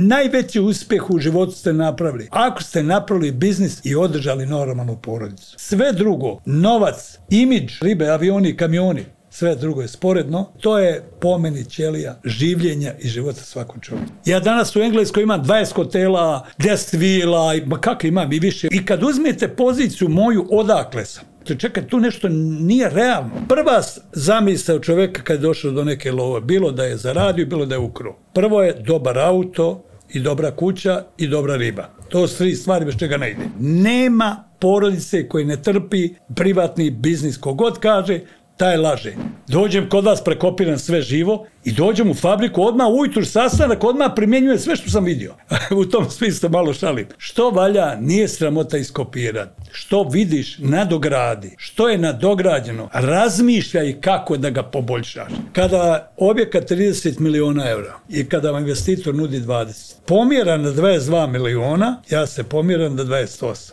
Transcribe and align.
Najveći 0.00 0.60
uspjeh 0.60 1.10
u 1.10 1.18
životu 1.18 1.52
ste 1.52 1.72
napravili. 1.72 2.28
Ako 2.30 2.62
ste 2.62 2.82
napravili 2.82 3.32
biznis 3.32 3.80
i 3.84 3.94
održali 3.94 4.46
normalnu 4.46 4.96
porodicu. 4.96 5.54
Sve 5.56 5.92
drugo, 5.92 6.40
novac, 6.46 7.18
imidž, 7.30 7.72
ribe, 7.82 8.08
avioni, 8.08 8.56
kamioni, 8.56 9.04
sve 9.30 9.54
drugo 9.56 9.82
je 9.82 9.88
sporedno, 9.88 10.52
to 10.60 10.78
je 10.78 11.04
po 11.20 11.38
meni 11.38 11.64
ćelija 11.64 12.20
življenja 12.24 12.92
i 12.98 13.08
života 13.08 13.40
svakog 13.40 13.82
čovjeka. 13.82 14.12
Ja 14.24 14.40
danas 14.40 14.76
u 14.76 14.80
Engleskoj 14.80 15.22
imam 15.22 15.44
20 15.44 15.72
hotela, 15.72 16.46
10 16.58 16.96
vila, 16.98 17.54
ma 17.66 17.80
kako 17.80 18.06
imam 18.06 18.32
i 18.32 18.38
više. 18.38 18.68
I 18.70 18.84
kad 18.84 19.02
uzmete 19.02 19.48
poziciju 19.48 20.08
moju, 20.08 20.46
odakle 20.50 21.04
sam? 21.04 21.24
čekaj, 21.56 21.88
tu 21.88 22.00
nešto 22.00 22.28
nije 22.60 22.90
realno. 22.90 23.30
Prva 23.48 23.82
zamisao 24.12 24.78
čoveka 24.78 25.22
kad 25.22 25.36
je 25.36 25.40
došao 25.40 25.70
do 25.70 25.84
neke 25.84 26.12
love, 26.12 26.40
bilo 26.40 26.70
da 26.70 26.84
je 26.84 26.96
zaradio, 26.96 27.46
bilo 27.46 27.66
da 27.66 27.74
je 27.74 27.78
ukro. 27.78 28.16
Prvo 28.34 28.62
je 28.62 28.72
dobar 28.72 29.18
auto 29.18 29.87
i 30.12 30.20
dobra 30.20 30.50
kuća 30.50 31.04
i 31.18 31.28
dobra 31.28 31.56
riba. 31.56 31.88
To 32.08 32.28
su 32.28 32.38
tri 32.38 32.54
stvari 32.54 32.84
bez 32.84 32.96
čega 32.98 33.16
ne 33.16 33.30
ide. 33.30 33.42
Nema 33.60 34.44
porodice 34.58 35.28
koji 35.28 35.44
ne 35.44 35.62
trpi 35.62 36.14
privatni 36.34 36.90
biznis. 36.90 37.36
Kogod 37.38 37.78
kaže, 37.78 38.20
taj 38.58 38.76
laže. 38.76 39.12
Dođem 39.48 39.88
kod 39.88 40.04
vas, 40.04 40.24
prekopiram 40.24 40.78
sve 40.78 41.02
živo 41.02 41.46
i 41.64 41.72
dođem 41.72 42.10
u 42.10 42.14
fabriku, 42.14 42.62
odmah 42.62 42.86
ujutru 42.88 43.24
sastanak, 43.24 43.84
odmah 43.84 44.12
primjenjuje 44.16 44.58
sve 44.58 44.76
što 44.76 44.90
sam 44.90 45.04
vidio. 45.04 45.34
u 45.80 45.84
tom 45.84 46.10
smislu 46.10 46.48
malo 46.48 46.72
šalim. 46.72 47.06
Što 47.18 47.50
valja, 47.50 47.96
nije 48.00 48.28
sramota 48.28 48.78
iskopirati. 48.78 49.70
Što 49.72 50.02
vidiš, 50.02 50.58
nadogradi. 50.58 51.54
Što 51.58 51.88
je 51.88 51.98
nadograđeno, 51.98 52.88
razmišljaj 52.92 54.00
kako 54.00 54.36
da 54.36 54.50
ga 54.50 54.62
poboljšaš. 54.62 55.32
Kada 55.52 56.12
objekat 56.16 56.70
30 56.70 57.20
miliona 57.20 57.70
eura 57.70 57.94
i 58.08 58.24
kada 58.24 58.50
vam 58.50 58.62
investitor 58.62 59.14
nudi 59.14 59.40
20, 59.40 59.94
pomjera 60.06 60.56
na 60.56 60.70
22 60.70 61.26
miliona, 61.30 62.02
ja 62.10 62.26
se 62.26 62.44
pomjeram 62.44 62.96
na 62.96 63.04
28. 63.04 63.72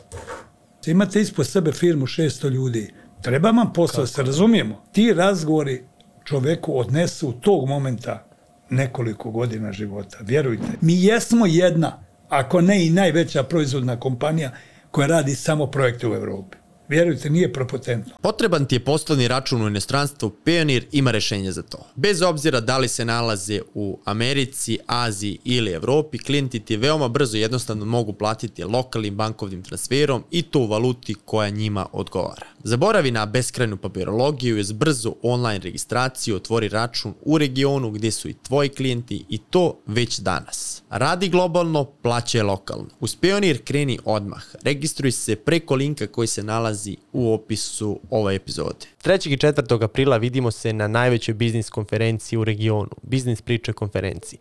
Imate 0.86 1.22
ispod 1.22 1.48
sebe 1.48 1.72
firmu 1.72 2.06
600 2.06 2.50
ljudi 2.50 2.94
Treba 3.26 3.52
vam 3.52 3.74
posao, 3.74 4.02
da 4.02 4.08
se 4.08 4.24
razumijemo. 4.24 4.84
Ti 4.92 5.14
razgovori 5.14 5.84
čoveku 6.24 6.80
odnesu 6.80 7.34
tog 7.42 7.68
momenta 7.68 8.28
nekoliko 8.70 9.32
godina 9.32 9.72
života. 9.72 10.18
Vjerujte. 10.22 10.68
Mi 10.82 11.04
jesmo 11.04 11.46
jedna, 11.46 12.04
ako 12.30 12.62
ne 12.62 12.86
i 12.86 12.90
najveća 12.90 13.44
proizvodna 13.44 14.00
kompanija 14.00 14.52
koja 14.92 15.08
radi 15.08 15.36
samo 15.36 15.68
projekte 15.68 16.08
u 16.08 16.14
Evropi. 16.14 16.58
Vjerujte, 16.88 17.30
nije 17.30 17.54
propotentno. 17.54 18.14
Potreban 18.22 18.66
ti 18.66 18.76
je 18.76 18.86
poslovni 18.86 19.28
račun 19.28 19.62
u 19.62 19.68
inostranstvu, 19.68 20.30
Pionir 20.44 20.86
ima 20.92 21.12
rešenje 21.12 21.52
za 21.52 21.62
to. 21.62 21.78
Bez 21.96 22.22
obzira 22.22 22.60
da 22.60 22.78
li 22.78 22.88
se 22.88 23.06
nalaze 23.06 23.62
u 23.74 24.00
Americi, 24.06 24.78
Aziji 24.88 25.40
ili 25.44 25.72
Evropi, 25.72 26.18
klijenti 26.18 26.60
ti 26.60 26.78
veoma 26.78 27.08
brzo 27.08 27.38
jednostavno 27.38 27.86
mogu 27.86 28.14
platiti 28.14 28.64
lokalnim 28.64 29.16
bankovnim 29.16 29.64
transferom 29.64 30.24
i 30.32 30.42
to 30.42 30.60
u 30.60 30.68
valuti 30.68 31.16
koja 31.26 31.50
njima 31.50 31.86
odgovara. 31.92 32.46
Zaboravi 32.68 33.12
na 33.12 33.26
beskrajnu 33.26 33.78
papirologiju 33.78 34.58
i 34.58 34.60
uz 34.60 34.72
brzu 34.72 35.16
online 35.22 35.60
registraciju 35.60 36.36
otvori 36.36 36.70
račun 36.70 37.14
u 37.22 37.38
regionu 37.38 37.92
gdje 37.92 38.12
su 38.12 38.30
i 38.30 38.34
tvoji 38.34 38.70
klijenti 38.70 39.26
i 39.30 39.38
to 39.38 39.80
već 39.88 40.20
danas. 40.20 40.84
Radi 40.90 41.30
globalno, 41.30 41.86
plaćaj 41.86 42.42
lokalno. 42.42 42.90
Uz 43.00 43.16
Pionir 43.16 43.64
kreni 43.64 44.00
odmah. 44.06 44.44
Registruj 44.64 45.12
se 45.12 45.36
preko 45.36 45.76
linka 45.76 46.08
koji 46.08 46.28
se 46.28 46.44
nalazi 46.44 46.98
u 47.14 47.34
opisu 47.34 48.00
ove 48.10 48.36
epizode. 48.36 48.86
3. 49.04 49.30
i 49.30 49.38
4. 49.38 49.84
aprila 49.84 50.18
vidimo 50.18 50.52
se 50.52 50.74
na 50.74 50.88
najvećoj 50.88 51.34
biznis 51.34 51.70
konferenciji 51.70 52.40
u 52.40 52.44
regionu, 52.44 52.92
Biznis 53.02 53.42
priče 53.42 53.74
konferenciji. 53.74 54.40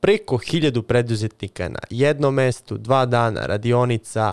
Preko 0.00 0.36
hiljadu 0.36 0.82
preduzetnika 0.82 1.68
na 1.68 1.80
jednom 1.90 2.34
mestu, 2.34 2.78
dva 2.78 3.06
dana, 3.06 3.46
radionica, 3.46 4.32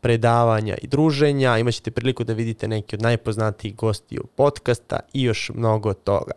predavanja 0.00 0.74
i 0.82 0.86
druženja, 0.86 1.58
imaćete 1.58 1.90
priliku 1.90 2.24
da 2.24 2.32
vidite 2.32 2.68
neki 2.68 2.96
od 2.96 3.02
najpoznatijih 3.02 3.76
gostiju 3.76 4.24
podcasta 4.36 5.00
i 5.12 5.22
još 5.22 5.50
mnogo 5.54 5.94
toga. 5.94 6.32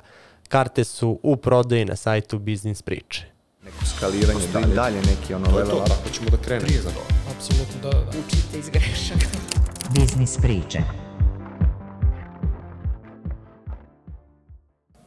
Karte 0.50 0.84
su 0.84 1.20
u 1.24 1.36
prodaji 1.36 1.86
na 1.86 1.96
sajtu 1.96 2.40
Biznis 2.40 2.82
Priče. 2.82 3.26
Neko 3.64 3.86
skaliranje, 3.86 4.48
dalje, 4.54 4.76
dalje 4.76 4.98
neki 4.98 5.34
ono 5.34 5.56
level 5.56 5.78
up. 5.78 5.88
Tako 5.88 6.10
ćemo 6.10 6.30
da 6.30 6.38
krenemo. 6.38 6.66
Prije 6.66 6.82
za 6.82 6.90
to. 6.90 7.02
Apsolutno, 7.36 7.82
da, 7.82 7.90
da. 7.90 8.10
Učite 8.10 8.60
iz 8.60 8.70
grešaka. 8.70 9.26
Biznis 9.94 10.38
Priče. 10.38 10.80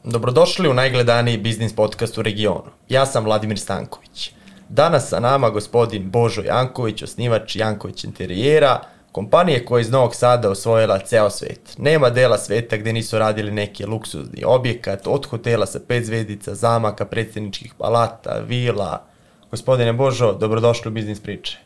Dobrodošli 0.03 0.69
u 0.69 0.73
najgledaniji 0.73 1.37
biznis 1.37 1.75
podcast 1.75 2.17
u 2.17 2.21
regionu. 2.21 2.71
Ja 2.89 3.05
sam 3.05 3.23
Vladimir 3.23 3.59
Stanković. 3.59 4.31
Danas 4.69 5.09
sa 5.09 5.19
nama 5.19 5.49
gospodin 5.49 6.09
Božo 6.09 6.41
Janković, 6.41 7.03
osnivač 7.03 7.55
Janković 7.55 8.03
Interijera, 8.03 8.79
kompanije 9.11 9.65
koja 9.65 9.81
iz 9.81 9.91
Novog 9.91 10.15
Sada 10.15 10.49
osvojila 10.49 10.99
ceo 10.99 11.29
svet. 11.29 11.75
Nema 11.77 12.09
dela 12.09 12.37
sveta 12.37 12.77
gde 12.77 12.93
nisu 12.93 13.19
radili 13.19 13.51
neki 13.51 13.85
luksuzni 13.85 14.43
objekat, 14.45 15.07
od 15.07 15.25
hotela 15.25 15.65
sa 15.65 15.79
pet 15.87 16.05
zvezdica, 16.05 16.55
zamaka, 16.55 17.05
predsjedničkih 17.05 17.73
palata, 17.77 18.39
vila. 18.47 19.05
Gospodine 19.51 19.93
Božo, 19.93 20.33
dobrodošli 20.33 20.89
u 20.89 20.93
Biznis 20.93 21.19
priče. 21.19 21.57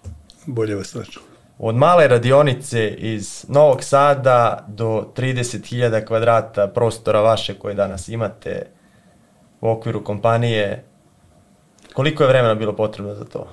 Bolje 0.46 0.76
vas 0.76 0.94
naču. 0.94 1.20
Od 1.58 1.76
male 1.76 2.08
radionice 2.08 2.90
iz 2.90 3.46
Novog 3.48 3.84
Sada 3.84 4.66
do 4.68 5.12
30.000 5.16 6.06
kvadrata 6.06 6.68
prostora 6.68 7.22
vaše 7.22 7.54
koje 7.54 7.76
danas 7.76 8.08
imate 8.08 8.66
u 9.62 9.70
okviru 9.70 10.04
kompanije, 10.04 10.84
Koliko 12.00 12.24
je 12.24 12.30
vremena 12.30 12.56
bilo 12.56 12.76
potrebno 12.76 13.16
za 13.16 13.26
to? 13.26 13.48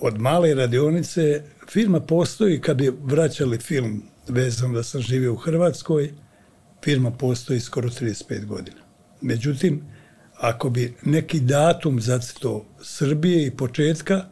Od 0.00 0.20
male 0.20 0.54
radionice, 0.54 1.42
firma 1.68 2.00
postoji 2.00 2.60
kad 2.60 2.76
bi 2.76 2.92
vraćali 3.02 3.58
film 3.58 4.02
vezano 4.28 4.74
da 4.74 4.82
sam 4.82 5.00
živio 5.00 5.32
u 5.32 5.36
Hrvatskoj, 5.36 6.12
firma 6.84 7.10
postoji 7.10 7.60
skoro 7.60 7.88
35 7.88 8.46
godina. 8.46 8.76
Međutim, 9.20 9.82
ako 10.36 10.70
bi 10.70 10.94
neki 11.04 11.40
datum 11.40 12.00
zacito 12.00 12.64
Srbije 12.82 13.46
i 13.46 13.50
početka, 13.56 14.24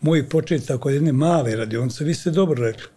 moj 0.00 0.28
početak 0.28 0.86
od 0.86 0.92
jedne 0.92 1.12
male 1.12 1.56
radionice, 1.56 2.04
vi 2.04 2.14
ste 2.14 2.30
dobro 2.30 2.64
rekli, 2.64 2.88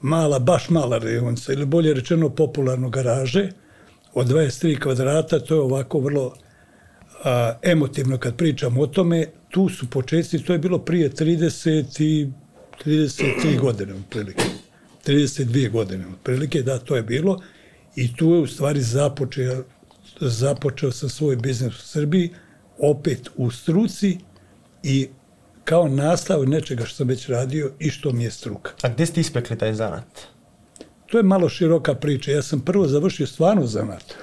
mala, 0.00 0.38
baš 0.38 0.70
mala 0.70 0.98
radionica, 0.98 1.52
ili 1.52 1.66
bolje 1.66 1.94
rečeno 1.94 2.28
popularno 2.28 2.88
garaže, 2.88 3.50
od 4.14 4.26
23 4.26 4.80
kvadrata, 4.80 5.38
to 5.38 5.54
je 5.54 5.60
ovako 5.60 6.00
vrlo 6.00 6.34
a, 7.24 7.58
emotivno 7.62 8.18
kad 8.18 8.36
pričam 8.36 8.78
o 8.78 8.86
tome, 8.86 9.26
tu 9.50 9.68
su 9.68 9.90
početci, 9.90 10.38
to 10.38 10.52
je 10.52 10.58
bilo 10.58 10.78
prije 10.78 11.10
30 11.10 12.02
i 12.02 12.28
33 12.84 13.60
godine 13.60 13.94
otprilike. 13.94 14.44
32 15.06 15.70
godine 15.70 16.06
otprilike, 16.06 16.62
da, 16.62 16.78
to 16.78 16.96
je 16.96 17.02
bilo. 17.02 17.40
I 17.96 18.16
tu 18.16 18.34
je 18.34 18.40
u 18.40 18.46
stvari 18.46 18.80
započeo, 18.80 19.64
započeo 20.20 20.92
sam 20.92 21.08
svoj 21.08 21.36
biznis 21.36 21.74
u 21.74 21.88
Srbiji, 21.88 22.30
opet 22.78 23.28
u 23.36 23.50
struci 23.50 24.18
i 24.82 25.08
kao 25.64 25.88
nastav 25.88 26.48
nečega 26.48 26.84
što 26.84 26.96
sam 26.96 27.08
već 27.08 27.28
radio 27.28 27.72
i 27.78 27.90
što 27.90 28.12
mi 28.12 28.24
je 28.24 28.30
struka. 28.30 28.72
A 28.82 28.88
gde 28.88 29.06
ste 29.06 29.20
ispekli 29.20 29.58
taj 29.58 29.74
zanat? 29.74 30.35
To 31.06 31.18
je 31.18 31.22
malo 31.22 31.48
široka 31.48 31.94
priča. 31.94 32.30
Ja 32.30 32.42
sam 32.42 32.60
prvo 32.60 32.88
završio 32.88 33.26
stvarno 33.26 33.66
zanat. 33.66 34.14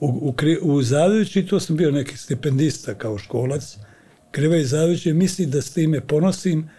u, 0.00 0.06
u, 0.06 0.34
u 0.62 0.82
Zadovići 0.82 1.46
to 1.46 1.60
sam 1.60 1.76
bio 1.76 1.90
neki 1.90 2.16
stipendista 2.16 2.94
kao 2.94 3.18
školac. 3.18 3.76
Kriva 4.30 4.56
i 4.56 4.64
Zadovići 4.64 5.12
misli 5.12 5.46
da 5.46 5.62
s 5.62 5.72
time 5.72 6.00
ponosim 6.00 6.70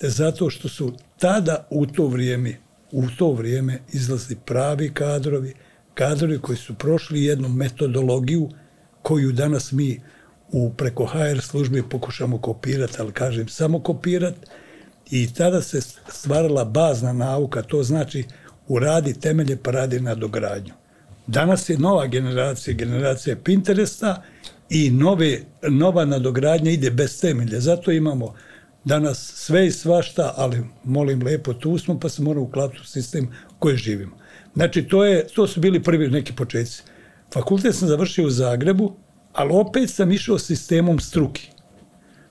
zato 0.00 0.50
što 0.50 0.68
su 0.68 0.92
tada 1.18 1.66
u 1.70 1.86
to 1.86 2.06
vrijeme 2.06 2.56
u 2.92 3.02
to 3.18 3.32
vrijeme 3.32 3.78
izlazili 3.92 4.40
pravi 4.46 4.94
kadrovi, 4.94 5.54
kadrovi 5.94 6.38
koji 6.38 6.58
su 6.58 6.74
prošli 6.74 7.24
jednu 7.24 7.48
metodologiju 7.48 8.50
koju 9.02 9.32
danas 9.32 9.72
mi 9.72 10.00
u 10.52 10.72
preko 10.72 11.06
HR 11.06 11.40
službi 11.40 11.82
pokušamo 11.90 12.38
kopirati, 12.38 12.96
ali 12.98 13.12
kažem 13.12 13.48
samo 13.48 13.80
kopirati 13.80 14.38
i 15.10 15.34
tada 15.34 15.62
se 15.62 15.80
stvarala 16.08 16.64
bazna 16.64 17.12
nauka, 17.12 17.62
to 17.62 17.82
znači 17.82 18.24
uradi 18.70 19.14
temelje 19.20 19.56
pa 19.56 19.70
radi 19.70 20.00
na 20.00 20.14
dogradnju. 20.14 20.72
Danas 21.26 21.68
je 21.68 21.78
nova 21.78 22.06
generacija, 22.06 22.74
generacija 22.74 23.36
Pinteresta 23.36 24.22
i 24.68 24.90
nove, 24.90 25.40
nova 25.68 26.04
nadogradnja 26.04 26.70
ide 26.70 26.90
bez 26.90 27.20
temelja. 27.20 27.60
Zato 27.60 27.92
imamo 27.92 28.34
danas 28.84 29.32
sve 29.34 29.66
i 29.66 29.70
svašta, 29.70 30.34
ali 30.36 30.62
molim 30.84 31.22
lepo, 31.22 31.52
tu 31.52 31.78
smo 31.78 32.00
pa 32.00 32.08
se 32.08 32.22
moramo 32.22 32.46
uklapiti 32.46 32.82
u 32.82 32.86
sistem 32.86 33.28
koji 33.58 33.76
živimo. 33.76 34.16
Znači, 34.54 34.82
to, 34.82 35.04
je, 35.04 35.26
to 35.26 35.46
su 35.46 35.60
bili 35.60 35.82
prvi 35.82 36.08
neki 36.08 36.32
početci. 36.32 36.82
Fakultet 37.32 37.74
sam 37.74 37.88
završio 37.88 38.26
u 38.26 38.30
Zagrebu, 38.30 38.96
ali 39.32 39.50
opet 39.52 39.90
sam 39.90 40.12
išao 40.12 40.38
sistemom 40.38 41.00
struki. 41.00 41.48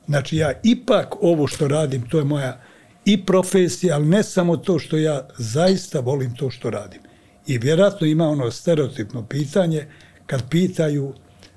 Znači, 0.08 0.38
ja 0.38 0.54
ipak 0.64 1.16
ovo 1.22 1.48
što 1.48 1.68
radim, 1.68 2.10
to 2.10 2.18
je 2.18 2.26
moja 2.26 2.62
i 3.10 3.26
profesija, 3.26 3.96
ali 3.96 4.08
ne 4.08 4.24
samo 4.24 4.58
to 4.58 4.80
što 4.80 4.98
ja 4.98 5.28
zaista 5.38 6.00
volim 6.00 6.36
to 6.36 6.50
što 6.50 6.70
radim. 6.70 7.02
I 7.48 7.58
vjerojatno 7.58 8.08
ima 8.08 8.28
ono 8.28 8.52
stereotipno 8.52 9.26
pitanje 9.26 9.88
kad 10.26 10.50
pitaju 10.50 11.14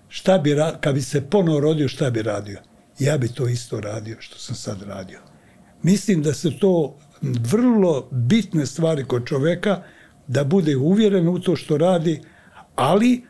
šta 0.08 0.38
bi, 0.38 0.56
kad 0.80 0.94
bi 0.94 1.02
se 1.02 1.20
ponovo 1.20 1.60
rodio, 1.60 1.88
šta 1.88 2.10
bi 2.10 2.22
radio. 2.22 2.58
ja 2.98 3.18
bi 3.18 3.28
to 3.28 3.48
isto 3.48 3.80
radio 3.80 4.16
što 4.20 4.38
sam 4.38 4.54
sad 4.54 4.82
radio. 4.82 5.18
Mislim 5.82 6.22
da 6.22 6.34
se 6.34 6.58
to 6.58 6.98
vrlo 7.22 8.08
bitne 8.10 8.66
stvari 8.66 9.04
kod 9.04 9.26
čoveka, 9.26 9.82
da 10.26 10.44
bude 10.44 10.76
uvjeren 10.76 11.28
u 11.28 11.38
to 11.38 11.56
što 11.56 11.78
radi, 11.78 12.20
ali 12.76 13.22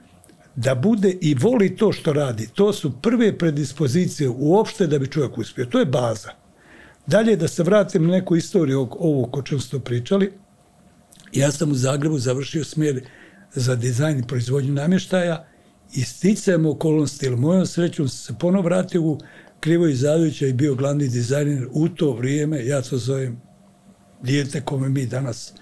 da 0.56 0.74
bude 0.74 1.16
i 1.20 1.34
voli 1.34 1.76
to 1.76 1.92
što 1.92 2.12
radi. 2.12 2.48
To 2.54 2.72
su 2.72 2.92
prve 3.02 3.38
predispozicije 3.38 4.28
uopšte 4.28 4.86
da 4.86 4.98
bi 4.98 5.10
čovjek 5.10 5.38
uspio. 5.38 5.66
To 5.66 5.78
je 5.78 5.86
baza. 5.86 6.41
Dalje, 7.06 7.36
da 7.36 7.48
se 7.48 7.62
vratim 7.62 8.06
na 8.06 8.10
neku 8.10 8.36
istoriju 8.36 8.88
ovu 8.90 9.26
ko 9.26 9.42
čem 9.42 9.60
ste 9.60 9.78
pričali, 9.78 10.32
ja 11.32 11.52
sam 11.52 11.70
u 11.70 11.74
Zagrebu 11.74 12.18
završio 12.18 12.64
smjer 12.64 13.04
za 13.54 13.76
dizajn 13.76 14.18
i 14.18 14.26
proizvodnju 14.26 14.72
namještaja 14.72 15.46
i 15.94 16.02
sticajem 16.02 16.66
okolnosti, 16.66 17.26
ili 17.26 17.36
mojom 17.36 17.66
srećom 17.66 18.08
sam 18.08 18.34
se 18.34 18.38
ponovo 18.40 18.64
vratio 18.64 19.02
u 19.02 19.18
Krivoj 19.60 19.94
Zadovića 19.94 20.46
i 20.46 20.52
bio 20.52 20.74
glavni 20.74 21.08
dizajner 21.08 21.68
u 21.72 21.88
to 21.88 22.12
vrijeme, 22.12 22.66
ja 22.66 22.82
to 22.82 22.98
zovem 22.98 23.40
dijete 24.22 24.60
kome 24.60 24.88
mi 24.88 25.06
danas 25.06 25.52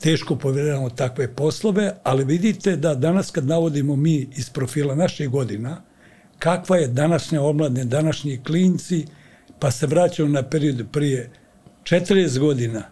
teško 0.00 0.36
povjeravamo 0.36 0.90
takve 0.90 1.34
poslove, 1.34 1.94
ali 2.02 2.24
vidite 2.24 2.76
da 2.76 2.94
danas 2.94 3.30
kad 3.30 3.46
navodimo 3.46 3.96
mi 3.96 4.28
iz 4.36 4.50
profila 4.50 4.94
naših 4.94 5.28
godina, 5.28 5.82
kakva 6.38 6.76
je 6.76 6.88
današnja 6.88 7.42
omladne, 7.42 7.84
današnji 7.84 8.40
klinci, 8.44 9.06
pa 9.62 9.70
se 9.70 9.86
vraćamo 9.86 10.28
na 10.28 10.42
period 10.42 10.86
prije 10.92 11.30
40 11.82 12.38
godina, 12.38 12.82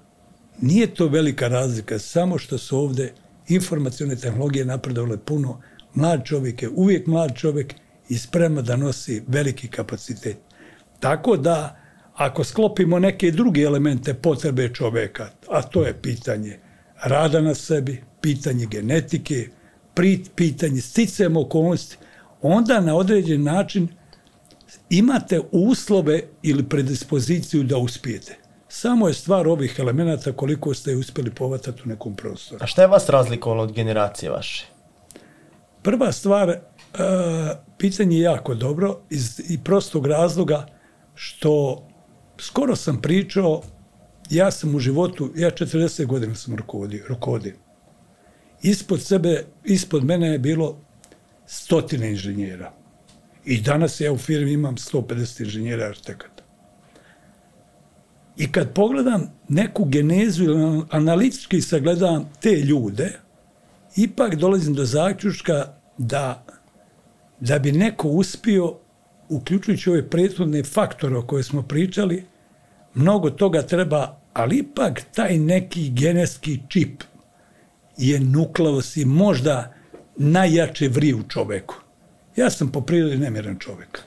nije 0.60 0.94
to 0.94 1.08
velika 1.08 1.48
razlika, 1.48 1.98
samo 1.98 2.38
što 2.38 2.58
su 2.58 2.78
ovde 2.78 3.12
informacione 3.48 4.16
tehnologije 4.16 4.64
napredovale 4.64 5.18
puno, 5.18 5.60
mlad 5.94 6.24
čovjek 6.24 6.62
je 6.62 6.68
uvijek 6.68 7.06
mlad 7.06 7.36
čovjek 7.36 7.74
i 8.08 8.18
sprema 8.18 8.62
da 8.62 8.76
nosi 8.76 9.22
veliki 9.26 9.68
kapacitet. 9.68 10.36
Tako 11.00 11.36
da, 11.36 11.76
ako 12.14 12.44
sklopimo 12.44 12.98
neke 12.98 13.30
druge 13.30 13.60
elemente 13.60 14.14
potrebe 14.14 14.68
čoveka, 14.74 15.30
a 15.48 15.62
to 15.62 15.82
je 15.82 16.02
pitanje 16.02 16.58
rada 17.04 17.40
na 17.40 17.54
sebi, 17.54 18.02
pitanje 18.20 18.66
genetike, 18.66 19.48
pitanje 20.34 20.80
sticajem 20.80 21.36
okolnosti, 21.36 21.96
onda 22.42 22.80
na 22.80 22.96
određen 22.96 23.42
način 23.42 23.88
imate 24.90 25.40
uslove 25.52 26.22
ili 26.42 26.68
predispoziciju 26.68 27.62
da 27.62 27.76
uspijete. 27.76 28.36
Samo 28.68 29.08
je 29.08 29.14
stvar 29.14 29.48
ovih 29.48 29.74
elemenata 29.78 30.32
koliko 30.32 30.74
ste 30.74 30.96
uspjeli 30.96 31.30
povatati 31.30 31.82
u 31.84 31.88
nekom 31.88 32.16
prostoru. 32.16 32.64
A 32.64 32.66
šta 32.66 32.82
je 32.82 32.88
vas 32.88 33.08
razlikovalo 33.08 33.62
od 33.62 33.72
generacije 33.72 34.30
vaše? 34.30 34.66
Prva 35.82 36.12
stvar, 36.12 36.48
uh, 36.48 36.56
pitanje 37.78 38.16
je 38.16 38.22
jako 38.22 38.54
dobro 38.54 39.00
iz 39.10 39.40
i 39.48 39.58
prostog 39.64 40.06
razloga 40.06 40.66
što 41.14 41.82
skoro 42.38 42.76
sam 42.76 43.02
pričao, 43.02 43.62
ja 44.30 44.50
sam 44.50 44.74
u 44.74 44.78
životu, 44.78 45.30
ja 45.36 45.50
40 45.50 46.06
godina 46.06 46.34
sam 46.34 46.56
rukovodio, 46.56 47.04
rukovodim. 47.08 47.54
Ispod 48.62 49.02
sebe, 49.02 49.44
ispod 49.64 50.04
mene 50.04 50.28
je 50.28 50.38
bilo 50.38 50.78
stotine 51.46 52.10
inženjera. 52.10 52.79
I 53.44 53.60
danas 53.60 54.00
ja 54.00 54.12
u 54.12 54.18
firmi 54.18 54.52
imam 54.52 54.76
150 54.76 55.42
inženjera 55.44 55.86
arhitekata. 55.86 56.42
I 58.36 58.52
kad 58.52 58.74
pogledam 58.74 59.30
neku 59.48 59.84
genezu 59.84 60.44
ili 60.44 60.82
analitički 60.90 61.60
sagledam 61.60 62.30
te 62.40 62.50
ljude, 62.50 63.18
ipak 63.96 64.34
dolazim 64.34 64.74
do 64.74 64.84
zaključka 64.84 65.72
da, 65.98 66.44
da 67.40 67.58
bi 67.58 67.72
neko 67.72 68.08
uspio, 68.08 68.76
uključujući 69.28 69.90
ove 69.90 70.10
prethodne 70.10 70.64
faktore 70.64 71.16
o 71.16 71.26
koje 71.26 71.42
smo 71.42 71.62
pričali, 71.62 72.24
mnogo 72.94 73.30
toga 73.30 73.62
treba, 73.62 74.20
ali 74.32 74.56
ipak 74.56 75.02
taj 75.14 75.38
neki 75.38 75.90
genetski 75.90 76.58
čip 76.68 77.02
je 77.96 78.20
nukleus 78.20 78.96
i 78.96 79.04
možda 79.04 79.74
najjače 80.16 80.88
vri 80.88 81.14
u 81.14 81.22
čoveku. 81.28 81.74
Ja 82.36 82.50
sam 82.50 82.72
po 82.72 82.80
prirodi 82.80 83.18
nemiran 83.18 83.58
čovek. 83.58 84.00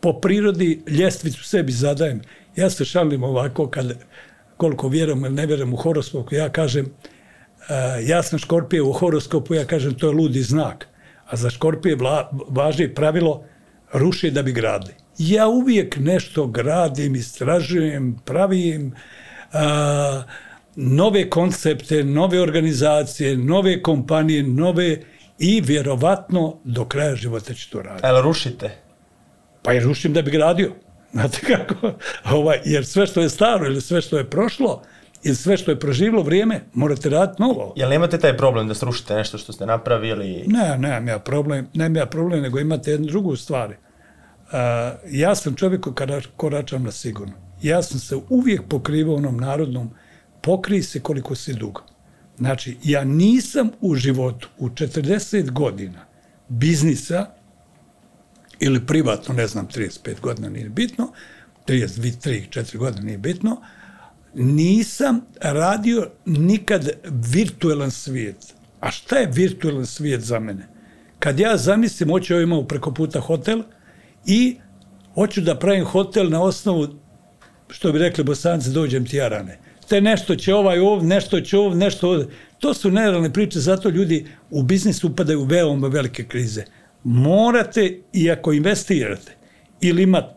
Po 0.00 0.20
prirodi 0.20 0.82
ljestvicu 0.86 1.44
sebi 1.44 1.72
zadajem. 1.72 2.20
Ja 2.56 2.70
se 2.70 2.84
šalim 2.84 3.22
ovako 3.22 3.70
kad 3.70 3.94
koliko 4.56 4.88
vjerujem 4.88 5.24
ili 5.24 5.34
ne 5.34 5.46
vjerujem 5.46 5.74
u 5.74 5.76
horoskopu, 5.76 6.34
ja 6.34 6.48
kažem 6.48 6.86
uh, 6.86 8.08
ja 8.08 8.22
sam 8.22 8.38
škorpije 8.38 8.82
u 8.82 8.92
horoskopu, 8.92 9.54
ja 9.54 9.64
kažem 9.64 9.94
to 9.94 10.06
je 10.06 10.12
ludi 10.12 10.42
znak. 10.42 10.88
A 11.26 11.36
za 11.36 11.50
škorpije 11.50 11.96
vla, 11.96 12.30
važi 12.48 12.88
pravilo 12.88 13.44
ruši 13.92 14.30
da 14.30 14.42
bi 14.42 14.52
gradili. 14.52 14.94
Ja 15.18 15.48
uvijek 15.48 15.96
nešto 15.96 16.46
gradim, 16.46 17.14
istražujem, 17.14 18.16
pravim 18.24 18.86
uh, 19.52 19.60
nove 20.76 21.30
koncepte, 21.30 22.04
nove 22.04 22.40
organizacije, 22.40 23.36
nove 23.36 23.82
kompanije, 23.82 24.42
nove 24.42 25.00
i 25.38 25.60
vjerovatno 25.60 26.56
do 26.64 26.84
kraja 26.84 27.16
života 27.16 27.54
će 27.54 27.70
to 27.70 27.82
raditi. 27.82 28.06
Ali 28.06 28.22
rušite? 28.22 28.70
Pa 29.62 29.72
je 29.72 29.80
rušim 29.80 30.12
da 30.12 30.22
bi 30.22 30.30
gradio. 30.30 30.72
Znate 31.12 31.38
kako? 31.46 31.92
Ovaj, 32.30 32.60
jer 32.64 32.86
sve 32.86 33.06
što 33.06 33.20
je 33.20 33.28
staro 33.28 33.66
ili 33.66 33.80
sve 33.80 34.00
što 34.00 34.18
je 34.18 34.30
prošlo 34.30 34.82
ili 35.24 35.34
sve 35.34 35.56
što 35.56 35.70
je 35.70 35.80
proživlo 35.80 36.22
vrijeme, 36.22 36.60
morate 36.72 37.08
raditi 37.08 37.42
novo. 37.42 37.72
Jel 37.76 37.90
nemate 37.90 38.18
taj 38.18 38.36
problem 38.36 38.68
da 38.68 38.74
srušite 38.74 39.14
nešto 39.14 39.38
što 39.38 39.52
ste 39.52 39.66
napravili? 39.66 40.44
Ne, 40.46 40.78
nemam 40.78 41.08
ja 41.08 41.18
problem, 41.18 41.68
nemam 41.74 41.96
ja 41.96 42.06
problem, 42.06 42.42
nego 42.42 42.58
imate 42.58 42.90
jednu 42.90 43.06
drugu 43.06 43.36
stvar. 43.36 43.70
Uh, 43.70 44.56
ja 45.10 45.34
sam 45.34 45.54
čovjek 45.54 45.86
kada 45.94 46.20
koračam 46.36 46.82
na 46.82 46.90
sigurno. 46.90 47.34
Ja 47.62 47.82
sam 47.82 47.98
se 48.00 48.16
uvijek 48.28 48.62
pokrivao 48.68 49.14
onom 49.14 49.36
narodnom 49.36 49.90
pokrij 50.40 50.82
se 50.82 51.00
koliko 51.00 51.34
si 51.34 51.54
dugo. 51.54 51.80
Znači, 52.38 52.76
ja 52.82 53.04
nisam 53.04 53.70
u 53.80 53.94
životu 53.94 54.48
u 54.58 54.68
40 54.68 55.50
godina 55.50 56.06
biznisa 56.48 57.26
ili 58.60 58.86
privatno, 58.86 59.34
ne 59.34 59.46
znam, 59.46 59.68
35 59.68 60.20
godina 60.20 60.48
nije 60.48 60.68
bitno, 60.68 61.12
32, 61.66 62.28
3, 62.28 62.60
4 62.60 62.76
godina 62.76 63.04
nije 63.04 63.18
bitno, 63.18 63.60
nisam 64.34 65.20
radio 65.40 66.10
nikad 66.24 66.88
virtualan 67.04 67.90
svijet. 67.90 68.54
A 68.80 68.90
šta 68.90 69.16
je 69.16 69.30
virtualan 69.32 69.86
svijet 69.86 70.20
za 70.20 70.38
mene? 70.38 70.68
Kad 71.18 71.40
ja 71.40 71.56
zamislim, 71.56 72.10
hoću 72.10 72.34
ovo 72.34 72.42
imao 72.42 72.64
preko 72.64 72.94
puta 72.94 73.20
hotel 73.20 73.62
i 74.26 74.56
hoću 75.14 75.40
da 75.40 75.58
pravim 75.58 75.84
hotel 75.84 76.30
na 76.30 76.42
osnovu, 76.42 76.88
što 77.68 77.92
bi 77.92 77.98
rekli 77.98 78.24
bosanci, 78.24 78.70
dođem 78.70 79.06
ti 79.06 79.16
jarane 79.16 79.58
te 79.88 80.00
nešto 80.00 80.36
će 80.36 80.54
ovaj 80.54 80.78
ov, 80.78 81.04
nešto 81.04 81.40
će 81.40 81.58
ov, 81.58 81.76
nešto 81.76 82.10
ovde. 82.10 82.26
To 82.58 82.74
su 82.74 82.90
nerealne 82.90 83.32
priče, 83.32 83.60
zato 83.60 83.88
ljudi 83.88 84.26
u 84.50 84.62
biznisu 84.62 85.08
upadaju 85.08 85.40
u 85.40 85.44
veoma 85.44 85.88
velike 85.88 86.24
krize. 86.24 86.64
Morate, 87.04 88.00
i 88.12 88.30
ako 88.30 88.52
investirate, 88.52 89.32
ili 89.80 90.02
imate, 90.02 90.34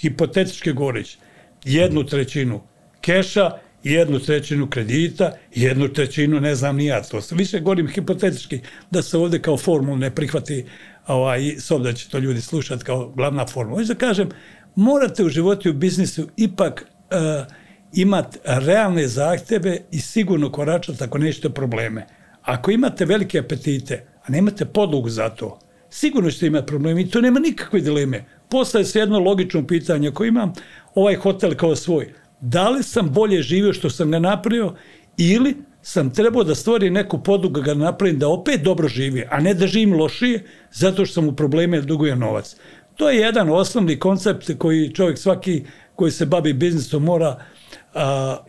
hipotetičke 0.00 0.72
goreći, 0.72 1.18
jednu 1.64 2.04
trećinu 2.04 2.60
keša, 3.00 3.50
jednu 3.82 4.18
trećinu 4.18 4.70
kredita, 4.70 5.32
jednu 5.54 5.88
trećinu, 5.88 6.40
ne 6.40 6.54
znam 6.54 6.76
ni 6.76 6.86
ja 6.86 7.02
to. 7.02 7.20
Više 7.30 7.60
govorim 7.60 7.88
hipotetički, 7.88 8.60
da 8.90 9.02
se 9.02 9.18
ovde 9.18 9.38
kao 9.38 9.56
formul 9.56 9.98
ne 9.98 10.10
prihvati, 10.10 10.64
ovaj, 11.06 11.54
s 11.58 11.70
da 11.70 11.92
će 11.92 12.08
to 12.08 12.18
ljudi 12.18 12.40
slušati 12.40 12.84
kao 12.84 13.12
glavna 13.16 13.46
formula. 13.46 13.78
Hoću 13.78 13.88
da 13.88 13.94
kažem, 13.94 14.28
morate 14.74 15.24
u 15.24 15.28
životu 15.28 15.68
i 15.68 15.70
u 15.70 15.74
biznisu 15.74 16.28
ipak 16.36 16.86
uh, 17.10 17.46
imati 17.92 18.38
realne 18.44 19.08
zahteve 19.08 19.80
i 19.90 20.00
sigurno 20.00 20.52
koračati 20.52 21.04
ako 21.04 21.18
nećete 21.18 21.48
probleme. 21.48 22.06
Ako 22.42 22.70
imate 22.70 23.04
velike 23.04 23.38
apetite, 23.38 24.06
a 24.22 24.32
nemate 24.32 24.64
podlogu 24.64 25.08
za 25.08 25.28
to, 25.28 25.58
sigurno 25.90 26.30
ćete 26.30 26.46
imati 26.46 26.66
probleme 26.66 27.02
i 27.02 27.10
to 27.10 27.20
nema 27.20 27.40
nikakve 27.40 27.80
dileme. 27.80 28.24
Postaje 28.48 28.84
se 28.84 28.98
jedno 28.98 29.18
logično 29.18 29.66
pitanje, 29.66 30.08
ako 30.08 30.24
imam 30.24 30.52
ovaj 30.94 31.14
hotel 31.14 31.54
kao 31.54 31.76
svoj, 31.76 32.12
da 32.40 32.68
li 32.68 32.82
sam 32.82 33.10
bolje 33.10 33.42
živio 33.42 33.72
što 33.72 33.90
sam 33.90 34.10
ga 34.10 34.18
napravio 34.18 34.74
ili 35.16 35.56
sam 35.82 36.10
trebao 36.14 36.44
da 36.44 36.54
stvorim 36.54 36.92
neku 36.92 37.22
podlogu 37.22 37.60
da 37.60 37.66
ga 37.66 37.74
napravim 37.74 38.18
da 38.18 38.28
opet 38.28 38.62
dobro 38.62 38.88
živi, 38.88 39.24
a 39.30 39.40
ne 39.40 39.54
da 39.54 39.66
živim 39.66 39.94
lošije 39.94 40.44
zato 40.72 41.06
što 41.06 41.14
sam 41.14 41.28
u 41.28 41.32
probleme 41.32 41.76
ili 41.76 41.86
dugujem 41.86 42.18
novac. 42.18 42.56
To 42.96 43.10
je 43.10 43.18
jedan 43.18 43.50
osnovni 43.50 43.98
koncept 43.98 44.50
koji 44.58 44.94
čovjek 44.94 45.18
svaki 45.18 45.64
koji 45.94 46.10
se 46.12 46.26
bavi 46.26 46.52
biznisom 46.52 47.04
mora 47.04 47.38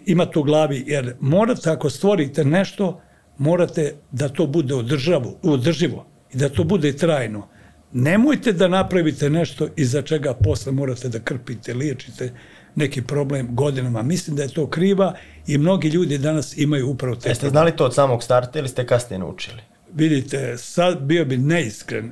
imate 0.06 0.40
u 0.40 0.44
glavi, 0.44 0.84
jer 0.88 1.16
morate, 1.20 1.70
ako 1.70 1.90
stvorite 1.90 2.46
nešto, 2.46 3.02
morate 3.38 3.96
da 4.12 4.30
to 4.30 4.48
bude 4.48 4.76
održavo, 4.76 5.40
održivo 5.44 6.06
i 6.34 6.38
da 6.38 6.50
to 6.50 6.64
bude 6.64 6.94
trajno. 6.98 7.48
Nemojte 7.94 8.54
da 8.54 8.68
napravite 8.68 9.30
nešto 9.30 9.68
iza 9.76 10.02
čega 10.02 10.34
posle 10.34 10.72
morate 10.72 11.10
da 11.10 11.20
krpite, 11.20 11.74
liječite 11.74 12.34
neki 12.76 13.02
problem 13.02 13.56
godinama. 13.56 14.02
Mislim 14.02 14.36
da 14.36 14.44
je 14.44 14.54
to 14.54 14.68
kriva 14.68 15.16
i 15.48 15.58
mnogi 15.58 15.90
ljudi 15.90 16.18
danas 16.18 16.58
imaju 16.58 16.90
upravo 16.90 17.16
te... 17.16 17.30
Jeste 17.30 17.50
znali 17.50 17.76
to 17.76 17.86
od 17.86 17.96
samog 17.96 18.24
starta 18.24 18.60
ili 18.60 18.68
ste 18.68 18.86
kasnije 18.86 19.20
naučili? 19.20 19.62
Vidite, 19.94 20.58
sad 20.58 21.02
bio 21.02 21.26
bi 21.26 21.38
neiskren 21.38 22.12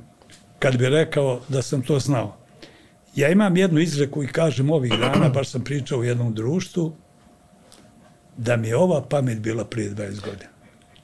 kad 0.59 0.77
bi 0.77 0.89
rekao 0.89 1.41
da 1.47 1.61
sam 1.61 1.81
to 1.81 1.99
znao. 1.99 2.37
Ja 3.15 3.29
imam 3.29 3.57
jednu 3.57 3.79
izreku 3.79 4.23
i 4.23 4.27
kažem 4.27 4.69
ovih 4.69 4.91
dana, 4.99 5.29
baš 5.29 5.49
sam 5.49 5.63
pričao 5.63 5.99
u 5.99 6.03
jednom 6.03 6.33
društvu, 6.33 6.95
da 8.37 8.57
mi 8.57 8.67
je 8.67 8.77
ova 8.77 9.01
pamet 9.01 9.39
bila 9.39 9.65
prije 9.65 9.91
20 9.91 9.95
godina. 10.21 10.49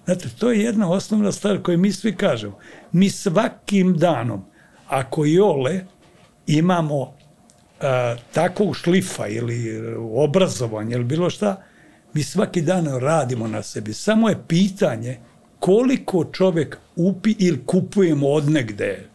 Znate, 0.06 0.30
to 0.40 0.52
je 0.52 0.60
jedna 0.60 0.92
osnovna 0.92 1.32
stvar 1.32 1.62
koju 1.62 1.78
mi 1.78 1.92
svi 1.92 2.16
kažemo. 2.16 2.58
Mi 2.92 3.10
svakim 3.10 3.98
danom, 3.98 4.46
ako 4.88 5.26
i 5.26 5.40
ole, 5.40 5.86
imamo 6.48 7.14
a, 7.82 8.16
takvog 8.34 8.76
šlifa 8.76 9.28
ili 9.28 9.84
obrazovanja 9.98 10.96
ili 10.96 11.04
bilo 11.06 11.30
šta, 11.30 11.64
mi 12.14 12.24
svaki 12.24 12.62
dan 12.62 12.86
radimo 13.00 13.48
na 13.48 13.64
sebi. 13.64 13.94
Samo 13.94 14.30
je 14.30 14.44
pitanje 14.48 15.18
koliko 15.60 16.26
čovek 16.26 16.78
upi 16.96 17.36
ili 17.40 17.66
kupujemo 17.66 18.28
od 18.28 18.50
negde. 18.50 19.06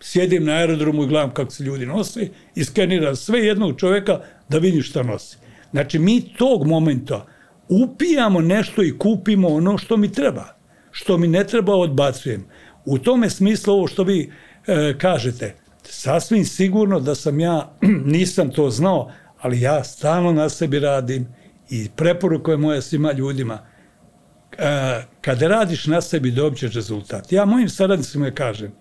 Sjedim 0.00 0.44
na 0.44 0.52
aerodromu 0.52 1.04
i 1.04 1.06
gledam 1.06 1.30
kako 1.34 1.50
se 1.50 1.64
ljudi 1.64 1.86
nose 1.86 2.28
i 2.54 2.64
skeniram 2.64 3.16
sve 3.16 3.40
jednog 3.40 3.78
čoveka 3.78 4.20
da 4.48 4.58
vidim 4.58 4.82
šta 4.82 5.02
nosi. 5.02 5.36
Znači, 5.70 5.98
mi 5.98 6.20
tog 6.20 6.66
momenta 6.66 7.26
upijamo 7.68 8.40
nešto 8.40 8.82
i 8.82 8.98
kupimo 8.98 9.48
ono 9.48 9.78
što 9.78 9.96
mi 9.96 10.12
treba. 10.12 10.44
Što 10.90 11.18
mi 11.18 11.28
ne 11.28 11.44
treba, 11.44 11.76
odbacujem. 11.76 12.44
U 12.84 12.98
tome 12.98 13.30
smislu 13.30 13.74
ovo 13.74 13.86
što 13.86 14.02
vi 14.02 14.32
e, 14.66 14.94
kažete, 14.98 15.54
sasvim 15.82 16.44
sigurno 16.44 17.00
da 17.00 17.14
sam 17.14 17.40
ja, 17.40 17.72
nisam 18.16 18.50
to 18.50 18.70
znao, 18.70 19.12
ali 19.40 19.60
ja 19.60 19.84
stalno 19.84 20.32
na 20.32 20.48
sebi 20.48 20.78
radim 20.78 21.26
i 21.70 21.88
preporuka 21.96 22.50
je 22.50 22.56
moja 22.56 22.82
svima 22.82 23.12
ljudima, 23.12 23.58
e, 24.58 25.02
kada 25.20 25.48
radiš 25.48 25.86
na 25.86 26.00
sebi 26.00 26.30
dobit 26.30 26.62
rezultat. 26.62 27.32
Ja 27.32 27.44
mojim 27.44 27.68
saradnicima 27.68 28.30
kažem, 28.30 28.72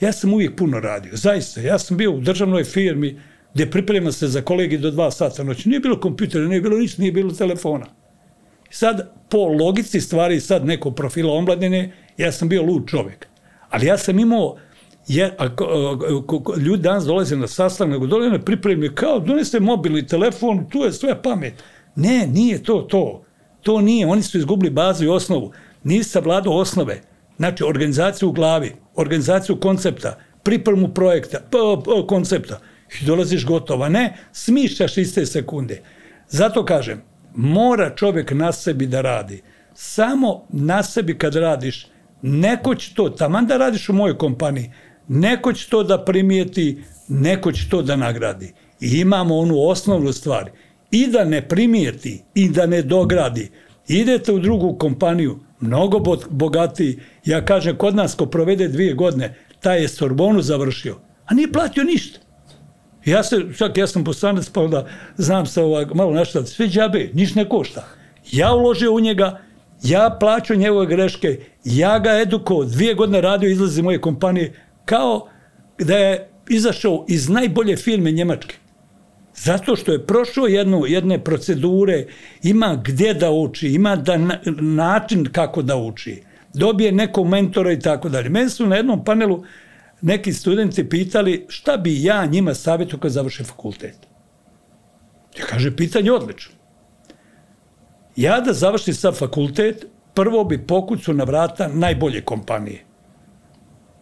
ja 0.00 0.12
sam 0.12 0.34
uvijek 0.34 0.56
puno 0.56 0.80
radio, 0.80 1.16
zaista. 1.16 1.60
Ja 1.60 1.78
sam 1.78 1.96
bio 1.96 2.12
u 2.12 2.20
državnoj 2.20 2.64
firmi 2.64 3.20
gdje 3.54 3.70
priprema 3.70 4.12
se 4.12 4.28
za 4.28 4.42
kolegi 4.42 4.78
do 4.78 4.90
dva 4.90 5.10
sata 5.10 5.42
noći. 5.42 5.68
Nije 5.68 5.80
bilo 5.80 6.00
kompjutera, 6.00 6.48
nije 6.48 6.60
bilo 6.60 6.78
ništa, 6.78 7.02
nije 7.02 7.12
bilo 7.12 7.32
telefona. 7.32 7.86
Sad, 8.70 9.12
po 9.28 9.38
logici 9.38 10.00
stvari, 10.00 10.40
sad 10.40 10.66
neko 10.66 10.90
profila 10.90 11.32
omladine, 11.32 11.92
ja 12.16 12.32
sam 12.32 12.48
bio 12.48 12.62
lud 12.62 12.88
čovek. 12.88 13.26
Ali 13.70 13.86
ja 13.86 13.98
sam 13.98 14.18
imao 14.18 14.56
je, 15.08 15.34
a, 15.38 15.44
a, 15.44 15.48
a, 15.48 16.58
ljudi 16.60 16.82
danas 16.82 17.04
dolaze 17.04 17.36
na 17.36 17.46
sastanak, 17.46 17.92
nego 17.92 18.06
dolaze 18.06 18.30
na 18.30 18.38
pripremi, 18.38 18.94
kao 18.94 19.18
doneste 19.18 19.60
mobilni 19.60 20.06
telefon, 20.06 20.66
tu 20.70 20.78
je 20.78 20.92
sve 20.92 21.22
pamet. 21.22 21.54
Ne, 21.96 22.26
nije 22.26 22.62
to 22.62 22.80
to. 22.80 23.24
To 23.62 23.80
nije, 23.80 24.06
oni 24.06 24.22
su 24.22 24.38
izgubili 24.38 24.70
bazu 24.70 25.04
i 25.04 25.08
osnovu. 25.08 25.52
Nisi 25.82 26.10
savladao 26.10 26.56
osnove. 26.56 27.00
Znači, 27.36 27.64
organizaciju 27.64 28.28
u 28.28 28.32
glavi, 28.32 28.72
organizaciju 28.94 29.60
koncepta, 29.60 30.18
pripremu 30.42 30.88
projekta, 30.94 31.38
p, 31.38 31.58
p, 31.84 32.06
koncepta. 32.08 32.60
I 33.02 33.04
dolaziš 33.04 33.46
gotova. 33.46 33.88
Ne, 33.88 34.16
smišćaš 34.32 34.98
iste 34.98 35.26
sekunde. 35.26 35.82
Zato 36.28 36.64
kažem, 36.64 37.02
mora 37.38 37.94
čovjek 37.94 38.30
na 38.30 38.52
sebi 38.52 38.86
da 38.86 39.00
radi. 39.00 39.42
Samo 39.74 40.46
na 40.48 40.82
sebi 40.82 41.18
kad 41.18 41.34
radiš, 41.34 41.86
neko 42.22 42.74
će 42.74 42.94
to, 42.94 43.08
taman 43.08 43.46
da 43.46 43.56
radiš 43.56 43.88
u 43.88 43.92
mojoj 43.92 44.18
kompaniji, 44.18 44.72
neko 45.08 45.52
će 45.52 45.68
to 45.68 45.82
da 45.82 46.04
primijeti, 46.04 46.82
neko 47.08 47.52
će 47.52 47.68
to 47.70 47.82
da 47.82 47.96
nagradi. 47.96 48.52
I 48.80 49.00
imamo 49.00 49.38
onu 49.38 49.54
osnovnu 49.58 50.12
stvar. 50.12 50.50
I 50.90 51.06
da 51.06 51.24
ne 51.24 51.48
primijeti, 51.48 52.22
i 52.34 52.48
da 52.48 52.66
ne 52.66 52.82
dogradi. 52.82 53.50
Idete 53.88 54.32
u 54.32 54.38
drugu 54.38 54.76
kompaniju, 54.78 55.38
mnogo 55.60 56.16
bogatiji. 56.30 56.98
Ja 57.24 57.44
kažem, 57.44 57.76
kod 57.76 57.94
nas 57.94 58.14
ko 58.14 58.26
provede 58.26 58.68
dvije 58.68 58.94
godine, 58.94 59.34
taj 59.60 59.82
je 59.82 59.88
Sorbonu 59.88 60.42
završio, 60.42 60.96
a 61.26 61.34
nije 61.34 61.52
platio 61.52 61.84
ništa. 61.84 62.18
Ja 63.04 63.22
se, 63.22 63.36
čak 63.58 63.78
ja 63.78 63.86
sam 63.86 64.04
poslanec, 64.04 64.48
pa 64.50 64.60
onda 64.60 64.86
znam 65.16 65.46
se 65.46 65.62
ovak, 65.62 65.94
malo 65.94 66.12
nešto, 66.12 66.44
sve 66.44 66.68
džabe, 66.68 67.10
niš 67.14 67.34
ne 67.34 67.48
košta. 67.48 67.88
Ja 68.32 68.54
uložio 68.54 68.92
u 68.92 69.00
njega, 69.00 69.40
ja 69.82 70.16
plaću 70.20 70.54
njegove 70.54 70.86
greške, 70.86 71.38
ja 71.64 71.98
ga 71.98 72.10
edukovao, 72.10 72.64
dvije 72.64 72.94
godine 72.94 73.20
radio, 73.20 73.50
izlazi 73.50 73.82
moje 73.82 74.00
kompanije, 74.00 74.52
kao 74.84 75.28
da 75.78 75.96
je 75.96 76.28
izašao 76.48 77.04
iz 77.08 77.28
najbolje 77.28 77.76
firme 77.76 78.12
Njemačke. 78.12 78.54
Zato 79.34 79.76
što 79.76 79.92
je 79.92 80.06
prošao 80.06 80.46
jednu, 80.46 80.86
jedne 80.86 81.24
procedure, 81.24 82.06
ima 82.42 82.82
gdje 82.84 83.14
da 83.14 83.30
uči, 83.30 83.68
ima 83.68 83.96
da, 83.96 84.16
način 84.60 85.28
kako 85.32 85.62
da 85.62 85.76
uči, 85.76 86.22
dobije 86.54 86.92
nekog 86.92 87.26
mentora 87.26 87.72
i 87.72 87.80
tako 87.80 88.08
dalje. 88.08 88.28
Meni 88.28 88.50
su 88.50 88.66
na 88.66 88.76
jednom 88.76 89.04
panelu 89.04 89.44
neki 90.00 90.32
studenti 90.32 90.88
pitali 90.88 91.46
šta 91.48 91.76
bi 91.76 92.02
ja 92.02 92.26
njima 92.26 92.54
savjetu 92.54 92.98
kad 92.98 93.12
završe 93.12 93.44
fakultet. 93.44 93.96
Ja 95.38 95.44
kaže, 95.46 95.76
pitanje 95.76 96.12
odlično. 96.12 96.52
Ja 98.16 98.40
da 98.40 98.52
završim 98.52 98.94
sa 98.94 99.12
fakultet, 99.12 99.86
prvo 100.14 100.44
bi 100.44 100.66
pokucu 100.66 101.12
na 101.12 101.24
vrata 101.24 101.68
najbolje 101.68 102.20
kompanije. 102.20 102.84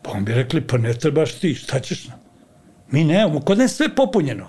Pa 0.03 0.11
on 0.11 0.25
bi 0.25 0.35
rekli, 0.35 0.61
pa 0.67 0.79
ne 0.79 0.95
trebaš 0.95 1.35
ti, 1.35 1.55
šta 1.55 1.81
ćeš 1.81 2.09
nam? 2.09 2.19
Mi 2.91 3.05
nemamo, 3.05 3.41
kod 3.41 3.59
ne 3.59 3.69
sve 3.69 3.95
popunjeno. 3.95 4.47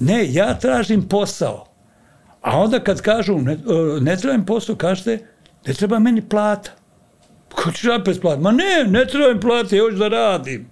Ne, 0.00 0.32
ja 0.32 0.58
tražim 0.58 1.08
posao. 1.08 1.66
A 2.42 2.58
onda 2.60 2.80
kad 2.84 3.00
kažu, 3.00 3.38
ne, 3.38 3.58
ne 4.00 4.16
trebam 4.16 4.46
posao, 4.46 4.76
kažete, 4.76 5.26
ne 5.66 5.74
treba 5.74 5.98
meni 5.98 6.28
plata. 6.28 6.70
Ko 7.54 7.72
ćeš 7.72 7.90
opet 8.00 8.20
platiti? 8.20 8.42
Ma 8.42 8.50
ne, 8.52 8.84
ne 8.88 9.06
trebam 9.06 9.40
platiti, 9.40 9.76
još 9.76 9.94
da 9.94 10.08
radim. 10.08 10.70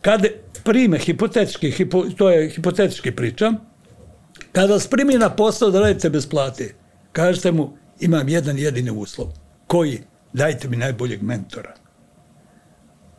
Kada 0.00 0.28
prime 0.64 0.98
hipotetički, 0.98 1.70
hipo, 1.70 2.04
to 2.16 2.30
je 2.30 2.48
hipotetički 2.50 3.12
pričam, 3.12 3.56
kada 4.52 4.72
vas 4.72 4.86
primi 4.86 5.14
na 5.14 5.30
posao 5.30 5.70
da 5.70 5.80
radite 5.80 6.10
bez 6.10 6.26
plate, 6.28 6.74
kažete 7.12 7.52
mu, 7.52 7.76
imam 8.00 8.28
jedan 8.28 8.58
jedini 8.58 8.90
uslov. 8.90 9.28
Koji? 9.66 10.00
Dajte 10.32 10.68
mi 10.68 10.76
najboljeg 10.76 11.22
mentora. 11.22 11.74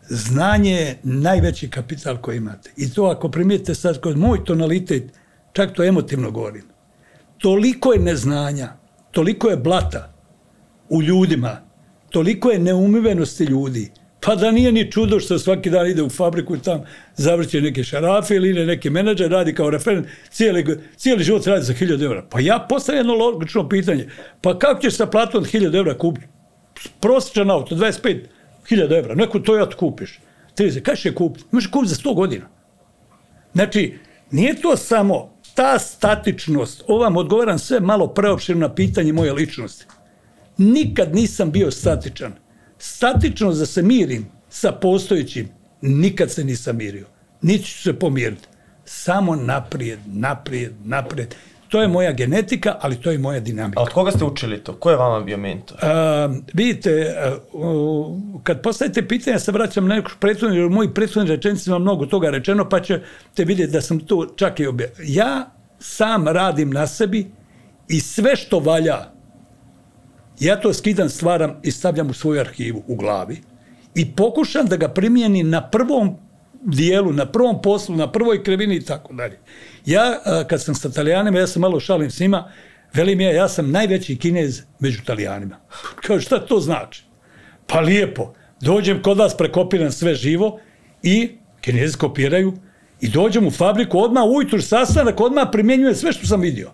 Znanje 0.10 0.72
je 0.72 1.00
najveći 1.04 1.70
kapital 1.70 2.18
koji 2.22 2.38
imate. 2.38 2.72
I 2.78 2.94
to 2.94 3.04
ako 3.06 3.30
primijete 3.30 3.76
sad 3.76 4.02
kod 4.02 4.18
moj 4.18 4.46
tonalitet, 4.46 5.04
čak 5.54 5.74
to 5.74 5.84
emotivno 5.84 6.32
govorim, 6.32 6.66
toliko 7.38 7.94
je 7.94 8.00
neznanja, 8.00 8.74
toliko 9.12 9.50
je 9.50 9.58
blata 9.58 10.14
u 10.90 11.02
ljudima, 11.02 11.69
toliko 12.10 12.52
je 12.52 12.60
neumivenosti 12.60 13.44
ljudi, 13.44 13.92
pa 14.20 14.36
da 14.36 14.52
nije 14.52 14.72
ni 14.72 14.92
čudo 14.92 15.20
što 15.20 15.40
svaki 15.40 15.70
dan 15.70 15.88
ide 15.88 16.04
u 16.04 16.10
fabriku 16.10 16.56
i 16.56 16.60
tam 16.60 16.82
zavrće 17.16 17.62
neke 17.62 17.84
šarafe 17.84 18.36
ili 18.36 18.66
neki 18.66 18.90
menadžer, 18.90 19.32
radi 19.32 19.54
kao 19.54 19.70
referent, 19.70 20.08
cijeli, 20.30 20.80
cijeli 20.96 21.24
život 21.24 21.48
radi 21.48 21.66
za 21.66 21.74
1000 21.74 22.04
evra. 22.04 22.26
Pa 22.30 22.40
ja 22.40 22.66
postavljam 22.70 23.00
jedno 23.00 23.26
logično 23.26 23.70
pitanje, 23.70 24.10
pa 24.42 24.60
kako 24.60 24.82
ćeš 24.82 24.96
sa 24.96 25.06
platom 25.06 25.44
od 25.44 25.52
1000 25.52 25.78
evra 25.80 25.98
kupiti? 25.98 26.28
Prosječan 27.00 27.52
auto, 27.52 27.76
25.000 27.76 28.98
evra, 28.98 29.16
neku 29.16 29.40
Toyota 29.40 29.76
kupiš. 29.76 30.20
30, 30.58 30.82
kada 30.82 30.96
će 30.96 31.16
kupiti? 31.16 31.46
Možeš 31.52 31.72
kupiti 31.72 31.90
za 31.90 31.96
100 31.96 32.16
godina. 32.16 32.46
Znači, 33.54 33.98
nije 34.32 34.62
to 34.62 34.78
samo 34.78 35.34
ta 35.56 35.80
statičnost, 35.80 36.84
ovam 36.88 37.18
odgovaram 37.18 37.60
sve 37.60 37.80
malo 37.80 38.08
preopširno 38.08 38.68
na 38.68 38.76
pitanje 38.76 39.14
moje 39.14 39.34
ličnosti 39.34 39.86
nikad 40.60 41.16
nisam 41.16 41.52
bio 41.52 41.72
statičan. 41.72 42.34
Statično 42.78 43.54
da 43.54 43.66
se 43.66 43.82
mirim 43.82 44.26
sa 44.50 44.72
postojećim, 44.72 45.50
nikad 45.82 46.32
se 46.32 46.44
nisam 46.44 46.78
mirio. 46.78 47.06
Niti 47.42 47.64
ću 47.64 47.82
se 47.82 47.94
pomiriti. 47.94 48.48
Samo 48.86 49.36
naprijed, 49.36 50.00
naprijed, 50.06 50.74
naprijed. 50.84 51.36
To 51.70 51.82
je 51.82 51.88
moja 51.88 52.12
genetika, 52.12 52.78
ali 52.82 52.96
to 52.96 53.12
je 53.12 53.18
moja 53.18 53.40
dinamika. 53.40 53.80
A 53.80 53.84
od 53.84 53.90
koga 53.90 54.12
ste 54.12 54.26
učili 54.26 54.64
to? 54.64 54.74
Ko 54.74 54.90
je 54.90 54.98
vama 54.98 55.26
bio 55.26 55.38
mentor? 55.38 55.78
A, 55.82 56.30
vidite, 56.54 57.16
uh, 57.54 58.18
kad 58.44 58.62
postavite 58.62 59.08
pitanje, 59.08 59.36
ja 59.36 59.40
se 59.40 59.52
vraćam 59.52 59.88
na 59.88 59.96
neku 59.96 60.12
prethodnu, 60.20 60.56
jer 60.56 60.66
u 60.66 60.70
mojih 60.70 60.92
prethodnih 60.96 61.32
rečenicima 61.32 61.80
mnogo 61.80 62.06
toga 62.06 62.30
rečeno, 62.30 62.70
pa 62.70 62.80
ćete 62.80 63.46
vidjeti 63.46 63.72
da 63.72 63.82
sam 63.82 64.00
to 64.00 64.34
čak 64.36 64.60
i 64.60 64.68
objavio. 64.68 64.96
Ja 65.04 65.52
sam 65.80 66.28
radim 66.28 66.70
na 66.72 66.88
sebi 66.88 67.28
i 67.88 68.00
sve 68.00 68.36
što 68.36 68.60
valja, 68.60 69.19
Ja 70.40 70.62
to 70.62 70.74
skidam, 70.74 71.10
stvaram 71.10 71.56
i 71.64 71.72
stavljam 71.72 72.10
u 72.10 72.14
svoju 72.14 72.40
arhivu 72.40 72.84
u 72.88 72.96
glavi 72.96 73.42
i 73.96 74.16
pokušam 74.16 74.66
da 74.66 74.78
ga 74.78 74.88
primijenim 74.88 75.50
na 75.50 75.70
prvom 75.70 76.16
dijelu, 76.62 77.14
na 77.14 77.26
prvom 77.26 77.62
poslu, 77.62 77.96
na 77.96 78.12
prvoj 78.12 78.44
krivini 78.44 78.76
i 78.76 78.86
tako 78.86 79.14
dalje. 79.14 79.40
Ja, 79.86 80.20
kad 80.48 80.64
sam 80.64 80.76
sa 80.76 80.88
italijanima, 80.88 81.40
ja 81.40 81.48
sam 81.48 81.62
malo 81.62 81.80
šalim 81.80 82.12
s 82.12 82.20
njima, 82.20 82.52
velim 82.94 83.22
ja, 83.22 83.32
ja 83.32 83.50
sam 83.50 83.72
najveći 83.72 84.16
kinez 84.16 84.62
među 84.80 85.02
italijanima. 85.04 85.58
Kao 86.08 86.20
šta 86.20 86.46
to 86.46 86.60
znači? 86.60 87.04
Pa 87.68 87.80
lijepo, 87.80 88.34
dođem 88.62 89.02
kod 89.02 89.18
vas, 89.18 89.38
prekopiram 89.38 89.92
sve 89.92 90.16
živo 90.16 90.60
i 91.04 91.30
kinezi 91.62 91.98
kopiraju 91.98 92.54
i 93.02 93.10
dođem 93.10 93.48
u 93.48 93.52
fabriku, 93.52 94.00
odmah 94.00 94.24
ujutru 94.24 94.62
sastanak, 94.62 95.22
odmah 95.22 95.48
primjenjuje 95.52 95.96
sve 95.96 96.14
što 96.14 96.28
sam 96.28 96.42
vidio. 96.42 96.72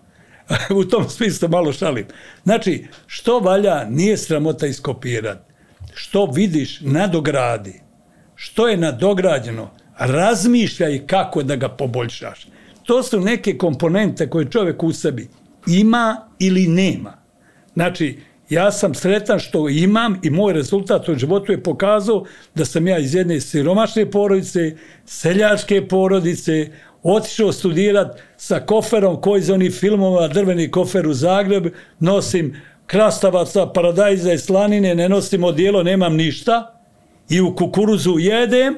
U 0.80 0.84
tom 0.84 1.10
smislu 1.10 1.50
malo 1.50 1.74
šalim. 1.74 2.06
Znači, 2.44 2.88
što 3.08 3.40
valja, 3.40 3.86
nije 3.90 4.18
sramota 4.18 4.68
iskopirati. 4.68 5.54
Što 5.94 6.25
vidiš, 6.25 6.82
nadogradi. 6.82 7.82
Što 8.36 8.68
je 8.68 8.78
nadograđeno, 8.78 9.72
razmišljaj 9.98 11.08
kako 11.08 11.44
da 11.44 11.56
ga 11.56 11.70
poboljšaš. 11.70 12.48
To 12.84 13.04
su 13.04 13.20
neke 13.20 13.58
komponente 13.58 14.30
koje 14.30 14.52
čovjek 14.52 14.84
u 14.84 14.94
sebi 14.94 15.28
ima 15.68 16.30
ili 16.40 16.68
nema. 16.68 17.18
Znači, 17.74 18.20
ja 18.50 18.72
sam 18.72 18.94
sretan 18.94 19.40
što 19.40 19.70
imam 19.70 20.20
i 20.24 20.30
moj 20.30 20.54
rezultat 20.54 21.10
u 21.10 21.16
životu 21.16 21.52
je 21.52 21.64
pokazao 21.64 22.25
da 22.56 22.66
sam 22.66 22.88
ja 22.88 23.00
iz 23.00 23.16
jedne 23.16 23.40
siromašne 23.42 24.12
porodice, 24.12 24.78
seljačke 25.06 25.88
porodice, 25.88 26.72
otišao 27.06 27.52
studirat 27.52 28.20
sa 28.38 28.60
koferom 28.60 29.22
koji 29.22 29.40
iz 29.40 29.50
onih 29.50 29.74
filmova, 29.74 30.28
drveni 30.28 30.72
kofer 30.72 31.08
u 31.08 31.14
Zagreb, 31.14 31.68
nosim 32.00 32.56
krastavaca, 32.88 33.68
paradajza 33.68 34.34
i 34.34 34.38
slanine, 34.38 34.96
ne 34.96 35.10
nosim 35.10 35.44
odijelo, 35.44 35.84
nemam 35.84 36.16
ništa 36.16 36.82
i 37.30 37.42
u 37.42 37.56
kukuruzu 37.56 38.16
jedem 38.20 38.76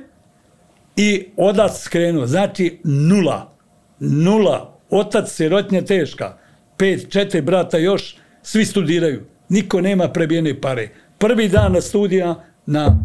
i 0.96 1.26
odac 1.38 1.80
skrenuo. 1.80 2.28
Znači 2.28 2.80
nula. 2.84 3.54
Nula. 4.00 4.80
Otac 4.90 5.32
sirotnje 5.32 5.82
teška. 5.82 6.38
Pet, 6.78 7.12
četiri 7.12 7.42
brata 7.42 7.78
još, 7.78 8.18
svi 8.42 8.66
studiraju. 8.66 9.26
Niko 9.50 9.82
nema 9.82 10.10
prebijene 10.10 10.62
pare. 10.62 10.90
Prvi 11.18 11.48
dan 11.48 11.74
na 11.74 11.82
studija 11.82 12.44
na, 12.66 12.98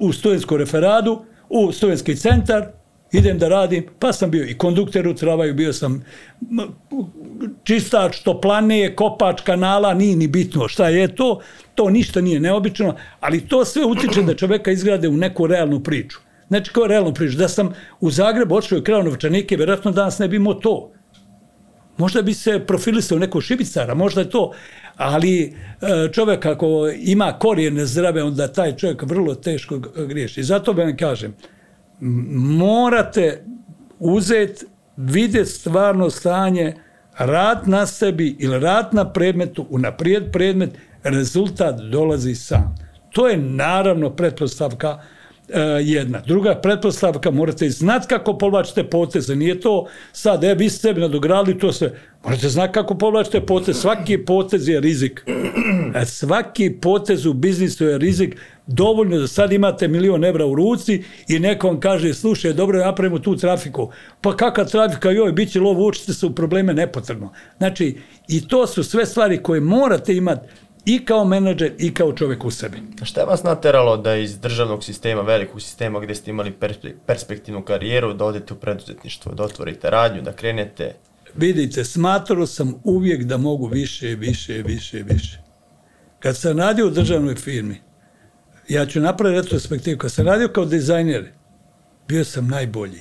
u 0.00 0.12
studentskom 0.12 0.58
referadu, 0.58 1.24
u 1.48 1.72
studentski 1.72 2.16
centar, 2.16 2.66
idem 3.12 3.38
da 3.38 3.48
radim, 3.48 3.86
pa 3.98 4.12
sam 4.12 4.30
bio 4.30 4.44
i 4.44 4.58
kondukter 4.58 5.08
u 5.08 5.14
travaju, 5.14 5.54
bio 5.54 5.72
sam 5.72 6.04
čistač 7.64 8.18
toplanije, 8.18 8.94
kopač 8.96 9.40
kanala, 9.40 9.94
nije 9.94 10.16
ni 10.16 10.28
bitno 10.28 10.68
šta 10.68 10.88
je 10.88 11.14
to, 11.14 11.40
to 11.74 11.90
ništa 11.90 12.20
nije 12.20 12.40
neobično, 12.40 12.94
ali 13.20 13.40
to 13.48 13.64
sve 13.64 13.84
utiče 13.84 14.22
da 14.22 14.34
čoveka 14.34 14.70
izgrade 14.70 15.08
u 15.08 15.16
neku 15.16 15.46
realnu 15.46 15.80
priču. 15.80 16.18
Znači, 16.48 16.70
kao 16.72 16.86
realnu 16.86 17.14
priču, 17.14 17.36
da 17.36 17.48
sam 17.48 17.74
u 18.00 18.10
Zagrebu 18.10 18.54
odšao 18.54 18.78
i 18.78 18.84
krao 18.84 19.02
novčanike, 19.02 19.56
vjerojatno 19.56 19.90
danas 19.90 20.18
ne 20.18 20.28
bi 20.28 20.36
imao 20.36 20.54
to. 20.54 20.92
Možda 21.96 22.22
bi 22.22 22.34
se 22.34 22.60
profilisao 22.66 23.18
neko 23.18 23.40
šibicara, 23.40 23.94
možda 23.94 24.20
je 24.20 24.30
to, 24.30 24.52
ali 24.96 25.42
e, 25.42 25.52
čovjek 26.12 26.46
ako 26.46 26.90
ima 26.98 27.32
korijene 27.38 27.86
zdrave, 27.86 28.22
onda 28.22 28.48
taj 28.48 28.76
čovjek 28.76 29.02
vrlo 29.02 29.34
teško 29.34 29.78
griješi. 30.08 30.42
Zato 30.42 30.72
vam 30.72 30.96
kažem, 30.96 31.34
morate 32.00 33.44
uzeti, 33.98 34.64
vidjeti 34.96 35.50
stvarno 35.50 36.10
stanje, 36.10 36.74
rad 37.18 37.68
na 37.68 37.86
sebi 37.86 38.36
ili 38.38 38.60
rad 38.60 38.88
na 38.92 39.12
predmetu, 39.12 39.66
unaprijed 39.70 40.32
predmet, 40.32 40.70
rezultat 41.02 41.80
dolazi 41.80 42.34
sam. 42.34 42.74
To 43.12 43.28
je 43.28 43.36
naravno 43.36 44.10
pretpostavka 44.10 45.00
e, 45.48 45.60
jedna. 45.82 46.20
Druga 46.26 46.54
pretpostavka, 46.54 47.30
morate 47.30 47.70
znati 47.70 48.06
kako 48.08 48.38
povlačite 48.38 48.84
poteze. 48.84 49.36
Nije 49.36 49.60
to 49.60 49.86
sad, 50.12 50.44
e, 50.44 50.54
vi 50.54 50.70
ste 50.70 50.94
nadogradili 50.94 51.58
to 51.58 51.72
sve. 51.72 51.92
Morate 52.24 52.48
znati 52.48 52.72
kako 52.72 52.94
povlačite 52.94 53.40
potez. 53.40 53.76
Svaki 53.76 54.18
potez 54.18 54.68
je 54.68 54.80
rizik. 54.80 55.24
E, 55.94 56.04
svaki 56.06 56.70
potez 56.82 57.26
u 57.26 57.32
biznisu 57.32 57.84
je 57.84 57.98
rizik. 57.98 58.36
Dovoljno 58.66 59.18
da 59.18 59.26
sad 59.26 59.52
imate 59.52 59.88
milion 59.88 60.24
evra 60.24 60.46
u 60.46 60.54
ruci 60.54 61.04
i 61.28 61.38
neko 61.38 61.66
vam 61.66 61.80
kaže, 61.80 62.14
slušaj, 62.14 62.52
dobro, 62.52 62.78
napravimo 62.78 63.18
tu 63.18 63.36
trafiku. 63.36 63.90
Pa 64.20 64.36
kakva 64.36 64.64
trafika, 64.64 65.10
joj, 65.10 65.32
bit 65.32 65.52
će 65.52 65.60
lov, 65.60 65.80
učite 65.80 66.12
se 66.12 66.26
u 66.26 66.34
probleme 66.34 66.74
nepotrebno. 66.74 67.32
Znači, 67.58 67.98
i 68.28 68.48
to 68.48 68.66
su 68.66 68.84
sve 68.84 69.06
stvari 69.06 69.42
koje 69.42 69.60
morate 69.60 70.16
imati 70.16 70.48
i 70.84 71.04
kao 71.04 71.24
menadžer 71.24 71.72
i 71.78 71.94
kao 71.94 72.12
čovjek 72.12 72.44
u 72.44 72.50
sebi. 72.50 72.76
Šta 73.02 73.20
je 73.20 73.26
vas 73.26 73.42
nateralo 73.42 73.96
da 73.96 74.14
iz 74.16 74.38
državnog 74.38 74.84
sistema, 74.84 75.22
velikog 75.22 75.62
sistema 75.62 76.00
gdje 76.00 76.14
ste 76.14 76.30
imali 76.30 76.54
perspektivnu 77.06 77.62
karijeru, 77.62 78.14
da 78.14 78.24
odete 78.24 78.54
u 78.54 78.56
preduzetništvo, 78.56 79.34
da 79.34 79.42
otvorite 79.42 79.90
radnju, 79.90 80.22
da 80.22 80.32
krenete? 80.32 80.94
Vidite, 81.34 81.84
smatrao 81.84 82.46
sam 82.46 82.74
uvijek 82.84 83.22
da 83.22 83.36
mogu 83.36 83.66
više, 83.66 84.06
više, 84.06 84.62
više, 84.62 85.02
više. 85.02 85.38
Kad 86.18 86.36
sam 86.36 86.58
radio 86.58 86.86
u 86.86 86.90
državnoj 86.90 87.34
firmi, 87.34 87.80
ja 88.68 88.86
ću 88.86 89.00
napraviti 89.00 89.42
retrospektivu, 89.42 89.98
kad 89.98 90.12
sam 90.12 90.26
radio 90.26 90.48
kao 90.48 90.64
dizajner, 90.64 91.32
bio 92.08 92.24
sam 92.24 92.48
najbolji. 92.48 93.00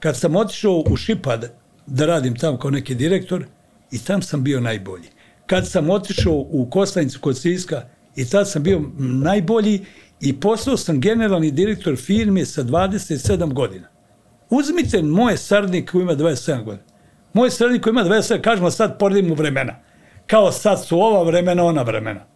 Kad 0.00 0.16
sam 0.16 0.36
otišao 0.36 0.84
u 0.90 0.96
Šipad 0.96 1.52
da 1.86 2.06
radim 2.06 2.36
tamo 2.36 2.58
kao 2.58 2.70
neki 2.70 2.94
direktor, 2.94 3.44
i 3.90 3.98
tam 3.98 4.22
sam 4.22 4.44
bio 4.44 4.60
najbolji 4.60 5.08
kad 5.52 5.68
sam 5.68 5.90
otišao 5.90 6.34
u 6.34 6.68
Kostanicu 6.70 7.20
kod 7.20 7.38
Siska 7.38 7.82
i 8.16 8.30
tad 8.30 8.50
sam 8.50 8.62
bio 8.62 8.82
najbolji 8.98 9.84
i 10.20 10.40
postao 10.40 10.76
sam 10.76 11.00
generalni 11.00 11.50
direktor 11.50 11.96
firme 11.96 12.44
sa 12.44 12.62
27 12.62 13.52
godina. 13.52 13.88
Uzmite 14.50 15.02
moje 15.02 15.36
sardnik 15.36 15.90
koji 15.90 16.02
ima 16.02 16.14
27 16.14 16.64
godina. 16.64 16.84
Moj 17.32 17.50
sardnik 17.50 17.82
koji 17.82 17.90
ima 17.90 18.04
27, 18.04 18.40
kažemo 18.40 18.70
sad 18.70 18.98
poredimo 18.98 19.34
vremena. 19.34 19.76
Kao 20.26 20.52
sad 20.52 20.84
su 20.86 21.00
ova 21.00 21.22
vremena, 21.22 21.64
ona 21.64 21.82
vremena. 21.82 22.26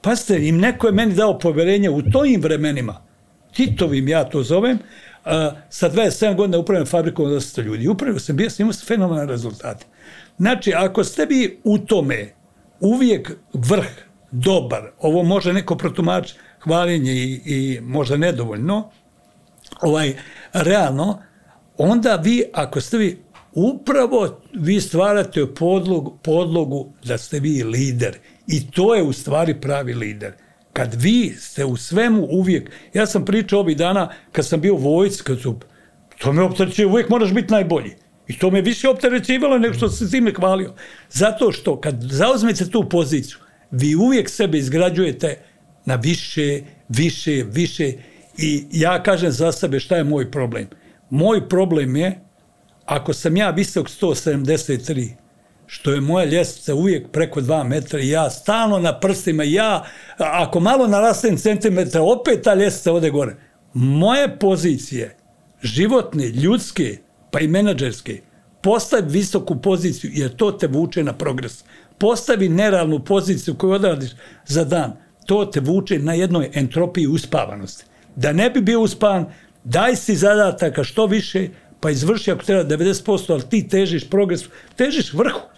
Pazite, 0.00 0.48
im 0.48 0.58
neko 0.58 0.86
je 0.86 0.92
meni 0.92 1.14
dao 1.14 1.38
poverenje 1.38 1.90
u 1.90 2.02
tojim 2.02 2.40
vremenima. 2.42 3.02
Titovim 3.52 4.08
ja 4.08 4.24
to 4.24 4.42
zovem, 4.42 4.78
a, 5.24 5.52
sa 5.70 5.90
27 5.90 6.36
godina 6.36 6.58
upravljam 6.58 6.86
fabrikom 6.86 7.26
od 7.26 7.32
800 7.32 7.62
ljudi. 7.62 7.88
Upravio 7.88 8.20
sam, 8.20 8.36
bio 8.36 8.50
sam 8.50 8.64
imao 8.64 8.72
fenomenalne 8.72 9.32
rezultate. 9.32 9.86
Znači, 10.38 10.72
ako 10.74 11.04
ste 11.04 11.26
vi 11.26 11.60
u 11.64 11.78
tome 11.78 12.34
uvijek 12.80 13.32
vrh, 13.52 13.88
dobar, 14.30 14.90
ovo 14.98 15.22
može 15.22 15.52
neko 15.52 15.76
protumač 15.76 16.32
hvalenje 16.60 17.12
i, 17.12 17.40
i 17.44 17.80
možda 17.82 18.16
nedovoljno, 18.16 18.90
ovaj, 19.80 20.14
realno, 20.52 21.22
onda 21.78 22.16
vi, 22.16 22.44
ako 22.52 22.80
ste 22.80 22.98
vi 22.98 23.22
upravo 23.52 24.40
vi 24.54 24.80
stvarate 24.80 25.46
podlogu, 25.54 26.18
podlogu 26.22 26.92
da 27.04 27.18
ste 27.18 27.40
vi 27.40 27.64
lider. 27.64 28.18
I 28.48 28.70
to 28.70 28.94
je 28.94 29.02
u 29.02 29.12
stvari 29.12 29.60
pravi 29.60 29.94
lider. 29.94 30.32
Kad 30.72 30.94
vi 30.94 31.34
ste 31.38 31.64
u 31.64 31.76
svemu 31.76 32.26
uvijek, 32.30 32.70
ja 32.94 33.06
sam 33.06 33.24
pričao 33.24 33.60
ovih 33.60 33.76
dana 33.76 34.10
kad 34.32 34.46
sam 34.46 34.60
bio 34.60 34.74
u 34.74 34.78
vojci, 34.78 35.22
kad 35.22 35.40
su, 35.40 35.58
to 36.18 36.32
me 36.32 36.42
opterećuje, 36.42 36.86
uvijek 36.86 37.08
moraš 37.08 37.32
biti 37.32 37.52
najbolji. 37.52 37.90
I 38.28 38.38
to 38.38 38.50
me 38.50 38.60
više 38.60 38.88
opterećivalo 38.88 39.58
nego 39.58 39.74
što 39.74 39.88
se 39.88 40.10
time 40.10 40.32
hvalio. 40.36 40.74
Zato 41.10 41.52
što 41.52 41.80
kad 41.80 42.02
zauzmete 42.02 42.70
tu 42.70 42.88
poziciju, 42.88 43.38
vi 43.70 43.94
uvijek 43.94 44.28
sebe 44.30 44.58
izgrađujete 44.58 45.38
na 45.84 45.94
više, 45.94 46.60
više, 46.88 47.44
više 47.52 47.92
i 48.38 48.64
ja 48.72 49.02
kažem 49.02 49.30
za 49.30 49.52
sebe 49.52 49.80
šta 49.80 49.96
je 49.96 50.04
moj 50.04 50.30
problem. 50.30 50.68
Moj 51.10 51.48
problem 51.48 51.96
je 51.96 52.20
ako 52.84 53.12
sam 53.12 53.36
ja 53.36 53.50
visok 53.50 53.88
173, 53.88 55.08
što 55.70 55.92
je 55.92 56.00
moja 56.00 56.24
ljestvica 56.24 56.74
uvijek 56.74 57.10
preko 57.10 57.40
2 57.40 57.64
metra 57.64 58.00
i 58.00 58.08
ja 58.08 58.30
stalno 58.30 58.78
na 58.78 59.00
prstima, 59.00 59.44
ja 59.44 59.84
ako 60.16 60.60
malo 60.60 60.86
narastem 60.86 61.36
centimetra, 61.36 62.02
opet 62.02 62.42
ta 62.42 62.54
ljestvica 62.54 62.92
ode 62.92 63.10
gore. 63.10 63.36
Moje 63.74 64.38
pozicije, 64.38 65.16
životne, 65.62 66.28
ljudske, 66.28 66.98
pa 67.30 67.40
i 67.40 67.48
menadžerske, 67.48 68.20
postavi 68.62 69.10
visoku 69.10 69.60
poziciju 69.62 70.10
jer 70.14 70.36
to 70.36 70.52
te 70.52 70.66
vuče 70.66 71.04
na 71.04 71.12
progres. 71.12 71.64
Postavi 71.98 72.48
nerealnu 72.48 73.04
poziciju 73.04 73.54
koju 73.54 73.72
odradiš 73.72 74.10
za 74.46 74.64
dan, 74.64 74.96
to 75.26 75.44
te 75.44 75.60
vuče 75.60 75.98
na 75.98 76.14
jednoj 76.14 76.50
entropiji 76.54 77.06
uspavanosti. 77.06 77.84
Da 78.16 78.32
ne 78.32 78.50
bi 78.50 78.60
bio 78.60 78.80
uspavan, 78.80 79.26
daj 79.64 79.96
si 79.96 80.16
zadataka 80.16 80.84
što 80.84 81.06
više, 81.06 81.48
pa 81.80 81.90
izvrši 81.90 82.30
ako 82.30 82.44
treba 82.44 82.64
90%, 82.64 83.32
ali 83.32 83.48
ti 83.50 83.68
težiš 83.68 84.10
progresu, 84.10 84.48
težiš 84.76 85.12
vrhu. 85.12 85.57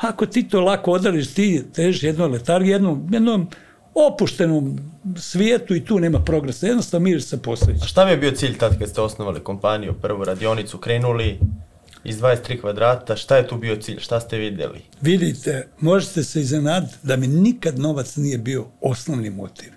Ako 0.00 0.26
ti 0.26 0.48
to 0.48 0.60
lako 0.60 0.92
odradiš, 0.92 1.34
ti 1.34 1.64
težiš 1.74 2.02
jednoj 2.02 2.28
letargiji, 2.28 2.72
jednom, 2.72 3.08
jednom 3.12 3.48
opuštenom 3.94 4.78
svijetu 5.16 5.74
i 5.74 5.84
tu 5.84 6.00
nema 6.00 6.18
progresa. 6.18 6.66
Jednostavno 6.66 7.04
miriš 7.04 7.24
se 7.24 7.42
posljedići. 7.42 7.84
A 7.84 7.88
šta 7.88 8.04
bi 8.04 8.10
je 8.10 8.16
bio 8.16 8.30
cilj 8.30 8.58
tad 8.58 8.78
kad 8.78 8.88
ste 8.88 9.00
osnovali 9.00 9.40
kompaniju, 9.40 9.94
prvu 10.02 10.24
radionicu, 10.24 10.78
krenuli, 10.78 11.38
iz 12.04 12.20
23 12.20 12.60
kvadrata, 12.60 13.16
šta 13.16 13.36
je 13.36 13.48
tu 13.48 13.56
bio 13.56 13.76
cilj, 13.76 13.98
šta 14.00 14.20
ste 14.20 14.38
vidjeli? 14.38 14.80
Vidite, 15.00 15.68
možete 15.80 16.24
se 16.24 16.40
iznenaditi 16.40 16.94
da 17.02 17.16
mi 17.16 17.26
nikad 17.26 17.78
novac 17.78 18.16
nije 18.16 18.38
bio 18.38 18.66
osnovni 18.80 19.30
motiv. 19.30 19.72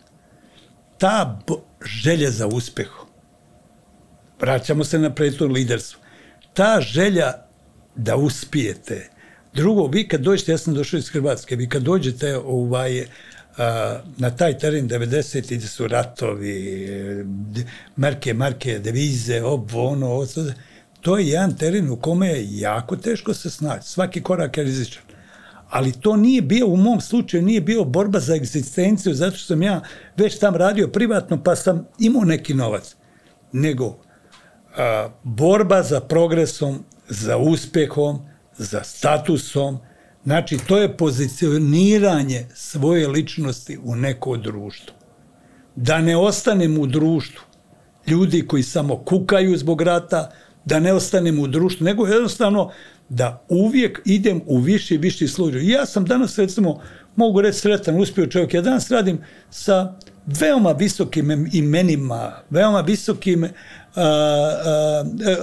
Ta 0.97 1.39
želja 1.85 2.31
za 2.31 2.47
uspehom, 2.47 3.07
vraćamo 4.39 4.83
se 4.83 4.99
na 4.99 5.13
prethodno 5.15 5.53
liderstvo, 5.53 5.99
ta 6.53 6.81
želja 6.81 7.33
da 7.95 8.15
uspijete, 8.15 9.09
drugo, 9.53 9.87
vi 9.87 10.07
kad 10.07 10.21
dođete, 10.21 10.51
ja 10.51 10.57
sam 10.57 10.73
došao 10.73 10.97
iz 10.97 11.09
Hrvatske, 11.09 11.55
vi 11.55 11.69
kad 11.69 11.81
dođete 11.81 12.37
ovaj, 12.37 13.05
na 14.17 14.29
taj 14.37 14.57
teren 14.57 14.89
90. 14.89 15.55
gdje 15.55 15.67
su 15.67 15.87
ratovi, 15.87 16.87
marke, 17.95 18.33
marke, 18.33 18.79
devize, 18.79 19.43
ovo, 19.43 19.87
ono, 19.87 20.07
ovo, 20.07 20.25
to 21.01 21.17
je 21.17 21.27
jedan 21.27 21.57
teren 21.57 21.89
u 21.89 21.95
kome 21.95 22.27
je 22.27 22.59
jako 22.59 22.95
teško 22.95 23.33
se 23.33 23.49
snaći. 23.49 23.89
Svaki 23.89 24.21
korak 24.21 24.57
je 24.57 24.63
rizičan. 24.63 25.03
Ali 25.69 25.91
to 25.91 26.15
nije 26.15 26.41
bio, 26.41 26.67
u 26.67 26.77
mom 26.77 27.01
slučaju, 27.01 27.43
nije 27.43 27.61
bio 27.61 27.83
borba 27.83 28.19
za 28.19 28.35
egzistenciju, 28.35 29.13
zato 29.13 29.37
što 29.37 29.47
sam 29.47 29.61
ja 29.61 29.81
već 30.17 30.39
tam 30.39 30.55
radio 30.55 30.87
privatno, 30.87 31.43
pa 31.43 31.55
sam 31.55 31.87
imao 31.99 32.23
neki 32.23 32.53
novac. 32.53 32.95
Nego, 33.51 33.97
a, 34.77 35.09
borba 35.23 35.83
za 35.83 35.99
progresom, 35.99 36.83
za 37.09 37.37
uspehom, 37.37 38.32
za 38.57 38.83
statusom, 38.83 39.77
znači 40.23 40.57
to 40.67 40.77
je 40.77 40.97
pozicioniranje 40.97 42.45
svoje 42.53 43.07
ličnosti 43.07 43.79
u 43.83 43.95
neko 43.95 44.37
društvo. 44.37 44.95
Da 45.75 46.01
ne 46.01 46.17
ostanem 46.17 46.77
u 46.77 46.87
društvu 46.87 47.43
ljudi 48.07 48.47
koji 48.47 48.63
samo 48.63 48.97
kukaju 48.97 49.57
zbog 49.57 49.81
rata, 49.81 50.31
da 50.65 50.79
ne 50.79 50.93
ostanem 50.93 51.39
u 51.39 51.47
društvu, 51.47 51.85
nego 51.85 52.07
jednostavno 52.07 52.71
da 53.09 53.45
uvijek 53.49 54.01
idem 54.05 54.41
u 54.45 54.57
viši 54.57 54.95
i 54.95 54.97
viši 54.97 55.27
slučaj. 55.27 55.69
Ja 55.69 55.85
sam 55.85 56.05
danas, 56.05 56.37
recimo, 56.37 56.81
mogu 57.15 57.41
reći 57.41 57.59
sretan, 57.59 58.01
uspio 58.01 58.27
čovjek. 58.27 58.53
Ja 58.53 58.61
danas 58.61 58.91
radim 58.91 59.19
sa 59.49 59.93
veoma 60.25 60.71
visokim 60.71 61.49
imenima, 61.53 62.33
veoma 62.49 62.81
visokim, 62.81 63.47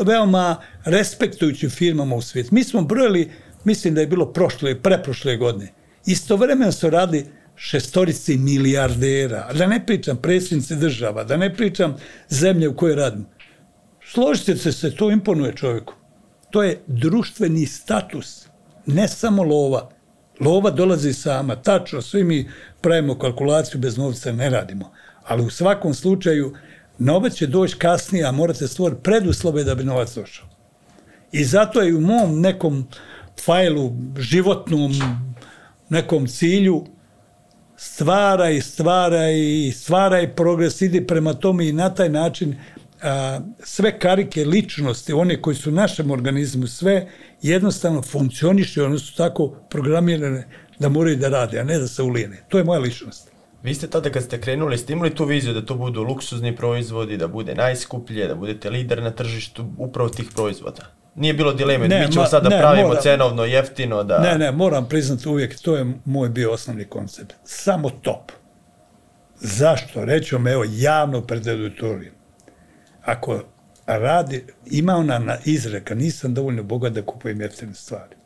veoma 0.05 0.57
respektujućim 0.85 1.71
firmama 1.71 2.17
u 2.17 2.23
svijetu. 2.23 2.55
Mi 2.55 2.65
smo 2.65 2.83
brojili, 2.83 3.31
mislim 3.65 3.95
da 3.95 4.01
je 4.01 4.07
bilo 4.07 4.33
prošle, 4.33 4.83
preprošle 4.83 5.37
godine. 5.37 5.73
Istovremeno 6.07 6.73
su 6.73 6.91
radili 6.91 7.27
šestorici 7.57 8.37
milijardera, 8.37 9.53
da 9.53 9.67
ne 9.67 9.87
pričam 9.87 10.17
predsjednici 10.17 10.77
država, 10.77 11.25
da 11.25 11.37
ne 11.37 11.55
pričam 11.55 11.97
zemlje 12.29 12.69
u 12.69 12.77
kojoj 12.77 12.97
radim. 12.97 13.27
Složite 14.13 14.57
se 14.57 14.73
se, 14.73 14.97
to 14.97 15.11
imponuje 15.11 15.57
čovjeku. 15.57 15.95
To 16.51 16.63
je 16.63 16.81
društveni 16.87 17.67
status, 17.67 18.47
ne 18.87 19.09
samo 19.09 19.43
lova. 19.43 19.91
Lova 20.41 20.71
dolazi 20.71 21.13
sama, 21.13 21.57
tačno, 21.57 22.03
svi 22.03 22.25
mi 22.25 22.51
pravimo 22.81 23.19
kalkulaciju, 23.19 23.81
bez 23.81 23.97
novca 23.97 24.33
ne 24.33 24.51
radimo. 24.51 24.93
Ali 25.25 25.43
u 25.43 25.51
svakom 25.51 25.95
slučaju, 25.95 26.55
novac 27.01 27.35
će 27.35 27.47
doći 27.47 27.77
kasnije, 27.77 28.25
a 28.25 28.33
morate 28.33 28.69
stvoriti 28.69 29.03
preduslove 29.03 29.65
da 29.65 29.75
bi 29.75 29.85
novac 29.85 30.15
došao. 30.15 30.49
I 31.33 31.45
zato 31.45 31.81
je 31.81 31.95
u 31.95 32.01
mom 32.01 32.41
nekom 32.41 32.89
fajlu, 33.45 33.93
životnom 34.19 34.93
nekom 35.89 36.27
cilju, 36.27 36.87
stvaraj, 37.77 38.61
stvaraj, 38.61 39.35
stvaraj 39.75 40.35
progres, 40.35 40.81
idi 40.81 41.07
prema 41.07 41.35
tome 41.35 41.69
i 41.69 41.73
na 41.73 41.95
taj 41.95 42.09
način 42.09 42.57
a, 43.03 43.41
sve 43.65 43.99
karike 43.99 44.45
ličnosti, 44.45 45.13
one 45.13 45.43
koji 45.43 45.57
su 45.57 45.71
u 45.71 45.73
našem 45.73 46.11
organizmu, 46.11 46.67
sve 46.67 47.09
jednostavno 47.43 48.03
funkcioniše, 48.03 48.83
one 48.83 48.99
su 48.99 49.17
tako 49.17 49.49
programirane 49.71 50.49
da 50.79 50.89
moraju 50.89 51.17
da 51.17 51.29
rade, 51.29 51.61
a 51.61 51.65
ne 51.65 51.79
da 51.79 51.89
se 51.89 52.03
ulijene. 52.03 52.43
To 52.49 52.59
je 52.59 52.65
moja 52.65 52.81
ličnost. 52.81 53.30
Vi 53.63 53.75
ste 53.75 53.91
tada 53.91 54.11
kad 54.11 54.23
ste 54.23 54.41
krenuli, 54.41 54.79
ste 54.79 54.93
imali 54.93 55.15
tu 55.15 55.25
viziju 55.25 55.55
da 55.55 55.67
to 55.67 55.75
budu 55.75 56.03
luksuzni 56.03 56.57
proizvodi, 56.57 57.17
da 57.17 57.29
bude 57.29 57.55
najskuplje, 57.55 58.27
da 58.27 58.35
budete 58.35 58.71
lider 58.71 59.03
na 59.03 59.11
tržištu 59.11 59.67
upravo 59.79 60.09
tih 60.09 60.31
proizvoda? 60.35 60.83
Nije 61.15 61.35
bilo 61.35 61.53
dileme, 61.53 61.89
ne, 61.89 62.07
mi 62.07 62.13
ćemo 62.13 62.27
sad 62.27 62.43
da 62.43 62.49
pravimo 62.49 62.89
moram, 62.89 63.03
cenovno, 63.03 63.45
jeftino, 63.45 64.05
da... 64.05 64.19
Ne, 64.19 64.39
ne, 64.39 64.53
moram 64.53 64.89
priznati 64.89 65.29
uvijek, 65.29 65.61
to 65.61 65.77
je 65.77 65.87
moj 66.05 66.29
bio 66.29 66.53
osnovni 66.53 66.85
koncept. 66.85 67.35
Samo 67.45 67.91
top. 67.91 68.33
Zašto? 69.37 70.05
Reću 70.05 70.37
vam, 70.37 70.47
evo, 70.47 70.65
javno 70.69 71.21
pred 71.21 71.49
auditorijom 71.49 72.15
ako 73.03 73.43
radi, 73.87 74.45
ima 74.67 74.97
ona 74.97 75.19
na 75.19 75.37
izreka, 75.45 75.95
nisam 75.95 76.35
dovoljno 76.35 76.63
bogat 76.63 76.93
da 76.93 77.03
kupujem 77.03 77.41
jeftine 77.41 77.75
stvari. 77.75 78.17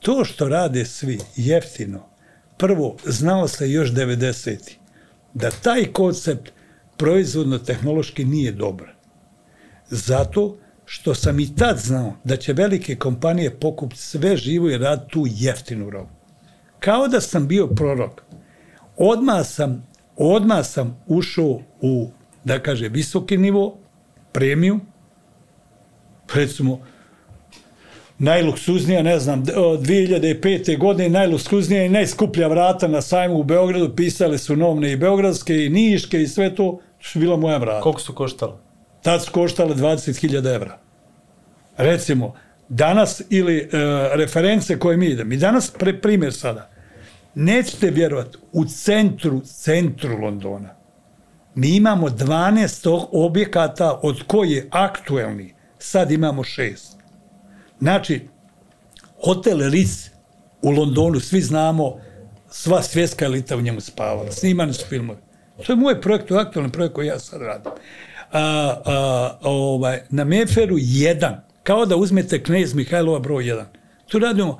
To 0.00 0.24
što 0.24 0.48
rade 0.48 0.84
svi 0.84 1.18
jeftino, 1.36 2.08
prvo, 2.56 2.96
znalo 3.04 3.48
se 3.48 3.70
još 3.70 3.90
90. 3.90 4.72
da 5.34 5.50
taj 5.50 5.84
koncept 5.92 6.52
proizvodno-tehnološki 6.96 8.24
nije 8.24 8.52
dobar. 8.52 8.88
Zato 9.88 10.56
što 10.84 11.14
sam 11.14 11.40
i 11.40 11.56
tad 11.56 11.78
znao 11.78 12.14
da 12.24 12.36
će 12.36 12.52
velike 12.52 12.96
kompanije 12.96 13.60
pokupiti 13.60 14.02
sve 14.02 14.36
živo 14.36 14.70
i 14.70 14.78
rad 14.78 15.08
tu 15.10 15.24
jeftinu 15.30 15.90
robu. 15.90 16.10
Kao 16.80 17.08
da 17.08 17.20
sam 17.20 17.48
bio 17.48 17.66
prorok. 17.66 18.22
Odmah 18.96 19.46
sam, 19.46 19.86
odmah 20.16 20.66
sam 20.66 21.02
ušao 21.06 21.60
u, 21.80 22.10
da 22.44 22.62
kaže, 22.62 22.88
visoki 22.88 23.36
nivo, 23.36 23.78
premiju, 24.32 24.80
recimo, 26.34 26.80
najluksuznija, 28.18 29.02
ne 29.02 29.18
znam, 29.18 29.44
2005. 29.44 30.78
godine 30.78 31.08
najluksuznija 31.08 31.84
i 31.84 31.88
najskuplja 31.88 32.48
vrata 32.48 32.88
na 32.88 33.02
sajmu 33.02 33.34
u 33.34 33.44
Beogradu, 33.44 33.96
pisale 33.96 34.38
su 34.38 34.56
novne 34.56 34.92
i 34.92 34.96
beogradske 34.96 35.64
i 35.64 35.68
niške 35.68 36.22
i 36.22 36.26
sve 36.26 36.54
to, 36.54 36.80
su 37.00 37.18
bila 37.18 37.36
moja 37.36 37.56
vrata. 37.56 37.80
Koliko 37.80 38.00
su 38.00 38.14
koštale? 38.14 38.52
Tad 39.02 39.24
su 39.24 39.32
koštale 39.32 39.74
20.000 39.74 40.54
evra. 40.54 40.78
Recimo, 41.76 42.34
danas 42.68 43.22
ili 43.30 43.58
e, 43.58 43.68
reference 44.14 44.78
koje 44.78 44.96
mi 44.96 45.06
idemo, 45.06 45.32
i 45.32 45.36
danas 45.36 45.70
pre, 45.70 46.00
primjer 46.00 46.32
sada, 46.32 46.70
nećete 47.34 47.90
vjerovati, 47.90 48.38
u 48.52 48.64
centru, 48.64 49.40
centru 49.40 50.18
Londona, 50.18 50.74
mi 51.54 51.76
imamo 51.76 52.08
12 52.08 53.06
objekata 53.12 54.00
od 54.02 54.22
koje 54.26 54.68
aktuelni 54.70 55.54
sad 55.78 56.10
imamo 56.10 56.44
šest. 56.44 56.95
Znači, 57.80 58.28
hotel 59.24 59.70
Ritz 59.70 60.08
u 60.62 60.70
Londonu, 60.70 61.20
svi 61.20 61.40
znamo, 61.40 61.96
sva 62.50 62.82
svjetska 62.82 63.24
elita 63.24 63.56
u 63.56 63.60
njemu 63.60 63.80
spavala, 63.80 64.32
snimani 64.32 64.72
su 64.72 64.86
filmovi. 64.88 65.18
To 65.66 65.72
je 65.72 65.76
moj 65.76 66.00
projekt, 66.00 66.28
to 66.28 66.34
je 66.34 66.40
aktualni 66.40 66.72
projekt 66.72 66.94
koji 66.94 67.06
ja 67.06 67.18
sad 67.18 67.42
radim. 67.42 67.72
A, 68.32 68.74
a, 68.84 69.38
ovaj, 69.42 70.02
na 70.10 70.24
Meferu 70.24 70.76
jedan, 70.78 71.40
kao 71.62 71.86
da 71.86 71.96
uzmete 71.96 72.42
knez 72.42 72.74
Mihajlova 72.74 73.18
broj 73.18 73.48
jedan. 73.48 73.66
Tu 74.06 74.18
radimo 74.18 74.58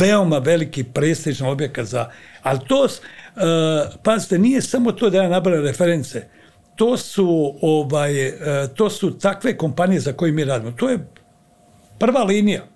veoma 0.00 0.38
veliki 0.38 0.84
prestižan 0.84 1.48
objekat 1.48 1.86
za, 1.86 2.10
ali 2.42 2.58
to, 2.68 2.88
Uh, 3.36 3.42
pazite, 4.02 4.38
nije 4.38 4.62
samo 4.62 4.92
to 4.92 5.10
da 5.10 5.22
ja 5.22 5.28
nabrajam 5.28 5.64
reference, 5.64 6.28
to 6.76 6.96
su, 6.96 7.54
ovaj, 7.62 8.28
uh, 8.28 8.34
to 8.74 8.90
su 8.90 9.18
takve 9.18 9.56
kompanije 9.56 10.00
za 10.00 10.12
koje 10.12 10.32
mi 10.32 10.44
radimo. 10.44 10.72
To 10.72 10.88
je 10.88 10.98
prva 11.98 12.24
linija, 12.24 12.66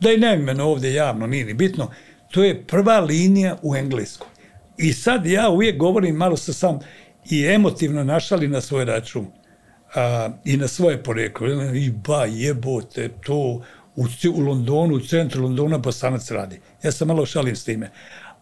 da 0.00 0.12
i 0.12 0.16
ne 0.16 0.34
imeno 0.34 0.64
ovde 0.64 0.92
javno, 0.92 1.26
nije 1.26 1.44
ni 1.44 1.54
bitno, 1.54 1.90
to 2.30 2.44
je 2.44 2.66
prva 2.66 3.00
linija 3.00 3.56
u 3.62 3.76
Engleskoj. 3.76 4.28
I 4.78 4.92
sad 4.92 5.26
ja 5.26 5.48
uvijek 5.48 5.76
govorim, 5.78 6.16
malo 6.16 6.36
se 6.36 6.52
sam 6.52 6.78
i 7.30 7.46
emotivno 7.46 8.04
našali 8.04 8.48
na 8.48 8.60
svoj 8.60 8.84
račun 8.84 9.26
a, 9.94 10.28
i 10.44 10.56
na 10.56 10.68
svoje 10.68 11.02
poreklo. 11.02 11.48
I 11.74 11.90
ba, 11.90 12.24
jebote, 12.24 13.08
to 13.08 13.62
u, 13.96 14.06
u 14.34 14.40
Londonu, 14.40 14.94
u 14.94 15.00
centru 15.00 15.42
Londona 15.42 15.78
Bosanac 15.78 16.30
radi. 16.30 16.60
Ja 16.82 16.92
sam 16.92 17.08
malo 17.08 17.26
šalim 17.26 17.56
s 17.56 17.64
time 17.64 17.90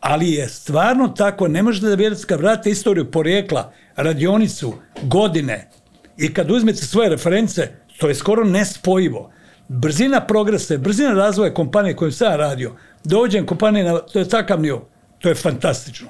ali 0.00 0.32
je 0.32 0.48
stvarno 0.48 1.08
tako, 1.08 1.48
ne 1.48 1.62
možete 1.62 1.86
da 1.86 1.94
vjerujete 1.94 2.26
kad 2.26 2.40
vrate 2.40 2.70
istoriju 2.70 3.10
porijekla, 3.10 3.72
radionicu, 3.96 4.74
godine 5.02 5.68
i 6.16 6.34
kad 6.34 6.50
uzmete 6.50 6.78
svoje 6.78 7.08
reference, 7.08 7.68
to 7.98 8.08
je 8.08 8.14
skoro 8.14 8.44
nespojivo. 8.44 9.30
Brzina 9.72 10.20
progresa, 10.26 10.78
brzina 10.78 11.12
razvoja 11.12 11.54
kompanije 11.54 11.96
koju 11.96 12.12
sam 12.12 12.36
radio, 12.36 12.72
dođem 13.04 13.46
kompanije 13.46 13.84
na 13.84 13.98
to 13.98 14.18
je 14.18 14.28
takav 14.28 14.60
nivo, 14.60 14.88
to 15.18 15.28
je 15.28 15.34
fantastično. 15.34 16.08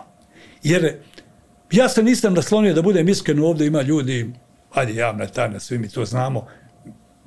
Jer 0.62 0.96
ja 1.70 1.88
se 1.88 2.02
nisam 2.02 2.34
naslonio 2.34 2.74
da 2.74 2.82
budem 2.82 3.08
iskren, 3.08 3.40
ovde 3.40 3.66
ima 3.66 3.82
ljudi, 3.82 4.32
ajde 4.72 4.94
javna 4.94 5.26
tajna, 5.26 5.60
svi 5.60 5.78
mi 5.78 5.88
to 5.88 6.04
znamo, 6.04 6.46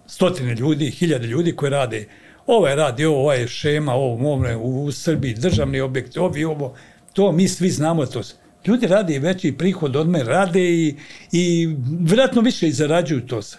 stotine 0.08 0.56
ljudi, 0.56 0.92
hiljade 0.92 1.28
ljudi 1.28 1.56
koji 1.56 1.70
rade 1.70 2.08
ovaj 2.48 2.76
radi 2.76 3.06
ovo, 3.06 3.20
ovaj 3.20 3.48
šema, 3.48 3.94
ovo, 3.94 4.32
ovo 4.32 4.46
u, 4.58 4.86
u 4.86 4.92
Srbiji, 4.92 5.34
državni 5.34 5.82
objekti, 5.82 6.20
ovi, 6.20 6.44
ovo, 6.46 6.76
to 7.14 7.32
mi 7.32 7.48
svi 7.48 7.70
znamo 7.70 8.06
to. 8.06 8.22
Ljudi 8.66 8.88
rade 8.88 9.16
i 9.16 9.20
veći 9.20 9.52
prihod 9.52 9.96
od 9.96 10.10
mene, 10.10 10.24
rade 10.24 10.62
i, 10.62 10.96
i 11.32 11.76
vjerojatno 12.00 12.42
više 12.42 12.68
i 12.68 12.72
zarađuju 12.72 13.28
to 13.28 13.42
se. 13.42 13.58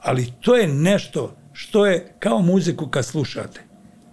Ali 0.00 0.32
to 0.40 0.56
je 0.56 0.68
nešto 0.68 1.34
što 1.58 1.86
je 1.86 2.12
kao 2.18 2.42
muziku 2.42 2.86
kad 2.86 3.04
slušate. 3.04 3.60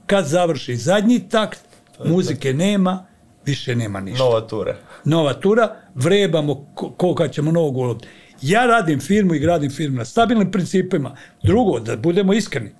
Kad 0.07 0.25
završi 0.25 0.75
zadnji 0.75 1.29
takt, 1.29 1.59
muzike 2.05 2.53
nema, 2.53 3.05
više 3.45 3.75
nema 3.75 3.99
ništa. 4.01 4.23
Nova 4.23 4.41
tura. 4.41 4.75
Nova 5.03 5.33
tura, 5.33 5.75
vrebamo 5.95 6.73
koliko 6.97 7.27
ćemo 7.27 7.51
novog 7.51 7.77
uloviti. 7.77 8.07
Ja 8.41 8.65
radim 8.65 8.99
firmu 8.99 9.33
i 9.33 9.39
gradim 9.39 9.71
firmu 9.71 9.97
na 9.97 10.05
stabilnim 10.05 10.51
principima. 10.51 11.15
Drugo, 11.43 11.79
da 11.79 11.97
budemo 11.97 12.33
iskreni, 12.33 12.71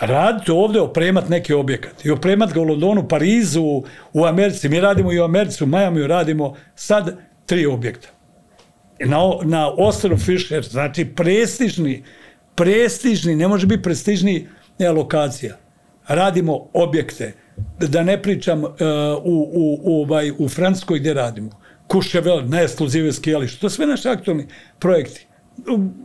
raditi 0.00 0.50
ovde, 0.50 0.80
opremat 0.80 1.28
neki 1.28 1.54
objekat 1.54 2.04
i 2.04 2.10
opremat 2.10 2.52
ga 2.52 2.60
u 2.60 2.64
Londonu, 2.64 3.08
Parizu, 3.08 3.82
u 4.12 4.24
Americi. 4.24 4.68
Mi 4.68 4.80
radimo 4.80 5.12
i 5.12 5.20
u 5.20 5.24
Americi, 5.24 5.64
u 5.64 5.66
Majamiju 5.66 6.06
radimo 6.06 6.56
sad 6.74 7.16
tri 7.46 7.66
objekta. 7.66 8.08
Na, 9.04 9.18
na 9.44 9.68
ostrovu 9.68 10.18
Fisher, 10.18 10.64
znači 10.64 11.04
prestižni, 11.04 12.04
prestižni, 12.60 13.36
ne 13.36 13.48
može 13.48 13.66
biti 13.66 13.82
prestižni 13.82 14.48
ne, 14.78 14.90
lokacija. 14.90 15.56
Radimo 16.08 16.68
objekte, 16.72 17.32
da 17.78 18.02
ne 18.02 18.22
pričam 18.22 18.64
uh, 18.64 18.70
u, 19.24 19.50
u, 19.52 19.80
u, 19.82 20.02
ovaj, 20.02 20.30
u 20.38 20.48
Francuskoj 20.48 20.98
gde 20.98 21.14
radimo. 21.14 21.50
Kuševel, 21.86 22.42
najekskluzive 22.48 23.12
skijalište, 23.12 23.60
to 23.60 23.70
sve 23.70 23.86
naši 23.86 24.08
aktualni 24.08 24.46
projekti. 24.78 25.26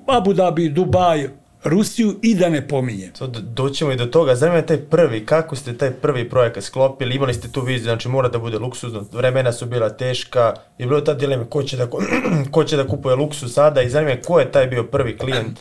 Abu 0.07 0.33
Dhabi, 0.33 0.69
Dubaj, 0.69 1.27
Rusiju 1.63 2.19
i 2.21 2.35
da 2.35 2.49
ne 2.49 2.67
pominjem. 2.67 3.11
To 3.19 3.27
do- 3.27 3.41
doćemo 3.41 3.91
i 3.91 3.95
do 3.95 4.05
toga. 4.05 4.35
Zanima 4.35 4.61
taj 4.61 4.77
prvi, 4.77 5.25
kako 5.25 5.55
ste 5.55 5.77
taj 5.77 5.91
prvi 5.91 6.29
projekat 6.29 6.63
sklopili, 6.63 7.15
imali 7.15 7.33
ste 7.33 7.51
tu 7.51 7.61
viziju, 7.61 7.83
znači 7.83 8.09
mora 8.09 8.29
da 8.29 8.39
bude 8.39 8.59
luksuzno, 8.59 9.05
vremena 9.11 9.51
su 9.51 9.65
bila 9.65 9.89
teška, 9.89 10.53
je 10.77 10.87
bilo 10.87 11.01
ta 11.01 11.13
dilema 11.13 11.45
ko 11.45 11.63
će 11.63 11.77
da, 11.77 11.87
ko, 12.51 12.63
će 12.63 12.77
da 12.77 12.87
kupuje 12.87 13.15
luksuz 13.15 13.53
sada 13.53 13.81
i 13.81 13.89
zanima 13.89 14.11
me 14.11 14.21
ko 14.21 14.39
je 14.39 14.51
taj 14.51 14.67
bio 14.67 14.83
prvi 14.83 15.17
klijent 15.17 15.59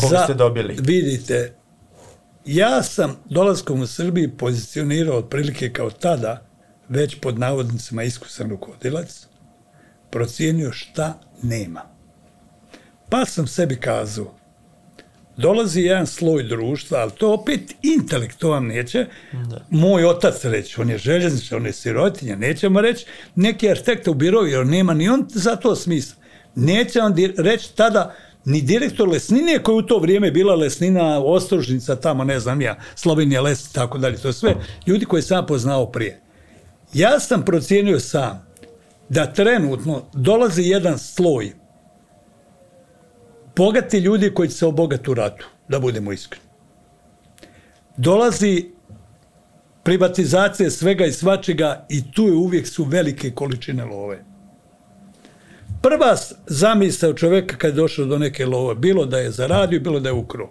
koga 0.00 0.24
ste 0.24 0.34
dobili? 0.34 0.76
Vidite, 0.80 1.54
ja 2.44 2.82
sam 2.82 3.16
dolaskom 3.24 3.80
u 3.80 3.86
Srbiji 3.86 4.28
pozicionirao 4.28 5.18
otprilike 5.18 5.72
kao 5.72 5.90
tada, 5.90 6.46
već 6.88 7.16
pod 7.20 7.38
navodnicima 7.38 8.02
iskusan 8.02 8.50
rukovodilac, 8.50 9.26
procijenio 10.10 10.72
šta 10.72 11.20
nema. 11.42 11.82
Pa 13.08 13.24
sam 13.24 13.46
sebi 13.46 13.76
kazao, 13.76 14.34
dolazi 15.36 15.80
jedan 15.80 16.06
sloj 16.06 16.42
društva, 16.42 16.98
ali 16.98 17.10
to 17.10 17.32
opet 17.32 17.60
intelektualno 17.82 18.68
neće. 18.68 19.06
Moj 19.70 20.04
otac 20.04 20.44
reći, 20.44 20.80
on 20.80 20.90
je 20.90 20.98
željezničar, 20.98 21.58
on 21.58 21.66
je 21.66 21.72
sirotinja, 21.72 22.36
nećemo 22.36 22.80
reći 22.80 23.06
neki 23.34 23.70
arhitekta 23.70 24.10
u 24.10 24.14
birovu, 24.14 24.46
jer 24.46 24.66
nema 24.66 24.94
ni 24.94 25.08
on 25.08 25.26
za 25.28 25.56
to 25.56 25.76
smisla. 25.76 26.16
Neće 26.54 27.00
on 27.00 27.14
reći 27.38 27.76
tada 27.76 28.14
ni 28.44 28.62
direktor 28.62 29.08
Lesnine 29.08 29.62
koji 29.62 29.76
u 29.76 29.82
to 29.82 29.98
vrijeme 29.98 30.30
bila 30.30 30.54
Lesnina, 30.54 31.18
Ostrožnica, 31.24 31.96
tamo 31.96 32.24
ne 32.24 32.40
znam 32.40 32.60
ja, 32.60 32.76
Slovenija, 32.94 33.40
Les 33.40 33.70
i 33.70 33.72
tako 33.72 33.98
dalje. 33.98 34.16
To 34.16 34.32
sve 34.32 34.54
ljudi 34.86 35.04
koje 35.04 35.22
sam 35.22 35.46
poznao 35.46 35.86
prije. 35.86 36.20
Ja 36.92 37.20
sam 37.20 37.44
procijenio 37.44 38.00
sam 38.00 38.46
da 39.08 39.32
trenutno 39.32 40.02
dolazi 40.12 40.62
jedan 40.62 40.98
sloj 40.98 41.52
bogati 43.56 43.98
ljudi 43.98 44.34
koji 44.34 44.48
će 44.48 44.54
se 44.54 44.66
obogati 44.66 45.10
u 45.10 45.14
ratu, 45.14 45.46
da 45.68 45.78
budemo 45.78 46.12
iskreni. 46.12 46.44
Dolazi 47.96 48.70
privatizacija 49.82 50.70
svega 50.70 51.06
i 51.06 51.12
svačega 51.12 51.86
i 51.88 52.12
tu 52.12 52.22
je 52.22 52.32
uvijek 52.32 52.68
su 52.68 52.84
velike 52.84 53.30
količine 53.30 53.84
love. 53.84 54.29
Prva 55.82 56.16
zamisao 56.46 57.12
čoveka 57.12 57.56
kad 57.56 57.70
je 57.70 57.74
došao 57.74 58.04
do 58.04 58.18
neke 58.18 58.46
love, 58.46 58.74
bilo 58.74 59.06
da 59.06 59.18
je 59.18 59.30
zaradio, 59.30 59.80
bilo 59.80 60.00
da 60.00 60.08
je 60.08 60.12
ukro. 60.12 60.50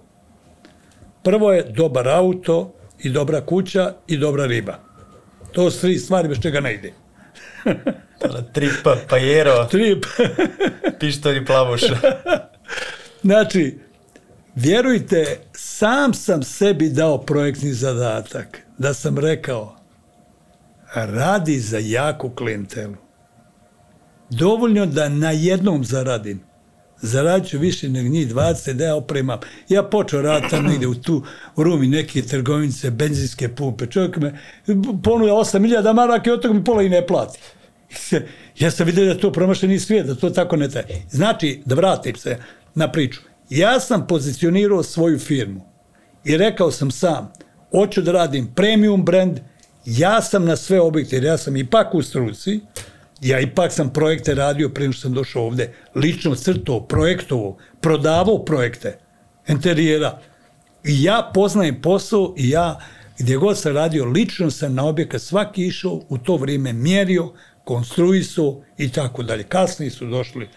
Prvo 1.24 1.54
je 1.54 1.64
dobar 1.64 2.08
auto 2.08 2.74
i 3.00 3.10
dobra 3.10 3.42
kuća 3.42 3.94
i 4.08 4.18
dobra 4.18 4.46
riba. 4.46 4.80
To 5.52 5.72
su 5.72 5.82
tri 5.82 5.98
stvari 5.98 6.28
bez 6.28 6.38
čega 6.42 6.60
ne 6.60 6.74
ide. 6.74 6.94
Tri 8.54 8.70
pa, 8.84 8.96
pajero, 9.10 9.66
Tri, 9.72 10.02
pištolj 11.00 11.38
i 11.38 11.46
plavuša. 11.46 11.98
Znači, 13.24 13.80
vjerujte, 14.56 15.40
sam 15.54 16.14
sam 16.14 16.44
sebi 16.44 16.90
dao 16.90 17.18
projektni 17.18 17.74
zadatak 17.74 18.62
da 18.78 18.94
sam 18.94 19.18
rekao 19.18 19.76
radi 20.94 21.60
za 21.60 21.78
jaku 21.82 22.30
klijentelu. 22.30 22.96
Dovoljno 24.30 24.86
da 24.86 25.10
na 25.10 25.32
jednom 25.32 25.84
zaradim. 25.84 26.42
Zaradit 27.02 27.54
više 27.54 27.90
nego 27.90 28.10
njih 28.10 28.34
20 28.36 28.74
da 28.74 28.86
ja 28.86 28.96
opremam. 28.96 29.40
Ja 29.70 29.84
počeo 29.84 30.22
raditi 30.22 30.50
tamo 30.50 30.70
negdje 30.70 30.88
u 30.88 30.96
tu 30.96 31.24
u 31.56 31.64
Rumi 31.64 31.88
neke 31.88 32.22
trgovinice, 32.22 32.92
benzinske 32.92 33.50
pumpe. 33.50 33.86
Čovjek 33.86 34.18
me 34.18 34.40
ponuja 35.04 35.34
8000 35.34 35.94
maraka 35.94 36.30
i 36.30 36.34
od 36.34 36.42
toga 36.42 36.54
mi 36.54 36.64
pola 36.64 36.84
i 36.84 36.90
ne 36.90 37.08
plati. 37.08 37.40
Ja 38.60 38.72
sam 38.72 38.86
vidio 38.86 39.06
da 39.06 39.20
to 39.20 39.32
promašeni 39.32 39.80
svijet, 39.80 40.06
da 40.08 40.16
to 40.16 40.30
tako 40.30 40.56
ne 40.56 40.70
traje. 40.70 41.06
Znači, 41.10 41.62
da 41.66 41.76
vratim 41.76 42.16
se 42.16 42.38
na 42.76 42.92
priču. 42.92 43.22
Ja 43.50 43.80
sam 43.80 44.08
pozicionirao 44.08 44.84
svoju 44.84 45.20
firmu 45.20 45.62
i 46.26 46.38
rekao 46.38 46.72
sam 46.72 46.92
sam, 46.92 47.32
hoću 47.72 48.02
da 48.02 48.12
radim 48.12 48.52
premium 48.56 49.06
brand, 49.06 49.40
ja 49.86 50.22
sam 50.22 50.46
na 50.46 50.56
sve 50.56 50.80
objekte, 50.82 51.16
jer 51.16 51.24
ja 51.24 51.38
sam 51.38 51.58
ipak 51.58 51.94
u 51.94 52.02
struci, 52.02 52.60
ja 53.22 53.40
ipak 53.40 53.72
sam 53.72 53.94
projekte 53.94 54.36
radio 54.36 54.70
prije 54.70 54.92
što 54.92 55.02
sam 55.02 55.14
došao 55.14 55.44
ovde, 55.44 55.74
lično 55.96 56.36
crto, 56.36 56.86
projektovo, 56.90 57.58
prodavao 57.82 58.46
projekte, 58.46 58.98
interijera. 59.48 60.20
I 60.84 61.04
ja 61.04 61.32
poznajem 61.34 61.82
posao 61.82 62.34
i 62.38 62.50
ja 62.50 62.80
gdje 63.20 63.38
god 63.38 63.58
sam 63.58 63.76
radio, 63.76 64.06
lično 64.06 64.52
sam 64.52 64.76
na 64.76 64.86
objekat 64.86 65.22
svaki 65.22 65.66
išao, 65.68 66.02
u 66.10 66.18
to 66.18 66.38
vrijeme 66.38 66.74
mjerio, 66.74 67.34
konstruisao 67.64 68.62
i 68.78 68.92
tako 68.92 69.24
dalje. 69.24 69.44
Kasnije 69.44 69.92
su 69.92 70.06
došli 70.06 70.48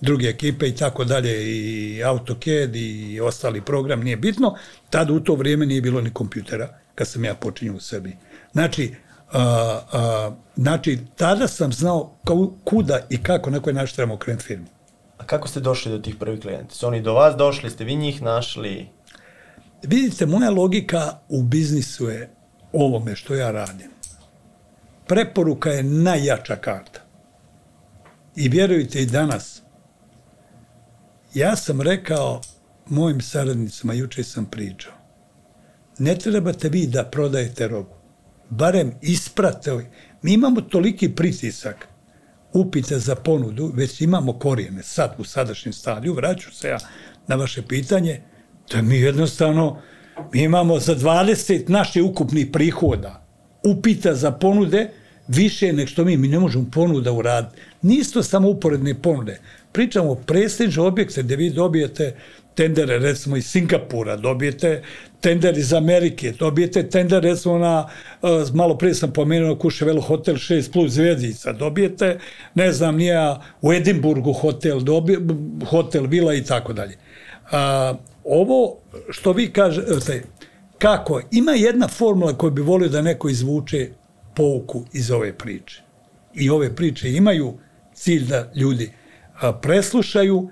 druge 0.00 0.28
ekipe 0.28 0.68
i 0.68 0.74
tako 0.74 1.04
dalje, 1.04 1.56
i 1.56 2.04
AutoCAD 2.04 2.76
i 2.76 3.20
ostali 3.20 3.60
program, 3.60 4.00
nije 4.00 4.16
bitno. 4.16 4.54
Tada 4.90 5.12
u 5.12 5.20
to 5.20 5.34
vrijeme 5.34 5.66
nije 5.66 5.80
bilo 5.80 6.00
ni 6.00 6.10
kompjutera, 6.10 6.78
kad 6.94 7.08
sam 7.08 7.24
ja 7.24 7.34
počinio 7.34 7.74
u 7.74 7.80
sebi. 7.80 8.16
Znači, 8.52 8.94
a, 9.32 9.80
a, 9.92 10.30
znači, 10.56 10.98
tada 11.16 11.48
sam 11.48 11.72
znao 11.72 12.12
kao, 12.24 12.50
kuda 12.64 13.00
i 13.10 13.22
kako 13.22 13.50
na 13.50 13.60
koji 13.60 13.74
način 13.74 13.96
trebamo 13.96 14.18
krenuti 14.18 14.44
firmu. 14.44 14.66
A 15.18 15.24
kako 15.26 15.48
ste 15.48 15.60
došli 15.60 15.92
do 15.92 15.98
tih 15.98 16.16
prvih 16.16 16.40
klijenta? 16.40 16.74
Su 16.74 16.86
oni 16.86 17.02
do 17.02 17.14
vas 17.14 17.36
došli, 17.36 17.70
ste 17.70 17.84
vi 17.84 17.96
njih 17.96 18.22
našli? 18.22 18.88
Vidite, 19.82 20.26
moja 20.26 20.50
logika 20.50 21.18
u 21.28 21.42
biznisu 21.42 22.08
je 22.08 22.30
ovome 22.72 23.16
što 23.16 23.34
ja 23.34 23.50
radim. 23.50 23.90
Preporuka 25.06 25.70
je 25.70 25.82
najjača 25.82 26.56
karta. 26.56 27.00
I 28.36 28.48
vjerujte 28.48 29.02
i 29.02 29.06
danas, 29.06 29.62
ja 31.34 31.56
sam 31.56 31.80
rekao 31.80 32.40
mojim 32.86 33.20
saradnicima, 33.20 33.94
juče 33.94 34.24
sam 34.24 34.46
pričao, 34.46 34.92
ne 35.98 36.18
trebate 36.18 36.68
vi 36.68 36.86
da 36.86 37.04
prodajete 37.04 37.68
robu. 37.68 38.01
Barem 38.52 38.92
isprate. 39.02 39.70
Mi 40.22 40.32
imamo 40.32 40.60
toliki 40.60 41.08
pritisak 41.08 41.88
upite 42.52 42.98
za 42.98 43.14
ponudu, 43.14 43.70
već 43.74 44.00
imamo 44.00 44.38
korijene 44.38 44.82
sad 44.82 45.14
u 45.18 45.24
sadašnjem 45.24 45.72
stadiju, 45.72 46.14
vraću 46.14 46.54
se 46.54 46.68
ja 46.68 46.78
na 47.26 47.36
vaše 47.36 47.62
pitanje, 47.62 48.20
da 48.72 48.82
mi 48.82 48.96
jednostavno, 48.96 49.78
mi 50.32 50.42
imamo 50.42 50.78
za 50.78 50.94
20 50.94 51.68
naše 51.68 52.02
ukupnih 52.02 52.46
prihoda 52.52 53.22
upita 53.64 54.14
za 54.14 54.30
ponude 54.30 54.90
više 55.28 55.72
nek 55.72 55.88
što 55.88 56.04
mi, 56.04 56.16
mi 56.16 56.28
ne 56.28 56.38
možemo 56.38 56.66
ponuda 56.72 57.12
uraditi. 57.12 57.60
Nisto 57.82 58.22
samo 58.22 58.48
uporedne 58.48 59.02
ponude. 59.02 59.40
Pričamo 59.72 60.10
o 60.10 60.14
prestižne 60.14 60.82
objekte 60.82 61.22
gdje 61.22 61.36
vi 61.36 61.50
dobijete 61.50 62.14
tendere 62.54 62.98
recimo 62.98 63.36
iz 63.36 63.46
Singapura, 63.46 64.16
dobijete 64.16 64.82
tender 65.20 65.58
iz 65.58 65.72
Amerike, 65.72 66.32
dobijete 66.38 66.88
tender 66.88 67.22
recimo 67.22 67.58
na, 67.58 67.88
uh, 68.22 68.54
malo 68.54 68.78
prije 68.78 68.94
sam 68.94 69.12
pomenuo 69.12 69.56
Kuševel 69.56 70.00
hotel 70.00 70.34
6 70.34 70.72
plus 70.72 70.92
zvezdica, 70.92 71.52
dobijete, 71.52 72.18
ne 72.54 72.72
znam, 72.72 72.96
nije 72.96 73.16
u 73.62 73.72
Edimburgu 73.72 74.32
hotel, 74.32 74.80
dobije, 74.80 75.18
hotel, 75.70 76.06
vila 76.06 76.34
i 76.34 76.44
tako 76.44 76.72
dalje. 76.72 76.96
Ovo 78.24 78.78
što 79.10 79.32
vi 79.32 79.52
kažete, 79.52 80.22
kako, 80.78 81.20
ima 81.30 81.52
jedna 81.52 81.88
formula 81.88 82.38
koju 82.38 82.50
bi 82.50 82.62
volio 82.62 82.88
da 82.88 83.02
neko 83.02 83.28
izvuče 83.28 83.88
pouku 84.34 84.84
iz 84.92 85.10
ove 85.10 85.32
priče. 85.32 85.82
I 86.34 86.50
ove 86.50 86.76
priče 86.76 87.12
imaju 87.12 87.54
cilj 87.94 88.26
da 88.26 88.52
ljudi 88.54 88.92
preslušaju, 89.62 90.50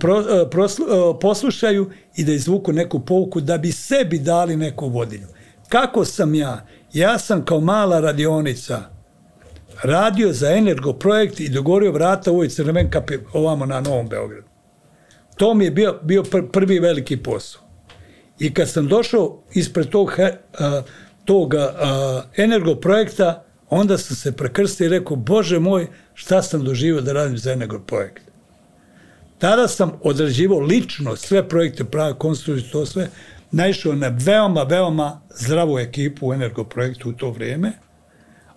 pro, 0.00 0.24
proslu, 0.50 0.86
poslušaju 1.20 1.90
i 2.16 2.24
da 2.24 2.32
izvuku 2.32 2.72
neku 2.72 3.00
pouku 3.00 3.40
da 3.40 3.58
bi 3.58 3.72
sebi 3.72 4.18
dali 4.18 4.56
neku 4.56 4.88
vodilju. 4.88 5.26
Kako 5.68 6.04
sam 6.04 6.34
ja? 6.34 6.66
Ja 6.92 7.18
sam 7.18 7.44
kao 7.44 7.60
mala 7.60 8.00
radionica 8.00 8.82
radio 9.82 10.32
za 10.32 10.50
Energoprojekt 10.50 11.40
i 11.40 11.48
dogorio 11.48 11.92
vrata 11.92 12.30
u 12.30 12.34
ovoj 12.34 12.48
Crvenkapi 12.48 13.14
ovamo 13.32 13.66
na 13.66 13.80
Novom 13.80 14.08
Beogradu. 14.08 14.48
To 15.36 15.54
mi 15.54 15.64
je 15.64 15.70
bio, 15.70 15.98
bio 16.02 16.22
pr 16.22 16.38
prvi 16.52 16.78
veliki 16.78 17.16
posao. 17.16 17.62
I 18.38 18.54
kad 18.54 18.68
sam 18.68 18.88
došao 18.88 19.42
ispred 19.52 19.88
tog, 19.88 20.12
a, 20.58 20.82
tog 21.24 21.54
a, 21.54 22.22
Energoprojekta, 22.36 23.44
onda 23.70 23.98
sam 23.98 24.16
se 24.16 24.32
prekrstio 24.32 24.84
i 24.84 24.88
rekao, 24.88 25.16
Bože 25.16 25.58
moj, 25.58 25.86
šta 26.14 26.42
sam 26.42 26.64
doživio 26.64 27.00
da 27.00 27.12
radim 27.12 27.38
za 27.38 27.52
Energoprojekt. 27.52 28.22
Tada 29.38 29.68
sam 29.68 29.92
odrađivao 30.02 30.60
lično 30.60 31.16
sve 31.16 31.48
projekte, 31.48 31.84
prave 31.84 32.14
konstrukcije, 32.18 32.70
to 32.70 32.86
sve, 32.86 33.08
naišao 33.50 33.94
na 33.94 34.08
veoma, 34.08 34.62
veoma 34.62 35.20
zdravu 35.36 35.78
ekipu 35.78 36.28
u 36.28 36.34
Energoprojektu 36.34 37.10
u 37.10 37.12
to 37.12 37.30
vrijeme, 37.30 37.72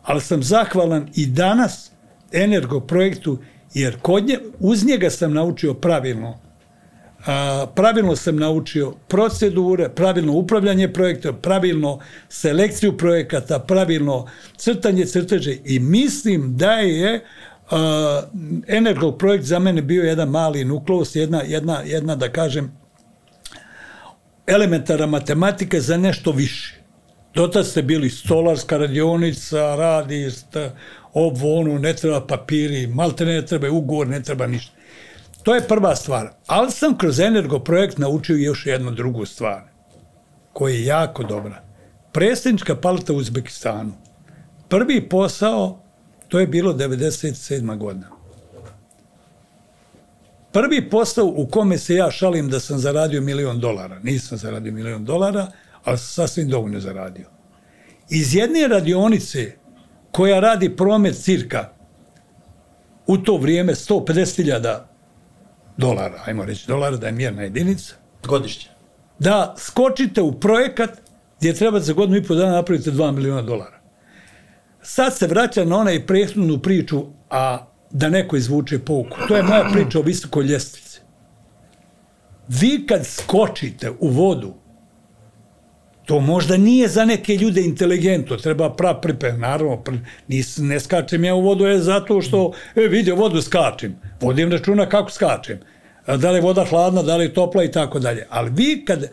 ali 0.03 0.21
sam 0.21 0.43
zahvalan 0.43 1.09
i 1.15 1.25
danas 1.25 1.91
Energoprojektu, 2.31 3.37
jer 3.73 3.99
kod 4.01 4.25
nje, 4.25 4.39
uz 4.59 4.85
njega 4.85 5.09
sam 5.09 5.33
naučio 5.33 5.73
pravilno 5.73 6.39
a, 7.25 7.65
pravilno 7.75 8.15
sam 8.15 8.35
naučio 8.35 8.93
procedure, 9.07 9.89
pravilno 9.89 10.33
upravljanje 10.33 10.93
projekta, 10.93 11.33
pravilno 11.33 11.99
selekciju 12.29 12.97
projekata, 12.97 13.59
pravilno 13.59 14.27
crtanje 14.57 15.05
crteže 15.05 15.57
i 15.65 15.79
mislim 15.79 16.57
da 16.57 16.71
je 16.71 17.25
Uh, 17.71 17.77
Energo 18.67 19.11
projekt 19.11 19.43
za 19.43 19.59
mene 19.59 19.81
bio 19.81 20.03
jedan 20.03 20.29
mali 20.29 20.65
nukleus, 20.65 21.15
jedna, 21.15 21.41
jedna, 21.41 21.81
jedna 21.85 22.15
da 22.15 22.29
kažem, 22.31 22.71
elementara 24.47 25.05
matematika 25.05 25.79
za 25.79 25.97
nešto 25.97 26.31
više. 26.31 26.81
Dotad 27.33 27.67
ste 27.67 27.81
bili 27.81 28.09
stolarska 28.09 28.77
radionica, 28.77 29.75
radi, 29.75 30.29
ovo, 31.13 31.59
ono, 31.59 31.79
ne 31.79 31.93
treba 31.93 32.21
papiri, 32.27 32.87
malte 32.87 33.25
ne 33.25 33.45
treba 33.45 33.71
ugovor, 33.71 34.07
ne 34.07 34.23
treba 34.23 34.47
ništa. 34.47 34.76
To 35.47 35.55
je 35.55 35.67
prva 35.67 35.95
stvar. 35.95 36.29
Ali 36.47 36.71
sam 36.71 36.97
kroz 36.97 37.19
Energo 37.19 37.59
projekt 37.59 37.97
naučio 37.97 38.35
još 38.35 38.65
jednu 38.65 38.91
drugu 38.91 39.25
stvar, 39.25 39.61
koja 40.53 40.73
je 40.73 40.85
jako 40.85 41.23
dobra. 41.23 41.63
Predsjednička 42.11 42.75
palata 42.75 43.13
u 43.13 43.15
Uzbekistanu. 43.15 43.93
Prvi 44.69 45.09
posao, 45.09 45.79
to 46.27 46.39
je 46.39 46.47
bilo 46.47 46.73
97. 46.73 47.77
godina. 47.77 48.07
Prvi 50.51 50.89
posao 50.89 51.25
u 51.25 51.47
kome 51.47 51.77
se 51.77 51.95
ja 51.95 52.11
šalim 52.11 52.49
da 52.49 52.59
sam 52.59 52.79
zaradio 52.79 53.21
milion 53.21 53.59
dolara. 53.59 53.99
Nisam 54.03 54.37
zaradio 54.37 54.73
milion 54.73 55.05
dolara, 55.05 55.47
ali 55.83 55.97
sasvim 55.97 56.49
dovoljno 56.49 56.79
zaradio. 56.79 57.25
Iz 58.09 58.35
jedne 58.35 58.67
radionice 58.67 59.51
koja 60.11 60.39
radi 60.39 60.75
promet 60.75 61.15
cirka 61.15 61.69
u 63.05 63.17
to 63.17 63.37
vrijeme 63.37 63.73
150.000 63.73 64.96
dolara, 65.77 66.21
ajmo 66.25 66.45
reći 66.45 66.67
dolara 66.67 66.97
da 66.97 67.07
je 67.07 67.13
mjerna 67.13 67.41
jedinica, 67.41 67.95
Godišnje. 68.27 68.69
da 69.19 69.55
skočite 69.57 70.21
u 70.21 70.39
projekat 70.39 70.89
gdje 71.39 71.53
treba 71.53 71.79
za 71.79 71.93
godinu 71.93 72.17
i 72.17 72.23
pol 72.23 72.37
dana 72.37 72.51
napravite 72.51 72.91
2 72.91 73.11
miliona 73.11 73.41
dolara. 73.41 73.79
Sad 74.81 75.17
se 75.17 75.27
vraća 75.27 75.65
na 75.65 75.77
onaj 75.77 76.05
prethodnu 76.05 76.59
priču, 76.59 77.05
a 77.29 77.65
da 77.91 78.09
neko 78.09 78.35
izvuče 78.35 78.79
pouku. 78.79 79.17
To 79.27 79.35
je 79.35 79.43
moja 79.43 79.69
priča 79.73 79.99
o 79.99 80.01
visokoj 80.01 80.43
ljestvici. 80.45 81.01
Vi 82.47 82.85
kad 82.87 83.05
skočite 83.05 83.91
u 83.99 84.07
vodu, 84.09 84.53
to 86.07 86.19
možda 86.19 86.57
nije 86.57 86.87
za 86.87 87.05
neke 87.05 87.35
ljude 87.35 87.61
inteligentno, 87.61 88.37
treba 88.37 88.69
pra 88.75 88.93
priprem, 88.93 89.39
naravno, 89.39 89.77
pr, 89.83 89.91
nis, 90.27 90.57
ne 90.57 90.79
skačem 90.79 91.23
ja 91.23 91.35
u 91.35 91.41
vodu 91.41 91.65
je 91.65 91.79
zato 91.79 92.21
što, 92.21 92.53
e, 92.75 92.81
vidi, 92.87 93.11
u 93.11 93.15
vodu 93.15 93.41
skačem, 93.41 93.95
vodim 94.21 94.51
računa 94.51 94.85
kako 94.89 95.11
skačem, 95.11 95.59
da 96.07 96.31
li 96.31 96.37
je 96.37 96.41
voda 96.41 96.65
hladna, 96.65 97.03
da 97.03 97.17
li 97.17 97.25
je 97.25 97.33
topla 97.33 97.63
i 97.63 97.71
tako 97.71 97.99
dalje. 97.99 98.25
Ali 98.29 98.51
vi 98.55 98.85
kad, 98.85 99.03
e, 99.03 99.09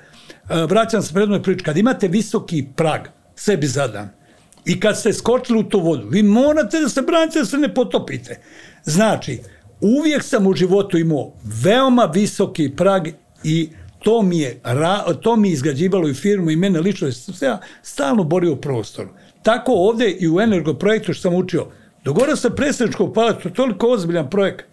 vraćam 0.69 1.03
se 1.03 1.15
prednoj 1.15 1.43
priči, 1.43 1.65
kad 1.65 1.79
imate 1.79 2.09
visoki 2.09 2.65
prag, 2.77 3.01
sebi 3.35 3.67
zadan, 3.67 4.09
i 4.65 4.81
kad 4.81 4.99
ste 4.99 5.13
skočili 5.13 5.59
u 5.59 5.69
tu 5.69 5.81
vodu, 5.81 6.09
vi 6.09 6.23
morate 6.23 6.81
da 6.81 6.89
se 6.89 7.03
branite 7.03 7.39
da 7.39 7.45
se 7.45 7.59
ne 7.59 7.75
potopite. 7.75 8.39
Znači, 8.85 9.41
uvijek 9.81 10.23
sam 10.23 10.47
u 10.47 10.55
životu 10.55 10.99
imao 10.99 11.33
veoma 11.65 12.05
visoki 12.05 12.71
prag 12.77 13.09
i 13.45 13.69
to 14.05 14.23
mi 14.23 14.39
je, 14.39 14.61
to 15.23 15.37
mi 15.37 15.49
je 15.49 15.53
izgrađivalo 15.53 16.09
i 16.09 16.15
firmu 16.15 16.51
i 16.51 16.57
mene 16.57 16.81
lično, 16.81 17.13
se 17.13 17.57
stalno 17.83 18.25
borio 18.25 18.53
u 18.53 18.57
prostoru. 18.57 19.09
Tako 19.43 19.73
ovde 19.73 20.11
i 20.11 20.29
u 20.29 20.41
Energo 20.41 20.75
projektu 20.75 21.13
što 21.13 21.23
sam 21.23 21.35
učio, 21.35 21.67
dogovorio 22.05 22.37
sam 22.37 22.57
to 22.57 23.49
je 23.49 23.55
toliko 23.55 23.89
ozbiljan 23.89 24.31
projekat. 24.31 24.67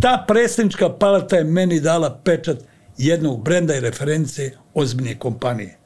Ta 0.00 0.24
predsjednička 0.28 0.88
palata 0.88 1.36
je 1.36 1.44
meni 1.44 1.80
dala 1.80 2.20
pečat 2.24 2.58
jednog 2.98 3.44
brenda 3.44 3.74
i 3.74 3.80
reference 3.80 4.50
ozbiljne 4.74 5.18
kompanije. 5.18 5.78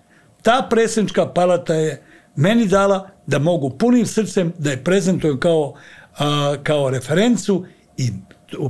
Ta 0.42 0.66
predsjednička 0.70 1.26
palata 1.26 1.74
je 1.74 2.02
meni 2.36 2.66
dala 2.66 3.10
da 3.26 3.38
mogu 3.38 3.70
punim 3.70 4.06
srcem 4.06 4.52
da 4.58 4.70
je 4.70 4.84
prezentujem 4.84 5.40
kao, 5.40 5.74
a, 6.18 6.54
kao 6.62 6.90
referencu 6.90 7.64
i 7.96 8.10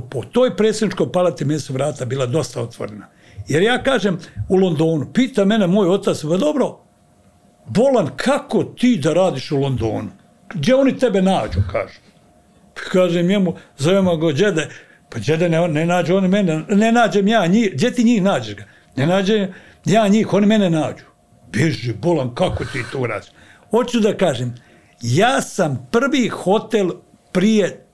po 0.09 0.23
toj 0.31 0.57
predsjedničkoj 0.57 1.11
palati 1.11 1.45
meni 1.45 1.59
vrata 1.69 2.05
bila 2.05 2.25
dosta 2.25 2.61
otvorena. 2.61 3.18
Jer 3.49 3.63
ja 3.63 3.83
kažem 3.83 4.19
u 4.49 4.55
Londonu, 4.55 5.13
pita 5.13 5.45
mene 5.45 5.67
moj 5.67 5.89
otac, 5.89 6.23
ba 6.23 6.37
dobro, 6.37 6.79
Bolan, 7.65 8.09
kako 8.15 8.63
ti 8.63 8.99
da 9.03 9.13
radiš 9.13 9.51
u 9.51 9.57
Londonu? 9.57 10.09
Gdje 10.53 10.75
oni 10.75 10.97
tebe 10.97 11.21
nađu, 11.21 11.59
kažu. 11.71 11.99
Kažem 12.91 13.27
njemu, 13.27 13.55
zovemo 13.77 14.17
go 14.17 14.31
džede, 14.33 14.67
pa 15.09 15.19
džede 15.19 15.49
ne, 15.49 15.67
ne 15.67 15.85
nađu 15.85 16.15
oni 16.15 16.27
mene, 16.27 16.63
ne 16.69 16.91
nađem 16.91 17.27
ja 17.27 17.47
njih, 17.47 17.71
gdje 17.73 17.91
ti 17.91 18.03
njih 18.03 18.21
nađeš 18.21 18.55
ga? 18.55 18.63
Ne 18.95 19.05
nađem 19.05 19.53
ja 19.85 20.07
njih, 20.07 20.33
oni 20.33 20.47
mene 20.47 20.69
nađu. 20.69 21.05
Beži, 21.53 21.93
Bolan, 21.93 22.35
kako 22.35 22.65
ti 22.65 22.83
to 22.91 23.07
radiš? 23.07 23.29
Hoću 23.71 23.99
da 23.99 24.17
kažem, 24.17 24.55
ja 25.01 25.41
sam 25.41 25.87
prvi 25.91 26.27
hotel 26.27 26.89
prije 27.31 27.85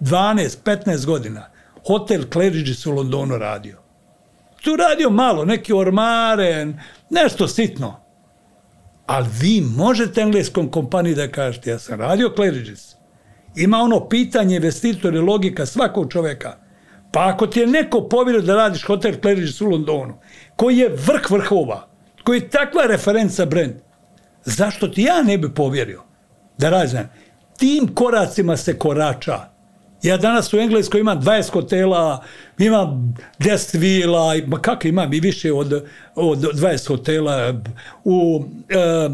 12-15 0.00 1.06
godina, 1.06 1.50
hotel 1.86 2.22
Claridge's 2.22 2.88
u 2.88 2.92
Londonu 2.92 3.38
radio. 3.38 3.79
Tu 4.60 4.76
radio 4.76 5.10
malo, 5.10 5.44
neki 5.44 5.72
ormare, 5.72 6.66
nešto 7.10 7.48
sitno. 7.48 8.00
Ali 9.06 9.28
vi 9.40 9.60
možete 9.76 10.20
engleskom 10.20 10.70
kompaniji 10.70 11.14
da 11.14 11.28
kažete, 11.28 11.70
ja 11.70 11.78
sam 11.78 12.00
radio 12.00 12.34
Claridge's. 12.36 12.94
Ima 13.56 13.78
ono 13.78 14.08
pitanje 14.08 14.56
investitor 14.56 15.14
i 15.14 15.18
logika 15.18 15.66
svakog 15.66 16.12
čoveka. 16.12 16.56
Pa 17.12 17.28
ako 17.28 17.46
ti 17.46 17.60
je 17.60 17.66
neko 17.66 18.08
povjerio 18.08 18.42
da 18.42 18.54
radiš 18.54 18.84
hotel 18.84 19.12
Claridge's 19.12 19.64
u 19.64 19.68
Londonu, 19.68 20.14
koji 20.56 20.78
je 20.78 20.88
vrh 20.88 21.30
vrhova, 21.30 21.88
koji 22.24 22.38
je 22.38 22.48
takva 22.48 22.82
referenca 22.86 23.46
brand, 23.46 23.74
zašto 24.44 24.88
ti 24.88 25.02
ja 25.02 25.22
ne 25.22 25.38
bi 25.38 25.54
povjerio 25.54 26.02
da 26.58 26.70
radim? 26.70 27.08
Tim 27.58 27.94
koracima 27.94 28.56
se 28.56 28.78
korača. 28.78 29.38
Ja 30.02 30.16
danas 30.16 30.52
u 30.52 30.58
Engleskoj 30.58 31.00
imam 31.00 31.20
20 31.20 31.50
hotela, 31.50 32.24
imam 32.58 33.14
10 33.38 33.78
vila, 33.78 34.34
ma 34.46 34.58
kako 34.58 34.88
imam 34.88 35.12
i 35.12 35.20
više 35.20 35.52
od, 35.52 35.84
od 36.14 36.38
20 36.38 36.88
hotela. 36.88 37.54
U, 38.04 38.44
e, 38.68 39.08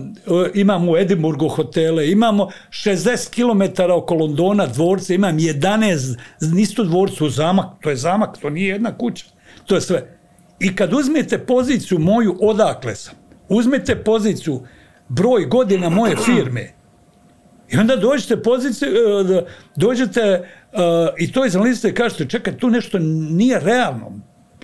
imam 0.54 0.88
u 0.88 0.96
Edimburgu 0.96 1.48
hotele, 1.48 2.10
imamo 2.10 2.50
60 2.70 3.30
km 3.34 3.82
oko 3.92 4.14
Londona 4.14 4.66
dvorce, 4.66 5.14
imam 5.14 5.38
11, 5.38 6.18
nisu 6.40 6.84
dvorcu 6.84 7.28
zamak, 7.28 7.66
to 7.80 7.90
je 7.90 7.96
zamak, 7.96 8.38
to 8.38 8.50
nije 8.50 8.68
jedna 8.68 8.98
kuća, 8.98 9.24
to 9.66 9.74
je 9.74 9.80
sve. 9.80 10.18
I 10.60 10.76
kad 10.76 10.92
uzmete 10.92 11.38
poziciju 11.38 11.98
moju, 11.98 12.38
odakle 12.40 12.94
sam, 12.94 13.14
uzmete 13.48 13.96
poziciju, 13.96 14.60
broj 15.08 15.44
godina 15.44 15.88
moje 15.88 16.16
firme, 16.16 16.76
I 17.72 17.78
onda 17.78 17.96
dođete 17.96 18.42
pozicije, 18.42 18.90
dođete 19.76 20.40
uh, 20.40 20.46
i 21.18 21.32
to 21.32 21.46
izanalizite 21.46 21.88
i 21.88 21.94
kažete, 21.94 22.28
čekaj, 22.28 22.56
tu 22.58 22.70
nešto 22.70 22.98
nije 23.30 23.60
realno. 23.60 24.12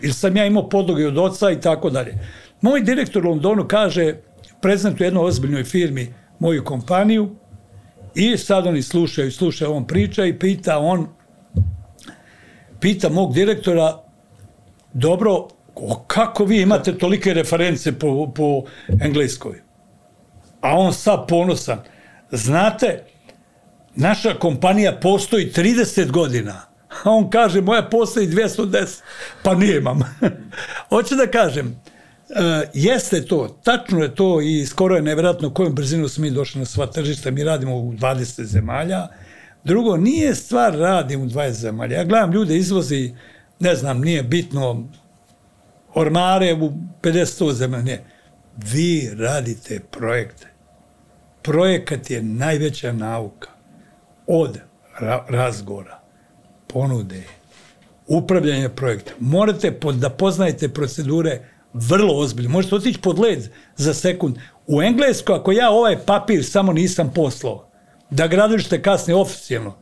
Ili 0.03 0.13
sam 0.13 0.37
ja 0.37 0.47
imao 0.47 0.69
podloge 0.69 1.07
od 1.07 1.19
oca 1.19 1.51
i 1.51 1.61
tako 1.61 1.91
dalje. 1.91 2.19
Moj 2.61 2.81
direktor 2.81 3.27
u 3.27 3.29
Londonu 3.29 3.69
kaže, 3.69 4.15
prezentuje 4.61 5.07
jednoj 5.07 5.25
ozbiljnoj 5.25 5.65
firmi 5.65 6.15
moju 6.39 6.65
kompaniju 6.65 7.37
i 8.15 8.37
sad 8.37 8.67
oni 8.67 8.83
slušaju, 8.83 9.33
slušaju 9.33 9.73
on 9.73 9.87
priča 9.87 10.25
i 10.25 10.39
pita 10.39 10.79
on, 10.79 11.07
pita 12.81 13.09
mog 13.09 13.35
direktora, 13.35 14.03
dobro, 14.93 15.49
kako 16.07 16.45
vi 16.45 16.61
imate 16.61 16.99
tolike 16.99 17.35
reference 17.35 17.99
po, 17.99 18.33
po 18.35 18.63
engleskoj? 19.03 19.63
A 20.61 20.79
on 20.79 20.93
sad 20.93 21.27
ponosan, 21.29 21.79
znate, 22.31 23.05
naša 23.97 24.35
kompanija 24.35 24.99
postoji 25.03 25.53
30 25.53 26.11
godina, 26.11 26.63
a 27.05 27.11
on 27.11 27.31
kaže, 27.31 27.61
moja 27.61 27.83
postoji 27.83 28.27
210, 28.29 29.01
pa 29.43 29.55
nije 29.55 29.79
imam. 29.79 30.01
Hoću 30.89 31.17
da 31.17 31.27
kažem, 31.27 31.67
uh, 31.67 32.37
jeste 32.75 33.27
to, 33.27 33.61
tačno 33.65 34.03
je 34.03 34.15
to 34.15 34.41
i 34.41 34.67
skoro 34.67 34.97
je 34.97 35.03
nevjerojatno 35.03 35.55
kojom 35.55 35.75
brzinu 35.75 36.09
smo 36.09 36.23
mi 36.23 36.31
došli 36.31 36.59
na 36.59 36.65
sva 36.65 36.87
tržišta, 36.87 37.31
mi 37.31 37.45
radimo 37.45 37.77
u 37.77 37.93
20 37.93 38.43
zemalja. 38.43 39.09
Drugo, 39.65 39.97
nije 39.97 40.35
stvar 40.35 40.75
radim 40.75 41.23
u 41.23 41.27
20 41.27 41.51
zemalja. 41.51 41.97
Ja 41.97 42.05
gledam 42.05 42.33
ljude 42.33 42.57
izvozi, 42.57 43.15
ne 43.61 43.75
znam, 43.75 44.01
nije 44.01 44.23
bitno, 44.23 44.89
ormare 45.95 46.55
u 46.55 46.73
50 47.03 47.53
zemalja, 47.53 47.83
ne. 47.83 48.05
Vi 48.57 49.11
radite 49.19 49.81
projekte 49.91 50.53
projekat 51.43 52.11
je 52.11 52.23
najveća 52.23 52.93
nauka 52.93 53.49
od 54.27 54.59
ra 55.01 55.27
razgovora, 55.29 56.01
ponude, 56.67 57.23
upravljanja 58.07 58.69
projekta. 58.69 59.13
Morate 59.21 59.73
po, 59.73 59.93
da 59.93 60.11
poznajete 60.11 60.69
procedure 60.69 61.41
vrlo 61.73 62.19
ozbiljno. 62.19 62.51
Možete 62.51 62.75
otići 62.75 63.01
pod 63.01 63.19
led 63.19 63.49
za 63.77 63.95
sekund. 63.95 64.37
U 64.67 64.83
Engleskoj, 64.83 65.37
ako 65.37 65.53
ja 65.53 65.71
ovaj 65.71 65.99
papir 66.07 66.45
samo 66.45 66.73
nisam 66.73 67.13
poslao, 67.15 67.69
da 68.11 68.27
gradilište 68.27 68.83
kasne 68.83 69.15
oficijalno, 69.15 69.75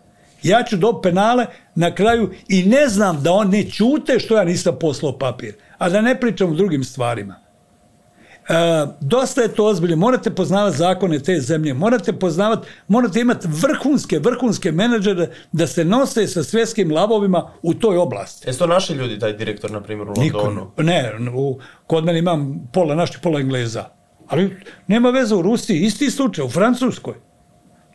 ja 0.42 0.62
ću 0.62 0.76
do 0.76 1.00
penale 1.02 1.46
na 1.74 1.94
kraju 1.94 2.30
i 2.48 2.62
ne 2.62 2.88
znam 2.88 3.22
da 3.22 3.32
on 3.32 3.50
ne 3.50 3.70
čute 3.70 4.18
što 4.18 4.36
ja 4.36 4.44
nisam 4.44 4.76
poslao 4.80 5.18
papir. 5.18 5.54
A 5.78 5.88
da 5.88 6.00
ne 6.00 6.20
pričam 6.20 6.50
o 6.50 6.54
drugim 6.54 6.84
stvarima. 6.84 7.39
Dosta 9.00 9.42
je 9.42 9.48
to 9.48 9.64
ozbiljno, 9.64 9.96
morate 9.96 10.30
poznavati 10.30 10.76
zakone 10.76 11.18
te 11.18 11.40
zemlje, 11.40 11.74
morate 11.74 12.12
poznavati, 12.12 12.68
morate 12.88 13.20
imati 13.20 13.48
vrhunske, 13.50 14.18
vrhunske 14.18 14.72
menadžere 14.72 15.30
da 15.52 15.66
se 15.66 15.84
nose 15.84 16.26
sa 16.26 16.42
svjetskim 16.42 16.92
lavovima 16.92 17.50
u 17.62 17.74
toj 17.74 17.96
oblasti. 17.96 18.48
Jesu 18.48 18.58
to 18.58 18.66
naši 18.66 18.92
ljudi, 18.92 19.18
taj 19.18 19.32
direktor, 19.32 19.70
na 19.70 19.80
primjer, 19.80 20.08
u 20.08 20.12
Niko, 20.20 20.38
Londonu? 20.38 20.70
ne, 20.76 21.12
u, 21.34 21.58
kod 21.86 22.04
mene 22.04 22.18
imam 22.18 22.68
pola 22.72 22.94
naših, 22.94 23.18
pola 23.22 23.40
engleza. 23.40 23.84
Ali 24.28 24.56
nema 24.86 25.10
veze 25.10 25.34
u 25.34 25.42
Rusiji, 25.42 25.80
isti 25.80 26.10
slučaj, 26.10 26.44
u 26.44 26.48
Francuskoj. 26.48 27.14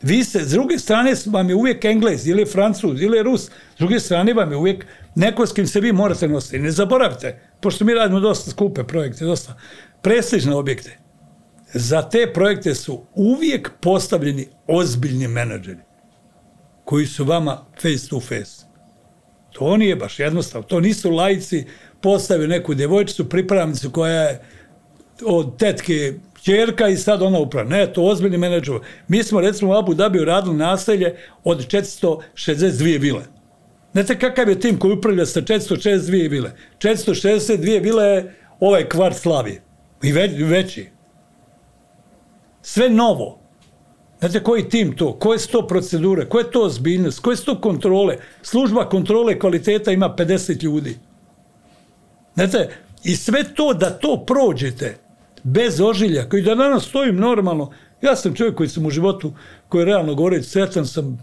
Vi 0.02 0.24
se, 0.24 0.40
s 0.40 0.52
druge 0.52 0.80
strane 0.80 1.14
vam 1.26 1.50
je 1.50 1.56
uvijek 1.56 1.86
Englez, 1.86 2.28
ili 2.28 2.46
Francuz, 2.46 3.02
ili 3.02 3.24
Rus, 3.24 3.42
s 3.76 3.78
druge 3.78 4.00
strane 4.00 4.34
vam 4.34 4.52
je 4.52 4.58
uvijek 4.58 4.86
neko 5.16 5.46
s 5.46 5.54
kim 5.54 5.68
se 5.68 5.80
vi 5.80 5.92
morate 5.92 6.28
nositi. 6.28 6.60
Ne 6.60 6.72
zaboravite, 6.72 7.40
pošto 7.62 7.86
mi 7.86 7.94
radimo 7.94 8.20
dosta 8.20 8.52
skupe 8.52 8.84
projekte, 8.84 9.26
dosta 9.26 9.56
prestižne 10.06 10.56
objekte, 10.56 10.98
za 11.74 12.02
te 12.10 12.34
projekte 12.34 12.76
su 12.76 13.02
uvijek 13.16 13.72
postavljeni 13.82 14.48
ozbiljni 14.68 15.28
menadžeri 15.28 15.80
koji 16.84 17.06
su 17.06 17.26
vama 17.26 17.66
face 17.82 18.10
to 18.10 18.20
face. 18.20 18.66
To 19.52 19.78
nije 19.78 19.96
baš 19.96 20.20
jednostavno. 20.20 20.68
To 20.68 20.80
nisu 20.80 21.12
lajci 21.12 21.66
postavili 22.02 22.48
neku 22.48 22.74
djevojčicu, 22.74 23.30
pripravnicu 23.30 23.92
koja 23.92 24.22
je 24.22 24.42
od 25.24 25.58
tetke 25.58 26.14
čerka 26.44 26.88
i 26.88 26.98
sad 26.98 27.22
ona 27.22 27.40
uprava. 27.40 27.70
Ne, 27.70 27.94
to 27.94 28.04
ozbiljni 28.04 28.38
menadžer. 28.38 28.80
Mi 29.08 29.24
smo 29.24 29.42
recimo 29.42 29.72
u 29.72 29.76
Abu 29.76 29.94
Dhabi 29.94 30.26
radili 30.26 30.56
naselje 30.56 31.16
od 31.44 31.68
462 31.68 33.00
vile. 33.00 33.24
Znate 33.94 34.20
kakav 34.20 34.50
je 34.50 34.60
tim 34.60 34.80
koji 34.80 34.94
upravlja 34.94 35.26
sa 35.26 35.42
462 35.42 36.30
vile? 36.30 36.52
462 36.80 37.82
vile 37.84 38.06
je 38.06 38.36
ovaj 38.60 38.90
kvart 38.90 39.18
Slavije. 39.18 39.65
I 40.06 40.12
veći. 40.44 40.90
Sve 42.62 42.90
novo. 42.90 43.40
Znate 44.20 44.44
koji 44.44 44.70
tim 44.70 44.96
to? 44.96 45.14
Koje 45.20 45.40
su 45.40 45.52
to 45.52 45.68
procedure? 45.68 46.30
Koje 46.30 46.44
je 46.44 46.52
to 46.52 46.66
ozbiljnost? 46.66 47.20
Koje 47.20 47.38
su 47.38 47.46
to 47.46 47.62
kontrole? 47.62 48.18
Služba 48.42 48.90
kontrole 48.90 49.40
kvaliteta 49.40 49.92
ima 49.92 50.16
50 50.18 50.64
ljudi. 50.64 50.98
Znate, 52.36 52.70
i 53.04 53.16
sve 53.16 53.44
to 53.56 53.74
da 53.74 53.90
to 53.90 54.24
prođete 54.28 54.98
bez 55.44 55.82
ožilja, 55.82 56.30
koji 56.30 56.44
da 56.44 56.56
danas 56.56 56.86
stojim 56.86 57.16
normalno, 57.16 57.72
ja 58.02 58.16
sam 58.16 58.34
čovjek 58.34 58.56
koji 58.56 58.70
sam 58.70 58.86
u 58.86 58.90
životu, 58.90 59.34
koji 59.70 59.82
je 59.82 59.86
realno 59.86 60.16
govoreći, 60.16 60.50
sretan 60.50 60.86
sam, 60.86 61.18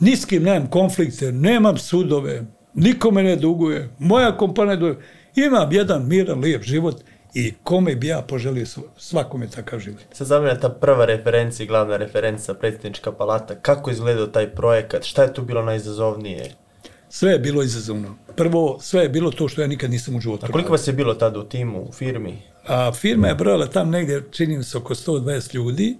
niskim 0.00 0.42
nemam 0.42 0.70
konflikte, 0.70 1.32
nemam 1.32 1.78
sudove, 1.78 2.44
nikome 2.74 3.22
ne 3.22 3.36
duguje, 3.36 3.88
moja 3.98 4.36
kompanija 4.36 4.76
duguje, 4.76 5.06
imam 5.34 5.72
jedan 5.72 6.08
miran, 6.08 6.40
lijep 6.40 6.62
život 6.62 7.02
i 7.34 7.54
kome 7.62 7.96
bi 7.96 8.06
ja 8.06 8.22
poželio 8.22 8.66
svakome 8.96 9.46
takav 9.46 9.80
život. 9.80 10.00
Sad 10.12 10.26
za 10.26 10.40
mene 10.40 10.60
ta 10.60 10.68
prva 10.68 11.04
referencija, 11.04 11.66
glavna 11.66 11.96
referenca, 11.96 12.54
predsjednička 12.54 13.12
palata, 13.12 13.54
kako 13.54 13.90
izgledao 13.90 14.26
taj 14.26 14.50
projekat, 14.50 15.04
šta 15.04 15.22
je 15.22 15.34
tu 15.34 15.42
bilo 15.42 15.62
najizazovnije? 15.62 16.54
Sve 17.08 17.32
je 17.32 17.38
bilo 17.38 17.62
izazovno. 17.62 18.16
Prvo, 18.36 18.78
sve 18.80 19.02
je 19.02 19.08
bilo 19.08 19.30
to 19.30 19.48
što 19.48 19.60
ja 19.60 19.66
nikad 19.66 19.90
nisam 19.90 20.16
u 20.16 20.20
životu 20.20 20.46
A 20.46 20.52
koliko 20.52 20.72
vas 20.72 20.88
je 20.88 20.92
bilo 20.92 21.14
tada 21.14 21.38
u 21.38 21.44
timu, 21.44 21.82
u 21.88 21.92
firmi? 21.92 22.42
A, 22.66 22.92
firma 22.92 23.28
je 23.28 23.34
brojala 23.34 23.66
tam 23.66 23.90
negdje, 23.90 24.22
čini 24.30 24.56
mi 24.58 24.64
se, 24.64 24.78
oko 24.78 24.94
120 24.94 25.54
ljudi, 25.54 25.98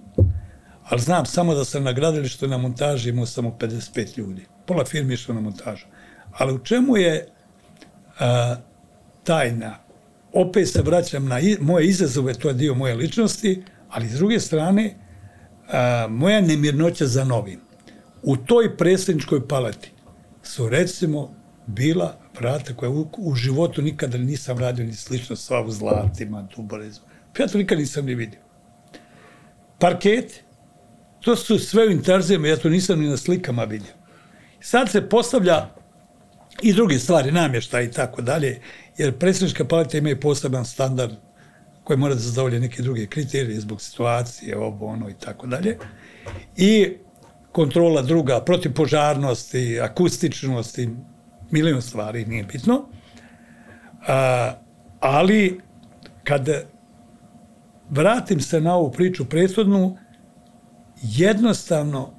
ali 0.83 1.01
znam 1.01 1.25
samo 1.25 1.55
da 1.55 1.65
sam 1.65 1.83
na 1.83 1.91
gradilištu 1.91 2.47
na 2.47 2.57
montaži 2.57 3.09
imao 3.09 3.25
samo 3.25 3.57
55 3.59 4.17
ljudi. 4.17 4.45
Pola 4.65 4.85
firme 4.85 5.13
išlo 5.13 5.35
na 5.35 5.41
montažu. 5.41 5.85
Ali 6.37 6.53
u 6.53 6.59
čemu 6.59 6.97
je 6.97 7.27
a, 8.19 8.55
tajna? 9.23 9.90
Opet 10.33 10.69
se 10.69 10.81
vraćam 10.81 11.25
na 11.25 11.39
moje 11.59 11.87
izazove, 11.87 12.33
to 12.33 12.47
je 12.47 12.53
dio 12.53 12.73
moje 12.73 12.95
ličnosti, 12.95 13.63
ali 13.89 14.09
s 14.09 14.13
druge 14.13 14.39
strane, 14.39 14.95
a, 15.71 16.07
moja 16.09 16.41
nemirnoća 16.41 17.07
za 17.07 17.23
novim. 17.23 17.59
U 18.23 18.37
toj 18.37 18.77
predsjedničkoj 18.77 19.47
palati 19.47 19.91
su 20.43 20.69
recimo 20.69 21.35
bila 21.67 22.17
vrata 22.39 22.73
koja 22.73 22.89
u, 22.89 23.07
u 23.17 23.35
životu 23.35 23.81
nikada 23.81 24.17
nisam 24.17 24.57
radio 24.57 24.85
ni 24.85 24.93
slično 24.93 25.35
sva 25.35 25.61
u 25.61 25.71
zlatima, 25.71 26.47
duborezima. 26.55 27.05
Ja 27.39 27.47
to 27.47 27.57
nikad 27.57 27.79
nisam 27.79 28.05
ni 28.05 28.15
vidio. 28.15 28.39
Parket, 29.79 30.43
to 31.19 31.35
su 31.35 31.59
sve 31.59 31.87
u 31.87 31.91
intarzijama, 31.91 32.47
ja 32.47 32.57
to 32.57 32.69
nisam 32.69 32.99
ni 32.99 33.09
na 33.09 33.17
slikama 33.17 33.63
vidio. 33.63 33.93
Sad 34.59 34.89
se 34.89 35.09
postavlja 35.09 35.69
i 36.61 36.73
druge 36.73 36.99
stvari, 36.99 37.31
namještaj 37.31 37.83
i 37.83 37.91
tako 37.91 38.21
dalje, 38.21 38.61
jer 39.01 39.17
predsjednička 39.17 39.65
palata 39.65 39.97
ima 39.97 40.09
i 40.09 40.19
poseban 40.19 40.65
standard 40.65 41.13
koji 41.83 41.97
mora 41.97 42.13
da 42.13 42.19
zadovolje 42.19 42.59
neke 42.59 42.81
druge 42.81 43.05
kriterije 43.05 43.59
zbog 43.59 43.81
situacije, 43.81 44.57
ovo, 44.57 44.87
ono 44.87 45.09
i 45.09 45.13
tako 45.13 45.47
dalje. 45.47 45.77
I 46.57 46.97
kontrola 47.51 48.01
druga, 48.01 48.41
protivpožarnosti, 48.41 49.79
akustičnosti, 49.81 50.89
milion 51.51 51.81
stvari, 51.81 52.25
nije 52.25 52.43
bitno. 52.43 52.85
A, 54.07 54.53
ali 54.99 55.59
kad 56.23 56.49
vratim 57.89 58.39
se 58.39 58.61
na 58.61 58.75
ovu 58.75 58.91
priču 58.91 59.25
prethodnu, 59.25 59.97
jednostavno 61.01 62.13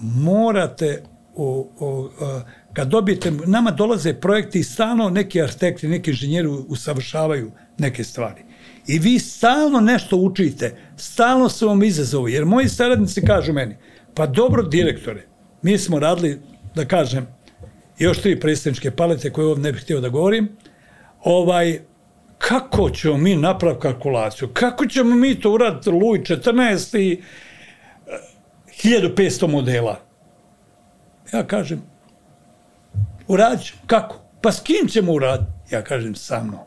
morate 0.00 1.02
o, 1.36 1.70
o, 1.78 2.10
a, 2.20 2.40
kad 2.76 2.88
dobijete, 2.88 3.30
nama 3.46 3.70
dolaze 3.70 4.14
projekti 4.14 4.58
i 4.58 4.64
stalno 4.64 5.10
neki 5.10 5.42
arhitekti, 5.42 5.88
neki 5.88 6.10
inženjeri 6.10 6.48
usavršavaju 6.48 7.50
neke 7.78 8.04
stvari. 8.04 8.42
I 8.86 8.98
vi 8.98 9.18
stalno 9.18 9.80
nešto 9.80 10.16
učite, 10.16 10.76
stalno 10.96 11.48
su 11.48 11.68
vam 11.68 11.82
izazovi, 11.82 12.32
jer 12.32 12.44
moji 12.44 12.68
saradnici 12.68 13.22
kažu 13.26 13.52
meni, 13.52 13.76
pa 14.14 14.26
dobro 14.26 14.62
direktore, 14.62 15.26
mi 15.62 15.78
smo 15.78 15.98
radili, 15.98 16.40
da 16.74 16.84
kažem, 16.84 17.26
još 17.98 18.18
tri 18.18 18.40
predsjedničke 18.40 18.90
palete 18.90 19.32
koje 19.32 19.46
ovdje 19.46 19.62
ne 19.62 19.72
bih 19.72 19.82
htio 19.82 20.00
da 20.00 20.08
govorim, 20.08 20.48
ovaj, 21.24 21.80
kako 22.38 22.90
ćemo 22.90 23.16
mi 23.16 23.36
napraviti 23.36 23.82
kalkulaciju? 23.82 24.48
Kako 24.52 24.86
ćemo 24.86 25.14
mi 25.14 25.40
to 25.40 25.52
uraditi 25.52 25.90
Luj 25.90 26.18
14 26.18 26.98
i 26.98 27.22
1500 28.82 29.46
modela? 29.48 30.00
Ja 31.32 31.46
kažem, 31.46 31.95
uradit 33.28 33.72
Kako? 33.86 34.16
Pa 34.40 34.52
s 34.52 34.60
kim 34.60 34.88
ćemo 34.88 35.12
uraditi? 35.12 35.50
Ja 35.70 35.82
kažem, 35.82 36.14
sa 36.14 36.42
mnom. 36.42 36.60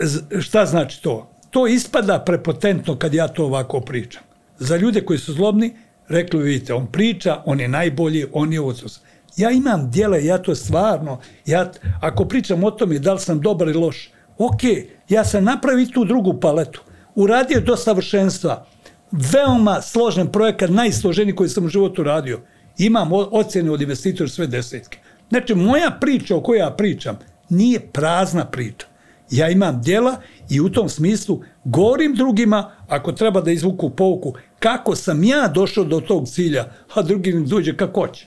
Z 0.00 0.22
šta 0.40 0.66
znači 0.66 1.02
to? 1.02 1.30
To 1.50 1.66
ispada 1.66 2.18
prepotentno 2.26 2.96
kad 2.96 3.14
ja 3.14 3.28
to 3.28 3.44
ovako 3.44 3.80
pričam. 3.80 4.22
Za 4.58 4.76
ljude 4.76 5.04
koji 5.04 5.18
su 5.18 5.32
zlobni, 5.32 5.76
rekli 6.08 6.42
vidite, 6.42 6.74
on 6.74 6.86
priča, 6.86 7.42
on 7.46 7.60
je 7.60 7.68
najbolji, 7.68 8.26
on 8.32 8.52
je 8.52 8.60
ovo 8.60 8.74
Ja 9.36 9.50
imam 9.50 9.90
dijele, 9.90 10.24
ja 10.24 10.38
to 10.38 10.54
stvarno, 10.54 11.20
ja, 11.46 11.72
ako 12.00 12.24
pričam 12.24 12.64
o 12.64 12.70
tome 12.70 12.98
da 12.98 13.12
li 13.12 13.20
sam 13.20 13.40
dobar 13.40 13.68
ili 13.68 13.78
loš, 13.78 14.10
ok, 14.38 14.60
ja 15.08 15.24
sam 15.24 15.44
napravio 15.44 15.86
tu 15.86 16.04
drugu 16.04 16.40
paletu, 16.40 16.82
uradio 17.14 17.60
do 17.60 17.76
savršenstva, 17.76 18.66
veoma 19.12 19.82
složen 19.82 20.32
projekat, 20.32 20.70
najsloženiji 20.70 21.34
koji 21.34 21.48
sam 21.48 21.64
u 21.64 21.68
životu 21.68 22.02
radio. 22.02 22.40
Imam 22.78 23.12
ocjene 23.12 23.70
od 23.70 23.82
investitora 23.82 24.28
sve 24.28 24.46
desetke. 24.46 24.98
Znači, 25.30 25.54
moja 25.54 25.90
priča 26.00 26.36
o 26.36 26.40
kojoj 26.40 26.58
ja 26.58 26.70
pričam 26.70 27.18
nije 27.48 27.80
prazna 27.80 28.44
priča. 28.44 28.86
Ja 29.30 29.48
imam 29.48 29.82
djela 29.82 30.16
i 30.50 30.60
u 30.60 30.68
tom 30.68 30.88
smislu 30.88 31.42
govorim 31.64 32.14
drugima, 32.14 32.70
ako 32.88 33.12
treba 33.12 33.40
da 33.40 33.50
izvuku 33.50 33.90
pouku, 33.90 34.34
kako 34.58 34.96
sam 34.96 35.24
ja 35.24 35.48
došao 35.48 35.84
do 35.84 36.00
tog 36.00 36.28
cilja, 36.28 36.72
a 36.94 37.02
drugi 37.02 37.32
mi 37.32 37.46
dođe 37.46 37.76
kako 37.76 38.08
će. 38.08 38.26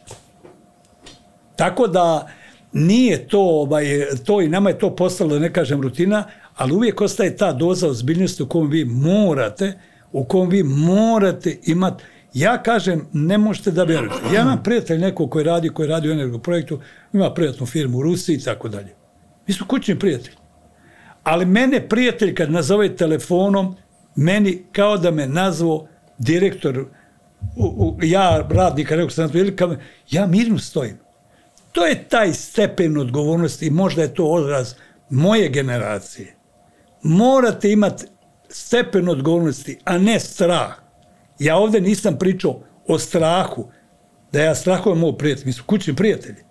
Tako 1.56 1.88
da 1.88 2.28
nije 2.74 3.28
to, 3.28 3.42
ovaj, 3.42 3.86
to 4.26 4.42
i 4.42 4.50
nama 4.50 4.70
je 4.70 4.80
to 4.80 4.96
postalo, 4.96 5.40
ne 5.40 5.54
kažem, 5.54 5.82
rutina, 5.82 6.24
ali 6.56 6.74
uvijek 6.74 7.02
ostaje 7.02 7.38
ta 7.38 7.54
doza 7.54 7.88
ozbiljnosti 7.88 8.44
u 8.44 8.48
kom 8.48 8.70
vi 8.70 8.86
morate, 8.86 9.80
u 10.12 10.24
kom 10.24 10.50
vi 10.50 10.64
morate 10.64 11.58
imati 11.66 12.04
Ja 12.34 12.64
kažem, 12.64 13.08
ne 13.14 13.38
možete 13.38 13.72
da 13.72 13.84
vjerujete. 13.84 14.34
Ja 14.34 14.42
imam 14.42 14.64
prijatelj 14.64 15.00
neko 15.00 15.28
koji 15.28 15.46
radi, 15.46 15.70
koji 15.70 15.88
radi 15.88 16.10
u 16.10 16.12
energo 16.12 16.38
projektu, 16.38 16.80
ima 17.14 17.34
prijatnu 17.34 17.66
firmu 17.66 17.98
u 17.98 18.04
Rusiji 18.04 18.36
i 18.36 18.44
tako 18.44 18.70
dalje. 18.70 18.96
Mi 19.48 19.54
smo 19.54 19.68
kućni 19.68 20.00
prijatelji. 20.00 20.38
Ali 21.24 21.46
mene 21.46 21.90
prijatelj 21.90 22.36
kad 22.36 22.52
nazove 22.52 22.96
telefonom, 22.96 23.76
meni 24.16 24.64
kao 24.72 24.98
da 24.98 25.12
me 25.12 25.28
nazvao 25.28 25.88
direktor, 26.18 26.86
u, 27.56 27.66
u, 27.66 27.98
ja 28.04 28.48
radnika, 28.50 28.96
rekao 28.96 29.10
sam, 29.10 29.30
ja 30.10 30.28
mirno 30.28 30.60
stojim. 30.60 30.98
To 31.72 31.86
je 31.86 32.04
taj 32.04 32.34
stepen 32.34 32.98
odgovornosti 32.98 33.68
i 33.68 33.72
možda 33.72 34.02
je 34.02 34.14
to 34.14 34.26
odraz 34.26 34.74
moje 35.10 35.50
generacije. 35.50 36.36
Morate 37.04 37.72
imati 37.72 38.06
stepen 38.50 39.10
odgovornosti, 39.10 39.80
a 39.84 39.98
ne 39.98 40.20
strah. 40.20 40.83
Ja 41.44 41.58
ovde 41.58 41.82
nisam 41.82 42.18
pričao 42.18 42.60
o 42.88 43.00
strahu, 43.00 43.68
da 44.32 44.42
ja 44.42 44.56
strahujem 44.56 45.00
moj 45.00 45.18
prijatelj, 45.18 45.46
mi 45.46 45.54
smo 45.54 45.64
kućni 45.66 45.96
prijatelji. 45.96 46.44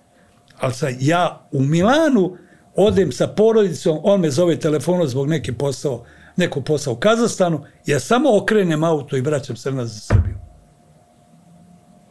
Ali 0.59 0.75
sad 0.75 0.95
ja 1.01 1.49
u 1.53 1.63
Milanu 1.63 2.37
odem 2.77 3.13
sa 3.13 3.27
porodicom, 3.27 3.99
on 4.03 4.21
me 4.21 4.31
zove 4.31 4.57
telefonom 4.57 5.09
zbog 5.09 5.29
neke 5.29 5.53
posao, 5.53 6.05
neko 6.37 6.61
posao 6.61 6.93
u 6.93 6.97
Kazastanu, 6.97 7.65
ja 7.87 8.01
samo 8.01 8.37
okrenem 8.37 8.85
auto 8.85 9.17
i 9.17 9.21
vraćam 9.21 9.57
se 9.57 9.73
nazad 9.73 9.89
za 9.89 10.01
Srbiju. 10.01 10.39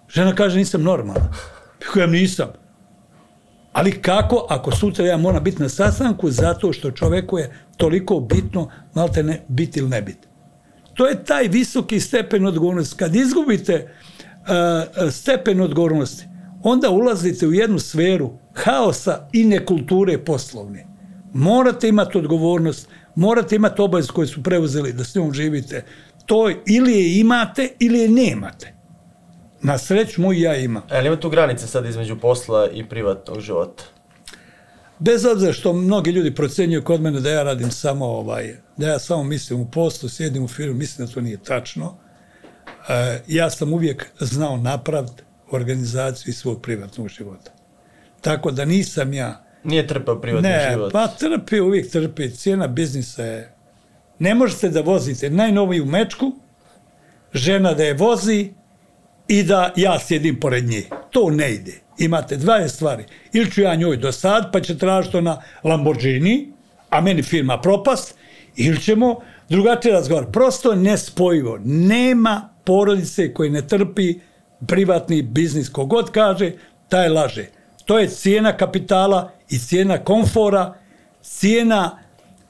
Žena 0.09 0.35
kaže, 0.35 0.57
nisam 0.57 0.83
normalna. 0.83 1.31
Ja 1.95 2.05
nisam. 2.07 2.47
Ali 3.73 4.01
kako, 4.01 4.45
ako 4.49 4.71
sutra 4.71 5.05
ja 5.05 5.17
moram 5.17 5.43
biti 5.43 5.61
na 5.61 5.69
sastanku, 5.69 6.31
zato 6.31 6.73
što 6.73 6.91
čoveku 6.91 7.37
je 7.37 7.53
toliko 7.77 8.19
bitno, 8.19 8.69
malte 8.93 9.23
ne, 9.23 9.41
biti 9.47 9.79
ili 9.79 9.89
ne 9.89 10.01
biti. 10.01 10.30
To 11.01 11.07
je 11.07 11.23
taj 11.23 11.47
visoki 11.47 11.99
stepen 11.99 12.45
odgovornosti. 12.45 12.97
Kad 12.97 13.15
izgubite 13.15 13.75
uh, 13.85 15.11
stepen 15.11 15.61
odgovornosti, 15.61 16.25
onda 16.63 16.89
ulazite 16.89 17.47
u 17.47 17.53
jednu 17.53 17.79
sferu 17.79 18.29
haosa 18.53 19.27
i 19.33 19.45
nekulture 19.45 20.17
poslovne. 20.17 20.87
Morate 21.33 21.87
imati 21.89 22.17
odgovornost, 22.17 22.89
morate 23.15 23.55
imati 23.55 23.81
obavez 23.81 24.07
koje 24.07 24.27
su 24.27 24.43
preuzeli 24.43 24.93
da 24.93 25.03
s 25.03 25.15
njom 25.15 25.33
živite. 25.33 25.85
To 26.25 26.51
ili 26.67 26.93
je 26.93 27.19
imate 27.19 27.69
ili 27.79 27.99
je 27.99 28.09
nemate. 28.09 28.73
Na 29.61 29.77
sreću 29.77 30.21
moj 30.21 30.41
ja 30.41 30.55
imam. 30.55 30.83
E, 30.91 30.97
ali 30.97 31.07
ima 31.07 31.19
tu 31.19 31.29
granice 31.29 31.67
sad 31.67 31.85
između 31.85 32.19
posla 32.19 32.69
i 32.73 32.89
privatnog 32.89 33.39
života? 33.39 33.83
Bez 34.99 35.25
obzira 35.25 35.53
što 35.53 35.73
mnogi 35.73 36.11
ljudi 36.11 36.35
procenjuju 36.35 36.83
kod 36.83 37.01
mene 37.01 37.19
da 37.19 37.29
ja 37.29 37.43
radim 37.43 37.71
samo 37.71 38.05
ovaj, 38.05 38.55
da 38.81 38.87
ja 38.87 38.99
samo 38.99 39.23
mislim 39.23 39.59
u 39.59 39.71
poslu, 39.71 40.09
sjedim 40.09 40.43
u 40.43 40.47
firmu, 40.47 40.73
mislim 40.73 41.07
da 41.07 41.13
to 41.13 41.21
nije 41.21 41.37
tačno. 41.37 41.97
E, 42.89 43.21
ja 43.27 43.49
sam 43.49 43.73
uvijek 43.73 44.05
znao 44.19 44.57
napravd 44.57 45.21
organizaciju 45.51 46.33
svog 46.33 46.61
privatnog 46.61 47.07
života. 47.07 47.51
Tako 48.21 48.51
da 48.51 48.65
nisam 48.65 49.13
ja... 49.13 49.43
Nije 49.63 49.87
trpao 49.87 50.21
privatni 50.21 50.49
ne, 50.49 50.69
život? 50.71 50.91
pa 50.91 51.07
trpi, 51.07 51.59
uvijek 51.59 51.91
trpi. 51.91 52.29
Cijena 52.29 52.67
biznisa 52.67 53.23
je... 53.23 53.53
Ne 54.19 54.35
možete 54.35 54.69
da 54.69 54.81
vozite 54.81 55.29
najnoviju 55.29 55.85
mečku, 55.85 56.31
žena 57.33 57.73
da 57.73 57.83
je 57.83 57.93
vozi 57.93 58.53
i 59.27 59.43
da 59.43 59.73
ja 59.75 59.99
sjedim 59.99 60.39
pored 60.39 60.65
nje. 60.65 60.83
To 61.11 61.29
ne 61.29 61.53
ide. 61.53 61.73
Imate 61.97 62.37
dvaje 62.37 62.69
stvari. 62.69 63.05
Ili 63.33 63.51
ću 63.51 63.61
ja 63.61 63.75
njoj 63.75 63.97
do 63.97 64.11
sad, 64.11 64.51
pa 64.51 64.61
će 64.61 64.77
tražiti 64.77 65.21
na 65.21 65.41
Lamborghini, 65.63 66.51
a 66.89 67.01
meni 67.01 67.23
firma 67.23 67.61
propast, 67.61 68.15
ili 68.55 68.81
ćemo 68.81 69.19
drugačije 69.49 69.93
razgovor. 69.93 70.31
Prosto 70.31 70.75
nespojivo. 70.75 71.59
Nema 71.63 72.49
porodice 72.63 73.33
koji 73.33 73.49
ne 73.49 73.67
trpi 73.67 74.19
privatni 74.67 75.21
biznis. 75.21 75.69
Kogod 75.69 76.11
kaže, 76.11 76.51
taj 76.89 77.09
laže. 77.09 77.45
To 77.85 77.99
je 77.99 78.07
cijena 78.07 78.57
kapitala 78.57 79.31
i 79.49 79.57
cijena 79.57 79.97
komfora, 79.97 80.73
cijena 81.21 81.99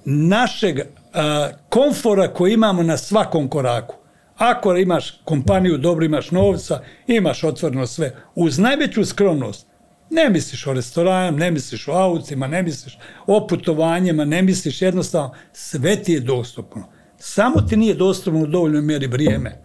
našeg 0.05 0.79
a, 1.13 1.49
komfora 1.69 2.27
koji 2.27 2.53
imamo 2.53 2.83
na 2.83 2.97
svakom 2.97 3.49
koraku. 3.49 3.95
Ako 4.37 4.77
imaš 4.77 5.21
kompaniju, 5.25 5.77
dobro 5.77 6.05
imaš 6.05 6.31
novca, 6.31 6.81
imaš 7.07 7.43
otvoreno 7.43 7.87
sve, 7.87 8.15
uz 8.35 8.59
najveću 8.59 9.05
skromnost, 9.05 9.67
ne 10.11 10.29
misliš 10.29 10.67
o 10.67 10.73
restoranima, 10.73 11.37
ne 11.37 11.51
misliš 11.51 11.87
o 11.87 11.91
autima, 11.91 12.47
ne 12.47 12.63
misliš 12.63 12.97
o 13.27 13.47
putovanjima, 13.47 14.25
ne 14.25 14.41
misliš 14.41 14.81
jednostavno, 14.81 15.33
sve 15.53 16.03
ti 16.03 16.13
je 16.13 16.19
dostupno. 16.19 16.83
Samo 17.17 17.61
ti 17.61 17.77
nije 17.77 17.93
dostupno 17.93 18.39
u 18.39 18.47
dovoljnoj 18.47 18.81
mjeri 18.81 19.07
vrijeme. 19.07 19.61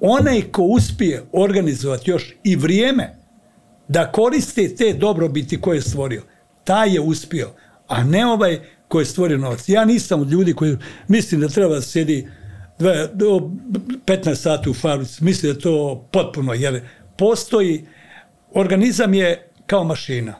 Onaj 0.00 0.42
ko 0.42 0.62
uspije 0.62 1.22
organizovati 1.32 2.10
još 2.10 2.34
i 2.44 2.56
vrijeme 2.56 3.16
da 3.88 4.12
koriste 4.12 4.74
te 4.74 4.92
dobrobiti 4.92 5.60
koje 5.60 5.76
je 5.76 5.82
stvorio, 5.82 6.22
taj 6.64 6.94
je 6.94 7.00
uspio, 7.00 7.50
a 7.88 8.04
ne 8.04 8.26
ovaj 8.26 8.60
koji 8.88 9.02
je 9.02 9.06
stvorio 9.06 9.38
novac. 9.38 9.68
Ja 9.68 9.84
nisam 9.84 10.20
od 10.20 10.30
ljudi 10.30 10.54
koji 10.54 10.76
mislim 11.08 11.40
da 11.40 11.48
treba 11.48 11.74
da 11.74 13.06
do 13.12 13.50
15 14.06 14.34
sati 14.34 14.70
u 14.70 14.74
fabrici. 14.74 15.24
Mislim 15.24 15.52
da 15.52 15.58
je 15.58 15.62
to 15.62 16.08
potpuno, 16.12 16.54
jer 16.54 16.80
postoji, 17.18 17.86
organizam 18.54 19.14
je 19.14 19.51
kao 19.66 19.84
mašina. 19.84 20.34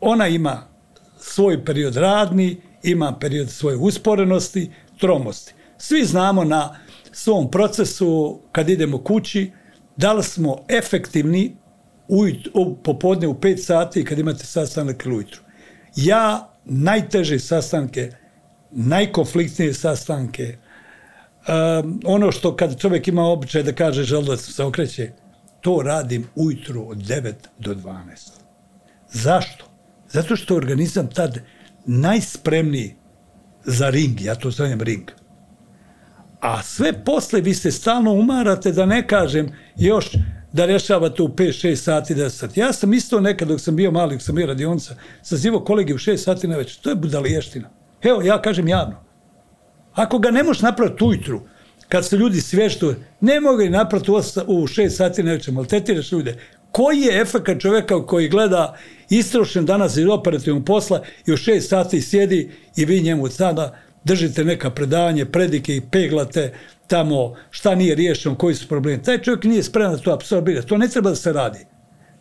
Ona 0.00 0.28
ima 0.28 0.62
svoj 1.20 1.64
period 1.64 1.96
radni, 1.96 2.60
ima 2.82 3.16
period 3.20 3.50
svoje 3.50 3.76
usporenosti, 3.76 4.70
tromosti. 4.98 5.54
Svi 5.78 6.04
znamo 6.04 6.44
na 6.44 6.76
svom 7.12 7.50
procesu, 7.50 8.40
kad 8.52 8.68
idemo 8.68 8.98
kući, 8.98 9.50
da 9.96 10.12
li 10.12 10.22
smo 10.22 10.58
efektivni 10.68 11.56
u, 12.08 12.74
popodne 12.84 13.28
u 13.28 13.34
5 13.34 13.56
sati 13.56 14.04
kad 14.04 14.18
imate 14.18 14.44
sastanak 14.44 15.04
ili 15.04 15.14
ujutru. 15.14 15.40
Ja 15.96 16.52
najteže 16.64 17.38
sastanke, 17.38 18.12
najkonfliktnije 18.70 19.74
sastanke, 19.74 20.56
um, 21.48 22.00
ono 22.04 22.32
što 22.32 22.56
kad 22.56 22.80
čovjek 22.80 23.08
ima 23.08 23.22
običaj 23.22 23.62
da 23.62 23.72
kaže 23.72 24.02
želudac 24.02 24.40
se 24.40 24.64
okreće, 24.64 25.10
to 25.60 25.82
radim 25.84 26.28
ujutru 26.34 26.88
od 26.88 26.98
9 26.98 27.32
do 27.58 27.74
12. 27.74 28.37
Zašto? 29.12 29.64
Zato 30.08 30.36
što 30.36 30.54
je 30.54 30.58
organizam 30.58 31.10
tad 31.10 31.38
najspremniji 31.86 32.94
za 33.64 33.90
ring, 33.90 34.20
ja 34.20 34.34
to 34.34 34.50
zovem 34.50 34.80
ring. 34.80 35.10
A 36.40 36.62
sve 36.62 37.04
posle 37.04 37.40
vi 37.40 37.54
se 37.54 37.70
stalno 37.70 38.12
umarate, 38.12 38.72
da 38.72 38.86
ne 38.86 39.06
kažem 39.06 39.52
još 39.76 40.12
da 40.52 40.66
rešavate 40.66 41.22
u 41.22 41.28
5-6 41.28 41.74
sati, 41.74 42.14
10 42.14 42.28
sati. 42.28 42.60
Ja 42.60 42.72
sam 42.72 42.94
isto 42.94 43.20
nekad 43.20 43.48
dok 43.48 43.60
sam 43.60 43.76
bio 43.76 43.90
mali, 43.90 44.14
dok 44.14 44.22
sam 44.22 44.34
bio 44.34 44.46
radionica, 44.46 44.94
sazivo 45.22 45.64
kolegi 45.64 45.94
u 45.94 45.98
6 45.98 46.16
sati 46.16 46.48
na 46.48 46.56
večer. 46.56 46.80
To 46.82 46.90
je 46.90 46.96
budaliještina. 46.96 47.70
Evo, 48.02 48.22
ja 48.22 48.42
kažem 48.42 48.68
javno. 48.68 48.96
Ako 49.92 50.18
ga 50.18 50.30
ne 50.30 50.42
možeš 50.42 50.62
napraviti 50.62 51.04
ujutru, 51.04 51.40
kad 51.88 52.06
se 52.06 52.16
ljudi 52.16 52.40
sveštu, 52.40 52.94
ne 53.20 53.40
mogu 53.40 53.56
ga 53.56 53.70
napraviti 53.70 54.10
u 54.10 54.14
6 54.14 54.88
sati 54.88 55.22
na 55.22 55.32
večer, 55.32 55.54
maltetiraš 55.54 56.12
ljude. 56.12 56.36
Koji 56.78 57.00
je 57.00 57.20
efekt 57.20 57.60
čoveka 57.60 58.06
koji 58.06 58.28
gleda 58.28 58.76
istrošen 59.10 59.66
danas 59.66 59.96
iz 59.96 60.06
operativnog 60.06 60.64
posla 60.64 61.02
i 61.26 61.32
u 61.32 61.36
6 61.36 61.60
sati 61.60 62.02
sjedi 62.02 62.50
i 62.76 62.84
vi 62.84 63.00
njemu 63.02 63.28
sada 63.28 63.78
držite 64.04 64.44
neka 64.44 64.70
predavanje, 64.70 65.24
predike 65.24 65.76
i 65.76 65.80
peglate 65.80 66.54
tamo 66.86 67.34
šta 67.50 67.74
nije 67.74 67.94
riješeno, 67.94 68.34
koji 68.34 68.54
su 68.54 68.68
problemi. 68.68 69.02
Taj 69.02 69.18
čovjek 69.18 69.44
nije 69.44 69.62
spreman 69.62 69.92
da 69.92 69.98
to 69.98 70.12
absorbira. 70.12 70.62
To 70.62 70.78
ne 70.78 70.88
treba 70.88 71.10
da 71.10 71.16
se 71.16 71.32
radi. 71.32 71.66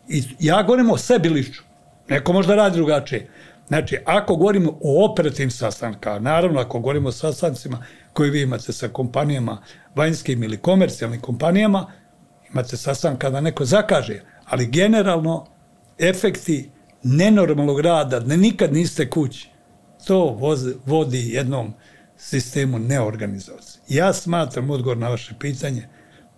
I 0.10 0.24
ja 0.40 0.64
govorim 0.64 0.90
o 0.90 0.98
sebi 0.98 1.30
lično. 1.30 1.64
Neko 2.10 2.34
možda 2.34 2.56
radi 2.56 2.78
drugačije. 2.78 3.30
Znači, 3.68 3.98
ako 4.06 4.36
govorimo 4.36 4.80
o 4.82 5.12
operativnim 5.12 5.52
sastankama, 5.52 6.20
naravno 6.20 6.60
ako 6.60 6.80
govorimo 6.80 7.10
o 7.10 7.12
sastancima 7.12 7.84
koje 8.14 8.32
vi 8.32 8.42
imate 8.42 8.74
sa 8.74 8.88
kompanijama, 8.88 9.62
vanjskim 9.96 10.44
ili 10.44 10.58
komercijalnim 10.58 11.22
kompanijama, 11.22 11.92
imate 12.54 12.78
sastanak 12.78 13.20
kada 13.20 13.42
neko 13.42 13.66
zakaže, 13.66 14.22
ali 14.50 14.66
generalno 14.66 15.46
efekti 16.00 16.70
nenormalnog 17.04 17.80
rada, 17.80 18.20
da 18.20 18.36
nikad 18.36 18.74
niste 18.74 19.10
kući, 19.10 19.50
to 20.06 20.26
vozi, 20.26 20.74
vodi 20.86 21.30
jednom 21.30 21.74
sistemu 22.18 22.80
neorganizovac. 22.80 23.80
Ja 23.90 24.14
smatram 24.14 24.70
odgovor 24.70 24.98
na 24.98 25.10
vaše 25.10 25.34
pitanje 25.40 25.88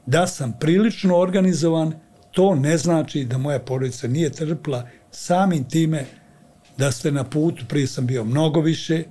da 0.05 0.27
sam 0.27 0.53
prilično 0.59 1.17
organizovan, 1.17 1.93
to 2.31 2.55
ne 2.55 2.77
znači 2.77 3.25
da 3.25 3.37
moja 3.37 3.59
porodica 3.59 4.07
nije 4.07 4.29
trpila 4.29 4.87
samim 5.11 5.63
time 5.63 6.05
da 6.77 6.91
ste 6.91 7.11
na 7.11 7.23
putu, 7.23 7.65
prije 7.67 7.87
sam 7.87 8.05
bio 8.05 8.23
mnogo 8.23 8.61
više, 8.61 9.03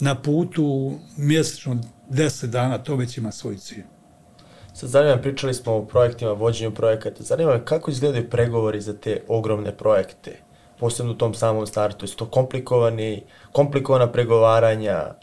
na 0.00 0.14
putu 0.22 0.98
mjesečno 1.16 1.78
10 2.10 2.46
dana, 2.46 2.78
to 2.78 2.96
već 2.96 3.18
ima 3.18 3.32
svoj 3.32 3.58
cilj. 3.58 3.84
Sad 4.74 4.90
zanima, 4.90 5.16
pričali 5.16 5.54
smo 5.54 5.72
o 5.72 5.84
projektima, 5.84 6.32
vođenju 6.32 6.74
projekata. 6.74 7.22
Zanima 7.22 7.52
me 7.52 7.64
kako 7.64 7.90
izgledaju 7.90 8.30
pregovori 8.30 8.80
za 8.80 8.92
te 8.92 9.22
ogromne 9.28 9.76
projekte, 9.76 10.38
posebno 10.78 11.12
u 11.12 11.16
tom 11.16 11.34
samom 11.34 11.66
startu. 11.66 12.06
Su 12.06 12.16
to 12.16 12.26
komplikovani, 12.26 13.22
komplikovana 13.52 14.12
pregovaranja? 14.12 15.14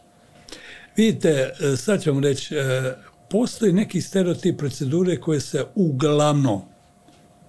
Vidite, 0.96 1.54
sad 1.78 2.04
ću 2.04 2.12
vam 2.12 2.24
reći, 2.24 2.56
e, 2.56 2.94
postoji 3.30 3.74
neki 3.74 4.02
stereotip 4.02 4.58
procedure 4.58 5.20
koje 5.22 5.40
se 5.40 5.66
uglavnom 5.76 6.62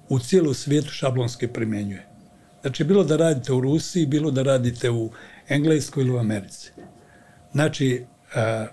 u 0.09 0.19
cijelu 0.19 0.55
svijetu 0.55 0.89
šablonski 0.89 1.49
primjenjuje. 1.49 2.07
Znači, 2.61 2.85
bilo 2.85 3.05
da 3.05 3.17
radite 3.17 3.53
u 3.53 3.61
Rusiji, 3.61 4.07
bilo 4.07 4.31
da 4.31 4.43
radite 4.43 4.91
u 4.91 5.11
Engleskoj 5.49 6.03
ili 6.03 6.11
u 6.11 6.19
Americi. 6.19 6.73
Znači, 7.53 8.05
a, 8.35 8.67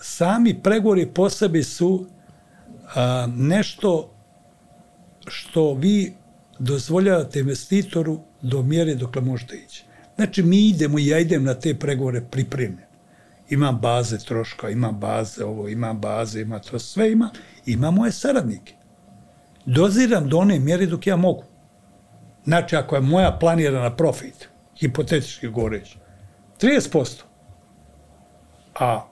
sami 0.00 0.62
pregovori 0.62 1.06
po 1.06 1.30
sebi 1.30 1.62
su 1.62 2.06
nešto 3.36 4.10
što 5.26 5.74
vi 5.74 6.12
dozvoljavate 6.58 7.40
investitoru 7.40 8.20
do 8.42 8.62
mjere 8.62 8.94
dokle 8.94 9.22
možete 9.22 9.56
ići. 9.56 9.84
Znači, 10.16 10.42
mi 10.42 10.68
idemo 10.68 10.98
i 10.98 11.06
ja 11.06 11.18
idem 11.18 11.44
na 11.44 11.54
te 11.54 11.74
pregovore 11.74 12.20
pripremljen. 12.30 12.90
Imam 13.48 13.78
baze 13.78 14.18
troška, 14.18 14.70
imam 14.70 15.00
baze 15.00 15.44
ovo, 15.44 15.68
imam 15.68 16.00
baze, 16.00 16.40
ima 16.40 16.58
to, 16.58 16.78
sve 16.78 17.12
ima. 17.12 17.30
Ima 17.66 17.90
moje 17.90 18.12
saradnike. 18.12 18.74
Doziram 19.64 20.28
do 20.28 20.38
one 20.38 20.58
mjere 20.58 20.86
dok 20.86 21.06
ja 21.06 21.16
mogu. 21.16 21.44
Znači, 22.44 22.76
ako 22.76 22.94
je 22.94 23.00
moja 23.00 23.36
planirana 23.40 23.96
profit, 23.96 24.48
hipotetički 24.76 25.48
govoreći, 25.48 25.98
30%, 26.60 27.22
a 28.74 29.10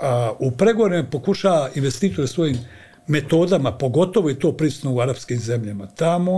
a, 0.00 0.32
u 0.38 0.50
pregovorima 0.50 1.08
pokušava 1.10 1.70
investitore 1.74 2.28
svojim 2.28 2.58
metodama, 3.06 3.72
pogotovo 3.72 4.30
i 4.30 4.38
to 4.38 4.52
prisutno 4.52 4.94
u 4.94 5.00
arapskim 5.00 5.38
zemljama. 5.38 5.86
Tamo, 5.86 6.32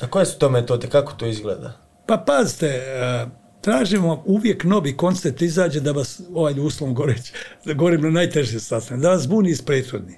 A 0.00 0.06
koje 0.10 0.26
su 0.26 0.38
to 0.38 0.50
metode? 0.50 0.86
Kako 0.86 1.12
to 1.12 1.26
izgleda? 1.26 1.84
pa 2.06 2.16
pazite, 2.16 2.66
e, 2.66 3.26
tražimo 3.60 4.22
uvijek 4.26 4.64
novi 4.64 4.96
koncept 4.96 5.42
izađe 5.42 5.80
da 5.80 5.92
vas, 5.92 6.20
ovaj 6.34 6.60
uslovom 6.60 6.94
goreći, 6.94 7.32
da 7.64 7.72
govorim 7.72 8.00
na 8.00 8.10
najteže 8.10 8.60
sastavljanje, 8.60 9.02
da 9.02 9.10
vas 9.10 9.28
buni 9.28 9.50
iz 9.50 9.62
prethodnih. 9.62 10.16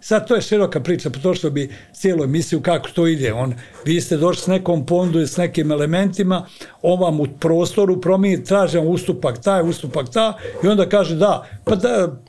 Sad 0.00 0.28
to 0.28 0.34
je 0.34 0.42
široka 0.42 0.80
priča, 0.80 1.10
potrošilo 1.10 1.50
bi 1.50 1.74
cijelu 1.92 2.24
emisiju 2.24 2.62
kako 2.62 2.88
to 2.88 3.06
ide. 3.06 3.32
On, 3.32 3.54
vi 3.84 4.00
ste 4.00 4.16
došli 4.16 4.42
s 4.42 4.46
nekom 4.46 4.86
pondu 4.86 5.20
i 5.20 5.26
s 5.26 5.36
nekim 5.36 5.72
elementima, 5.72 6.46
on 6.82 7.00
vam 7.00 7.20
u 7.20 7.26
prostoru 7.40 8.00
promijeni, 8.00 8.44
traži 8.44 8.78
ustupak 8.78 9.42
taj, 9.42 9.62
ustupak 9.62 10.12
ta, 10.12 10.38
i 10.64 10.68
onda 10.68 10.88
kaže 10.88 11.14
da, 11.14 11.46
pa 11.64 11.74
da, 11.74 12.22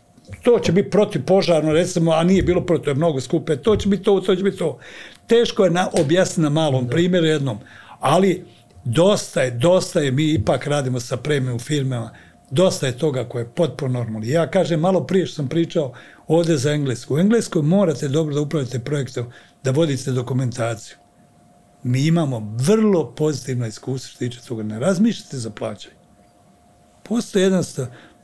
to 0.44 0.60
će 0.60 0.72
biti 0.72 0.90
protiv 0.90 1.26
požarno, 1.26 1.74
recimo, 1.74 2.12
a 2.12 2.24
nije 2.24 2.44
bilo 2.44 2.62
protiv, 2.62 2.84
to 2.84 2.90
je 2.90 2.96
mnogo 2.96 3.22
skupe, 3.22 3.56
to 3.56 3.76
će 3.76 3.90
biti 3.90 4.04
to, 4.04 4.20
to 4.20 4.36
će 4.36 4.44
biti 4.44 4.58
to. 4.58 4.80
Teško 5.28 5.64
je 5.64 5.72
na, 5.72 5.90
objasniti 6.02 6.42
na 6.42 6.50
malom 6.50 6.88
primjeru 6.88 7.26
jednom, 7.26 7.58
ali 8.00 8.46
dosta 8.84 9.42
je, 9.42 9.52
dosta 9.52 10.00
je, 10.00 10.12
mi 10.12 10.34
ipak 10.34 10.68
radimo 10.68 11.00
sa 11.00 11.18
premium 11.18 11.60
firmama, 11.60 12.12
dosta 12.50 12.88
je 12.88 12.98
toga 12.98 13.24
koje 13.24 13.42
je 13.42 13.50
potpuno 13.56 13.94
normalno. 13.94 14.28
Ja 14.28 14.52
kažem, 14.52 14.80
malo 14.80 15.04
prije 15.04 15.26
što 15.26 15.36
sam 15.36 15.48
pričao 15.48 15.94
ovde 16.28 16.58
za 16.58 16.72
Englesku. 16.72 17.16
U 17.16 17.20
Engleskoj 17.20 17.62
morate 17.62 18.08
dobro 18.08 18.36
da 18.36 18.42
upravite 18.42 18.80
projektom, 18.80 19.26
da 19.64 19.72
vodite 19.72 20.12
dokumentaciju. 20.12 20.98
Mi 21.84 22.06
imamo 22.06 22.56
vrlo 22.60 23.12
pozitivno 23.16 23.68
iskustvo 23.68 24.10
što 24.10 24.20
tiče 24.20 24.40
toga. 24.48 24.64
Ne 24.64 24.80
razmišljate 24.80 25.38
za 25.38 25.50
plaćanje. 25.50 25.96
Postoji 27.04 27.44
jedan, 27.44 27.64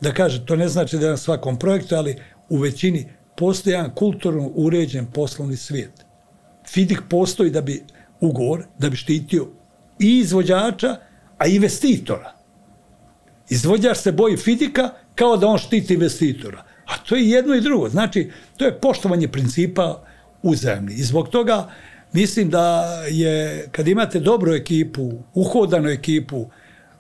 da 0.03 0.11
kaže, 0.13 0.45
to 0.45 0.55
ne 0.55 0.67
znači 0.67 0.97
da 0.97 1.05
je 1.05 1.11
na 1.11 1.17
svakom 1.17 1.59
projektu, 1.59 1.95
ali 1.95 2.15
u 2.49 2.57
većini 2.57 3.07
postoji 3.37 3.73
jedan 3.73 3.95
kulturno 3.95 4.51
uređen 4.55 5.05
poslovni 5.05 5.57
svijet. 5.57 6.05
FIDIK 6.67 7.01
postoji 7.09 7.49
da 7.49 7.61
bi 7.61 7.83
ugovor, 8.19 8.65
da 8.79 8.89
bi 8.89 8.95
štitio 8.95 9.47
i 9.99 10.17
izvođača, 10.17 10.95
a 11.37 11.47
i 11.47 11.55
investitora. 11.55 12.35
Izvođač 13.49 13.97
se 13.97 14.11
boji 14.11 14.37
Fidika 14.37 14.89
kao 15.15 15.37
da 15.37 15.47
on 15.47 15.57
štiti 15.57 15.93
investitora. 15.93 16.63
A 16.85 16.97
to 16.97 17.15
je 17.15 17.29
jedno 17.29 17.55
i 17.55 17.61
drugo. 17.61 17.89
Znači, 17.89 18.31
to 18.57 18.65
je 18.65 18.79
poštovanje 18.79 19.27
principa 19.27 20.03
uzajemni. 20.41 20.93
I 20.93 21.03
zbog 21.03 21.29
toga 21.29 21.69
mislim 22.13 22.49
da 22.49 22.83
je, 23.11 23.67
kad 23.71 23.87
imate 23.87 24.19
dobru 24.19 24.53
ekipu, 24.53 25.11
uhodanu 25.33 25.89
ekipu, 25.89 26.49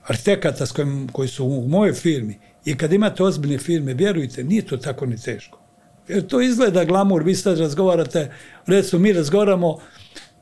arhitekata 0.07 0.65
s 0.65 0.71
kojim, 0.71 1.07
koji 1.11 1.27
su 1.27 1.45
u 1.45 1.67
mojoj 1.67 1.93
firmi, 1.93 2.39
i 2.65 2.77
kad 2.77 2.93
imate 2.93 3.23
ozbiljne 3.23 3.57
firme, 3.57 3.93
vjerujte, 3.93 4.43
nije 4.43 4.61
to 4.65 4.77
tako 4.77 5.05
ni 5.05 5.17
teško. 5.17 5.59
Jer 6.07 6.27
to 6.27 6.41
izgleda 6.41 6.85
glamur, 6.85 7.23
vi 7.23 7.35
sad 7.35 7.59
razgovarate, 7.59 8.31
recimo 8.67 9.01
mi 9.01 9.13
razgovaramo 9.13 9.77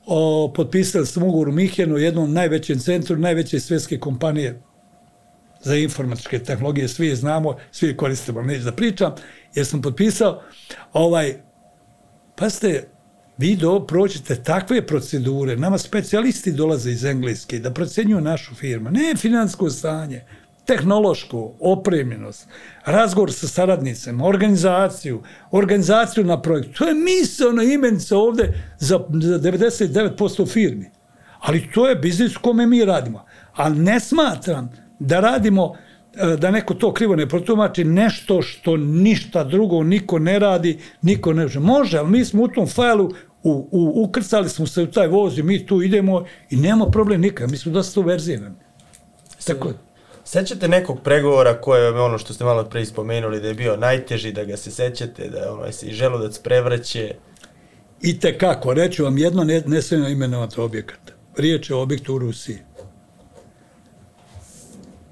o, 0.05 0.51
potpisali 0.55 1.07
ugovor 1.15 1.49
u 1.49 1.51
Mihenu, 1.51 1.97
jednom 1.97 2.33
najvećem 2.33 2.79
centru, 2.79 3.17
najveće 3.17 3.59
svjetske 3.59 3.99
kompanije 3.99 4.61
za 5.63 5.75
informatičke 5.75 6.39
tehnologije, 6.39 6.87
svi 6.87 7.07
je 7.07 7.15
znamo, 7.15 7.57
svi 7.71 7.87
je 7.87 7.97
koristimo, 7.97 8.41
neću 8.41 8.63
da 8.63 8.71
pričam, 8.71 9.15
jer 9.55 9.65
sam 9.65 9.81
potpisao, 9.81 10.41
ovaj, 10.93 11.35
pa 12.35 12.49
ste, 12.49 12.87
vi 13.37 13.55
do, 13.55 13.85
prođete 13.87 14.35
takve 14.35 14.87
procedure, 14.87 15.55
nama 15.55 15.77
specijalisti 15.77 16.51
dolaze 16.51 16.91
iz 16.91 17.05
Engleske 17.05 17.59
da 17.59 17.71
procenjuju 17.71 18.21
našu 18.21 18.55
firmu, 18.55 18.89
ne 18.91 19.15
finansko 19.17 19.69
stanje, 19.69 20.25
tehnološku 20.65 21.53
opremljenost, 21.59 22.47
razgovor 22.85 23.31
sa 23.33 23.47
saradnicima, 23.47 24.25
organizaciju, 24.25 25.21
organizaciju 25.51 26.25
na 26.25 26.41
projektu. 26.41 26.71
To 26.73 26.87
je 26.87 26.93
misalno 26.93 27.63
imenica 27.63 28.17
ovde 28.17 28.53
za, 28.79 28.99
za 29.09 29.39
99% 29.39 30.53
firmi. 30.53 30.91
Ali 31.39 31.71
to 31.73 31.89
je 31.89 31.95
biznis 31.95 32.35
u 32.35 32.39
kome 32.41 32.67
mi 32.67 32.85
radimo. 32.85 33.25
Ali 33.53 33.79
ne 33.79 33.99
smatram 33.99 34.69
da 34.99 35.19
radimo 35.19 35.75
e, 36.13 36.35
da 36.37 36.51
neko 36.51 36.73
to 36.73 36.93
krivo 36.93 37.15
ne 37.15 37.29
protumači, 37.29 37.83
nešto 37.83 38.41
što 38.41 38.77
ništa 38.77 39.43
drugo 39.43 39.83
niko 39.83 40.19
ne 40.19 40.39
radi, 40.39 40.79
niko 41.01 41.33
ne 41.33 41.43
može. 41.43 41.59
Može, 41.59 41.97
ali 41.97 42.09
mi 42.09 42.25
smo 42.25 42.43
u 42.43 42.47
tom 42.47 42.67
fajlu 42.67 43.11
u, 43.43 43.69
u, 43.71 44.03
ukrcali 44.03 44.49
smo 44.49 44.67
se 44.67 44.83
u 44.83 44.87
taj 44.87 45.07
voz 45.07 45.37
i 45.37 45.43
mi 45.43 45.65
tu 45.65 45.81
idemo 45.81 46.25
i 46.49 46.55
nema 46.55 46.85
problem 46.85 47.21
nikad. 47.21 47.51
Mi 47.51 47.57
smo 47.57 47.71
dosta 47.71 47.99
uverzirani. 47.99 48.55
Tako, 49.47 49.73
Sećate 50.31 50.67
nekog 50.67 51.01
pregovora 51.03 51.61
koje 51.61 51.83
je 51.83 52.01
ono 52.01 52.17
što 52.17 52.33
ste 52.33 52.43
malo 52.43 52.63
pre 52.63 52.85
spomenuli 52.85 53.41
da 53.41 53.47
je 53.47 53.53
bio 53.53 53.77
najteži, 53.77 54.31
da 54.31 54.43
ga 54.43 54.57
se 54.57 54.71
sećate, 54.71 55.29
da 55.29 55.53
ono, 55.53 55.71
se 55.71 55.87
i 55.87 55.93
želudac 55.93 56.39
prevrće. 56.39 57.15
I 58.01 58.19
te 58.19 58.37
kako, 58.37 58.73
reću 58.73 59.03
vam 59.03 59.17
jedno 59.17 59.43
ne, 59.43 59.63
ne 59.65 59.81
smijemo 59.81 60.07
imenovati 60.07 60.61
objekat. 60.61 60.99
Riječ 61.37 61.69
je 61.69 61.75
o 61.75 61.81
objektu 61.81 62.15
u 62.15 62.19
Rusiji. 62.19 62.57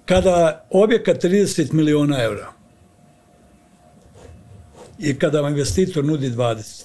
Kada 0.05 0.65
objekat 0.69 1.23
30 1.23 1.73
miliona 1.73 2.23
eura 2.23 2.53
i 4.99 5.19
kada 5.19 5.41
vam 5.41 5.51
investitor 5.51 6.05
nudi 6.05 6.29
20, 6.29 6.83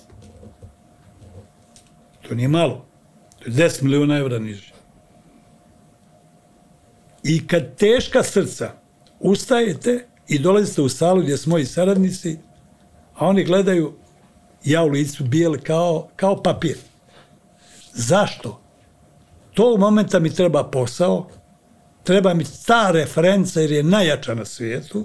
to 2.29 2.35
nije 2.35 2.49
malo. 2.49 2.87
To 3.39 3.45
je 3.47 3.53
10 3.53 3.83
miliona 3.83 4.19
eura 4.19 4.39
niže. 4.39 4.74
I 7.25 7.47
kad 7.47 7.77
teška 7.77 8.23
srca 8.23 8.73
ustajete 9.21 10.07
i 10.29 10.39
dolazite 10.39 10.83
u 10.83 10.89
salu 10.89 11.23
gdje 11.23 11.37
su 11.37 11.51
moji 11.51 11.65
saradnici, 11.65 12.39
a 13.15 13.27
oni 13.27 13.45
gledaju 13.45 13.95
ja 14.65 14.83
u 14.85 14.89
licu 14.89 15.25
bijel 15.25 15.55
kao, 15.63 16.09
kao 16.17 16.43
papir. 16.43 16.79
Zašto? 17.93 18.61
Tog 19.55 19.81
momenta 19.81 20.19
mi 20.19 20.35
treba 20.35 20.65
posao, 20.65 21.29
treba 22.03 22.35
mi 22.35 22.45
ta 22.67 22.91
referenca 22.91 23.61
jer 23.61 23.73
je 23.73 23.83
najjača 23.83 24.35
na 24.35 24.45
svijetu 24.45 25.05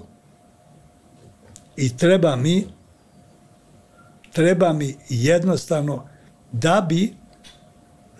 i 1.76 1.96
treba 1.96 2.36
mi 2.36 2.66
treba 4.32 4.72
mi 4.72 4.96
jednostavno 5.08 6.08
da 6.52 6.86
bi 6.88 7.14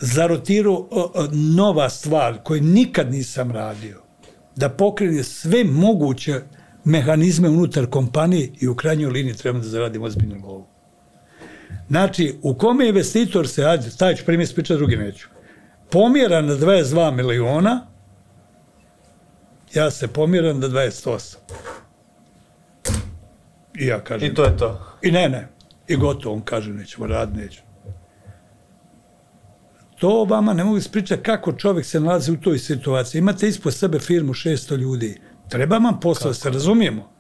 zarotirao 0.01 0.89
nova 1.33 1.89
stvar 1.89 2.39
koju 2.43 2.63
nikad 2.63 3.11
nisam 3.11 3.51
radio, 3.51 4.03
da 4.57 4.69
pokrene 4.69 5.23
sve 5.23 5.65
moguće 5.65 6.41
mehanizme 6.85 7.49
unutar 7.49 7.87
kompanije 7.87 8.53
i 8.61 8.69
u 8.69 8.75
krajnjoj 8.75 9.11
liniji 9.11 9.35
treba 9.35 9.59
da 9.59 9.65
zaradim 9.65 10.03
ozbiljnu 10.03 10.47
lovu. 10.47 10.67
Znači, 11.89 12.35
u 12.43 12.55
kome 12.55 12.89
investitor 12.89 13.49
se, 13.49 13.65
ajde, 13.65 13.91
taj 13.99 14.15
ću 14.15 14.25
primjer 14.25 14.49
spričati, 14.49 14.79
drugi 14.79 14.97
neću, 14.97 15.29
pomjera 15.91 16.41
na 16.41 16.55
22 16.55 17.15
miliona, 17.15 17.87
ja 19.75 19.91
se 19.91 20.09
pomjeram 20.09 20.61
na 20.61 20.69
28. 20.69 21.37
I 23.75 23.87
ja 23.87 24.01
kažem... 24.01 24.31
I 24.31 24.35
to 24.35 24.45
je 24.45 24.57
to. 24.57 24.81
I 25.03 25.11
ne, 25.11 25.29
ne. 25.29 25.49
I 25.89 25.97
gotovo, 25.97 26.35
on 26.35 26.41
kaže, 26.41 26.73
nećemo 26.73 27.07
raditi, 27.07 27.39
nećemo. 27.39 27.70
To 30.01 30.25
vama 30.25 30.53
ne 30.53 30.65
mogu 30.65 30.77
ispričati 30.77 31.23
kako 31.23 31.53
čovjek 31.53 31.87
se 31.87 32.01
nalazi 32.01 32.33
u 32.33 32.37
toj 32.37 32.59
situaciji. 32.59 33.19
Imate 33.19 33.49
ispod 33.49 33.75
sebe 33.75 33.99
firmu 33.99 34.35
600 34.35 34.77
ljudi. 34.77 35.21
Treba 35.49 35.79
vam 35.79 36.01
posao, 36.01 36.35
se 36.35 36.51
razumijemo. 36.51 37.11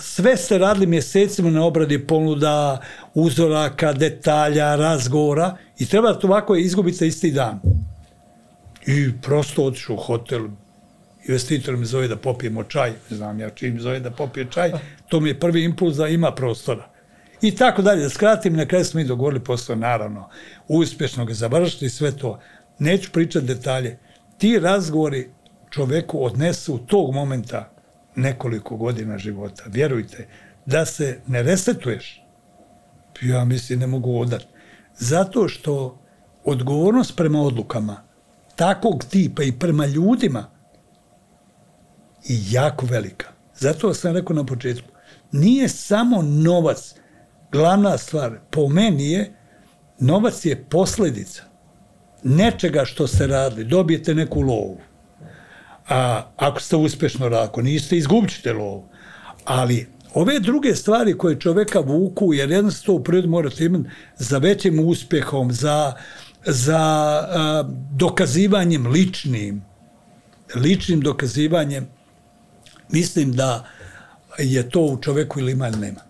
Sve 0.00 0.36
ste 0.36 0.58
radili 0.58 0.86
mjesecima 0.86 1.50
na 1.50 1.64
obradi 1.64 2.06
ponuda, 2.06 2.80
uzoraka, 3.14 3.92
detalja, 3.92 4.76
razgovora 4.76 5.56
i 5.78 5.86
treba 5.86 6.14
to 6.14 6.26
ovako 6.26 6.56
izgubiti 6.56 7.06
isti 7.06 7.30
dan. 7.30 7.60
I 8.86 9.12
prosto 9.22 9.64
otišu 9.64 9.94
u 9.94 9.96
hotel, 9.96 10.48
investitor 11.28 11.76
me 11.76 11.84
zove 11.84 12.08
da 12.08 12.16
popijemo 12.16 12.64
čaj, 12.64 12.92
znam 13.10 13.40
ja 13.40 13.50
čim 13.50 13.80
zove 13.80 14.00
da 14.00 14.10
popije 14.10 14.46
čaj, 14.50 14.72
to 15.08 15.20
mi 15.20 15.28
je 15.28 15.40
prvi 15.40 15.64
impuls 15.64 15.96
da 15.96 16.08
ima 16.08 16.32
prostora. 16.32 16.91
I 17.42 17.56
tako 17.56 17.82
dalje, 17.82 18.02
da 18.02 18.08
skratim, 18.08 18.56
na 18.56 18.66
kraju 18.66 18.84
smo 18.84 19.00
i 19.00 19.04
dogovorili 19.04 19.44
posao, 19.44 19.76
naravno, 19.76 20.28
uspješno 20.68 21.24
ga 21.24 21.34
završiti 21.34 21.90
sve 21.90 22.16
to. 22.16 22.40
Neću 22.78 23.12
pričati 23.12 23.46
detalje. 23.46 23.98
Ti 24.38 24.58
razgovori 24.58 25.30
čoveku 25.70 26.24
odnesu 26.24 26.78
tog 26.86 27.14
momenta 27.14 27.72
nekoliko 28.16 28.76
godina 28.76 29.18
života. 29.18 29.62
Vjerujte, 29.66 30.28
da 30.66 30.84
se 30.84 31.20
ne 31.26 31.42
resetuješ, 31.42 32.22
ja 33.22 33.44
mislim 33.44 33.80
ne 33.80 33.86
mogu 33.86 34.20
odati. 34.20 34.46
Zato 34.98 35.48
što 35.48 35.98
odgovornost 36.44 37.16
prema 37.16 37.42
odlukama 37.42 38.02
takvog 38.56 39.04
tipa 39.04 39.42
i 39.42 39.52
prema 39.52 39.86
ljudima 39.86 40.50
je 42.24 42.38
jako 42.50 42.86
velika. 42.86 43.28
Zato 43.56 43.94
sam 43.94 44.14
rekao 44.14 44.36
na 44.36 44.46
početku, 44.46 44.88
nije 45.32 45.68
samo 45.68 46.22
novac 46.22 46.94
glavna 47.52 47.98
stvar. 47.98 48.38
Po 48.50 48.68
meni 48.68 49.10
je, 49.10 49.32
novac 49.98 50.44
je 50.44 50.64
posledica 50.64 51.42
nečega 52.22 52.84
što 52.84 53.06
ste 53.06 53.26
radili. 53.26 53.64
Dobijete 53.64 54.14
neku 54.14 54.40
lovu. 54.40 54.78
A 55.88 56.22
ako 56.36 56.60
ste 56.60 56.76
uspešno 56.76 57.28
radili, 57.28 57.48
ako 57.48 57.62
niste, 57.62 57.96
izgubit 57.96 58.30
ćete 58.30 58.52
lovu. 58.52 58.88
Ali 59.44 59.86
Ove 60.14 60.40
druge 60.40 60.74
stvari 60.74 61.18
koje 61.18 61.40
čoveka 61.40 61.80
vuku, 61.80 62.34
jer 62.34 62.50
jednostavno 62.50 63.00
u 63.00 63.04
prirodi 63.04 63.28
morate 63.28 63.64
imati 63.64 63.88
za 64.18 64.38
većim 64.38 64.88
uspjehom, 64.88 65.52
za, 65.52 65.92
za 66.46 66.78
a, 66.78 67.64
dokazivanjem 67.90 68.86
ličnim, 68.86 69.62
ličnim 70.54 71.00
dokazivanjem, 71.00 71.88
mislim 72.88 73.32
da 73.32 73.66
je 74.38 74.70
to 74.70 74.80
u 74.80 74.96
čoveku 74.96 75.40
ili 75.40 75.52
ima 75.52 75.68
ili 75.68 75.78
nema. 75.78 76.00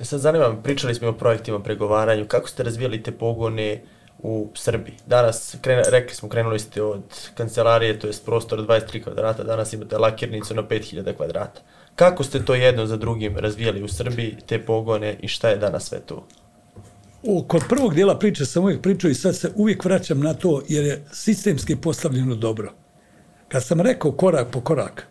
E 0.00 0.04
Sad 0.04 0.20
zanima 0.20 0.56
pričali 0.62 0.94
smo 0.94 1.08
o 1.08 1.12
projektima 1.12 1.60
pregovaranju, 1.60 2.26
kako 2.28 2.48
ste 2.48 2.62
razvijali 2.62 3.02
te 3.02 3.12
pogone 3.12 3.82
u 4.18 4.50
Srbiji? 4.54 4.94
Danas, 5.06 5.56
krene, 5.60 5.82
rekli 5.88 6.16
smo, 6.16 6.28
krenuli 6.28 6.58
ste 6.58 6.82
od 6.82 7.02
kancelarije, 7.34 7.98
to 7.98 8.06
je 8.06 8.12
prostor 8.24 8.58
od 8.58 8.66
23 8.66 9.02
kvadrata, 9.02 9.44
danas 9.44 9.72
imate 9.72 9.98
lakirnicu 9.98 10.54
na 10.54 10.62
5000 10.62 11.16
kvadrata. 11.16 11.60
Kako 11.94 12.24
ste 12.24 12.44
to 12.44 12.54
jedno 12.54 12.86
za 12.86 12.96
drugim 12.96 13.36
razvijali 13.36 13.82
u 13.82 13.88
Srbiji, 13.88 14.36
te 14.46 14.58
pogone 14.64 15.16
i 15.20 15.28
šta 15.28 15.48
je 15.48 15.56
danas 15.56 15.88
sve 15.88 16.00
tu? 16.00 16.22
U, 17.22 17.42
kod 17.42 17.62
prvog 17.68 17.94
dijela 17.94 18.18
priče 18.18 18.44
sam 18.44 18.62
uvijek 18.62 18.82
pričao 18.82 19.10
i 19.10 19.14
sad 19.14 19.36
se 19.36 19.52
uvijek 19.54 19.84
vraćam 19.84 20.20
na 20.20 20.34
to 20.34 20.62
jer 20.68 20.84
je 20.84 21.04
sistemski 21.12 21.76
postavljeno 21.76 22.34
dobro. 22.34 22.72
Kad 23.48 23.64
sam 23.64 23.80
rekao 23.80 24.12
korak 24.12 24.48
po 24.50 24.60
korak, 24.60 25.06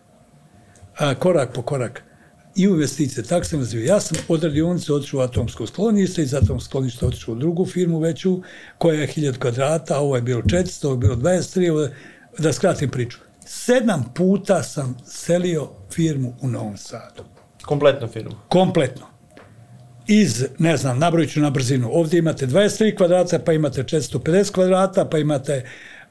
a, 0.98 1.14
korak 1.14 1.52
po 1.52 1.62
korak, 1.62 2.02
i 2.56 2.68
u 2.68 2.70
investicije, 2.70 3.24
tako 3.24 3.44
sam 3.44 3.58
razvio. 3.58 3.84
Ja 3.84 4.00
sam 4.00 4.18
od 4.28 4.44
radionice 4.44 4.92
otišao 4.92 5.20
u 5.20 5.22
atomsko 5.22 5.66
sklonište, 5.66 6.22
iz 6.22 6.34
atomskog 6.34 6.62
skloništa 6.62 7.06
otišao 7.06 7.34
u 7.34 7.38
drugu 7.38 7.66
firmu 7.66 7.98
veću, 7.98 8.42
koja 8.78 9.00
je 9.00 9.08
1000 9.08 9.38
kvadrata, 9.38 9.96
a 9.96 10.00
ovo 10.00 10.16
je 10.16 10.22
bilo 10.22 10.42
400, 10.42 10.86
ovo 10.86 10.94
je 10.94 10.98
bilo 10.98 11.16
23, 11.16 11.70
ovo 11.70 11.88
da 12.38 12.52
skratim 12.52 12.90
priču. 12.90 13.18
Sedam 13.46 14.12
puta 14.14 14.62
sam 14.62 14.96
selio 15.06 15.68
firmu 15.92 16.34
u 16.40 16.48
Novom 16.48 16.76
Sadu. 16.76 17.24
Kompletnu 17.62 18.08
firmu. 18.08 18.34
Kompletno. 18.48 19.06
Iz, 20.06 20.44
ne 20.58 20.76
znam, 20.76 20.98
nabrojit 20.98 21.32
ću 21.32 21.40
na 21.40 21.50
brzinu. 21.50 21.90
Ovdje 21.92 22.18
imate 22.18 22.46
23 22.46 22.96
kvadrata, 22.96 23.38
pa 23.38 23.52
imate 23.52 23.82
450 23.82 24.52
kvadrata, 24.52 25.04
pa 25.04 25.18
imate 25.18 25.64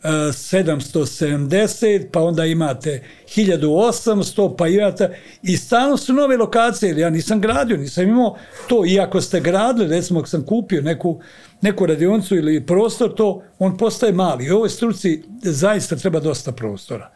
770, 0.04 2.08
pa 2.12 2.22
onda 2.22 2.46
imate 2.46 3.04
1800, 3.28 4.56
pa 4.58 4.68
imate... 4.68 5.18
I 5.44 5.58
stalno 5.58 5.98
su 5.98 6.14
nove 6.14 6.38
lokacije, 6.38 6.90
jer 6.90 6.98
ja 6.98 7.10
nisam 7.10 7.42
gradio, 7.42 7.78
nisam 7.78 8.04
imao 8.04 8.38
to. 8.68 8.86
Iako 8.86 9.22
ste 9.22 9.40
gradili, 9.40 9.88
recimo, 9.88 10.20
ako 10.20 10.30
sam 10.30 10.46
kupio 10.46 10.82
neku, 10.82 11.22
neku 11.62 11.86
radionicu 11.86 12.36
ili 12.36 12.66
prostor, 12.66 13.16
to 13.16 13.44
on 13.60 13.78
postaje 13.78 14.14
mali. 14.14 14.46
I 14.46 14.52
ovoj 14.52 14.70
struci 14.70 15.24
zaista 15.42 15.96
treba 15.96 16.20
dosta 16.20 16.52
prostora. 16.52 17.12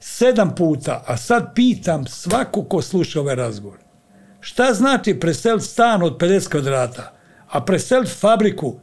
Sedam 0.00 0.54
puta, 0.54 1.04
a 1.06 1.16
sad 1.16 1.52
pitam 1.54 2.06
svaku 2.06 2.64
ko 2.64 2.82
sluša 2.82 3.20
ovaj 3.20 3.34
razgovor. 3.34 3.78
Šta 4.40 4.74
znači 4.74 5.14
preseliti 5.14 5.66
stan 5.66 6.02
od 6.02 6.18
50 6.18 6.48
kvadrata, 6.48 7.12
a 7.48 7.64
preseliti 7.64 8.12
fabriku, 8.12 8.80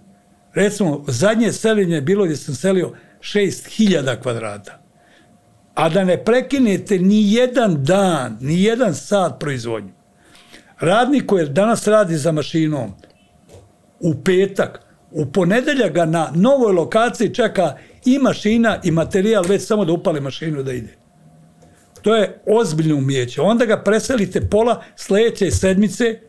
recimo, 0.54 1.04
zadnje 1.08 1.52
seljenje 1.52 1.96
je 1.96 2.02
bilo 2.02 2.26
gdje 2.26 2.38
sam 2.38 2.56
selio 2.56 2.94
6000 3.34 4.22
kvadrata, 4.22 4.80
a 5.74 5.90
da 5.90 6.04
ne 6.04 6.24
prekinete 6.24 7.00
ni 7.00 7.34
jedan 7.34 7.84
dan, 7.84 8.38
ni 8.42 8.64
jedan 8.64 8.96
sat 8.96 9.40
proizvodnju. 9.40 9.92
Radnik 10.80 11.26
koji 11.26 11.50
danas 11.50 11.88
radi 11.88 12.18
za 12.18 12.32
mašinom, 12.32 12.94
u 14.00 14.14
petak, 14.24 14.82
u 15.12 15.26
ponedeljak 15.26 15.94
ga 15.94 16.06
na 16.06 16.32
novoj 16.36 16.74
lokaciji 16.74 17.34
čeka 17.34 17.78
i 18.06 18.20
mašina 18.20 18.80
i 18.84 18.92
materijal 18.92 19.44
već 19.48 19.66
samo 19.66 19.86
da 19.86 19.94
upali 19.94 20.22
mašinu 20.22 20.64
da 20.64 20.74
ide. 20.74 20.98
To 22.02 22.16
je 22.16 22.42
ozbiljno 22.46 22.96
umijeće. 22.96 23.42
Onda 23.42 23.66
ga 23.66 23.84
preselite 23.84 24.42
pola 24.50 24.84
sledeće 24.96 25.52
sedmice, 25.52 26.20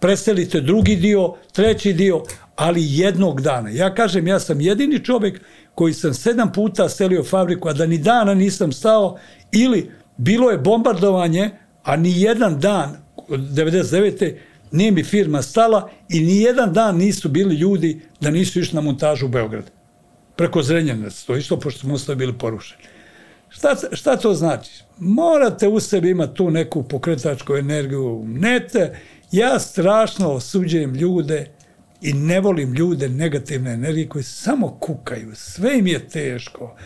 preselite 0.00 0.60
drugi 0.60 0.96
dio, 0.96 1.34
treći 1.52 1.92
dio, 1.92 2.22
ali 2.56 2.80
jednog 2.84 3.40
dana. 3.40 3.70
Ja 3.70 3.94
kažem, 3.94 4.26
ja 4.26 4.40
sam 4.40 4.60
jedini 4.60 5.04
čovjek 5.04 5.40
koji 5.74 5.94
sam 5.94 6.14
sedam 6.14 6.52
puta 6.52 6.88
selio 6.88 7.24
fabriku, 7.24 7.68
a 7.68 7.72
da 7.72 7.86
ni 7.86 7.98
dana 7.98 8.34
nisam 8.34 8.72
stao, 8.72 9.18
ili 9.52 9.90
bilo 10.16 10.50
je 10.50 10.58
bombardovanje, 10.58 11.50
a 11.82 11.96
ni 11.96 12.20
jedan 12.20 12.60
dan, 12.60 12.96
od 13.28 13.40
99. 13.40 14.36
nije 14.72 14.90
mi 14.90 15.04
firma 15.04 15.42
stala 15.42 15.90
i 16.08 16.20
ni 16.20 16.40
jedan 16.40 16.72
dan 16.72 16.96
nisu 16.96 17.28
bili 17.28 17.54
ljudi 17.54 18.00
da 18.20 18.30
nisu 18.30 18.60
išli 18.60 18.74
na 18.74 18.80
montažu 18.80 19.26
u 19.26 19.28
Beograd. 19.28 19.70
Preko 20.36 20.62
Zrenjanac, 20.62 21.22
to 21.22 21.36
isto, 21.36 21.60
pošto 21.60 21.80
smo 21.80 21.94
ostali 21.94 22.16
bili 22.16 22.38
porušeni. 22.38 22.82
Šta, 23.48 23.76
šta 23.92 24.16
to 24.16 24.34
znači? 24.34 24.70
Morate 24.98 25.68
u 25.68 25.80
sebi 25.80 26.10
imati 26.10 26.34
tu 26.34 26.50
neku 26.50 26.82
pokretačku 26.82 27.54
energiju. 27.56 28.24
Nete, 28.26 28.98
ja 29.32 29.58
strašno 29.58 30.32
osuđujem 30.32 30.94
ljude 30.94 31.53
i 32.04 32.12
ne 32.12 32.40
volim 32.40 32.74
ljude 32.74 33.08
negativne 33.08 33.72
energije 33.72 34.08
koji 34.08 34.24
samo 34.24 34.78
kukaju. 34.80 35.34
Sve 35.34 35.78
im 35.78 35.86
je 35.86 36.08
teško. 36.08 36.76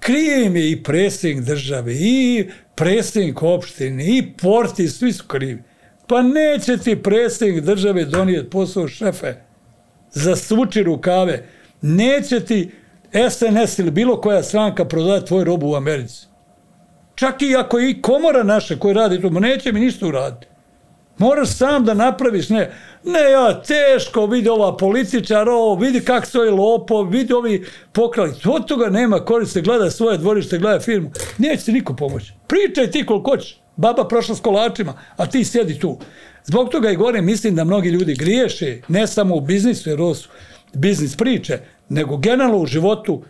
Krije 0.00 0.46
im 0.46 0.56
je 0.56 0.70
i 0.70 0.82
predsjednik 0.82 1.44
države, 1.44 1.94
i 1.94 2.48
predsjednik 2.74 3.42
opštine, 3.42 4.04
i 4.06 4.32
porti, 4.42 4.88
svi 4.88 5.12
su 5.12 5.24
krivi. 5.26 5.62
Pa 6.06 6.22
neće 6.22 6.76
ti 6.76 7.02
predsjednik 7.02 7.64
države 7.64 8.04
donijeti 8.04 8.50
posao 8.50 8.88
šefe 8.88 9.34
za 10.12 10.36
svuči 10.36 10.82
rukave. 10.82 11.46
Neće 11.82 12.40
ti 12.40 12.70
SNS 13.30 13.78
ili 13.78 13.90
bilo 13.90 14.20
koja 14.20 14.42
stranka 14.42 14.84
prodaje 14.84 15.24
tvoj 15.24 15.44
robu 15.44 15.70
u 15.70 15.74
Americi. 15.74 16.26
Čak 17.14 17.42
i 17.42 17.56
ako 17.56 17.80
i 17.80 18.02
komora 18.02 18.42
naša 18.42 18.76
koja 18.76 18.94
radi 18.94 19.20
to, 19.20 19.30
neće 19.30 19.72
mi 19.72 19.80
ništa 19.80 20.06
uraditi. 20.06 20.51
Moraš 21.18 21.48
sam 21.48 21.84
da 21.84 21.94
napraviš, 21.94 22.48
ne, 22.48 22.70
ne 23.04 23.30
ja, 23.30 23.62
teško, 23.62 24.26
vidi 24.26 24.48
ova 24.48 24.76
političar, 24.76 25.48
ovo, 25.48 25.74
vidi 25.74 26.00
kak 26.00 26.26
stoji 26.26 26.50
lopo, 26.50 27.02
vidi 27.02 27.32
ovi 27.32 27.66
pokrali. 27.92 28.32
Od 28.44 28.66
toga 28.66 28.90
nema 28.90 29.24
koriste, 29.24 29.60
gleda 29.60 29.90
svoje 29.90 30.18
dvorište, 30.18 30.58
gleda 30.58 30.80
firmu. 30.80 31.10
Neće 31.38 31.64
ti 31.64 31.72
niko 31.72 31.96
pomoći. 31.96 32.32
Pričaj 32.46 32.90
ti 32.90 33.06
koliko 33.06 33.30
hoćeš. 33.30 33.58
Baba 33.76 34.08
prošla 34.08 34.34
s 34.34 34.40
kolačima, 34.40 34.94
a 35.16 35.26
ti 35.26 35.44
sjedi 35.44 35.78
tu. 35.78 35.98
Zbog 36.44 36.68
toga 36.68 36.90
i 36.90 36.96
gore 36.96 37.22
mislim 37.22 37.54
da 37.54 37.64
mnogi 37.64 37.88
ljudi 37.88 38.14
griješe, 38.14 38.80
ne 38.88 39.06
samo 39.06 39.36
u 39.36 39.40
biznisu, 39.40 39.90
jer 39.90 40.00
ovo 40.00 40.14
su 40.14 40.28
biznis 40.74 41.16
priče, 41.16 41.58
nego 41.88 42.16
generalno 42.16 42.58
u 42.58 42.66
životu 42.66 43.22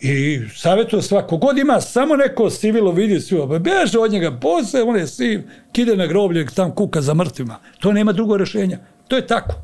i 0.00 0.40
savjetuje 0.56 1.02
svako 1.02 1.36
god 1.36 1.58
ima 1.58 1.80
samo 1.80 2.16
neko 2.16 2.50
sivilo 2.50 2.92
vidi 2.92 3.20
svi, 3.20 3.38
beže 3.60 3.98
od 3.98 4.12
njega, 4.12 4.38
posle 4.40 4.82
on 4.82 4.96
je 4.96 5.06
siv, 5.06 5.42
kide 5.72 5.96
na 5.96 6.06
groblje, 6.06 6.46
tam 6.46 6.74
kuka 6.74 7.00
za 7.00 7.14
mrtvima. 7.14 7.58
To 7.80 7.92
nema 7.92 8.12
drugo 8.12 8.36
rešenja. 8.36 8.78
To 9.08 9.16
je 9.16 9.26
tako. 9.26 9.54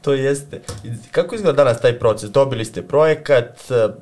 To 0.00 0.12
jeste. 0.12 0.60
Kako 1.10 1.34
izgleda 1.34 1.64
danas 1.64 1.80
taj 1.80 1.98
proces? 1.98 2.30
Dobili 2.30 2.64
ste 2.64 2.82
projekat, 2.82 3.58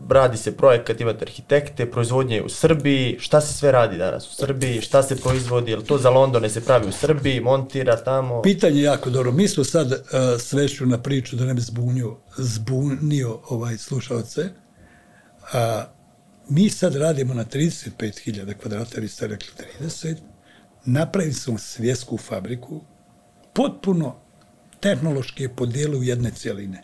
radi 0.08 0.36
se 0.36 0.56
projekat, 0.56 1.00
imate 1.00 1.24
arhitekte, 1.24 1.90
proizvodnje 1.90 2.36
je 2.36 2.42
u 2.42 2.48
Srbiji. 2.48 3.16
Šta 3.20 3.40
se 3.40 3.54
sve 3.54 3.72
radi 3.72 3.98
danas 3.98 4.30
u 4.30 4.34
Srbiji? 4.34 4.80
Šta 4.80 5.02
se 5.02 5.16
proizvodi? 5.16 5.70
Je 5.70 5.84
to 5.84 5.98
za 5.98 6.10
Londone 6.10 6.48
se 6.48 6.64
pravi 6.64 6.88
u 6.88 6.92
Srbiji, 6.92 7.40
montira 7.40 7.96
tamo? 7.96 8.42
Pitanje 8.42 8.76
je 8.76 8.82
jako 8.82 9.10
dobro. 9.10 9.32
Mi 9.32 9.48
smo 9.48 9.64
sad 9.64 9.92
uh, 9.92 9.98
svešću 10.38 10.86
na 10.86 10.98
priču 11.02 11.36
da 11.36 11.44
ne 11.44 11.54
bi 11.54 11.60
zbunio, 11.60 12.16
zbunio 12.36 13.38
ovaj 13.48 13.78
slušalce. 13.78 14.48
A, 15.52 15.84
mi 16.48 16.70
sad 16.70 16.96
radimo 16.96 17.34
na 17.34 17.44
35.000 17.44 18.54
kvadrata, 18.54 19.00
vi 19.00 19.08
ste 19.08 19.26
rekli 19.26 19.48
30. 19.80 20.16
Napravili 20.84 21.34
smo 21.34 21.58
svjetsku 21.58 22.18
fabriku, 22.18 22.80
potpuno 23.52 24.16
tehnološki 24.80 25.42
je 25.42 25.56
podijeli 25.56 25.98
u 25.98 26.02
jedne 26.02 26.30
cijeline. 26.30 26.82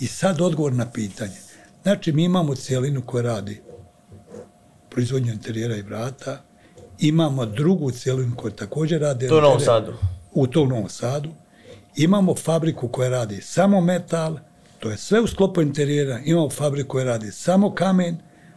I 0.00 0.06
sad 0.06 0.40
odgovor 0.40 0.72
na 0.72 0.90
pitanje. 0.90 1.36
Znači, 1.82 2.12
mi 2.12 2.24
imamo 2.24 2.54
cijelinu 2.54 3.02
koja 3.06 3.22
radi 3.22 3.62
proizvodnju 4.90 5.32
interijera 5.32 5.76
i 5.76 5.82
vrata, 5.82 6.42
imamo 6.98 7.46
drugu 7.46 7.90
cijelinu 7.90 8.36
koja 8.36 8.56
također 8.56 9.00
radi... 9.00 9.28
To 9.28 9.38
u 9.38 9.40
Novom 9.40 9.60
Sadu. 9.60 9.94
U 10.32 10.46
to 10.46 10.62
u 10.62 10.66
Novom 10.66 10.88
Sadu. 10.88 11.30
Imamo 11.96 12.34
fabriku 12.34 12.88
koja 12.88 13.08
radi 13.08 13.40
samo 13.40 13.80
metal, 13.80 14.38
to 14.84 14.90
je 14.90 14.96
sve 14.96 15.20
u 15.20 15.26
sklopu 15.26 15.62
interijera. 15.62 16.20
Imamo 16.24 16.50
fabriku 16.50 16.88
koja 16.88 17.04
radi 17.04 17.30
samo 17.30 17.74
kamen, 17.74 18.16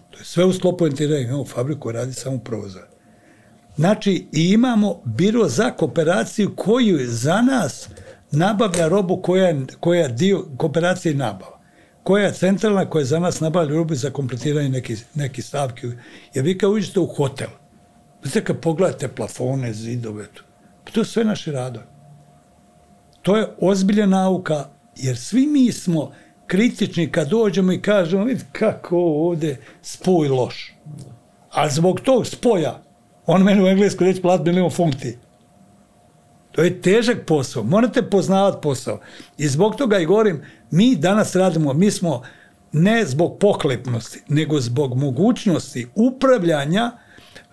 to 0.10 0.20
je 0.20 0.26
sve 0.26 0.46
u 0.46 0.54
sklopu 0.54 0.88
interijera. 0.88 1.28
Imamo 1.28 1.46
fabriku 1.46 1.80
koja 1.80 1.94
radi 1.94 2.14
samo 2.14 2.38
prozor. 2.38 2.84
Znači, 3.76 4.28
imamo 4.32 5.02
biro 5.06 5.48
za 5.48 5.72
kooperaciju 5.72 6.56
koju 6.56 6.98
za 7.08 7.42
nas 7.42 7.90
nabavlja 8.32 8.88
robu 8.88 9.22
koja 9.22 9.48
je, 9.48 9.66
koja 9.80 10.02
je 10.02 10.10
dio 10.10 10.46
kooperacije 10.58 11.16
nabava. 11.16 11.60
Koja 12.04 12.26
je 12.26 12.34
centralna, 12.34 12.90
koja 12.90 13.06
za 13.06 13.20
nas 13.20 13.40
nabavlja 13.40 13.76
robu 13.76 13.96
za 13.96 14.10
kompletiranje 14.10 14.70
neki, 14.70 14.96
neki 15.16 15.42
stavki. 15.42 15.88
Jer 16.34 16.46
vi 16.46 16.58
kao 16.58 16.70
uđete 16.70 17.00
u 17.00 17.06
hotel, 17.06 17.50
znate 18.24 18.44
kad 18.44 18.60
pogledate 18.60 19.08
plafone, 19.08 19.74
zidove, 19.74 20.26
to 20.94 21.02
je 21.02 21.06
sve 21.06 21.24
naši 21.24 21.52
radovi. 21.52 21.86
To 23.22 23.38
je 23.38 23.48
ozbiljna 23.62 24.06
nauka, 24.06 24.77
jer 25.00 25.18
svi 25.18 25.48
mi 25.48 25.72
smo 25.72 26.12
kritični 26.48 27.12
kad 27.12 27.30
dođemo 27.30 27.72
i 27.72 27.82
kažemo, 27.82 28.24
vidi 28.24 28.44
kako 28.52 28.98
ovde 28.98 29.58
spoj 29.82 30.28
loš. 30.28 30.74
A 31.52 31.70
zbog 31.70 32.00
tog 32.00 32.28
spoja, 32.28 32.84
on 33.26 33.44
meni 33.44 33.64
u 33.64 33.68
englesku 33.68 34.04
reći 34.04 34.22
plat 34.22 34.46
milion 34.46 34.72
funti. 34.72 35.18
To 36.52 36.64
je 36.64 36.82
težak 36.82 37.18
posao. 37.26 37.64
Morate 37.64 38.02
poznavati 38.02 38.58
posao. 38.62 39.00
I 39.38 39.48
zbog 39.48 39.76
toga 39.76 40.00
i 40.00 40.06
govorim, 40.06 40.42
mi 40.72 40.96
danas 40.96 41.36
radimo, 41.36 41.74
mi 41.74 41.92
smo 41.92 42.22
ne 42.72 43.06
zbog 43.06 43.38
poklepnosti, 43.40 44.22
nego 44.30 44.60
zbog 44.60 44.98
mogućnosti 44.98 45.88
upravljanja 45.96 46.92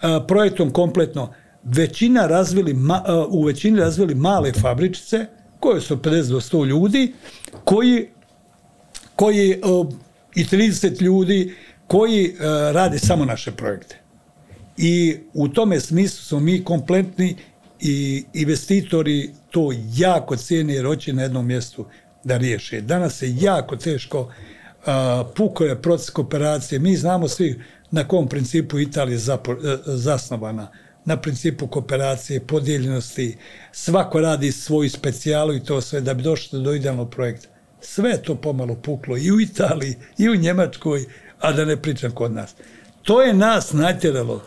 a, 0.01 0.25
projektom 0.29 0.71
kompletno. 0.71 1.33
Većina 1.65 2.27
razvili, 2.27 2.75
ma, 2.75 3.03
a, 3.07 3.27
u 3.29 3.43
većini 3.43 3.81
razvili 3.81 4.15
male 4.15 4.53
fabričice, 4.53 5.27
koje 5.65 5.81
su 5.81 5.97
50 5.97 6.29
do 6.29 6.41
100 6.41 6.67
ljudi, 6.67 7.13
koji, 7.65 8.09
koji 9.17 9.53
a, 9.53 9.85
i 10.35 10.45
30 10.45 11.03
ljudi, 11.03 11.55
koji 11.87 12.35
a, 12.41 12.71
rade 12.75 12.99
samo 12.99 13.25
naše 13.25 13.53
projekte. 13.53 13.97
I 14.77 15.17
u 15.35 15.49
tome 15.49 15.81
smislu 15.81 16.25
smo 16.25 16.41
mi 16.41 16.65
kompletni 16.65 17.37
i 17.81 18.25
investitori 18.33 19.31
to 19.51 19.71
jako 19.97 20.37
cijene 20.37 20.75
jer 20.75 20.87
hoće 20.87 21.13
na 21.13 21.23
jednom 21.23 21.47
mjestu 21.47 21.87
da 22.25 22.37
riješe. 22.37 22.81
Danas 22.81 23.23
je 23.23 23.37
jako 23.41 23.77
teško, 23.77 24.33
a, 24.87 25.25
puko 25.37 25.65
je 25.65 25.83
proces 25.83 26.11
kooperacije. 26.11 26.79
Mi 26.79 26.97
znamo 26.97 27.29
svi 27.29 27.61
na 27.91 28.09
kom 28.09 28.29
principu 28.29 28.79
Italija 28.79 29.19
je 29.19 29.39
zasnovana. 29.87 30.69
Na 31.05 31.17
principu 31.17 31.67
kooperacije, 31.67 32.41
podijeljenosti. 32.41 33.37
Svako 33.73 34.21
radi 34.21 34.53
svoju 34.53 34.91
specijalu 34.91 35.55
i 35.55 35.65
to 35.65 35.81
sve 35.81 36.01
da 36.01 36.15
bi 36.15 36.23
došlo 36.23 36.59
do 36.59 36.73
idealnog 36.75 37.11
projekta. 37.11 37.49
Sve 37.81 38.23
to 38.23 38.35
pomalo 38.35 38.75
puklo 38.75 39.17
i 39.17 39.33
u 39.33 39.41
Italiji, 39.41 39.97
i 40.19 40.29
u 40.29 40.35
Njemačkoj, 40.35 41.05
a 41.41 41.53
da 41.53 41.65
ne 41.65 41.77
pričam 41.77 42.11
kod 42.11 42.33
nas. 42.33 42.55
To 43.03 43.23
je 43.23 43.35
nas 43.35 43.73
natjeralo 43.73 44.43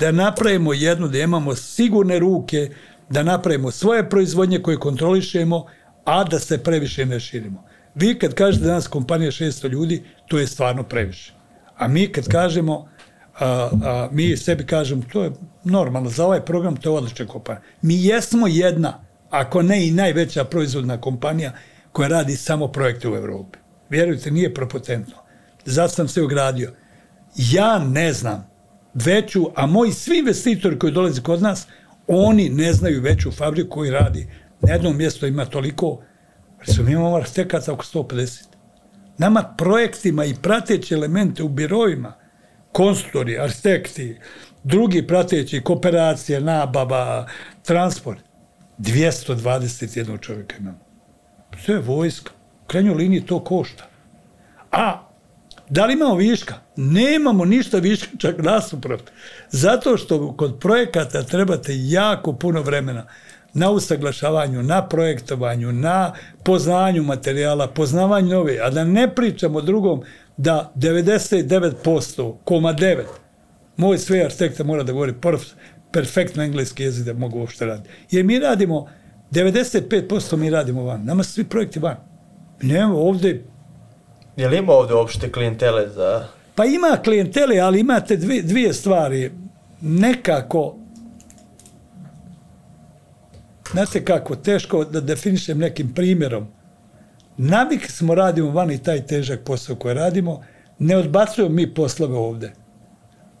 da 0.00 0.12
napravimo 0.12 0.72
jednu, 0.72 1.08
da 1.08 1.18
imamo 1.18 1.54
sigurne 1.54 2.18
ruke, 2.18 2.70
da 3.08 3.22
napravimo 3.22 3.70
svoje 3.70 4.10
proizvodnje 4.10 4.58
koje 4.58 4.76
kontrolišemo, 4.76 5.66
a 6.04 6.24
da 6.24 6.38
se 6.38 6.58
previše 6.62 7.06
ne 7.06 7.20
širimo. 7.20 7.64
Vi 7.94 8.18
kad 8.18 8.34
kažete 8.34 8.64
danas 8.64 8.88
kompanija 8.88 9.30
600 9.30 9.68
ljudi, 9.68 10.02
to 10.28 10.38
je 10.38 10.46
stvarno 10.46 10.82
previše. 10.82 11.32
A 11.76 11.88
mi 11.88 12.12
kad 12.12 12.28
kažemo, 12.28 12.88
a, 13.38 13.70
a, 13.84 14.08
mi 14.12 14.36
sebi 14.36 14.66
kažemo, 14.66 15.02
to 15.12 15.24
je 15.24 15.32
normalno, 15.64 16.10
za 16.10 16.26
ovaj 16.26 16.44
program 16.44 16.76
to 16.76 16.90
je 16.90 16.96
odlična 16.96 17.26
kompanija. 17.26 17.62
Mi 17.82 18.04
jesmo 18.04 18.46
jedna, 18.46 19.04
ako 19.30 19.62
ne 19.62 19.88
i 19.88 19.90
najveća 19.90 20.44
proizvodna 20.44 21.00
kompanija 21.00 21.52
koja 21.92 22.08
radi 22.08 22.36
samo 22.36 22.68
projekte 22.68 23.08
u 23.08 23.16
Evropi. 23.16 23.58
Vjerujte, 23.90 24.30
nije 24.30 24.54
propotentno. 24.54 25.14
Zato 25.64 25.94
sam 25.94 26.08
se 26.08 26.22
ogradio. 26.22 26.72
Ja 27.36 27.78
ne 27.78 28.12
znam 28.12 28.46
veću, 28.94 29.50
a 29.54 29.66
moji 29.66 29.92
svi 29.92 30.18
investitori 30.18 30.78
koji 30.78 30.92
dolaze 30.92 31.22
kod 31.22 31.42
nas, 31.42 31.66
oni 32.06 32.48
ne 32.48 32.72
znaju 32.72 33.02
veću 33.02 33.30
fabriku 33.30 33.70
koji 33.70 33.90
radi. 33.90 34.28
Na 34.60 34.72
jednom 34.72 34.96
mjestu 34.96 35.26
ima 35.26 35.44
toliko, 35.44 36.02
recimo 36.60 36.88
imamo 36.90 37.16
arhitekata 37.16 37.72
oko 37.72 37.84
150. 37.84 38.44
Nama 39.18 39.54
projektima 39.58 40.24
i 40.24 40.34
prateći 40.42 40.94
elemente 40.94 41.42
u 41.42 41.48
birojima, 41.48 42.14
konstruktori, 42.74 43.38
arhitekti, 43.38 44.16
drugi 44.64 45.06
prateći, 45.06 45.60
kooperacije, 45.60 46.40
nabava, 46.40 47.26
transport, 47.62 48.20
221 48.78 50.20
čovjeka 50.20 50.56
imamo. 50.58 50.78
Sve 51.64 51.74
je 51.74 51.80
vojska. 51.80 52.30
U 52.64 52.66
krajnjoj 52.66 52.94
liniji 52.94 53.26
to 53.26 53.44
košta. 53.44 53.84
A 54.72 55.14
Da 55.68 55.86
li 55.86 55.92
imamo 55.92 56.14
viška? 56.14 56.54
Nemamo 56.76 57.44
ništa 57.44 57.78
viška, 57.78 58.16
čak 58.18 58.38
nasuprot. 58.38 59.10
Zato 59.50 59.96
što 59.96 60.32
kod 60.32 60.58
projekata 60.60 61.22
trebate 61.22 61.72
jako 61.74 62.32
puno 62.32 62.62
vremena 62.62 63.06
na 63.54 63.70
usaglašavanju, 63.70 64.62
na 64.62 64.88
projektovanju, 64.88 65.72
na 65.72 66.12
poznanju 66.44 67.02
materijala, 67.02 67.68
poznavanju 67.68 68.28
nove, 68.28 68.58
a 68.62 68.70
da 68.70 68.84
ne 68.84 69.14
pričamo 69.14 69.60
drugom 69.60 70.02
da 70.36 70.72
99%, 70.76 72.34
koma 72.44 72.74
9, 72.74 73.02
moj 73.76 73.98
sve 73.98 74.24
arhitekta 74.24 74.64
mora 74.64 74.82
da 74.82 74.92
govori 74.92 75.14
perfektno 75.92 76.42
engleski 76.42 76.82
jezik 76.82 77.04
da 77.04 77.12
mogu 77.12 77.38
uopšte 77.38 77.66
raditi. 77.66 77.90
Jer 78.10 78.24
mi 78.24 78.38
radimo, 78.38 78.88
95% 79.30 80.36
mi 80.36 80.50
radimo 80.50 80.82
van, 80.82 81.04
nama 81.04 81.22
su 81.22 81.32
svi 81.32 81.44
projekti 81.44 81.78
van. 81.78 81.96
Nema 82.62 82.94
ovde 82.94 83.44
Je 84.36 84.48
li 84.48 84.58
ima 84.58 84.72
ovde 84.72 84.94
uopšte 84.94 85.32
klijentele 85.32 85.88
za... 85.88 86.26
Pa 86.54 86.64
ima 86.64 86.98
klijentele, 87.04 87.58
ali 87.58 87.80
imate 87.80 88.16
dvije, 88.16 88.42
dvije 88.42 88.72
stvari. 88.72 89.32
Nekako, 89.80 90.76
znate 93.72 94.04
kako, 94.04 94.36
teško 94.36 94.84
da 94.84 95.00
definišem 95.00 95.58
nekim 95.58 95.94
primjerom. 95.94 96.46
Navik 97.36 97.90
smo 97.90 98.14
radimo 98.14 98.50
vani 98.50 98.82
taj 98.82 99.06
težak 99.06 99.40
posao 99.44 99.76
koji 99.76 99.94
radimo, 99.94 100.42
ne 100.78 100.96
odbacujemo 100.96 101.54
mi 101.54 101.74
poslove 101.74 102.16
ovde. 102.16 102.52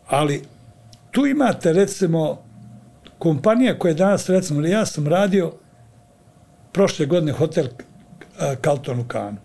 Ali 0.06 0.42
tu 1.10 1.26
imate 1.26 1.72
recimo 1.72 2.42
kompanija 3.18 3.78
koja 3.78 3.90
je 3.90 3.94
danas 3.94 4.28
recimo, 4.28 4.66
ja 4.66 4.86
sam 4.86 5.08
radio 5.08 5.52
prošle 6.72 7.06
godine 7.06 7.32
hotel 7.32 7.66
Kalton 8.60 9.00
u 9.00 9.08
Kanu. 9.08 9.36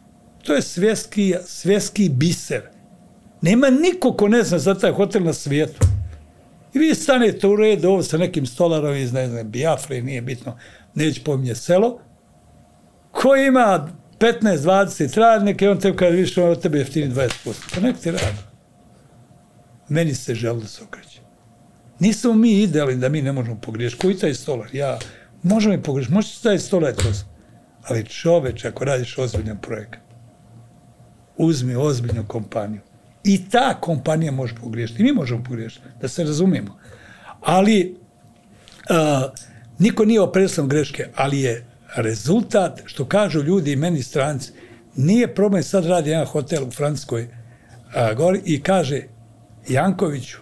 To 0.43 0.53
je 0.53 0.61
svjetski, 0.61 1.35
svjetski 1.45 2.09
biser. 2.09 2.61
Nema 3.41 3.69
niko 3.69 4.13
ko 4.13 4.27
ne 4.27 4.43
zna 4.43 4.59
za 4.59 4.75
taj 4.75 4.91
hotel 4.91 5.23
na 5.23 5.33
svijetu. 5.33 5.87
I 6.73 6.79
vi 6.79 6.95
stanete 6.95 7.47
u 7.47 7.55
redu 7.55 7.89
ovo 7.89 8.03
sa 8.03 8.17
nekim 8.17 8.45
stolarom 8.45 8.95
iz, 8.95 9.13
ne 9.13 9.27
znam, 9.27 9.49
Biafre, 9.51 10.01
nije 10.01 10.21
bitno, 10.21 10.57
neću 10.95 11.23
pominje 11.23 11.55
selo, 11.55 11.99
ko 13.11 13.35
ima 13.35 13.87
15-20 14.19 15.19
radnika 15.19 15.65
i 15.65 15.67
on 15.67 15.79
te 15.79 15.95
kada 15.95 16.15
više 16.15 16.43
od 16.43 16.61
tebe 16.61 16.77
jeftini 16.77 17.13
20%. 17.13 17.29
Pa 17.75 17.81
nek 17.81 17.97
ti 17.97 18.11
radi. 18.11 18.37
Meni 19.89 20.15
se 20.15 20.35
želi 20.35 20.61
da 20.61 20.67
se 20.67 20.83
okreće. 20.83 21.19
Nismo 21.99 22.33
mi 22.33 22.61
idealni 22.61 22.95
da 22.95 23.09
mi 23.09 23.21
ne 23.21 23.31
možemo 23.31 23.61
pogriješiti. 23.61 24.01
Koji 24.01 24.17
taj 24.17 24.33
stolar? 24.33 24.69
Ja, 24.73 24.99
možemo 25.43 25.73
i 25.73 25.81
pogriješiti. 25.81 26.13
Možete 26.13 26.43
taj 26.43 26.59
stolar 26.59 26.93
to. 26.93 27.11
Ali 27.83 28.05
čoveč, 28.05 28.65
ako 28.65 28.85
radiš 28.85 29.17
ozbiljan 29.17 29.57
projekat, 29.61 30.01
uzmi 31.37 31.75
ozbiljnu 31.75 32.25
kompaniju. 32.27 32.81
I 33.23 33.49
ta 33.49 33.77
kompanija 33.81 34.31
može 34.31 34.55
pogriješiti. 34.55 35.03
Mi 35.03 35.11
možemo 35.11 35.43
pogriješiti, 35.43 35.85
da 36.01 36.07
se 36.07 36.23
razumijemo. 36.23 36.77
Ali 37.41 37.97
a, 38.89 39.29
niko 39.79 40.05
nije 40.05 40.21
opresan 40.21 40.67
greške, 40.67 41.07
ali 41.15 41.41
je 41.41 41.65
rezultat, 41.95 42.81
što 42.85 43.05
kažu 43.05 43.43
ljudi 43.43 43.71
i 43.71 43.75
meni 43.75 44.03
stranci, 44.03 44.51
nije 44.95 45.35
problem, 45.35 45.63
sad 45.63 45.85
radi 45.85 46.09
jedan 46.09 46.25
hotel 46.25 46.67
u 46.67 46.71
Francuskoj 46.71 47.27
a, 47.93 48.13
gori 48.13 48.41
i 48.45 48.61
kaže 48.61 49.01
Jankoviću, 49.69 50.37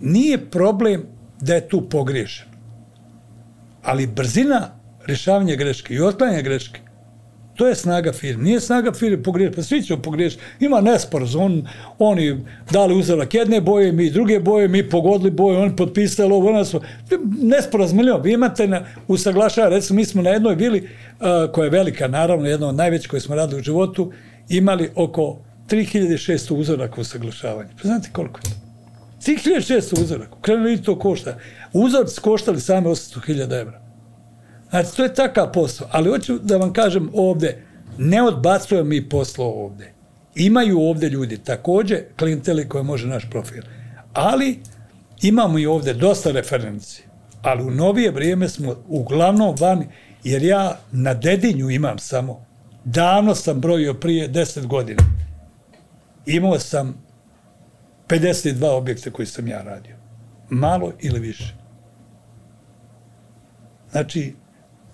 nije 0.00 0.50
problem 0.50 1.06
da 1.40 1.54
je 1.54 1.68
tu 1.68 1.88
pogriješen, 1.88 2.46
ali 3.82 4.06
brzina 4.06 4.68
rješavanja 5.06 5.56
greške 5.56 5.94
i 5.94 6.00
otklanjanja 6.00 6.42
greške 6.42 6.80
To 7.54 7.66
je 7.68 7.74
snaga 7.74 8.12
firme. 8.12 8.44
Nije 8.44 8.60
snaga 8.60 8.92
firme 8.92 9.22
pogriješiti, 9.22 9.56
pa 9.56 9.62
svi 9.62 9.82
ćemo 9.82 10.02
pogriješiti. 10.02 10.42
Ima 10.60 10.80
nesporaz. 10.80 11.36
On, 11.36 11.68
oni 11.98 12.44
dali 12.70 12.94
uzorak 12.94 13.34
jedne 13.34 13.60
boje, 13.60 13.92
mi 13.92 14.10
druge 14.10 14.40
boje, 14.40 14.68
mi 14.68 14.88
pogodili 14.88 15.30
boje, 15.30 15.58
oni 15.58 15.76
potpisali 15.76 16.32
ovo, 16.32 16.48
ona 16.48 16.64
su... 16.64 16.80
Nesporaz 17.42 17.92
milion. 17.92 18.22
Vi 18.22 18.32
imate 18.32 18.66
na, 18.66 18.84
usaglašava, 19.08 19.68
recimo, 19.68 19.96
mi 19.96 20.04
smo 20.04 20.22
na 20.22 20.30
jednoj 20.30 20.54
vili, 20.54 20.78
uh, 20.80 21.52
koja 21.52 21.64
je 21.64 21.70
velika, 21.70 22.08
naravno, 22.08 22.48
jedna 22.48 22.68
od 22.68 22.74
najvećih 22.74 23.10
koje 23.10 23.20
smo 23.20 23.34
radili 23.34 23.60
u 23.60 23.64
životu, 23.64 24.12
imali 24.48 24.90
oko 24.94 25.38
3600 25.68 26.54
uzoraka 26.54 27.00
usaglašavanja. 27.00 27.70
Pa 27.82 27.88
znate 27.88 28.08
koliko 28.12 28.38
je 28.38 28.42
to? 28.42 28.64
3600 29.32 30.02
uzoraka. 30.02 30.36
Krenuli 30.40 30.82
to 30.82 30.98
košta. 30.98 31.38
Uzorci 31.72 32.20
koštali 32.20 32.60
same 32.60 32.88
800.000 32.88 33.60
evra. 33.60 33.83
Znači, 34.74 34.96
to 34.96 35.02
je 35.02 35.14
takav 35.14 35.52
posao. 35.52 35.88
Ali 35.90 36.10
hoću 36.10 36.38
da 36.38 36.56
vam 36.56 36.72
kažem 36.72 37.10
ovde, 37.14 37.62
ne 37.98 38.22
odbacujem 38.22 38.88
mi 38.88 39.08
poslo 39.08 39.44
ovde. 39.44 39.92
Imaju 40.34 40.80
ovde 40.80 41.08
ljudi 41.08 41.38
takođe 41.38 42.02
klijenteli 42.18 42.68
koje 42.68 42.84
može 42.84 43.06
naš 43.06 43.30
profil. 43.30 43.62
Ali 44.12 44.58
imamo 45.22 45.58
i 45.58 45.66
ovde 45.66 45.94
dosta 45.94 46.30
referenci. 46.30 47.02
Ali 47.42 47.62
u 47.62 47.70
novije 47.70 48.10
vrijeme 48.10 48.48
smo 48.48 48.76
uglavnom 48.88 49.54
vani, 49.60 49.86
jer 50.24 50.42
ja 50.42 50.78
na 50.92 51.14
Dedinju 51.14 51.70
imam 51.70 51.98
samo, 51.98 52.46
davno 52.84 53.34
sam 53.34 53.60
brojio 53.60 53.94
prije 53.94 54.28
10 54.28 54.66
godina, 54.66 55.02
imao 56.26 56.58
sam 56.58 57.04
52 58.08 58.66
objekta 58.66 59.10
koji 59.10 59.26
sam 59.26 59.48
ja 59.48 59.62
radio. 59.62 59.96
Malo 60.50 60.92
ili 61.00 61.20
više. 61.20 61.54
Znači, 63.90 64.34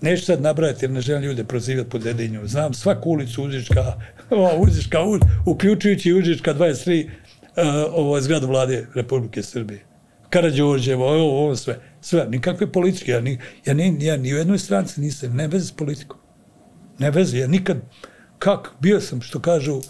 Neću 0.00 0.24
sad 0.24 0.42
nabrajati 0.42 0.84
jer 0.84 0.90
ne 0.90 1.00
želim 1.00 1.22
ljude 1.22 1.44
prozivati 1.44 1.90
po 1.90 1.98
Dedinju. 1.98 2.46
Znam 2.46 2.74
svaku 2.74 3.10
ulicu 3.10 3.44
Užička, 3.44 3.92
Užička, 4.62 4.98
uključujući 5.46 6.12
Užička 6.12 6.54
23, 6.54 7.04
uh, 7.04 7.12
ovo 7.92 8.16
je 8.16 8.22
zgrada 8.22 8.46
vlade 8.46 8.86
Republike 8.94 9.42
Srbije. 9.42 9.84
Karadžorđevo, 10.30 11.06
ovo, 11.06 11.44
ovo 11.44 11.56
sve. 11.56 11.78
Sve, 12.00 12.26
nikakve 12.28 12.72
politike. 12.72 13.12
Ja 13.12 13.20
ni, 13.20 13.38
ja 13.66 13.74
ni, 13.74 14.04
ja 14.04 14.16
ni 14.16 14.34
u 14.34 14.36
jednoj 14.36 14.58
stranci 14.58 15.00
nisam, 15.00 15.36
ne 15.36 15.48
veze 15.48 15.66
s 15.66 15.72
politikom. 15.72 16.18
Ne 16.98 17.10
veze, 17.10 17.38
ja 17.38 17.46
nikad, 17.46 17.76
kak, 18.38 18.70
bio 18.80 19.00
sam, 19.00 19.20
što 19.20 19.40
kažu, 19.40 19.76
uh, 19.76 19.82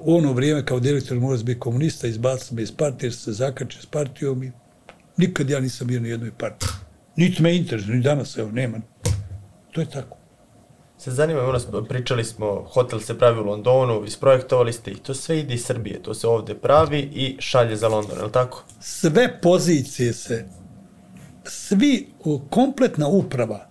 u 0.00 0.16
ono 0.16 0.32
vrijeme 0.32 0.64
kao 0.64 0.80
direktor 0.80 1.20
mora 1.20 1.42
biti 1.42 1.60
komunista, 1.60 2.06
izbacili 2.06 2.56
me 2.56 2.62
iz 2.62 2.72
partije, 2.72 3.12
se 3.12 3.32
zakače 3.32 3.82
s 3.82 3.86
partijom 3.86 4.42
i 4.42 4.52
nikad 5.16 5.50
ja 5.50 5.60
nisam 5.60 5.86
bio 5.86 6.00
ni 6.00 6.08
u 6.08 6.10
jednoj 6.10 6.30
partiji. 6.38 6.68
Niti 7.16 7.42
me 7.42 7.56
interesuje, 7.56 7.96
ni 7.96 8.02
danas, 8.02 8.38
evo, 8.38 8.50
nema. 8.50 8.80
To 9.72 9.80
je 9.80 9.90
tako. 9.90 10.16
Se 10.98 11.10
zanima, 11.10 11.40
ono, 11.42 11.84
pričali 11.84 12.24
smo, 12.24 12.66
hotel 12.72 13.00
se 13.00 13.18
pravi 13.18 13.40
u 13.40 13.44
Londonu, 13.44 14.04
isprojektovali 14.04 14.72
ste 14.72 14.90
i 14.90 14.94
to 14.96 15.14
sve 15.14 15.38
ide 15.38 15.54
iz 15.54 15.64
Srbije, 15.64 16.02
to 16.02 16.14
se 16.14 16.26
ovde 16.26 16.54
pravi 16.54 16.98
i 16.98 17.36
šalje 17.38 17.76
za 17.76 17.88
London, 17.88 18.18
je 18.18 18.24
li 18.24 18.32
tako? 18.32 18.64
sve 18.80 19.40
pozicije 19.40 20.12
se, 20.12 20.44
svi, 21.44 22.08
kompletna 22.50 23.08
uprava 23.08 23.68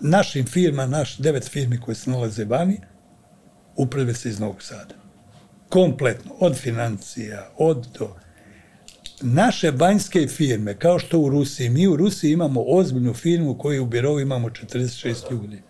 našim 0.00 0.46
firma, 0.46 0.86
naš 0.86 1.16
devet 1.16 1.48
firmi 1.48 1.80
koje 1.80 1.94
se 1.94 2.10
nalaze 2.10 2.44
vani, 2.44 2.80
uprave 3.76 4.14
se 4.14 4.28
iz 4.28 4.40
Novog 4.40 4.62
Sada. 4.62 4.94
Kompletno, 5.68 6.30
od 6.40 6.56
financija, 6.56 7.50
od 7.58 7.86
do. 7.98 8.16
Naše 9.22 9.70
vanjske 9.70 10.26
firme, 10.26 10.74
kao 10.74 10.98
što 10.98 11.18
u 11.18 11.28
Rusiji, 11.28 11.70
mi 11.70 11.86
u 11.86 11.96
Rusiji 11.96 12.32
imamo 12.32 12.64
ozbiljnu 12.66 13.14
firmu 13.14 13.58
koju 13.58 13.82
u 13.82 13.86
birovu 13.86 14.20
imamo 14.20 14.48
46 14.48 15.30
ljudi. 15.30 15.62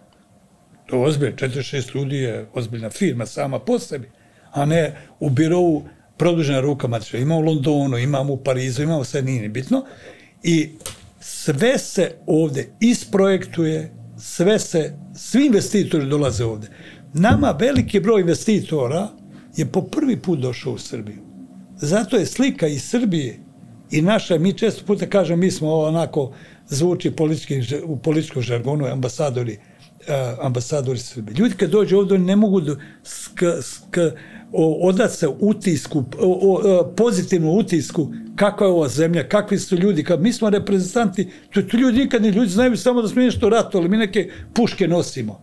To 0.87 0.97
je 0.97 1.03
ozbiljno, 1.03 1.37
46 1.37 1.95
ljudi 1.95 2.17
je 2.17 2.47
ozbiljna 2.55 2.91
firma 2.91 3.27
sama 3.27 3.59
po 3.59 3.79
sebi, 3.79 4.11
a 4.51 4.65
ne 4.65 4.97
u 5.21 5.31
birovu 5.31 5.85
produžena 6.17 6.61
ruka 6.61 6.89
matiča. 6.89 7.19
Ima 7.19 7.37
u 7.37 7.41
Londonu, 7.41 7.99
imamo 7.99 8.33
u 8.33 8.37
Parizu, 8.37 8.83
imamo 8.83 9.05
sve, 9.05 9.23
nije 9.23 9.43
ni 9.43 9.49
bitno. 9.49 9.85
I 10.43 10.71
sve 11.21 11.79
se 11.79 12.15
ovde 12.27 12.69
isprojektuje, 12.81 13.93
sve 14.19 14.59
se, 14.59 14.97
svi 15.17 15.47
investitori 15.47 16.07
dolaze 16.07 16.45
ovde. 16.45 16.69
Nama 17.15 17.57
veliki 17.61 18.01
broj 18.01 18.21
investitora 18.21 19.09
je 19.57 19.67
po 19.67 19.83
prvi 19.83 20.17
put 20.17 20.39
došao 20.39 20.73
u 20.73 20.79
Srbiju. 20.79 21.19
Zato 21.77 22.17
je 22.17 22.27
slika 22.27 22.67
iz 22.67 22.83
Srbije 22.85 23.39
i 23.93 24.03
naša, 24.03 24.39
mi 24.39 24.53
često 24.53 24.85
puta 24.87 25.07
kažemo, 25.07 25.37
mi 25.37 25.51
smo 25.51 25.75
onako, 25.75 26.33
zvuči 26.69 27.11
politički, 27.11 27.63
u 27.85 27.97
političkom 27.97 28.43
žargonu, 28.43 28.87
ambasadori, 28.87 29.53
uh, 29.53 30.45
ambasadori 30.47 30.99
Srbije. 30.99 31.35
Ljudi 31.35 31.55
kad 31.55 31.71
dođu 31.71 31.99
oni 31.99 32.19
ne 32.19 32.37
mogu 32.37 32.61
da 32.61 32.77
sk, 33.03 33.43
sk, 33.63 33.99
o, 34.53 34.89
odat 34.89 35.13
se 35.13 35.29
utisku, 35.29 36.05
o, 36.19 36.59
o, 36.63 36.93
pozitivnu 36.97 37.53
utisku 37.53 38.09
kakva 38.37 38.67
je 38.67 38.73
ova 38.73 38.89
zemlja, 38.89 39.29
kakvi 39.29 39.59
su 39.59 39.77
ljudi, 39.77 40.05
kad 40.05 40.23
mi 40.23 40.33
smo 40.33 40.51
reprezentanti, 40.51 41.29
to, 41.55 41.63
to 41.63 41.77
ljudi 41.77 41.99
nikad 41.99 42.23
ni 42.23 42.29
ljudi 42.29 42.51
znaju 42.51 42.77
samo 42.77 43.03
da 43.03 43.09
smo 43.09 43.23
nešto 43.23 43.49
ratovali, 43.49 43.89
mi 43.89 43.97
neke 43.97 44.31
puške 44.55 44.89
nosimo. 44.89 45.41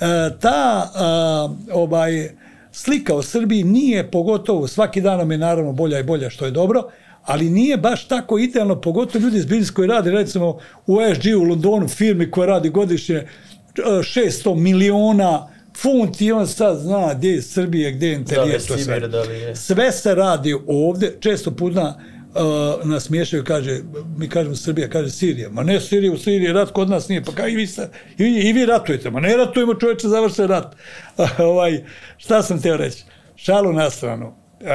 E, 0.00 0.30
ta 0.40 0.90
a, 0.94 1.54
ovaj, 1.72 2.30
slika 2.72 3.14
o 3.14 3.22
Srbiji 3.22 3.64
nije 3.64 4.10
pogotovo, 4.10 4.68
svaki 4.68 5.00
dan 5.00 5.18
nam 5.18 5.32
je 5.32 5.38
naravno 5.38 5.72
bolja 5.72 5.98
i 5.98 6.02
bolja, 6.02 6.30
što 6.30 6.44
je 6.44 6.50
dobro, 6.50 6.82
ali 7.22 7.50
nije 7.50 7.76
baš 7.76 8.08
tako 8.08 8.38
idealno, 8.38 8.80
pogotovo 8.80 9.24
ljudi 9.24 9.38
iz 9.38 9.46
biznisa 9.46 9.72
koji 9.74 9.88
radi, 9.88 10.10
recimo 10.10 10.58
u 10.86 11.00
ESG 11.00 11.22
u 11.38 11.42
Londonu, 11.42 11.88
firmi 11.88 12.30
koja 12.30 12.46
radi 12.46 12.68
godišnje 12.68 13.26
600 13.74 14.54
miliona 14.54 15.48
funti 15.76 16.26
i 16.26 16.32
on 16.32 16.46
sad 16.46 16.78
zna 16.78 17.14
gdje 17.14 17.30
je 17.30 17.42
Srbije, 17.42 17.92
gdje 17.92 18.06
je 18.06 18.14
interijer. 18.14 18.60
Da 18.68 18.74
li 18.74 18.80
je 18.80 18.84
sve. 18.84 19.00
Da 19.00 19.22
li 19.22 19.34
je... 19.34 19.56
Sve 19.56 19.92
se 19.92 20.14
radi 20.14 20.56
ovde, 20.66 21.16
često 21.20 21.50
puta 21.50 22.00
uh, 22.34 22.86
nas 22.86 23.10
miješaju, 23.10 23.44
kaže, 23.44 23.80
mi 24.16 24.28
kažemo 24.28 24.56
Srbija, 24.56 24.88
kaže 24.88 25.10
Sirija. 25.10 25.50
Ma 25.50 25.62
ne 25.62 25.80
Sirija, 25.80 26.12
u 26.12 26.18
Siriji 26.18 26.52
rat 26.52 26.70
kod 26.70 26.90
nas 26.90 27.08
nije. 27.08 27.24
Pa 27.24 27.32
kao 27.32 27.48
i 27.48 27.56
vi, 27.56 27.66
sa, 27.66 27.88
i, 28.18 28.24
i 28.24 28.52
vi 28.52 28.66
ratujete. 28.66 29.10
Ma 29.10 29.20
ne 29.20 29.36
ratujemo 29.36 29.74
čovječe, 29.74 30.08
završe 30.08 30.46
rat. 30.46 30.76
ovaj, 31.38 31.84
šta 32.16 32.42
sam 32.42 32.62
teo 32.62 32.76
reći? 32.76 33.04
Šalu 33.36 33.72
na 33.72 33.90
stranu. 33.90 34.26
Uh, 34.26 34.66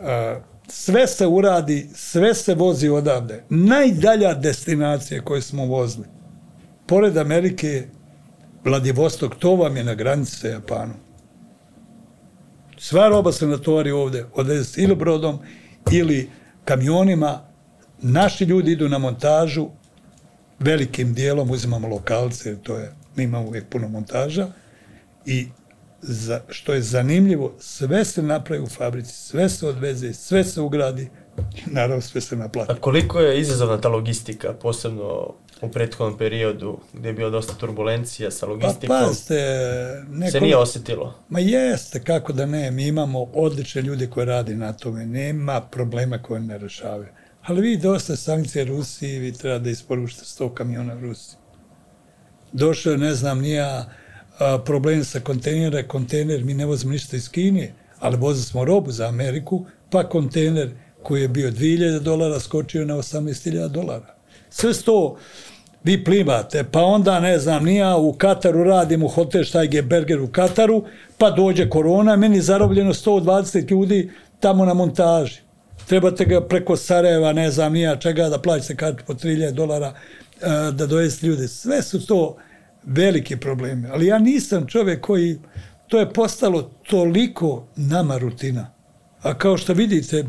uh, 0.00 0.51
sve 0.74 1.06
se 1.06 1.26
uradi, 1.26 1.88
sve 1.94 2.34
se 2.34 2.54
vozi 2.54 2.88
odavde. 2.88 3.44
Najdalja 3.48 4.34
destinacija 4.34 5.22
koju 5.22 5.42
smo 5.42 5.66
vozili, 5.66 6.06
pored 6.86 7.16
Amerike 7.16 7.66
je 7.68 7.90
Vladivostok, 8.64 9.34
to 9.36 9.56
vam 9.56 9.76
je 9.76 9.84
na 9.84 9.94
granici 9.94 10.36
sa 10.36 10.48
Japanom. 10.48 10.96
Sva 12.78 13.08
roba 13.08 13.32
se 13.32 13.46
natovari 13.46 13.90
ovde, 13.90 14.24
odveze 14.34 14.82
ili 14.82 14.96
brodom 14.96 15.38
ili 15.90 16.30
kamionima. 16.64 17.40
Naši 18.02 18.44
ljudi 18.44 18.72
idu 18.72 18.88
na 18.88 18.98
montažu, 18.98 19.68
velikim 20.58 21.14
dijelom 21.14 21.50
uzimamo 21.50 21.88
lokalce, 21.88 22.56
to 22.62 22.76
je, 22.76 22.92
mi 23.16 23.24
imamo 23.24 23.46
uvijek 23.46 23.68
puno 23.68 23.88
montaža 23.88 24.48
i 25.26 25.48
za, 26.02 26.40
što 26.48 26.74
je 26.74 26.82
zanimljivo, 26.82 27.52
sve 27.58 28.04
se 28.04 28.22
napravi 28.22 28.62
u 28.62 28.66
fabrici, 28.66 29.12
sve 29.12 29.48
se 29.48 29.66
odveze, 29.66 30.12
sve 30.12 30.44
se 30.44 30.60
ugradi 30.60 31.08
naravno 31.66 32.00
sve 32.00 32.20
se 32.20 32.36
naplati. 32.36 32.72
A 32.72 32.74
koliko 32.74 33.20
je 33.20 33.40
izazovna 33.40 33.80
ta 33.80 33.88
logistika, 33.88 34.52
posebno 34.52 35.34
u 35.62 35.68
prethodnom 35.68 36.18
periodu 36.18 36.78
gdje 36.92 37.08
je 37.08 37.12
bilo 37.12 37.30
dosta 37.30 37.54
turbulencija 37.54 38.30
sa 38.30 38.46
Pa 38.46 38.52
logistikom? 38.52 38.88
pazite, 38.88 39.34
neko... 40.10 40.30
se 40.30 40.40
nije 40.40 40.56
osjetilo. 40.56 41.14
Ma 41.28 41.40
jeste, 41.40 42.04
kako 42.04 42.32
da 42.32 42.46
ne, 42.46 42.70
mi 42.70 42.86
imamo 42.86 43.22
odlične 43.22 43.82
ljude 43.82 44.06
koji 44.06 44.26
radi 44.26 44.54
na 44.54 44.72
tome, 44.72 45.06
nema 45.06 45.60
problema 45.60 46.22
koje 46.22 46.40
ne 46.40 46.58
rešavaju. 46.58 47.08
Ali 47.42 47.60
vi 47.60 47.76
dosta 47.76 48.16
sankcije 48.16 48.64
Rusiji, 48.64 49.18
vi 49.18 49.32
treba 49.32 49.58
da 49.58 49.70
isporučite 49.70 50.24
100 50.24 50.54
kamiona 50.54 51.00
Rusiji. 51.00 51.36
Došao 52.52 52.92
je, 52.92 52.98
ne 52.98 53.14
znam, 53.14 53.40
nija 53.40 53.84
a, 54.38 54.58
problem 54.58 55.04
sa 55.04 55.20
kontejnera, 55.20 55.82
kontejner, 55.82 56.44
mi 56.44 56.54
ne 56.54 56.66
vozimo 56.66 56.92
ništa 56.92 57.16
iz 57.16 57.28
Kine, 57.28 57.72
ali 57.98 58.16
vozili 58.16 58.44
smo 58.44 58.64
robu 58.64 58.90
za 58.90 59.08
Ameriku, 59.08 59.66
pa 59.90 60.08
kontejner 60.08 60.70
koji 61.02 61.22
je 61.22 61.28
bio 61.28 61.50
2000 61.50 61.98
dolara 61.98 62.40
skočio 62.40 62.84
na 62.84 62.94
18.000 62.94 63.68
dolara. 63.68 64.14
Sve 64.50 64.74
su 64.74 64.84
to 64.84 65.16
vi 65.84 66.04
plivate, 66.04 66.64
pa 66.64 66.82
onda, 66.82 67.20
ne 67.20 67.38
znam, 67.38 67.64
nija 67.64 67.96
u 67.96 68.12
Kataru 68.12 68.64
radim 68.64 69.02
u 69.02 69.08
hotel 69.08 69.44
Štajge 69.44 69.82
Berger 69.82 70.20
u 70.20 70.26
Kataru, 70.26 70.84
pa 71.18 71.30
dođe 71.30 71.68
korona, 71.68 72.16
meni 72.16 72.36
je 72.36 72.42
zarobljeno 72.42 72.92
120 72.92 73.70
ljudi 73.70 74.10
tamo 74.40 74.64
na 74.64 74.74
montaži. 74.74 75.40
Trebate 75.88 76.24
ga 76.24 76.40
preko 76.40 76.76
Sarajeva, 76.76 77.32
ne 77.32 77.50
znam, 77.50 77.72
nija 77.72 77.96
čega, 77.96 78.28
da 78.28 78.38
plaćate 78.38 78.76
kartu 78.76 79.04
po 79.06 79.14
3000 79.14 79.50
dolara, 79.50 79.94
e, 80.40 80.46
da 80.72 80.86
dovesti 80.86 81.26
ljude. 81.26 81.48
Sve 81.48 81.82
su 81.82 82.06
to 82.06 82.36
veliki 82.84 83.36
problemi. 83.36 83.88
Ali 83.88 84.06
ja 84.06 84.18
nisam 84.18 84.66
čovjek 84.66 85.00
koji, 85.00 85.38
to 85.88 86.00
je 86.00 86.12
postalo 86.12 86.62
toliko 86.62 87.66
nama 87.76 88.18
rutina. 88.18 88.70
A 89.22 89.34
kao 89.34 89.56
što 89.56 89.72
vidite, 89.72 90.24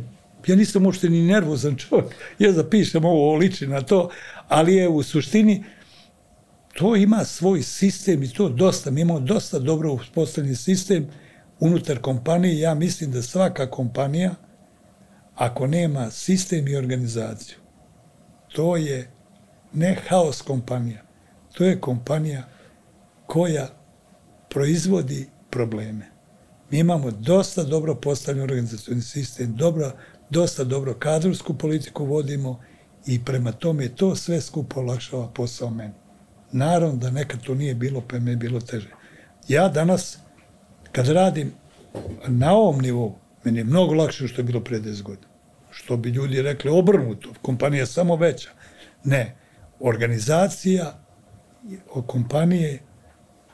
ja 0.48 0.56
nisam 0.56 0.86
uopšte 0.86 1.10
ni 1.10 1.22
nervozan 1.22 1.76
čovjek. 1.76 2.16
Ja 2.40 2.52
zapišem 2.52 3.06
ovo, 3.06 3.36
liči 3.36 3.68
na 3.68 3.82
to, 3.82 4.10
ali 4.48 4.76
je 4.76 4.90
u 4.90 5.04
suštini 5.04 5.64
to 6.74 6.96
ima 6.96 7.26
svoj 7.26 7.62
sistem 7.62 8.24
i 8.24 8.30
to 8.30 8.50
dosta. 8.50 8.92
Mi 8.92 9.02
imamo 9.02 9.20
dosta 9.20 9.60
dobro 9.60 9.94
uspostavljeni 9.94 10.56
sistem 10.56 11.08
unutar 11.60 12.00
kompanije. 12.00 12.60
Ja 12.60 12.74
mislim 12.76 13.12
da 13.12 13.22
svaka 13.22 13.70
kompanija, 13.70 14.36
ako 15.36 15.68
nema 15.68 16.12
sistem 16.12 16.68
i 16.68 16.76
organizaciju, 16.76 17.58
to 18.56 18.78
je 18.78 19.12
ne 19.74 19.98
haos 20.08 20.42
kompanija, 20.42 21.02
to 21.54 21.64
je 21.64 21.82
kompanija 21.82 22.44
koja 23.26 23.68
proizvodi 24.50 25.28
probleme. 25.50 26.06
Mi 26.72 26.80
imamo 26.80 27.12
dosta 27.12 27.64
dobro 27.64 27.96
postavljen 27.96 28.44
organizacijni 28.44 29.02
sistem, 29.02 29.56
dobro, 29.56 29.92
dosta 30.30 30.64
dobro 30.64 30.94
kadrovsku 30.94 31.58
politiku 31.58 32.06
vodimo 32.06 32.60
i 33.06 33.26
prema 33.26 33.52
tome 33.52 33.90
to 33.90 34.16
sve 34.16 34.42
skupo 34.42 34.80
olakšava 34.80 35.28
posao 35.28 35.70
meni. 35.70 35.94
Naravno 36.52 36.96
da 36.96 37.12
nekad 37.12 37.42
to 37.42 37.56
nije 37.56 37.76
bilo, 37.76 38.02
pa 38.08 38.20
mi 38.20 38.32
je 38.32 38.38
bilo 38.38 38.60
teže. 38.60 38.90
Ja 39.48 39.70
danas, 39.70 40.18
kad 40.92 41.08
radim 41.08 41.54
na 42.28 42.54
ovom 42.54 42.82
nivou, 42.82 43.16
meni 43.44 43.58
je 43.58 43.64
mnogo 43.64 43.94
lakše 43.94 44.28
što 44.28 44.42
je 44.42 44.46
bilo 44.46 44.60
pre 44.60 44.80
10 44.80 45.02
godina. 45.02 45.28
Što 45.70 45.98
bi 45.98 46.10
ljudi 46.10 46.42
rekli 46.42 46.72
obrnuto, 46.72 47.30
kompanija 47.42 47.80
je 47.80 47.86
samo 47.86 48.16
veća. 48.16 48.50
Ne, 49.04 49.36
organizacija 49.80 51.03
od 51.94 52.08
kompanije, 52.08 52.80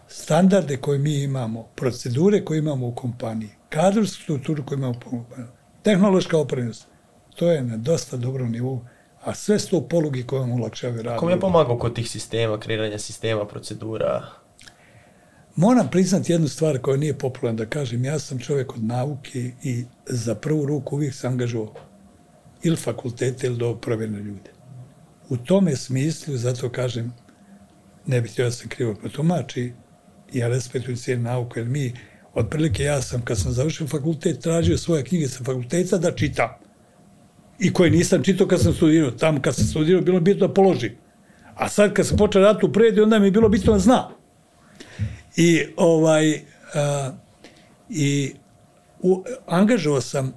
standarde 0.08 0.78
koje 0.78 1.00
mi 1.00 1.24
imamo, 1.24 1.64
procedure 1.76 2.46
koje 2.46 2.60
imamo 2.60 2.88
u 2.88 2.96
kompaniji, 2.96 3.50
kadrovsku 3.70 4.24
strukturu 4.24 4.66
koju 4.66 4.78
imamo 4.78 4.94
u 4.98 5.10
kompaniji, 5.10 5.48
tehnološka 5.84 6.38
opremljenost, 6.38 6.88
to 7.36 7.52
je 7.52 7.64
na 7.64 7.78
dosta 7.78 8.18
dobrom 8.18 8.52
nivou, 8.52 8.82
a 9.24 9.34
sve 9.34 9.60
su 9.60 9.70
to 9.70 9.88
polugi 9.88 10.24
koje 10.24 10.40
vam 10.40 10.52
olakšavaju 10.52 11.02
rad. 11.02 11.20
Kom 11.20 11.30
je 11.30 11.40
pomagao 11.40 11.78
kod 11.78 11.96
tih 11.96 12.10
sistema, 12.10 12.60
kreiranja 12.60 12.98
sistema, 12.98 13.46
procedura? 13.46 14.26
Moram 15.56 15.90
priznati 15.92 16.32
jednu 16.32 16.48
stvar 16.48 16.80
koja 16.80 16.98
nije 16.98 17.18
popularna 17.18 17.58
da 17.58 17.66
kažem, 17.66 18.06
ja 18.06 18.20
sam 18.20 18.40
čovjek 18.40 18.76
od 18.76 18.84
nauke 18.84 19.52
i 19.64 19.86
za 20.06 20.36
prvu 20.36 20.66
ruku 20.66 20.96
uvijek 20.96 21.14
se 21.14 21.28
angažovao. 21.28 21.74
ili 22.64 22.76
fakultete 22.76 23.48
ili 23.48 23.58
do 23.58 23.76
provjerne 23.76 24.20
ljude. 24.20 24.52
U 25.30 25.38
tome 25.38 25.76
smislu, 25.76 26.38
zato 26.38 26.70
kažem, 26.70 27.14
ne 28.06 28.22
bih 28.22 28.32
htio 28.32 28.46
da 28.46 28.52
se 28.52 28.68
krivo 28.68 28.96
protumači, 28.96 29.74
ja 30.34 30.48
respektujem 30.48 30.98
cijelu 30.98 31.22
nauku, 31.22 31.60
jer 31.60 31.68
mi, 31.68 31.94
otprilike 32.34 32.84
ja 32.84 33.02
sam, 33.02 33.22
kad 33.22 33.40
sam 33.40 33.52
završio 33.52 33.88
fakultet, 33.88 34.40
tražio 34.40 34.78
svoje 34.78 35.04
knjige 35.04 35.28
sa 35.28 35.44
fakulteta 35.44 35.98
da 35.98 36.16
čitam. 36.16 36.50
I 37.60 37.74
koje 37.74 37.92
nisam 37.92 38.24
čitao 38.24 38.48
kad 38.48 38.62
sam 38.62 38.74
studirao. 38.74 39.12
Tamo 39.12 39.42
kad 39.42 39.56
sam 39.56 39.66
studirao, 39.66 40.02
bilo 40.02 40.20
bitno 40.20 40.48
da 40.48 40.54
položim. 40.54 40.96
A 41.56 41.70
sad 41.70 41.94
kad 41.94 42.08
sam 42.08 42.18
počeo 42.18 42.42
raditi 42.42 42.66
u 42.66 42.74
predi, 42.74 43.02
onda 43.02 43.20
mi 43.20 43.28
je 43.28 43.32
bilo 43.32 43.50
bitno 43.50 43.74
da 43.74 43.80
znam. 43.80 44.06
I 45.36 45.66
ovaj, 45.78 46.42
a, 46.74 47.12
i 47.90 48.34
u, 49.02 49.24
angažovao 49.48 50.02
sam 50.02 50.34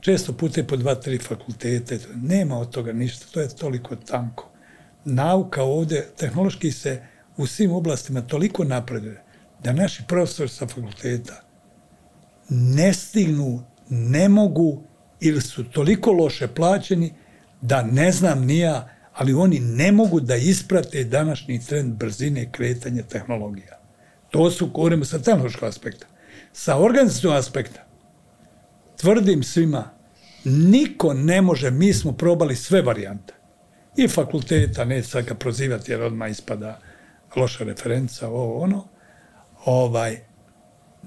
često 0.00 0.32
pute 0.32 0.64
po 0.64 0.76
dva, 0.76 0.94
tri 0.94 1.18
fakultete. 1.18 1.98
Nema 2.14 2.58
od 2.58 2.70
toga 2.70 2.92
ništa, 2.92 3.26
to 3.32 3.40
je 3.40 3.48
toliko 3.48 3.96
tanko. 3.96 4.50
Nauka 5.08 5.62
ovde, 5.62 6.06
tehnološki 6.16 6.72
se 6.72 7.02
u 7.36 7.46
svim 7.46 7.72
oblastima 7.72 8.20
toliko 8.20 8.64
napreduje 8.64 9.22
da 9.62 9.72
naši 9.72 10.02
profesori 10.08 10.48
sa 10.48 10.66
fakulteta 10.66 11.42
ne 12.48 12.92
stignu, 12.92 13.62
ne 13.88 14.28
mogu 14.28 14.82
ili 15.20 15.40
su 15.40 15.64
toliko 15.64 16.12
loše 16.12 16.48
plaćeni 16.48 17.12
da 17.60 17.82
ne 17.82 18.12
znam 18.12 18.44
ni 18.44 18.58
ja, 18.58 18.88
ali 19.12 19.34
oni 19.34 19.60
ne 19.60 19.92
mogu 19.92 20.20
da 20.20 20.36
isprate 20.36 21.04
današnji 21.04 21.60
trend 21.66 21.94
brzine 21.94 22.52
kretanja 22.52 23.02
tehnologija. 23.02 23.80
To 24.30 24.50
su, 24.50 24.66
govorimo 24.66 25.04
sa 25.04 25.18
tehnološkog 25.18 25.68
aspekta. 25.68 26.06
Sa 26.52 26.76
organizacijnog 26.76 27.36
aspekta, 27.36 27.86
tvrdim 28.96 29.42
svima, 29.42 29.90
niko 30.44 31.14
ne 31.14 31.42
može, 31.42 31.70
mi 31.70 31.92
smo 31.92 32.12
probali 32.12 32.56
sve 32.56 32.82
varijante. 32.82 33.34
I 33.96 34.08
fakulteta, 34.08 34.84
neće 34.84 35.08
sad 35.08 35.24
ga 35.24 35.34
prozivati 35.34 35.92
jer 35.92 36.02
odmah 36.02 36.30
ispada 36.30 36.80
loša 37.36 37.64
referenca, 37.64 38.28
ovo 38.28 38.62
ono. 38.62 38.84
Ovaj, 39.64 40.18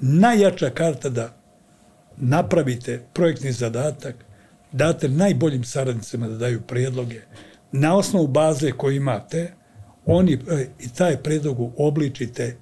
najjača 0.01 0.69
karta 0.69 1.09
da 1.09 1.37
napravite 2.17 3.01
projektni 3.13 3.51
zadatak, 3.51 4.15
date 4.71 5.09
najboljim 5.09 5.63
saradnicima 5.63 6.27
da 6.27 6.37
daju 6.37 6.61
prijedloge, 6.61 7.21
na 7.71 7.95
osnovu 7.95 8.27
baze 8.27 8.71
koju 8.71 8.95
imate, 8.95 9.53
oni 10.05 10.33
e, 10.33 10.67
i 10.79 10.89
taj 10.89 11.17
predlog 11.17 11.73
obličite. 11.77 12.57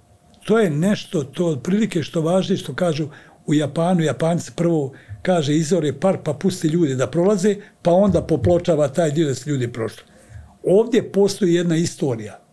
To 0.45 0.59
je 0.59 0.69
nešto, 0.69 1.23
to 1.23 1.45
otprilike 1.45 2.03
što 2.03 2.21
važi, 2.21 2.57
što 2.57 2.75
kažu 2.75 3.09
u 3.45 3.53
Japanu, 3.53 4.01
Japanci 4.01 4.51
prvo 4.55 4.93
kaže 5.21 5.55
izore 5.55 5.99
par 5.99 6.17
pa 6.23 6.33
pusti 6.33 6.67
ljudi 6.67 6.95
da 6.95 7.07
prolaze, 7.07 7.55
pa 7.81 7.91
onda 7.91 8.21
popločava 8.21 8.87
taj 8.87 9.11
dio 9.11 9.27
da 9.27 9.35
su 9.35 9.49
ljudi 9.49 9.73
prošli. 9.73 10.03
Ovdje 10.69 11.11
postoji 11.11 11.53
jedna 11.53 11.75
istorija 11.75 12.47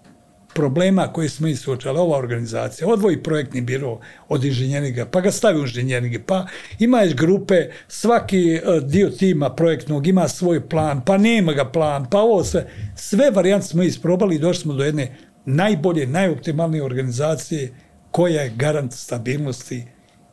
problema 0.55 1.13
koje 1.13 1.29
smo 1.29 1.49
i 1.49 1.57
suočali, 1.57 1.99
ova 1.99 2.19
organizacija, 2.19 2.89
odvoji 2.89 3.23
projektni 3.23 3.61
biro 3.61 3.99
od 4.29 4.45
inženjeringa, 4.45 5.07
pa 5.07 5.21
ga 5.21 5.31
stavi 5.31 5.59
u 5.59 5.63
inženjeringe, 5.63 6.23
pa 6.27 6.47
imaš 6.79 7.15
grupe, 7.15 7.55
svaki 7.89 8.55
e, 8.55 8.63
dio 8.81 9.11
tima 9.11 9.55
projektnog 9.55 10.07
ima 10.07 10.29
svoj 10.29 10.69
plan, 10.69 11.03
pa 11.05 11.19
nema 11.19 11.53
ga 11.53 11.65
plan, 11.65 12.07
pa 12.11 12.21
ovo 12.21 12.45
sve, 12.45 12.67
sve 12.97 13.31
varijante 13.31 13.67
smo 13.67 13.83
isprobali 13.83 14.37
i 14.37 14.39
došli 14.39 14.63
smo 14.63 14.75
do 14.75 14.85
jedne 14.85 15.17
najbolje, 15.45 16.07
najoptimalnije 16.07 16.85
organizacije 16.85 17.73
koja 18.11 18.43
je 18.43 18.53
garant 18.57 18.93
stabilnosti 18.93 19.85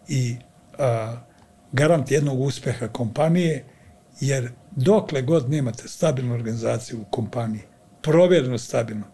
i 0.07 0.35
a, 0.77 1.17
garant 1.71 2.11
jednog 2.11 2.41
uspeha 2.41 2.87
kompanije, 2.87 3.63
jer 4.19 4.49
dokle 4.71 5.21
god 5.21 5.49
nemate 5.49 5.87
stabilnu 5.87 6.33
organizaciju 6.33 6.99
u 7.01 7.05
kompaniji, 7.11 7.70
provjereno 8.01 8.57
stabilno, 8.57 9.05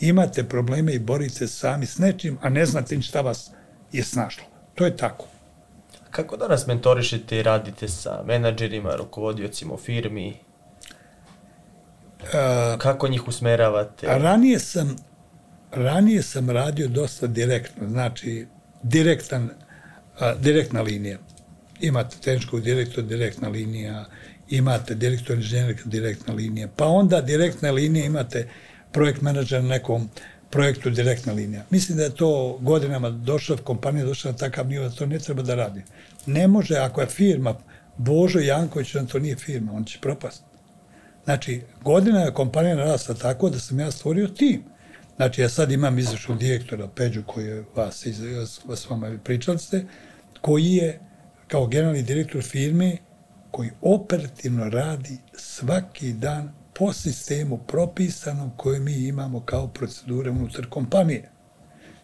imate 0.00 0.44
probleme 0.44 0.92
i 0.92 0.98
borite 0.98 1.46
sami 1.46 1.86
s 1.86 1.98
nečim, 1.98 2.38
a 2.42 2.48
ne 2.48 2.66
znate 2.66 2.96
ni 2.96 3.02
šta 3.02 3.20
vas 3.20 3.50
je 3.92 4.02
snašlo. 4.04 4.44
To 4.74 4.84
je 4.84 4.96
tako. 4.96 5.26
Kako 6.10 6.36
danas 6.36 6.66
mentorišete 6.66 7.38
i 7.38 7.42
radite 7.42 7.88
sa 7.88 8.22
menadžerima, 8.26 8.94
rukovodiocima 8.96 9.74
u 9.74 9.78
firmi? 9.78 10.36
A, 12.34 12.76
Kako 12.78 13.08
njih 13.08 13.28
usmeravate? 13.28 14.06
a 14.06 14.18
ranije 14.18 14.58
sam 14.58 14.96
ranije 15.70 16.22
sam 16.22 16.50
radio 16.50 16.88
dosta 16.88 17.26
direktno, 17.26 17.88
znači 17.88 18.46
direktan, 18.82 19.50
a, 20.18 20.34
direktna 20.34 20.82
linija. 20.82 21.18
Imate 21.80 22.16
tehničkog 22.24 22.60
direktora, 22.60 23.06
direktna 23.06 23.48
linija, 23.48 24.04
imate 24.56 24.94
direktor 24.94 25.36
inženjerika, 25.36 25.82
direktna 25.84 26.34
linija, 26.34 26.68
pa 26.76 26.86
onda 26.86 27.20
direktna 27.20 27.70
linija 27.70 28.04
imate 28.04 28.48
projekt 28.92 29.20
menadžer 29.20 29.62
na 29.62 29.68
nekom 29.68 30.08
projektu 30.50 30.90
direktna 30.90 31.32
linija. 31.32 31.64
Mislim 31.70 31.98
da 31.98 32.04
je 32.04 32.14
to 32.14 32.58
godinama 32.60 33.10
došla, 33.10 33.56
kompanija 33.56 34.04
došla 34.04 34.30
na 34.30 34.36
takav 34.36 34.68
nivo 34.68 34.88
da 34.88 34.94
to 34.94 35.06
ne 35.06 35.18
treba 35.18 35.42
da 35.42 35.54
radi. 35.54 35.82
Ne 36.26 36.48
može, 36.48 36.76
ako 36.76 37.00
je 37.00 37.06
firma, 37.06 37.54
Božo 37.96 38.38
Janković, 38.38 38.94
on 38.94 39.06
to 39.06 39.18
nije 39.18 39.36
firma, 39.36 39.72
on 39.72 39.84
će 39.84 39.98
propasti. 40.00 40.44
Znači, 41.24 41.62
godina 41.84 42.20
je 42.20 42.34
kompanija 42.34 42.76
narasla 42.76 43.14
tako 43.14 43.50
da 43.50 43.58
sam 43.58 43.80
ja 43.80 43.90
stvorio 43.90 44.28
tim. 44.28 44.62
Znači, 45.16 45.40
ja 45.40 45.48
sad 45.48 45.72
imam 45.72 45.98
izvršnog 45.98 46.38
direktora 46.38 46.88
Peđu, 46.88 47.22
koji 47.26 47.46
je 47.46 47.64
vas, 47.74 48.06
iz, 48.06 48.20
vas 48.64 48.90
vama 48.90 49.18
pričali 49.24 49.58
ste, 49.58 49.84
koji 50.40 50.72
je 50.72 51.00
kao 51.48 51.66
generalni 51.66 52.02
direktor 52.02 52.42
firme 52.42 52.96
koji 53.52 53.70
operativno 53.80 54.68
radi 54.68 55.18
svaki 55.38 56.12
dan 56.12 56.52
po 56.74 56.92
sistemu 56.92 57.58
propisanom 57.58 58.50
koje 58.56 58.80
mi 58.80 58.92
imamo 58.92 59.40
kao 59.40 59.68
procedure 59.68 60.30
unutar 60.30 60.66
kompanije. 60.66 61.30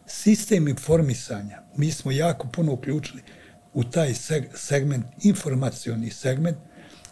Sistem 0.07 0.69
informisanja, 0.69 1.63
mi 1.77 1.91
smo 1.91 2.11
jako 2.11 2.49
puno 2.49 2.73
uključili 2.73 3.23
u 3.75 3.85
taj 3.85 4.15
segment, 4.55 5.07
informacioni 5.23 6.11
segment, 6.11 6.57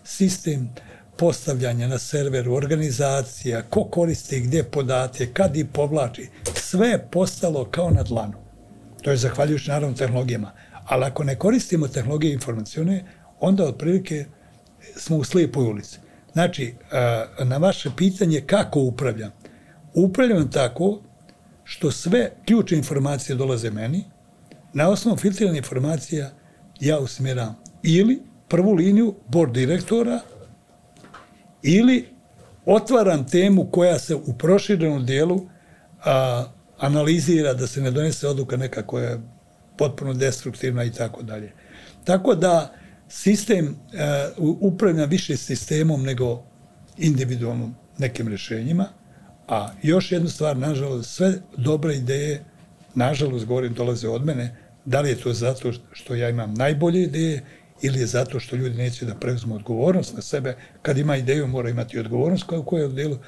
sistem 0.04 0.70
postavljanja 1.16 1.88
na 1.88 1.98
serveru, 1.98 2.54
organizacija, 2.54 3.62
ko 3.62 3.84
koristi 3.84 4.40
gdje 4.40 4.64
podatke, 4.64 5.26
kad 5.32 5.56
i 5.56 5.64
povlači, 5.64 6.28
sve 6.54 6.88
je 6.88 7.08
postalo 7.10 7.64
kao 7.64 7.90
na 7.90 8.02
dlanu. 8.02 8.38
To 9.02 9.10
je 9.10 9.16
zahvaljujući 9.16 9.70
naravno 9.70 9.96
tehnologijama. 9.96 10.52
Ali 10.84 11.04
ako 11.04 11.24
ne 11.24 11.38
koristimo 11.38 11.88
tehnologije 11.88 12.32
informacione, 12.32 13.04
onda 13.46 13.64
otprilike 13.64 14.24
smo 14.96 15.16
u 15.16 15.24
slijepoj 15.24 15.64
ulici. 15.64 15.98
Znači, 16.32 16.74
na 17.44 17.56
vaše 17.56 17.90
pitanje 17.96 18.40
kako 18.40 18.80
upravljam. 18.80 19.32
Upravljam 19.94 20.50
tako 20.50 21.00
što 21.64 21.90
sve 21.90 22.30
ključne 22.46 22.78
informacije 22.78 23.36
dolaze 23.36 23.70
meni, 23.70 24.04
na 24.72 24.88
osnovu 24.88 25.16
filtrirane 25.16 25.58
informacija 25.58 26.30
ja 26.80 26.98
usmjeram 26.98 27.56
ili 27.82 28.22
prvu 28.48 28.72
liniju 28.72 29.14
board 29.28 29.52
direktora 29.52 30.20
ili 31.62 32.08
otvaram 32.66 33.26
temu 33.26 33.70
koja 33.70 33.98
se 33.98 34.14
u 34.14 34.34
proširenom 34.38 35.06
dijelu 35.06 35.40
a, 36.04 36.44
analizira 36.78 37.54
da 37.54 37.66
se 37.66 37.80
ne 37.80 37.90
donese 37.90 38.28
odluka 38.28 38.56
neka 38.56 38.82
koja 38.82 39.08
je 39.10 39.20
potpuno 39.78 40.14
destruktivna 40.14 40.84
i 40.84 40.92
tako 40.92 41.22
dalje. 41.22 41.52
Tako 42.04 42.34
da 42.34 42.72
sistem 43.08 43.66
uh, 44.38 44.56
upravlja 44.60 45.04
više 45.04 45.36
sistemom 45.36 46.02
nego 46.02 46.42
individualnom 46.98 47.74
nekim 47.98 48.28
rešenjima, 48.28 48.88
a 49.48 49.68
još 49.82 50.12
jedna 50.12 50.28
stvar, 50.28 50.56
nažalost, 50.56 51.14
sve 51.14 51.32
dobre 51.56 51.94
ideje, 51.94 52.44
nažalost, 52.94 53.46
govorim, 53.46 53.74
dolaze 53.74 54.08
od 54.08 54.24
mene, 54.24 54.56
da 54.84 55.00
li 55.00 55.08
je 55.08 55.20
to 55.20 55.32
zato 55.32 55.72
što 55.92 56.14
ja 56.14 56.28
imam 56.28 56.54
najbolje 56.54 57.02
ideje 57.02 57.44
ili 57.82 58.00
je 58.00 58.06
zato 58.06 58.40
što 58.40 58.56
ljudi 58.56 58.76
neće 58.76 59.04
da 59.04 59.14
preuzmu 59.14 59.54
odgovornost 59.54 60.16
na 60.16 60.22
sebe. 60.22 60.56
Kad 60.82 60.98
ima 60.98 61.16
ideju, 61.16 61.46
mora 61.46 61.70
imati 61.70 61.98
odgovornost 61.98 62.44
koju, 62.44 62.62
koju 62.62 62.82
je 62.82 62.88
delu 62.88 63.18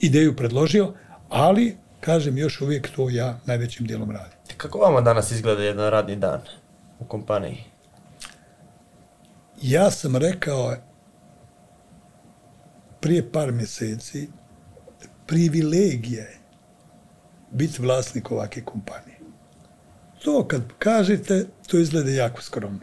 ideju 0.00 0.36
predložio, 0.36 0.92
ali, 1.28 1.76
kažem, 2.00 2.38
još 2.38 2.60
uvijek 2.60 2.88
to 2.96 3.10
ja 3.10 3.40
najvećim 3.46 3.86
dijelom 3.86 4.10
radim. 4.10 4.38
Kako 4.56 4.78
vama 4.78 5.00
danas 5.00 5.30
izgleda 5.30 5.62
jedan 5.62 5.90
radni 5.90 6.16
dan 6.16 6.40
u 6.98 7.04
kompaniji? 7.04 7.64
Ja 9.62 9.90
sam 9.90 10.16
rekao 10.16 10.76
prije 13.00 13.32
par 13.32 13.52
mjeseci 13.52 14.28
privilegija 15.26 16.24
je 16.24 16.38
biti 17.50 17.82
vlasnik 17.82 18.30
ovake 18.30 18.64
kompanije. 18.64 19.20
To 20.22 20.48
kad 20.48 20.62
kažete, 20.78 21.46
to 21.66 21.78
izgleda 21.78 22.10
jako 22.10 22.42
skromno. 22.42 22.80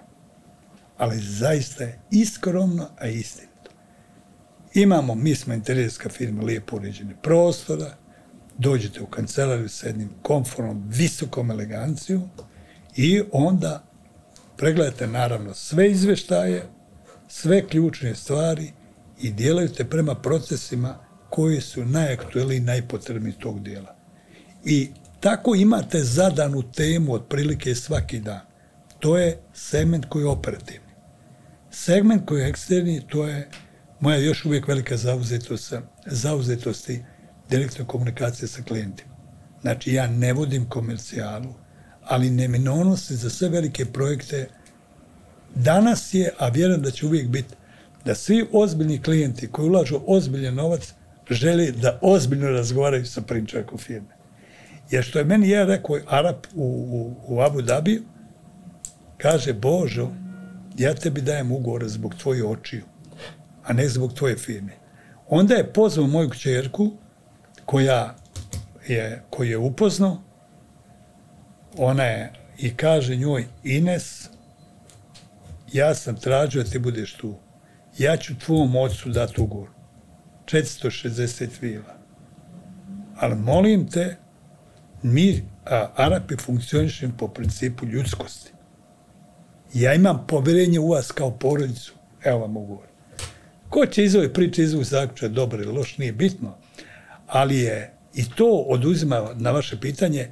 Ali 0.97 1.19
zaista 1.19 1.83
je 1.83 1.99
i 2.11 2.25
skromno, 2.25 2.89
a 2.99 3.07
istinito. 3.07 3.71
Imamo, 4.73 5.15
mi 5.15 5.35
smo 5.35 5.53
interjerska 5.53 6.09
firma, 6.09 6.43
lijepo 6.43 6.75
uređene 6.75 7.15
prostora, 7.21 7.95
dođete 8.57 9.01
u 9.01 9.05
kancelariju 9.05 9.69
sa 9.69 9.87
jednim 9.87 10.09
komfornom, 10.21 10.83
visokom 10.87 11.51
elegancijom 11.51 12.29
i 12.95 13.23
onda 13.31 13.86
pregledate 14.57 15.07
naravno 15.07 15.53
sve 15.53 15.91
izveštaje, 15.91 16.63
sve 17.27 17.67
ključne 17.67 18.15
stvari 18.15 18.71
i 19.21 19.31
dijelaju 19.31 19.69
te 19.69 19.85
prema 19.85 20.15
procesima 20.15 20.97
koji 21.29 21.61
su 21.61 21.85
najaktuelniji 21.85 22.57
i 22.57 22.61
najpotrebniji 22.61 23.33
tog 23.33 23.63
dijela. 23.63 23.95
I 24.65 24.89
tako 25.19 25.55
imate 25.55 26.03
zadanu 26.03 26.71
temu 26.71 27.13
otprilike 27.13 27.75
svaki 27.75 28.19
dan. 28.19 28.41
To 28.99 29.17
je 29.17 29.39
segment 29.53 30.05
koji 30.09 30.23
je 30.23 30.27
operativni. 30.27 30.87
Segment 31.71 32.25
koji 32.25 32.41
je 32.41 32.47
eksterni, 32.47 33.07
to 33.07 33.27
je 33.27 33.49
moja 33.99 34.17
još 34.17 34.45
uvijek 34.45 34.67
velika 34.67 34.97
zauzetost, 34.97 35.73
zauzetosti 36.05 37.03
direktne 37.49 37.85
komunikacije 37.87 38.47
sa 38.47 38.61
klijentima. 38.63 39.15
Znači, 39.61 39.93
ja 39.93 40.07
ne 40.07 40.33
vodim 40.33 40.69
komercijalu, 40.69 41.53
ali 42.07 42.29
neminovnost 42.29 43.11
za 43.11 43.29
sve 43.29 43.49
velike 43.49 43.85
projekte 43.85 44.47
danas 45.55 46.13
je, 46.13 46.31
a 46.39 46.49
vjerujem 46.49 46.81
da 46.81 46.91
će 46.91 47.05
uvijek 47.05 47.27
biti, 47.27 47.55
da 48.05 48.15
svi 48.15 48.47
ozbiljni 48.51 49.01
klijenti 49.01 49.47
koji 49.47 49.69
ulažu 49.69 49.99
ozbiljan 50.07 50.55
novac 50.55 50.93
žele 51.29 51.71
da 51.71 51.99
ozbiljno 52.01 52.49
razgovaraju 52.49 53.05
sa 53.05 53.21
prinčakom 53.21 53.77
firme. 53.77 54.17
Jer 54.91 55.03
što 55.03 55.19
je 55.19 55.25
meni 55.25 55.49
je 55.49 55.65
rekao 55.65 55.97
Arap 56.07 56.47
u, 56.55 56.63
u, 56.65 57.15
u 57.35 57.41
Abu 57.41 57.61
Dhabiju, 57.61 58.03
kaže, 59.17 59.53
Božo, 59.53 60.09
ja 60.77 60.93
tebi 60.93 61.21
dajem 61.21 61.51
ugovor 61.51 61.87
zbog 61.87 62.15
tvoje 62.15 62.45
očiju, 62.45 62.83
a 63.63 63.73
ne 63.73 63.89
zbog 63.89 64.13
tvoje 64.13 64.37
firme. 64.37 64.73
Onda 65.27 65.55
je 65.55 65.73
pozvao 65.73 66.07
moju 66.07 66.29
kćerku, 66.29 66.91
koja 67.65 68.15
je, 68.87 69.23
koju 69.29 69.49
je 69.49 69.57
upoznao, 69.57 70.26
ona 71.77 72.03
je 72.03 72.33
i 72.57 72.75
kaže 72.75 73.15
njoj, 73.15 73.45
Ines, 73.63 74.29
ja 75.73 75.95
sam 75.95 76.15
tražio 76.15 76.63
da 76.63 76.69
ti 76.69 76.79
budeš 76.79 77.13
tu. 77.13 77.35
Ja 77.97 78.17
ću 78.17 78.39
tvom 78.39 78.75
ocu 78.75 79.09
dati 79.09 79.41
ugovor. 79.41 79.69
460 80.45 81.47
vila. 81.61 81.97
Ali 83.15 83.35
molim 83.35 83.87
te, 83.87 84.15
mi, 85.03 85.43
a, 85.65 85.89
Arapi, 85.95 86.35
funkcionišemo 86.37 87.13
po 87.17 87.27
principu 87.27 87.85
ljudskosti. 87.85 88.51
Ja 89.73 89.93
imam 89.93 90.25
poverenje 90.27 90.79
u 90.79 90.89
vas 90.89 91.11
kao 91.11 91.31
porodicu. 91.31 91.93
Evo 92.23 92.39
vam 92.39 92.57
ugovor. 92.57 92.87
Ko 93.69 93.85
će 93.85 94.03
iz 94.03 94.15
ove 94.15 94.33
priče 94.33 94.63
izvući 94.63 94.89
zaključak, 94.89 95.31
dobro 95.31 95.63
ili 95.63 95.71
loš, 95.71 95.97
nije 95.97 96.11
bitno, 96.11 96.57
ali 97.27 97.57
je 97.57 97.93
i 98.13 98.29
to 98.29 98.65
oduzima 98.67 99.29
na 99.35 99.51
vaše 99.51 99.79
pitanje 99.79 100.31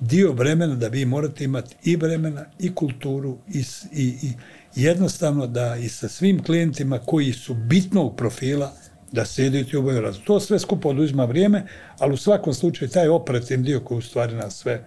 dio 0.00 0.32
vremena 0.32 0.74
da 0.74 0.88
vi 0.88 1.04
morate 1.04 1.44
imati 1.44 1.76
i 1.84 1.96
vremena 1.96 2.44
i 2.58 2.74
kulturu 2.74 3.38
i, 3.48 3.64
i, 3.92 4.04
i 4.04 4.32
jednostavno 4.74 5.46
da 5.46 5.76
i 5.76 5.88
sa 5.88 6.08
svim 6.08 6.42
klijentima 6.42 6.98
koji 6.98 7.32
su 7.32 7.54
bitnog 7.54 8.16
profila 8.16 8.72
da 9.12 9.24
sedite 9.24 9.78
u 9.78 10.00
razum. 10.00 10.24
To 10.24 10.40
sve 10.40 10.58
skupo 10.58 10.88
oduzima 10.88 11.24
vrijeme, 11.24 11.66
ali 11.98 12.14
u 12.14 12.16
svakom 12.16 12.54
slučaju 12.54 12.90
taj 12.90 13.08
operativni 13.08 13.64
dio 13.64 13.80
koji 13.80 13.98
u 13.98 14.02
stvari 14.02 14.34
nas 14.34 14.56
sve 14.56 14.84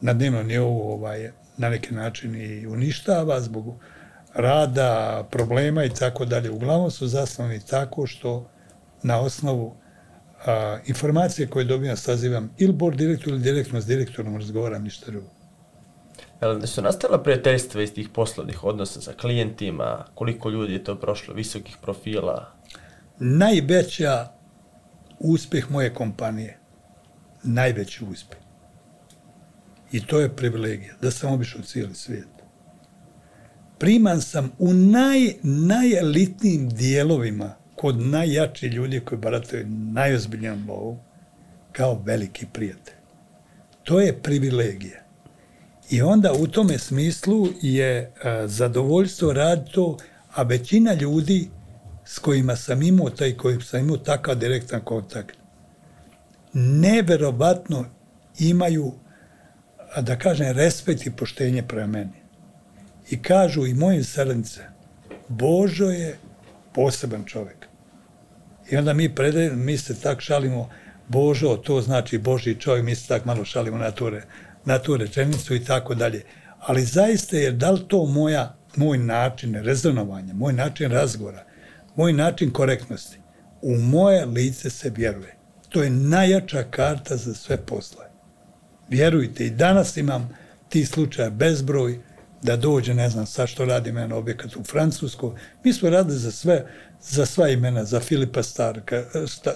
na 0.00 0.12
dnevnom 0.12 0.46
nivou 0.46 0.92
ovaj, 0.92 1.30
na 1.56 1.68
neki 1.68 1.94
način 1.94 2.36
i 2.36 2.66
uništava 2.66 3.40
zbog 3.40 3.74
rada, 4.34 5.22
problema 5.30 5.84
i 5.84 5.90
tako 5.90 6.24
dalje. 6.24 6.50
Uglavnom 6.50 6.90
su 6.90 7.06
zasnovani 7.06 7.60
tako 7.60 8.06
što 8.06 8.50
na 9.02 9.20
osnovu 9.20 9.74
a, 10.46 10.78
informacije 10.86 11.46
koje 11.46 11.64
dobijam 11.64 11.96
sazivam 11.96 12.50
ili 12.58 12.72
board 12.72 12.98
direktor 12.98 13.28
ili 13.28 13.42
direktno 13.42 13.80
s 13.80 13.86
direktorom 13.86 14.36
razgovaram 14.36 14.82
ništa 14.82 15.10
drugo. 15.10 15.26
Jel 16.42 16.66
su 16.66 16.82
nastala 16.82 17.22
prijateljstva 17.22 17.82
iz 17.82 17.92
tih 17.92 18.08
poslovnih 18.08 18.64
odnosa 18.64 19.00
sa 19.00 19.12
klijentima? 19.12 20.04
Koliko 20.14 20.50
ljudi 20.50 20.72
je 20.72 20.84
to 20.84 20.96
prošlo? 20.96 21.34
Visokih 21.34 21.76
profila? 21.82 22.52
Najveća 23.18 24.28
uspjeh 25.18 25.70
moje 25.70 25.94
kompanije, 25.94 26.58
najveći 27.42 28.04
uspjeh. 28.04 28.40
I 29.92 30.06
to 30.06 30.20
je 30.20 30.36
privilegija, 30.36 30.94
da 31.02 31.10
sam 31.10 31.32
obišao 31.32 31.62
cijeli 31.62 31.94
svijet. 31.94 32.28
Priman 33.78 34.20
sam 34.20 34.52
u 34.58 34.72
naj, 34.72 35.34
najelitnijim 35.42 36.68
dijelovima 36.68 37.54
kod 37.80 38.00
najjači 38.00 38.66
ljudi 38.66 39.00
koji 39.00 39.18
barataju 39.18 39.66
najozbiljnijom 39.68 40.66
lovom 40.68 40.98
kao 41.72 42.02
veliki 42.04 42.46
prijatelj. 42.52 42.94
To 43.84 44.00
je 44.00 44.22
privilegija. 44.22 45.00
I 45.90 46.02
onda 46.02 46.32
u 46.32 46.46
tome 46.46 46.78
smislu 46.78 47.48
je 47.62 48.12
a, 48.24 48.46
zadovoljstvo 48.46 49.32
raditi 49.32 49.72
to, 49.72 49.96
a 50.34 50.42
većina 50.42 50.92
ljudi 50.92 51.48
s 52.04 52.18
kojima 52.18 52.56
sam 52.56 52.82
imao 52.82 53.10
taj, 53.10 53.36
koji 53.36 53.60
sam 53.60 53.80
imao 53.80 53.96
takav 53.96 54.34
direktan 54.34 54.80
kontakt, 54.80 55.36
neverovatno 56.52 57.84
imaju, 58.38 58.92
da 60.00 60.18
kažem, 60.18 60.52
respekt 60.52 61.06
i 61.06 61.16
poštenje 61.16 61.62
prema 61.62 61.86
meni. 61.86 62.20
I 63.10 63.22
kažu 63.22 63.66
i 63.66 63.74
moje 63.74 64.04
srnice, 64.04 64.60
Božo 65.28 65.90
je 65.90 66.18
poseban 66.74 67.24
čovjek. 67.24 67.69
I 68.70 68.76
onda 68.76 68.92
mi 68.92 69.14
predajemo, 69.14 69.56
mi 69.56 69.78
se 69.78 70.00
tak 70.00 70.20
šalimo, 70.20 70.70
Božo, 71.08 71.56
to 71.56 71.80
znači 71.80 72.18
Boži 72.18 72.60
čovjek, 72.60 72.84
mi 72.84 72.94
se 72.94 73.08
tak 73.08 73.24
malo 73.24 73.44
šalimo 73.44 73.78
na 73.78 73.90
tu, 73.90 74.10
na 74.64 74.78
tu 74.78 74.96
rečenicu 74.96 75.54
i 75.54 75.64
tako 75.64 75.94
dalje. 75.94 76.22
Ali 76.60 76.84
zaista 76.84 77.36
je, 77.36 77.52
da 77.52 77.70
li 77.70 77.88
to 77.88 78.06
moja, 78.06 78.56
moj 78.76 78.98
način 78.98 79.54
rezonovanja, 79.54 80.34
moj 80.34 80.52
način 80.52 80.90
razgovora, 80.90 81.44
moj 81.96 82.12
način 82.12 82.50
korektnosti, 82.50 83.18
u 83.62 83.76
moje 83.76 84.26
lice 84.26 84.70
se 84.70 84.90
vjeruje. 84.90 85.36
To 85.68 85.82
je 85.82 85.90
najjača 85.90 86.62
karta 86.70 87.16
za 87.16 87.34
sve 87.34 87.56
posle. 87.56 88.04
Vjerujte, 88.88 89.46
i 89.46 89.50
danas 89.50 89.96
imam 89.96 90.38
ti 90.68 90.86
slučaja 90.86 91.30
bezbroj, 91.30 92.00
da 92.42 92.56
dođe, 92.56 92.94
ne 92.94 93.10
znam, 93.10 93.26
sa 93.26 93.46
što 93.46 93.64
radi 93.64 93.92
mene 93.92 94.14
objekat 94.14 94.56
u 94.56 94.64
Francusku. 94.64 95.34
Mi 95.64 95.72
smo 95.72 95.90
radili 95.90 96.18
za 96.18 96.30
sve, 96.30 96.66
za 97.02 97.26
sva 97.26 97.48
imena, 97.48 97.84
za 97.84 98.00
Filipa 98.00 98.42
Starka, 98.42 99.04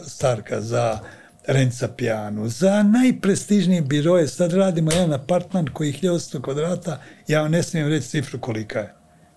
Starka 0.06 0.60
za 0.60 0.98
Renca 1.46 1.88
Pijanu, 1.88 2.48
za 2.48 2.82
najprestižnije 2.82 3.82
biroje. 3.82 4.28
Sad 4.28 4.52
radimo 4.52 4.92
jedan 4.92 5.12
apartman 5.12 5.66
koji 5.72 5.88
je 5.88 5.94
1100 6.02 6.40
kvadrata, 6.42 7.00
ja 7.28 7.48
ne 7.48 7.62
smijem 7.62 7.88
reći 7.88 8.08
cifru 8.08 8.40
kolika 8.40 8.78
je. 8.78 8.94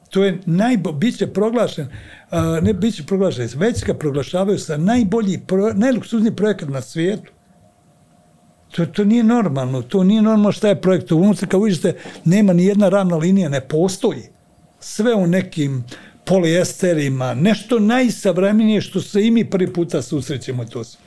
To 0.10 0.24
je 0.24 0.40
najbo, 0.46 0.92
bit 0.92 1.18
će 1.18 1.28
proglašen, 1.28 1.88
ne 2.62 2.74
bit 2.74 2.96
će 2.96 3.06
proglašen, 3.06 3.50
već 3.56 3.86
ga 3.86 3.94
proglašavaju 3.94 4.60
sa 4.60 4.78
najbolji, 4.78 5.40
pro, 5.48 5.74
najluksuzniji 5.74 6.36
projekat 6.36 6.70
na 6.70 6.82
svijetu. 6.82 7.32
To, 8.78 8.86
to 8.86 9.04
nije 9.04 9.24
normalno, 9.24 9.82
to 9.82 10.04
nije 10.04 10.22
normalno 10.22 10.52
šta 10.52 10.68
je 10.68 10.82
projekt. 10.82 11.12
Unutra, 11.12 11.48
kao 11.48 11.60
vidite, 11.60 11.96
nema 12.26 12.54
ni 12.54 12.66
jedna 12.66 12.90
ravna 12.90 13.18
linija, 13.18 13.50
ne 13.50 13.62
postoji. 13.62 14.24
Sve 14.80 15.14
u 15.16 15.28
nekim 15.28 15.84
poliesterima, 16.26 17.34
nešto 17.34 17.80
najsavremenije 17.80 18.82
što 18.82 19.02
se 19.02 19.26
i 19.28 19.32
mi 19.32 19.50
prvi 19.50 19.74
puta 19.74 20.02
susrećemo 20.02 20.66
to 20.66 20.84
sve. 20.84 21.00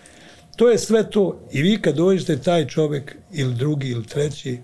To 0.56 0.70
je 0.70 0.78
sve 0.78 1.10
to 1.10 1.40
i 1.52 1.62
vi 1.62 1.82
kad 1.82 1.96
dođete 1.96 2.38
taj 2.38 2.66
čovjek 2.66 3.16
ili 3.32 3.54
drugi 3.54 3.88
ili 3.88 4.06
treći, 4.06 4.58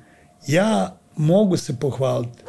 ja 0.46 0.98
mogu 1.16 1.56
se 1.56 1.80
pohvaliti. 1.80 2.42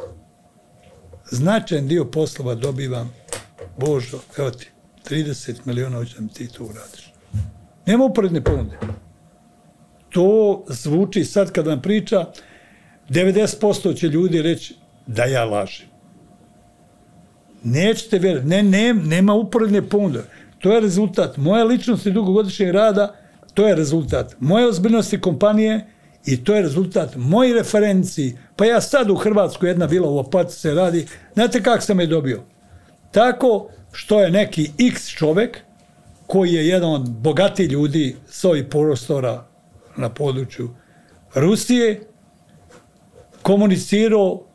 Značajan 1.30 1.88
dio 1.88 2.04
poslova 2.04 2.54
dobivam, 2.54 3.14
Božo, 3.76 4.18
evo 4.38 4.50
ti, 4.50 4.70
30 5.10 5.54
miliona 5.64 5.96
hoće 5.96 6.14
da 6.18 6.28
ti 6.28 6.48
to 6.48 6.64
uradiš. 6.64 7.12
Nema 7.86 8.04
uporedne 8.04 8.44
ponude. 8.44 8.78
To 10.18 10.64
zvuči 10.68 11.24
sad 11.24 11.52
kad 11.52 11.66
vam 11.66 11.82
priča, 11.82 12.24
90% 13.08 13.96
će 13.96 14.06
ljudi 14.06 14.42
reći 14.42 14.74
da 15.06 15.24
ja 15.24 15.44
lažem. 15.44 15.86
Nećete 17.62 18.18
vjerati, 18.18 18.46
ne, 18.46 18.62
ne, 18.62 18.94
nema 18.94 19.34
uporedne 19.34 19.82
ponude. 19.88 20.22
To 20.58 20.72
je 20.72 20.80
rezultat 20.80 21.36
moje 21.36 21.64
ličnosti 21.64 22.10
dugogodišnjeg 22.10 22.70
rada, 22.70 23.14
to 23.54 23.68
je 23.68 23.74
rezultat 23.74 24.36
moje 24.40 24.66
ozbiljnosti 24.66 25.20
kompanije 25.20 25.86
i 26.26 26.44
to 26.44 26.54
je 26.54 26.62
rezultat 26.62 27.16
moji 27.16 27.52
referenciji. 27.52 28.38
Pa 28.56 28.64
ja 28.64 28.80
sad 28.80 29.10
u 29.10 29.14
Hrvatskoj 29.14 29.68
jedna 29.68 29.86
vila 29.86 30.08
u 30.10 30.18
Opati 30.18 30.52
se 30.52 30.74
radi, 30.74 31.06
znate 31.34 31.62
kako 31.62 31.80
sam 31.80 32.00
je 32.00 32.06
dobio? 32.06 32.42
Tako 33.10 33.70
što 33.92 34.20
je 34.20 34.30
neki 34.30 34.70
X 34.78 35.08
čovek 35.08 35.58
koji 36.26 36.52
je 36.52 36.68
jedan 36.68 36.90
od 36.90 37.10
bogati 37.10 37.64
ljudi 37.64 38.16
s 38.28 38.44
ovih 38.44 38.64
prostora 38.70 39.47
na 39.98 40.08
području 40.08 40.70
Rusije 41.34 42.00
komunicirao 43.42 44.48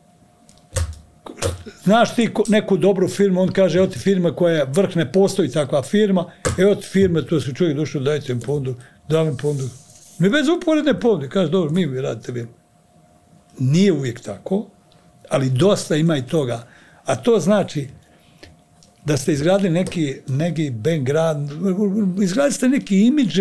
znaš 1.84 2.14
ti 2.14 2.28
neku 2.48 2.76
dobru 2.76 3.08
firmu, 3.08 3.40
on 3.40 3.52
kaže, 3.52 3.78
evo 3.78 3.86
ti 3.86 3.98
firma 3.98 4.30
koja 4.30 4.56
je 4.56 4.66
vrh, 4.68 4.96
ne 4.96 5.12
postoji 5.12 5.50
takva 5.50 5.82
firma, 5.82 6.30
evo 6.58 6.74
ti 6.74 6.86
firma, 6.86 7.22
to 7.22 7.40
su 7.40 7.54
čovjek 7.54 7.76
došao, 7.76 8.02
dajte 8.02 8.32
im 8.32 8.40
pondu, 8.40 8.74
dam 9.08 9.28
im 9.28 9.36
pondu. 9.36 9.68
Ne 10.18 10.30
bez 10.30 10.48
uporedne 10.48 11.00
ponude, 11.00 11.28
kaže, 11.28 11.50
dobro, 11.50 11.70
mi 11.70 11.86
vi 11.86 12.00
radite 12.00 12.32
firmu. 12.32 12.52
Nije 13.58 13.92
uvijek 13.92 14.20
tako, 14.20 14.66
ali 15.28 15.50
dosta 15.50 15.96
ima 15.96 16.16
i 16.16 16.26
toga. 16.26 16.66
A 17.04 17.16
to 17.16 17.40
znači, 17.40 17.88
da 19.04 19.16
ste 19.16 19.32
izgradili 19.32 19.70
neki, 19.70 20.16
neki 20.28 20.70
background, 20.70 21.50
izgradili 22.22 22.52
ste 22.52 22.68
neki 22.68 23.06
imidž 23.06 23.40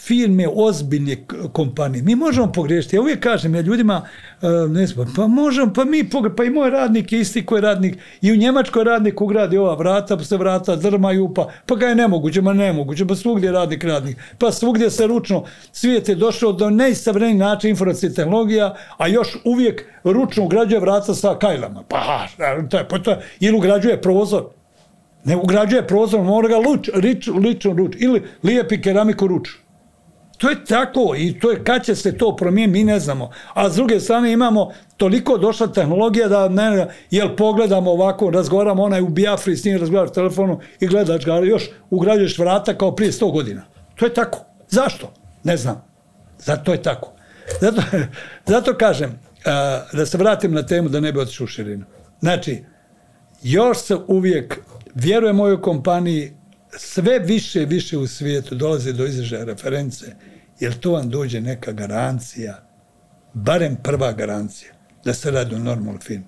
firme, 0.00 0.48
ozbiljne 0.54 1.16
kompanije. 1.52 2.02
Mi 2.02 2.14
možemo 2.14 2.52
pogriješiti. 2.52 2.96
Ja 2.96 3.00
uvijek 3.00 3.20
kažem, 3.20 3.54
ja 3.54 3.60
ljudima, 3.60 4.02
e, 4.42 4.46
ne 4.68 4.86
znam, 4.86 5.12
pa 5.16 5.26
možemo, 5.26 5.72
pa 5.72 5.84
mi, 5.84 6.10
pa 6.36 6.44
i 6.44 6.50
moj 6.50 6.70
radnik 6.70 7.12
je 7.12 7.20
isti 7.20 7.46
koji 7.46 7.62
radnik. 7.62 7.98
I 8.20 8.32
u 8.32 8.36
Njemačkoj 8.36 8.84
radnik 8.84 9.20
ugradi 9.20 9.56
ova 9.56 9.74
vrata, 9.74 10.16
pa 10.16 10.24
se 10.24 10.36
vrata 10.36 10.76
drmaju, 10.76 11.34
pa, 11.34 11.48
pa 11.66 11.74
ga 11.74 11.86
je 11.86 11.94
nemoguće, 11.94 12.42
ma 12.42 12.52
nemoguće, 12.52 13.06
pa 13.06 13.16
svugdje 13.16 13.46
je 13.46 13.52
radnik 13.52 13.84
radnik. 13.84 14.16
Pa 14.38 14.52
svugdje 14.52 14.90
se 14.90 15.06
ručno, 15.06 15.44
svijet 15.72 16.08
je 16.08 16.14
došao 16.14 16.52
do 16.52 16.70
najsavremenijih 16.70 17.38
načina 17.38 17.70
informacije 17.70 18.14
tehnologija, 18.14 18.74
a 18.98 19.08
još 19.08 19.36
uvijek 19.44 19.84
ručno 20.04 20.44
ugrađuje 20.44 20.80
vrata 20.80 21.14
sa 21.14 21.34
kajlama. 21.38 21.82
Pa, 21.88 22.26
to 22.70 22.78
je, 22.78 22.88
pa 22.88 22.98
to 22.98 23.10
je, 23.10 23.18
ili 23.40 23.56
ugrađuje 23.56 24.00
prozor. 24.02 24.44
Ne 25.24 25.36
ugrađuje 25.36 25.86
prozor, 25.86 26.20
mora 26.20 26.48
ga 26.48 26.56
luč, 26.56 26.88
rič, 26.94 27.28
lično 27.28 27.72
ruč, 27.72 27.96
ili 27.98 28.22
lijepi 28.42 28.82
keramiku 28.82 29.26
ruč. 29.26 29.48
To 30.40 30.50
je 30.50 30.64
tako 30.64 31.14
i 31.16 31.38
to 31.40 31.50
je 31.50 31.64
kad 31.64 31.84
će 31.84 31.94
se 31.94 32.18
to 32.18 32.36
promijeniti, 32.36 32.78
mi 32.78 32.84
ne 32.84 33.00
znamo. 33.00 33.30
A 33.54 33.70
s 33.70 33.74
druge 33.74 34.00
strane 34.00 34.32
imamo 34.32 34.72
toliko 34.96 35.38
došla 35.38 35.66
tehnologija 35.66 36.28
da 36.28 36.48
ne, 36.48 36.86
jel 37.10 37.36
pogledamo 37.36 37.90
ovako, 37.90 38.30
razgovaramo 38.30 38.82
onaj 38.82 39.02
u 39.02 39.08
Biafri, 39.08 39.56
s 39.56 39.64
njim 39.64 39.78
razgovaraš 39.78 40.12
telefonu 40.12 40.60
i 40.80 40.86
gledaš 40.86 41.24
ga, 41.24 41.32
ali 41.32 41.48
još 41.48 41.70
ugrađuješ 41.90 42.38
vrata 42.38 42.78
kao 42.78 42.94
prije 42.96 43.12
100 43.12 43.32
godina. 43.32 43.62
To 43.94 44.04
je 44.04 44.14
tako. 44.14 44.44
Zašto? 44.68 45.12
Ne 45.44 45.56
znam. 45.56 45.84
Zato 46.38 46.72
je 46.72 46.82
tako. 46.82 47.12
Zato, 47.60 47.82
zato 48.52 48.74
kažem, 48.74 49.18
a, 49.44 49.82
da 49.92 50.06
se 50.06 50.18
vratim 50.18 50.52
na 50.52 50.66
temu 50.66 50.88
da 50.88 51.00
ne 51.00 51.12
bi 51.12 51.20
otišao 51.20 51.44
u 51.44 51.48
širinu. 51.48 51.84
Znači, 52.20 52.64
još 53.42 53.78
se 53.78 53.96
uvijek, 54.06 54.60
vjerujem 54.94 55.36
mojoj 55.36 55.62
kompaniji, 55.62 56.32
sve 56.78 57.18
više 57.18 57.64
više 57.64 57.98
u 57.98 58.06
svijetu 58.06 58.54
dolazi 58.54 58.92
do 58.92 59.06
izražaja 59.06 59.44
reference, 59.44 60.06
jer 60.60 60.78
to 60.78 60.92
vam 60.92 61.10
dođe 61.10 61.40
neka 61.40 61.72
garancija, 61.72 62.62
barem 63.34 63.76
prva 63.82 64.12
garancija, 64.12 64.72
da 65.04 65.14
se 65.14 65.30
radi 65.30 65.54
o 65.54 65.58
normalnom 65.58 66.00
firmi. 66.00 66.24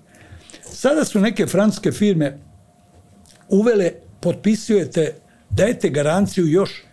Sada 0.61 1.05
su 1.05 1.19
neke 1.19 1.47
francuske 1.47 1.91
firme 1.91 2.37
uvele, 3.49 3.91
potpisujete, 4.19 5.15
dajete 5.49 5.89
garanciju 5.89 6.47
još, 6.47 6.83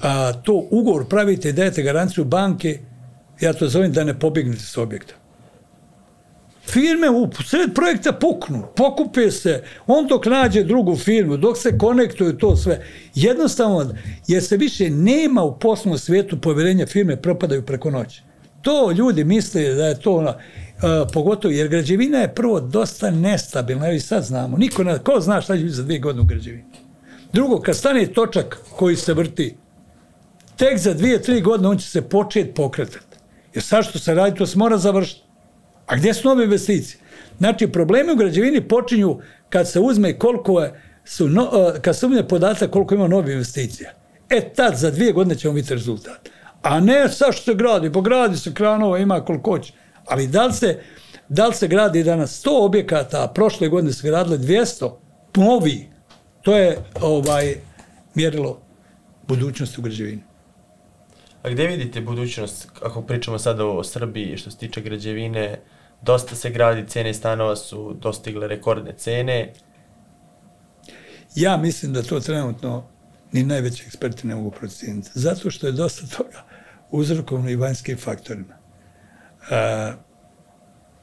a, 0.00 0.32
to 0.32 0.68
ugovor 0.70 1.08
pravite 1.08 1.48
i 1.48 1.52
dajete 1.52 1.82
garanciju 1.82 2.24
banke, 2.24 2.78
ja 3.40 3.52
to 3.52 3.68
zovem 3.68 3.92
da 3.92 4.04
ne 4.04 4.18
pobignete 4.18 4.62
s 4.62 4.76
objekta 4.76 5.14
firme 6.70 7.10
u 7.10 7.30
sred 7.44 7.74
projekta 7.74 8.12
puknu, 8.12 8.66
pokupe 8.76 9.30
se, 9.30 9.62
on 9.86 10.06
dok 10.06 10.26
nađe 10.26 10.62
drugu 10.62 10.96
firmu, 10.96 11.36
dok 11.36 11.58
se 11.58 11.78
konektuju 11.78 12.36
to 12.36 12.56
sve. 12.56 12.84
Jednostavno, 13.14 13.94
jer 14.26 14.42
se 14.42 14.56
više 14.56 14.90
nema 14.90 15.42
u 15.42 15.58
poslovnom 15.58 15.98
svijetu 15.98 16.40
povjerenja 16.40 16.86
firme, 16.86 17.16
propadaju 17.16 17.66
preko 17.66 17.90
noći. 17.90 18.22
To 18.62 18.90
ljudi 18.90 19.24
misle 19.24 19.62
da 19.62 19.86
je 19.86 20.00
to 20.00 20.16
ona, 20.16 20.30
uh, 20.30 21.08
pogotovo 21.12 21.52
jer 21.52 21.68
građevina 21.68 22.18
je 22.18 22.34
prvo 22.34 22.60
dosta 22.60 23.10
nestabilna, 23.10 23.92
i 23.92 24.00
sad 24.00 24.24
znamo, 24.24 24.56
niko 24.56 24.84
ne, 24.84 24.98
ko 24.98 25.20
zna 25.20 25.40
šta 25.40 25.56
će 25.56 25.68
za 25.68 25.82
dvije 25.82 26.00
godine 26.00 26.22
u 26.22 26.26
građevini. 26.26 26.64
Drugo, 27.32 27.60
kad 27.60 27.76
stane 27.76 28.06
točak 28.06 28.60
koji 28.76 28.96
se 28.96 29.14
vrti, 29.14 29.56
tek 30.56 30.78
za 30.78 30.94
dvije, 30.94 31.22
tri 31.22 31.40
godine 31.40 31.68
on 31.68 31.78
će 31.78 31.86
se 31.88 32.02
početi 32.02 32.54
pokretati. 32.54 33.16
Jer 33.54 33.64
sad 33.64 33.84
što 33.84 33.98
se 33.98 34.14
radi, 34.14 34.36
to 34.36 34.46
se 34.46 34.58
mora 34.58 34.78
završiti. 34.78 35.25
A 35.86 35.96
gdje 35.96 36.14
su 36.14 36.28
nove 36.28 36.44
investicije? 36.44 37.00
Znači, 37.38 37.68
problemi 37.68 38.12
u 38.12 38.16
građevini 38.16 38.68
počinju 38.68 39.18
kad 39.48 39.70
se 39.70 39.80
uzme 39.80 40.18
koliko 40.18 40.60
je, 40.60 40.80
su 41.04 41.28
no, 41.28 41.42
uh, 41.42 41.80
kad 41.80 41.96
se 41.96 42.06
uzme 42.06 42.28
podatak 42.28 42.70
koliko 42.70 42.94
ima 42.94 43.08
novih 43.08 43.32
investicija. 43.32 43.90
E 44.30 44.40
tad, 44.54 44.76
za 44.76 44.90
dvije 44.90 45.12
godine 45.12 45.38
ćemo 45.38 45.54
vidjeti 45.54 45.74
rezultat. 45.74 46.30
A 46.62 46.80
ne 46.80 47.08
sad 47.08 47.34
što 47.34 47.42
se 47.42 47.54
gradi, 47.54 47.92
pa 47.92 48.00
gradi 48.00 48.36
se 48.36 48.54
kranova, 48.54 48.98
ima 48.98 49.24
koliko 49.24 49.50
hoće. 49.50 49.72
Ali 50.06 50.26
da 50.26 50.46
li 50.46 50.52
se, 50.52 50.80
da 51.28 51.46
li 51.46 51.54
se 51.54 51.68
gradi 51.68 52.02
danas 52.02 52.44
100 52.44 52.64
objekata, 52.64 53.24
a 53.24 53.28
prošle 53.28 53.68
godine 53.68 53.92
se 53.92 54.08
gradile 54.08 54.38
200, 54.38 54.92
novi, 55.36 55.88
to 56.42 56.56
je 56.56 56.78
ovaj 57.00 57.54
mjerilo 58.14 58.60
budućnosti 59.28 59.80
u 59.80 59.82
građevini. 59.82 60.22
A 61.42 61.50
gdje 61.50 61.66
vidite 61.66 62.00
budućnost, 62.00 62.68
ako 62.82 63.02
pričamo 63.02 63.38
sada 63.38 63.66
o 63.66 63.84
Srbiji, 63.84 64.36
što 64.36 64.50
se 64.50 64.58
tiče 64.58 64.80
građevine, 64.80 65.60
dosta 66.06 66.36
se 66.36 66.50
gradi, 66.50 66.88
cene 66.88 67.14
stanova 67.14 67.56
su 67.56 67.96
dostigle 68.00 68.48
rekordne 68.48 68.92
cene. 68.92 69.52
Ja 71.34 71.56
mislim 71.56 71.92
da 71.92 72.02
to 72.02 72.20
trenutno 72.20 72.84
ni 73.32 73.42
najveći 73.42 73.84
eksperti 73.86 74.26
ne 74.26 74.34
mogu 74.34 74.50
procijeniti. 74.50 75.10
Zato 75.14 75.50
što 75.50 75.66
je 75.66 75.72
dosta 75.72 76.06
toga 76.16 76.44
uzrokovno 76.90 77.50
i 77.50 77.56
vanjskim 77.56 77.98
faktorima. 77.98 78.54
A, 79.50 79.92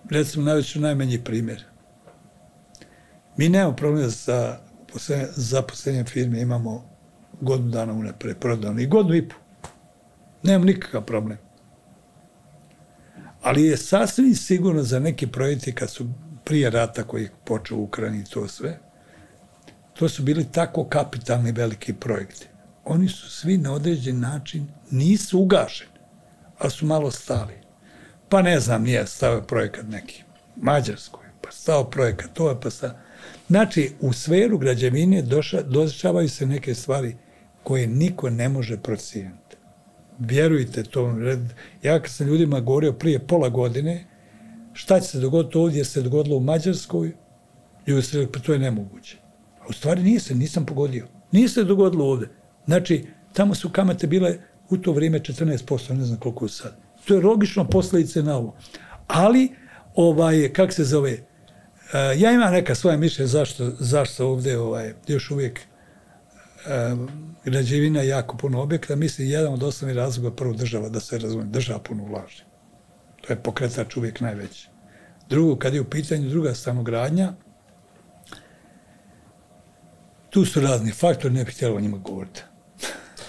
recimo, 0.09 0.45
najveći 0.45 0.79
najmanji 0.79 1.23
primjer. 1.23 1.63
Mi 3.37 3.49
nemamo 3.49 3.75
problema 3.75 4.09
sa 4.09 4.59
posle- 4.93 5.27
zaposlenjem 5.35 6.05
firme, 6.05 6.41
imamo 6.41 6.89
godinu 7.41 7.69
dana 7.69 7.93
unapred 7.93 8.37
prodano 8.37 8.81
i 8.81 8.87
godinu 8.87 9.15
i 9.15 9.29
po. 9.29 9.35
Nemam 10.43 10.67
nikakav 10.67 11.05
problem. 11.05 11.37
Ali 13.43 13.63
je 13.63 13.77
sasvim 13.77 14.35
sigurno 14.35 14.83
za 14.83 14.99
neki 14.99 15.27
projekti 15.27 15.71
kad 15.71 15.89
su 15.89 16.07
prije 16.43 16.69
rata 16.69 17.03
koji 17.03 17.23
je 17.23 17.31
počeo 17.45 17.77
u 17.77 17.83
Ukrajini 17.83 18.23
to 18.25 18.47
sve, 18.47 18.79
to 19.93 20.09
su 20.09 20.23
bili 20.23 20.51
tako 20.51 20.85
kapitalni 20.85 21.51
veliki 21.51 21.93
projekti. 21.93 22.47
Oni 22.85 23.09
su 23.09 23.29
svi 23.29 23.57
na 23.57 23.73
određen 23.73 24.19
način, 24.19 24.67
nisu 24.91 25.39
ugašeni, 25.39 25.91
ali 26.57 26.71
su 26.71 26.85
malo 26.85 27.11
stali. 27.11 27.53
Pa 28.29 28.41
ne 28.41 28.59
znam, 28.59 28.83
nije 28.83 29.07
stavio 29.07 29.41
projekat 29.41 29.85
neki 29.89 30.23
Mađarskoj, 30.55 31.25
pa 31.41 31.51
stao 31.51 31.89
projekat 31.89 32.33
to, 32.33 32.49
je, 32.49 32.61
pa 32.61 32.69
sta... 32.69 32.99
Znači, 33.47 33.91
u 33.99 34.13
sferu 34.13 34.57
građevine 34.57 35.21
doša, 35.21 35.61
dešavaju 35.61 36.29
se 36.29 36.45
neke 36.45 36.75
stvari 36.75 37.15
koje 37.63 37.87
niko 37.87 38.29
ne 38.29 38.49
može 38.49 38.77
procijeniti. 38.77 39.42
Vjerujte 40.27 40.83
to. 40.83 41.15
Ja 41.83 41.99
kad 41.99 42.11
sam 42.11 42.27
ljudima 42.27 42.59
govorio 42.59 42.93
prije 42.93 43.19
pola 43.19 43.49
godine, 43.49 44.05
šta 44.73 44.99
će 44.99 45.07
se 45.07 45.19
dogoditi 45.19 45.57
ovdje, 45.57 45.85
se 45.85 46.01
dogodilo 46.01 46.37
u 46.37 46.39
Mađarskoj, 46.39 47.11
ljudi 47.87 48.01
su 48.01 48.17
rekli, 48.17 48.31
pa 48.31 48.39
to 48.39 48.53
je 48.53 48.59
nemoguće. 48.59 49.17
A 49.59 49.65
u 49.69 49.73
stvari 49.73 50.03
nije 50.03 50.19
se, 50.19 50.35
nisam 50.35 50.65
pogodio. 50.65 51.07
Nije 51.31 51.49
se 51.49 51.63
dogodilo 51.63 52.05
ovde. 52.05 52.27
Znači, 52.65 53.05
tamo 53.33 53.55
su 53.55 53.69
kamate 53.69 54.07
bile 54.07 54.37
u 54.69 54.77
to 54.77 54.91
vrijeme 54.91 55.19
14%, 55.19 55.93
ne 55.93 56.05
znam 56.05 56.19
koliko 56.19 56.47
sad. 56.47 56.77
To 57.05 57.15
je 57.15 57.21
logično 57.21 57.67
posljedice 57.69 58.23
na 58.23 58.37
ovo. 58.37 58.55
Ali, 59.07 59.49
ovaj, 59.95 60.53
kak 60.53 60.73
se 60.73 60.83
zove, 60.83 61.11
e, 61.11 61.19
ja 62.17 62.31
imam 62.31 62.53
neka 62.53 62.75
svoja 62.75 62.97
mišljenja 62.97 63.27
zašto, 63.27 63.71
zašto 63.79 64.27
ovde 64.27 64.57
ovaj, 64.57 64.93
još 65.07 65.31
uvijek 65.31 65.59
građevina 67.45 68.01
jako 68.01 68.37
puno 68.37 68.61
objekta. 68.61 68.95
Mislim, 68.95 69.27
jedan 69.27 69.53
od 69.53 69.63
osnovnih 69.63 69.97
razloga 69.97 70.35
prvo 70.35 70.53
država, 70.53 70.89
da 70.89 70.99
se 70.99 71.19
razumije, 71.19 71.47
država 71.47 71.79
puno 71.79 72.03
ulaže. 72.03 72.45
To 73.21 73.33
je 73.33 73.43
pokretač 73.43 73.97
uvijek 73.97 74.21
najveći. 74.21 74.67
Drugo, 75.29 75.55
kad 75.55 75.73
je 75.73 75.81
u 75.81 75.89
pitanju 75.89 76.29
druga 76.29 76.53
stanogradnja, 76.53 77.33
tu 80.29 80.45
su 80.45 80.61
razni 80.61 80.91
faktori, 80.91 81.33
ne 81.33 81.43
bih 81.43 81.55
htjela 81.55 81.75
o 81.75 81.79
njima 81.79 81.97
govoriti. 81.97 82.41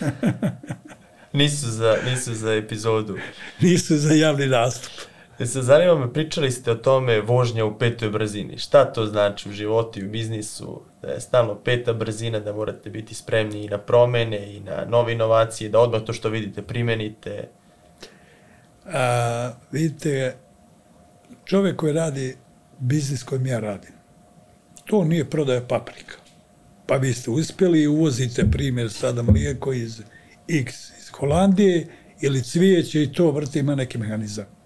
Nisu 1.32 1.70
za, 1.70 1.96
nisu 2.04 2.34
za 2.34 2.54
epizodu. 2.54 3.18
Nisu 3.60 3.96
za 3.96 4.14
javni 4.14 4.46
nastup. 4.46 4.92
E 5.38 5.46
sad, 5.46 5.64
zanima 5.64 5.94
me, 5.94 6.12
pričali 6.12 6.50
ste 6.50 6.70
o 6.70 6.74
tome 6.74 7.20
vožnja 7.20 7.64
u 7.64 7.78
petoj 7.78 8.10
brzini. 8.10 8.58
Šta 8.58 8.92
to 8.92 9.06
znači 9.06 9.48
u 9.48 9.52
životu 9.52 10.00
i 10.00 10.06
u 10.06 10.10
biznisu? 10.10 10.82
Da 11.02 11.08
je 11.08 11.20
stalno 11.20 11.54
peta 11.54 11.92
brzina, 11.92 12.40
da 12.40 12.52
morate 12.52 12.90
biti 12.90 13.14
spremni 13.14 13.64
i 13.64 13.68
na 13.68 13.78
promene 13.78 14.56
i 14.56 14.60
na 14.60 14.84
nove 14.88 15.12
inovacije, 15.12 15.70
da 15.70 15.80
odmah 15.80 16.02
to 16.02 16.12
što 16.12 16.28
vidite 16.28 16.62
primenite. 16.62 17.48
A, 18.86 19.50
vidite, 19.72 20.36
čovjek 21.44 21.76
koji 21.76 21.92
radi 21.92 22.36
biznis 22.78 23.22
kojim 23.22 23.46
ja 23.46 23.60
radim, 23.60 23.92
to 24.84 25.04
nije 25.04 25.30
prodaja 25.30 25.60
paprika. 25.60 26.16
Pa 26.86 26.96
vi 26.96 27.12
ste 27.12 27.30
uspjeli 27.30 27.82
i 27.82 27.88
uvozite 27.88 28.50
primjer 28.50 28.90
sada 28.92 29.22
mlijeko 29.22 29.72
iz 29.72 30.02
X 30.48 30.74
iz 30.98 31.10
Holandije 31.10 31.88
ili 32.20 32.42
cvijeće 32.42 33.02
i 33.02 33.12
to 33.12 33.30
vrti 33.30 33.58
ima 33.58 33.74
neki 33.74 33.98
mehanizam. 33.98 34.63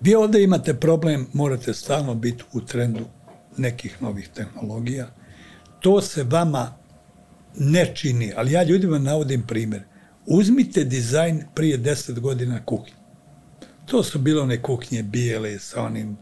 Vi 0.00 0.14
ovdje 0.14 0.44
imate 0.44 0.74
problem, 0.74 1.26
morate 1.32 1.74
stalno 1.74 2.14
biti 2.14 2.44
u 2.52 2.60
trendu 2.60 3.04
nekih 3.56 4.02
novih 4.02 4.28
tehnologija. 4.28 5.06
To 5.80 6.00
se 6.00 6.22
vama 6.24 6.74
ne 7.58 7.92
čini, 7.94 8.32
ali 8.36 8.52
ja 8.52 8.62
ljudima 8.62 8.98
navodim 8.98 9.46
primjer. 9.46 9.82
Uzmite 10.26 10.84
dizajn 10.84 11.44
prije 11.54 11.78
10 11.78 12.20
godina 12.20 12.64
kuhinje. 12.64 12.96
To 13.86 14.02
su 14.02 14.18
bile 14.18 14.42
one 14.42 14.62
kuhinje 14.62 15.02
bijele 15.02 15.58
sa 15.58 15.82
onim 15.82 16.16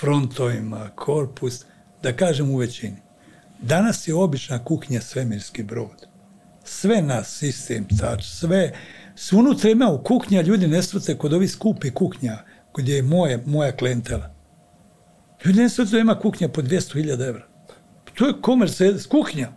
frontovima, 0.00 0.90
korpus, 0.94 1.64
da 2.02 2.12
kažem 2.12 2.50
u 2.50 2.56
većini. 2.56 2.96
Danas 3.62 4.08
je 4.08 4.14
obična 4.14 4.64
kuhinja 4.64 5.00
svemirski 5.00 5.62
brod. 5.62 6.06
Sve 6.64 7.02
nas, 7.02 7.38
sistem, 7.38 7.86
tač, 8.00 8.24
sve. 8.24 8.72
Unutra 9.32 9.70
ima 9.70 9.88
u 9.88 10.02
kuhnja, 10.02 10.42
ljudi 10.42 10.66
ne 10.68 10.82
svate 10.82 11.18
kod 11.18 11.32
ovih 11.32 11.50
skupi 11.50 11.90
kuhnja, 11.90 12.38
gdje 12.76 12.96
je 12.96 13.02
moje, 13.02 13.42
moja 13.46 13.72
klientela. 13.72 14.34
Ljudi 15.44 15.60
ne 15.60 15.68
svate 15.68 15.90
da 15.90 15.98
ima 15.98 16.18
kuhnja 16.18 16.48
po 16.48 16.62
200.000 16.62 17.28
evra. 17.28 17.46
To 18.14 18.26
je 18.26 18.40
komercijal, 18.40 18.94
kuhnja. 19.10 19.52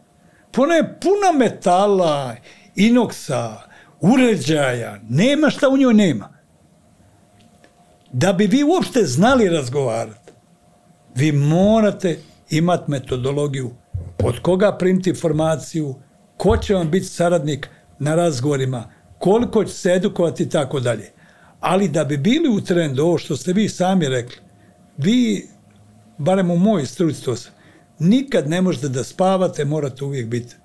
Ona 0.57 0.75
je 0.75 0.99
puna 1.01 1.39
metala, 1.39 2.35
inoksa, 2.75 3.57
uređaja, 4.01 4.99
nema 5.09 5.49
šta 5.49 5.69
u 5.69 5.77
njoj 5.77 5.93
nema. 5.93 6.29
Da 8.11 8.33
bi 8.33 8.47
vi 8.47 8.63
uopšte 8.63 9.03
znali 9.03 9.49
razgovarati, 9.49 10.31
vi 11.15 11.31
morate 11.31 12.19
imati 12.49 12.91
metodologiju 12.91 13.71
od 14.23 14.39
koga 14.39 14.77
primiti 14.77 15.09
informaciju, 15.09 15.95
ko 16.37 16.57
će 16.57 16.73
vam 16.73 16.91
biti 16.91 17.05
saradnik 17.05 17.69
na 17.99 18.15
razgovorima, 18.15 18.91
koliko 19.17 19.65
će 19.65 19.73
se 19.73 19.91
edukovati 19.91 20.43
i 20.43 20.49
tako 20.49 20.79
dalje. 20.79 21.11
Ali 21.59 21.87
da 21.87 22.03
bi 22.03 22.17
bili 22.17 22.49
u 22.49 22.61
trendu, 22.61 23.03
ovo 23.03 23.17
što 23.17 23.35
ste 23.35 23.53
vi 23.53 23.69
sami 23.69 24.09
rekli, 24.09 24.37
vi, 24.97 25.47
barem 26.17 26.51
u 26.51 26.57
mojoj 26.57 26.85
struci 26.85 27.23
to 27.23 27.35
sam, 27.35 27.53
nikad 27.99 28.49
ne 28.49 28.61
možete 28.61 28.89
da 28.89 29.03
spavate, 29.03 29.65
morate 29.65 30.05
uvijek 30.05 30.27
biti 30.27 30.55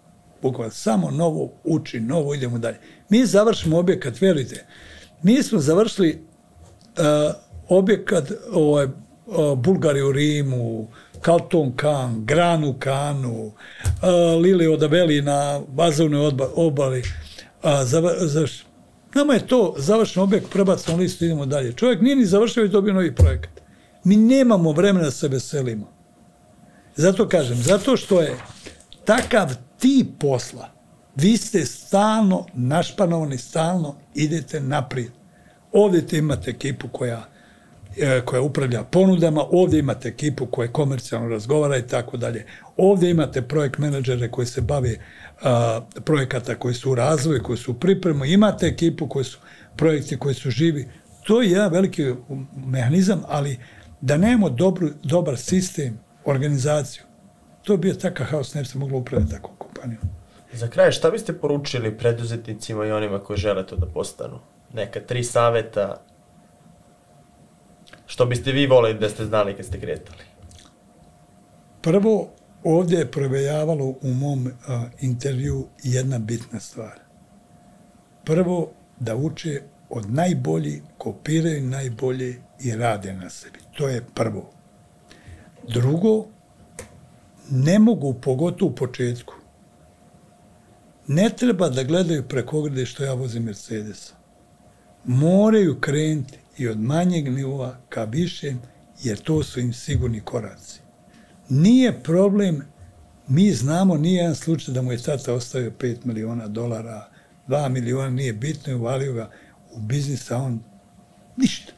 bukvalno 0.42 0.72
samo 0.72 1.10
novo 1.10 1.52
uči, 1.64 2.00
novo 2.00 2.34
idemo 2.34 2.58
dalje. 2.58 2.78
Mi 3.08 3.26
završimo 3.26 3.78
objekat, 3.78 4.20
verujte, 4.20 4.66
mi 5.22 5.42
smo 5.42 5.58
završili 5.58 6.18
uh, 6.98 7.34
objekat 7.68 8.32
ovaj, 8.52 8.84
uh, 8.84 9.58
Bulgari 9.58 10.02
u 10.02 10.12
Rimu, 10.12 10.88
Kalton 11.20 11.76
Kan, 11.76 12.24
Granu 12.24 12.74
Kanu, 12.78 13.46
uh, 13.46 13.52
Lili 14.42 14.66
Odabeli 14.66 15.22
na 15.22 15.60
bazovnoj 15.68 16.32
obali. 16.54 17.02
Uh, 17.62 17.70
za, 17.84 18.02
za, 18.20 18.46
nama 19.14 19.34
je 19.34 19.46
to 19.46 19.74
završen 19.78 20.22
objekt, 20.22 20.50
prebacno 20.50 20.96
listu, 20.96 21.24
idemo 21.24 21.46
dalje. 21.46 21.72
Čovjek 21.72 22.00
nije 22.00 22.16
ni 22.16 22.24
završio 22.24 22.64
i 22.64 22.68
dobio 22.68 22.94
novi 22.94 23.14
projekat. 23.14 23.50
Mi 24.04 24.16
nemamo 24.16 24.72
vremena 24.72 25.04
da 25.04 25.10
se 25.10 25.28
veselimo. 25.28 25.92
Zato 26.96 27.28
kažem, 27.28 27.56
zato 27.56 27.96
što 27.96 28.20
je 28.20 28.36
takav 29.04 29.54
tip 29.78 30.06
posla, 30.20 30.68
vi 31.16 31.36
ste 31.36 31.64
stalno 31.64 32.46
našpanovani, 32.54 33.38
stalno 33.38 33.96
idete 34.14 34.60
naprijed. 34.60 35.10
Ovdje 35.72 36.18
imate 36.18 36.50
ekipu 36.50 36.88
koja 36.88 37.32
e, 37.96 38.20
koja 38.24 38.42
upravlja 38.42 38.82
ponudama, 38.82 39.44
ovdje 39.50 39.78
imate 39.78 40.08
ekipu 40.08 40.46
koja 40.46 40.72
komercijalno 40.72 41.28
razgovara 41.28 41.76
i 41.76 41.86
tako 41.86 42.16
dalje. 42.16 42.46
Ovdje 42.76 43.10
imate 43.10 43.42
projekt 43.42 43.78
menadžere 43.78 44.30
koji 44.30 44.46
se 44.46 44.60
bave 44.60 44.96
a, 45.42 45.80
projekata 46.04 46.54
koji 46.54 46.74
su 46.74 46.90
u 46.90 46.94
razvoju, 46.94 47.42
koji 47.42 47.58
su 47.58 47.70
u 47.70 47.74
pripremu, 47.74 48.24
imate 48.24 48.66
ekipu 48.66 49.08
koji 49.08 49.24
su 49.24 49.38
projekti 49.76 50.18
koji 50.18 50.34
su 50.34 50.50
živi. 50.50 50.88
To 51.26 51.42
je 51.42 51.50
jedan 51.50 51.72
veliki 51.72 52.14
mehanizam, 52.66 53.22
ali 53.28 53.58
da 54.00 54.16
nemamo 54.16 54.50
dobru, 54.50 54.88
dobar 55.02 55.36
sistem, 55.38 55.98
organizaciju, 56.24 57.02
to 57.62 57.72
je 57.72 57.78
bio 57.78 57.94
takav 57.94 58.26
haos, 58.26 58.54
ne 58.54 58.60
bi 58.60 58.68
se 58.68 58.78
moglo 58.78 58.98
upraviti 58.98 59.30
takvom 59.30 59.56
kompanijom. 59.58 60.02
Za 60.52 60.68
kraj, 60.68 60.92
šta 60.92 61.10
biste 61.10 61.32
poručili 61.32 61.98
preduzetnicima 61.98 62.86
i 62.86 62.92
onima 62.92 63.18
koji 63.18 63.36
žele 63.36 63.66
to 63.66 63.76
da 63.76 63.86
postanu? 63.86 64.38
Neka 64.72 65.00
tri 65.00 65.24
saveta 65.24 66.02
što 68.06 68.26
biste 68.26 68.52
vi 68.52 68.66
volili 68.66 68.98
da 68.98 69.08
ste 69.08 69.24
znali 69.24 69.54
kad 69.56 69.66
ste 69.66 69.80
kretali? 69.80 70.24
Prvo, 71.80 72.30
ovdje 72.64 72.98
je 72.98 73.10
provejavalo 73.10 73.94
u 74.02 74.14
mom 74.14 74.50
a, 74.66 74.86
intervju 75.00 75.66
jedna 75.82 76.18
bitna 76.18 76.60
stvar. 76.60 77.00
Prvo, 78.24 78.72
da 79.00 79.16
uče 79.16 79.62
od 79.90 80.10
najbolji, 80.10 80.82
kopiraju 80.98 81.62
najbolje 81.62 82.36
i 82.60 82.76
rade 82.76 83.12
na 83.12 83.30
sebi. 83.30 83.58
To 83.76 83.88
je 83.88 84.04
prvo. 84.14 84.50
Drugo, 85.68 86.26
ne 87.50 87.78
mogu, 87.78 88.14
pogotovo 88.14 88.70
u 88.70 88.74
početku, 88.74 89.34
ne 91.06 91.30
treba 91.30 91.68
da 91.68 91.82
gledaju 91.82 92.28
preko 92.28 92.58
ograde 92.58 92.86
što 92.86 93.04
ja 93.04 93.14
vozim 93.14 93.42
Mercedesa. 93.42 94.14
Moraju 95.04 95.80
krenuti 95.80 96.38
i 96.58 96.68
od 96.68 96.80
manjeg 96.80 97.32
nivoa 97.32 97.76
ka 97.88 98.04
višem, 98.04 98.62
jer 99.02 99.18
to 99.18 99.42
su 99.42 99.60
im 99.60 99.72
sigurni 99.72 100.20
koraci. 100.20 100.81
Nije 101.48 102.02
problem, 102.02 102.62
mi 103.28 103.50
znamo, 103.50 103.96
nije 103.96 104.16
jedan 104.16 104.34
slučaj 104.34 104.74
da 104.74 104.82
mu 104.82 104.92
je 104.92 105.02
tata 105.02 105.34
ostavio 105.34 105.72
5 105.78 105.96
miliona 106.04 106.48
dolara, 106.48 107.08
2 107.48 107.68
miliona, 107.68 108.10
nije 108.10 108.32
bitno, 108.32 108.76
uvalio 108.76 109.12
ga 109.12 109.30
u 109.72 109.78
biznis, 109.78 110.30
a 110.30 110.36
on 110.36 110.60
ništa. 111.36 111.72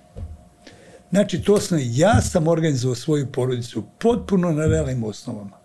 Znači, 1.10 1.42
to 1.42 1.60
sam, 1.60 1.78
ja 1.82 2.20
sam 2.20 2.48
organizovao 2.48 2.94
svoju 2.94 3.32
porodicu 3.32 3.84
potpuno 3.98 4.52
na 4.52 4.66
realnim 4.66 5.04
osnovama. 5.04 5.56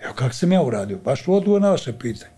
Evo 0.00 0.14
kako 0.14 0.34
sam 0.34 0.52
ja 0.52 0.62
uradio, 0.62 0.98
baš 1.04 1.28
u 1.28 1.34
odgovor 1.34 1.62
na 1.62 1.70
vaše 1.70 1.98
pitanje. 1.98 2.32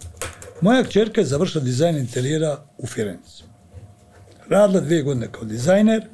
Moja 0.61 0.85
čerka 0.85 1.21
je 1.21 1.27
završila 1.27 1.65
dizajn 1.65 1.97
interijera 1.97 2.65
u 2.79 2.87
Firencu. 2.87 3.45
Radila 4.49 4.81
dvije 4.81 5.03
godine 5.03 5.29
kao 5.33 5.45
dizajner 5.45 6.09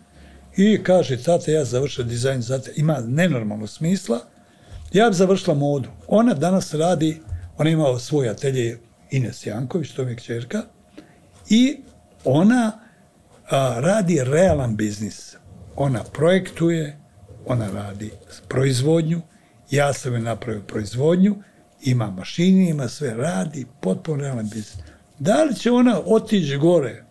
i 0.64 0.82
kaže, 0.82 1.22
tate, 1.22 1.52
ja 1.52 1.64
završila 1.64 2.06
dizajn, 2.06 2.42
zate, 2.42 2.72
ima 2.76 3.00
nenormalno 3.00 3.66
smisla, 3.66 4.20
ja 4.92 5.08
bi 5.08 5.14
završila 5.14 5.54
modu. 5.54 5.88
Ona 6.06 6.34
danas 6.34 6.74
radi, 6.74 7.20
ona 7.58 7.70
ima 7.70 7.98
svoj 7.98 8.28
atelje 8.28 8.78
Ines 9.10 9.46
Janković, 9.46 9.90
to 9.90 10.04
mi 10.04 10.10
je 10.10 10.18
čerka, 10.18 10.62
i 11.48 11.80
ona 12.24 12.72
a, 13.50 13.76
radi 13.80 14.24
realan 14.24 14.76
biznis. 14.76 15.36
Ona 15.76 16.04
projektuje, 16.04 16.98
ona 17.46 17.70
radi 17.70 18.10
proizvodnju, 18.48 19.20
ja 19.70 19.92
sam 19.92 20.14
je 20.14 20.20
napravio 20.20 20.62
proizvodnju, 20.62 21.36
ima 21.82 22.10
mašini, 22.10 22.68
ima 22.68 22.88
sve, 22.88 23.14
radi, 23.14 23.66
potpuno 23.80 24.22
realan 24.22 24.48
biznis. 24.48 24.76
Da 25.18 25.42
li 25.44 25.54
će 25.54 25.70
ona 25.70 26.00
otići 26.06 26.56
gore? 26.56 27.04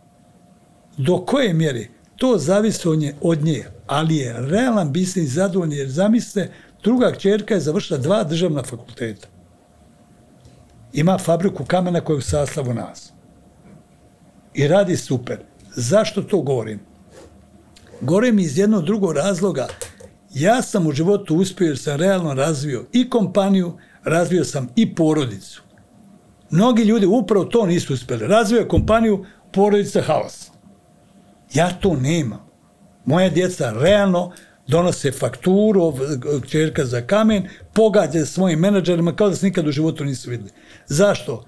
Do 0.97 1.26
koje 1.26 1.53
mjere? 1.53 1.88
To 2.20 2.38
zavisi 2.38 2.88
od 3.22 3.44
nje, 3.44 3.66
ali 3.88 4.16
je 4.16 4.36
realan 4.40 4.91
biznis 4.91 5.30
zadovoljni, 5.30 5.76
jer 5.76 5.90
zamislite, 5.90 6.52
druga 6.84 7.12
čerka 7.12 7.54
je 7.54 7.60
završila 7.60 8.00
dva 8.00 8.24
državna 8.24 8.64
fakulteta. 8.64 9.28
Ima 10.94 11.18
fabriku 11.18 11.66
kamena 11.66 12.02
koja 12.02 12.16
je 12.16 12.18
u 12.18 12.22
sastavu 12.22 12.74
nas. 12.74 13.14
I 14.54 14.68
radi 14.68 14.98
super. 14.98 15.40
Zašto 15.76 16.22
to 16.22 16.41
govorim? 16.41 16.80
Govorim 18.02 18.40
iz 18.40 18.58
jednog 18.58 18.86
drugog 18.86 19.14
razloga. 19.14 19.68
Ja 20.34 20.62
sam 20.62 20.88
u 20.88 20.91
životu 20.91 21.36
uspio 21.36 21.68
jer 21.68 21.78
sam 21.78 22.00
realno 22.00 22.34
razvio 22.34 22.86
i 22.94 23.10
kompaniju, 23.10 23.78
razvio 24.04 24.44
sam 24.44 24.70
i 24.76 24.96
porodicu. 24.96 25.64
Mnogi 26.50 26.84
ljudi 26.84 27.06
upravo 27.06 27.46
to 27.46 27.66
nisu 27.66 27.94
uspeli. 27.94 28.28
Razvio 28.28 28.60
je 28.60 28.68
kompaniju, 28.68 29.26
porodica 29.52 30.02
haos. 30.02 30.48
Ja 31.53 31.69
to 31.69 31.95
nemam. 31.95 32.49
Moja 33.05 33.30
djeca 33.30 33.71
realno 33.71 34.31
donose 34.67 35.11
fakturu, 35.11 35.93
čerka 36.47 36.85
za 36.85 37.01
kamen, 37.01 37.47
pogađa 37.73 38.26
svojim 38.26 38.59
menadžerima 38.59 39.15
kao 39.15 39.30
da 39.30 39.35
se 39.35 39.45
nikad 39.45 39.67
u 39.67 39.71
životu 39.71 40.05
nisu 40.05 40.30
videli. 40.30 40.49
Zašto? 40.88 41.45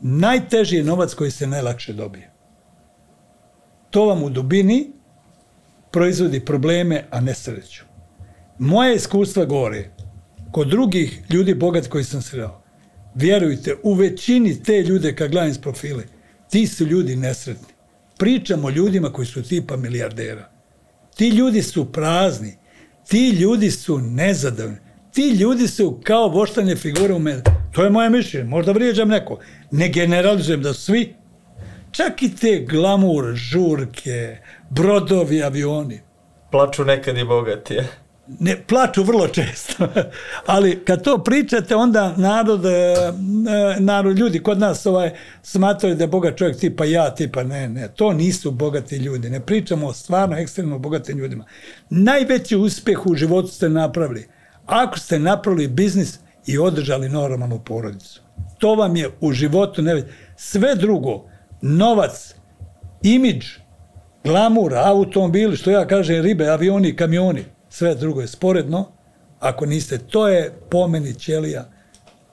Najteži 0.00 0.76
je 0.76 0.84
novac 0.84 1.14
koji 1.14 1.30
se 1.30 1.46
najlakše 1.46 1.92
dobije. 1.92 2.30
To 3.90 4.06
vam 4.06 4.22
u 4.22 4.30
dubini 4.30 4.92
proizvodi 5.90 6.44
probleme, 6.44 7.04
a 7.10 7.20
ne 7.20 7.34
sreću. 7.34 7.84
Moje 8.58 8.96
iskustva 8.96 9.44
govore, 9.44 9.90
kod 10.52 10.68
drugih 10.68 11.22
ljudi 11.30 11.54
bogat 11.54 11.86
koji 11.86 12.04
sam 12.04 12.22
sreo, 12.22 12.62
vjerujte, 13.14 13.76
u 13.82 13.94
većini 13.94 14.62
te 14.62 14.82
ljude 14.82 15.16
kad 15.16 15.30
gledam 15.30 15.50
iz 15.50 15.58
profile, 15.58 16.04
ti 16.50 16.66
su 16.66 16.84
ljudi 16.84 17.16
nesretni. 17.16 17.74
Pričamo 18.18 18.70
ljudima 18.70 19.12
koji 19.12 19.26
su 19.26 19.42
tipa 19.42 19.76
milijardera. 19.76 20.50
Ti 21.16 21.28
ljudi 21.28 21.62
su 21.62 21.92
prazni. 21.92 22.56
Ti 23.08 23.28
ljudi 23.28 23.70
su 23.70 23.98
nezadovoljni. 23.98 24.78
Ti 25.12 25.28
ljudi 25.28 25.68
su 25.68 26.00
kao 26.04 26.28
voštanje 26.28 26.76
figure 26.76 27.14
u 27.14 27.18
mene. 27.18 27.42
To 27.72 27.84
je 27.84 27.90
moje 27.90 28.10
mišljenje. 28.10 28.48
Možda 28.48 28.72
vrijeđam 28.72 29.08
neko. 29.08 29.38
Ne 29.70 29.88
generalizujem 29.88 30.62
da 30.62 30.74
svi. 30.74 31.14
Čak 31.90 32.22
i 32.22 32.36
te 32.36 32.66
glamur, 32.70 33.34
žurke, 33.34 34.36
brodovi, 34.70 35.42
avioni. 35.42 36.00
Plaču 36.50 36.84
nekad 36.84 37.18
i 37.18 37.24
bogati, 37.24 37.74
je 37.74 38.01
ne 38.26 38.56
plaču 38.66 39.02
vrlo 39.02 39.28
često. 39.28 39.88
Ali 40.46 40.84
kad 40.84 41.02
to 41.02 41.18
pričate, 41.24 41.76
onda 41.76 42.14
narod, 42.16 42.66
e, 42.66 43.12
narod 43.78 44.18
ljudi 44.18 44.42
kod 44.42 44.58
nas 44.58 44.86
ovaj, 44.86 45.10
smatraju 45.42 45.94
da 45.94 46.04
je 46.04 46.08
bogat 46.08 46.36
čovjek 46.36 46.56
tipa 46.56 46.84
ja, 46.84 47.14
tipa 47.14 47.42
ne, 47.42 47.68
ne. 47.68 47.88
To 47.88 48.12
nisu 48.12 48.50
bogati 48.50 48.96
ljudi. 48.96 49.30
Ne 49.30 49.40
pričamo 49.40 49.86
o 49.86 49.92
stvarno 49.92 50.36
ekstremno 50.36 50.78
bogatim 50.78 51.18
ljudima. 51.18 51.44
Najveći 51.90 52.56
uspjeh 52.56 53.06
u 53.06 53.14
životu 53.14 53.48
ste 53.48 53.68
napravili. 53.68 54.28
Ako 54.66 54.98
ste 54.98 55.18
napravili 55.18 55.68
biznis 55.68 56.18
i 56.46 56.58
održali 56.58 57.08
normalnu 57.08 57.58
porodicu. 57.58 58.22
To 58.58 58.74
vam 58.74 58.96
je 58.96 59.10
u 59.20 59.32
životu 59.32 59.82
ne 59.82 60.02
Sve 60.36 60.74
drugo, 60.74 61.24
novac, 61.62 62.34
imidž, 63.02 63.46
glamur, 64.24 64.74
automobili, 64.74 65.56
što 65.56 65.70
ja 65.70 65.86
kažem, 65.86 66.22
ribe, 66.22 66.48
avioni, 66.48 66.96
kamioni, 66.96 67.44
sve 67.72 67.94
drugo 67.94 68.20
je 68.20 68.26
sporedno. 68.26 68.88
Ako 69.40 69.66
niste, 69.66 69.98
to 69.98 70.28
je 70.28 70.52
pomeni 70.70 71.14
ćelija 71.14 71.68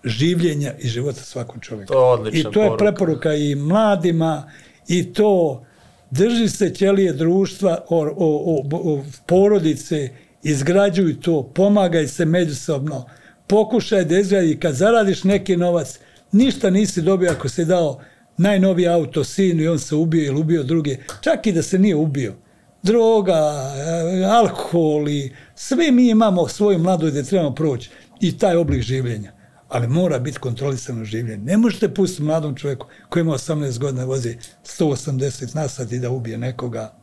življenja 0.03 0.73
i 0.79 0.87
života 0.87 1.21
svakog 1.21 1.61
čovjeka. 1.61 1.93
To 1.93 2.25
je 2.25 2.31
I 2.39 2.43
to 2.43 2.49
je 2.49 2.53
poruka. 2.53 2.77
preporuka 2.77 3.33
i 3.33 3.55
mladima 3.55 4.51
i 4.87 5.13
to 5.13 5.65
drži 6.11 6.49
se 6.49 6.73
ćelije 6.75 7.13
društva, 7.13 7.85
o, 7.89 8.01
o, 8.01 8.11
o, 8.17 8.93
o 8.93 9.03
porodice, 9.25 10.09
izgrađuj 10.43 11.21
to, 11.21 11.43
pomagaj 11.55 12.07
se 12.07 12.25
međusobno, 12.25 13.05
pokušaj 13.47 14.05
da 14.05 14.19
izgradi, 14.19 14.59
kad 14.59 14.75
zaradiš 14.75 15.23
neki 15.23 15.57
novac, 15.57 15.99
ništa 16.31 16.69
nisi 16.69 17.01
dobio 17.01 17.31
ako 17.31 17.49
si 17.49 17.65
dao 17.65 17.99
najnoviji 18.37 18.87
auto 18.87 19.23
sinu 19.23 19.63
i 19.63 19.67
on 19.67 19.79
se 19.79 19.95
ubio 19.95 20.25
ili 20.25 20.39
ubio 20.39 20.63
druge, 20.63 20.97
čak 21.21 21.47
i 21.47 21.51
da 21.51 21.61
se 21.61 21.79
nije 21.79 21.95
ubio. 21.95 22.35
Droga, 22.83 23.73
eh, 23.75 24.25
alkohol 24.25 25.09
i 25.09 25.35
sve 25.55 25.91
mi 25.91 26.09
imamo 26.09 26.47
svoju 26.47 26.79
mladu 26.79 27.07
gde 27.07 27.23
trebamo 27.23 27.55
proći 27.55 27.89
i 28.19 28.37
taj 28.37 28.55
oblik 28.55 28.81
življenja. 28.81 29.31
Ali 29.69 29.87
mora 29.87 30.19
biti 30.19 30.39
kontrolisano 30.39 31.05
življenje. 31.05 31.37
Ne 31.37 31.57
možete 31.57 31.93
pustiti 31.93 32.23
mladom 32.23 32.55
čovjeku 32.55 32.87
koji 33.09 33.21
ima 33.21 33.33
18 33.33 33.79
godina 33.79 34.05
vozi 34.05 34.37
180 34.63 35.55
na 35.55 35.67
i 35.91 35.99
da 35.99 36.09
ubije 36.09 36.37
nekoga. 36.37 36.93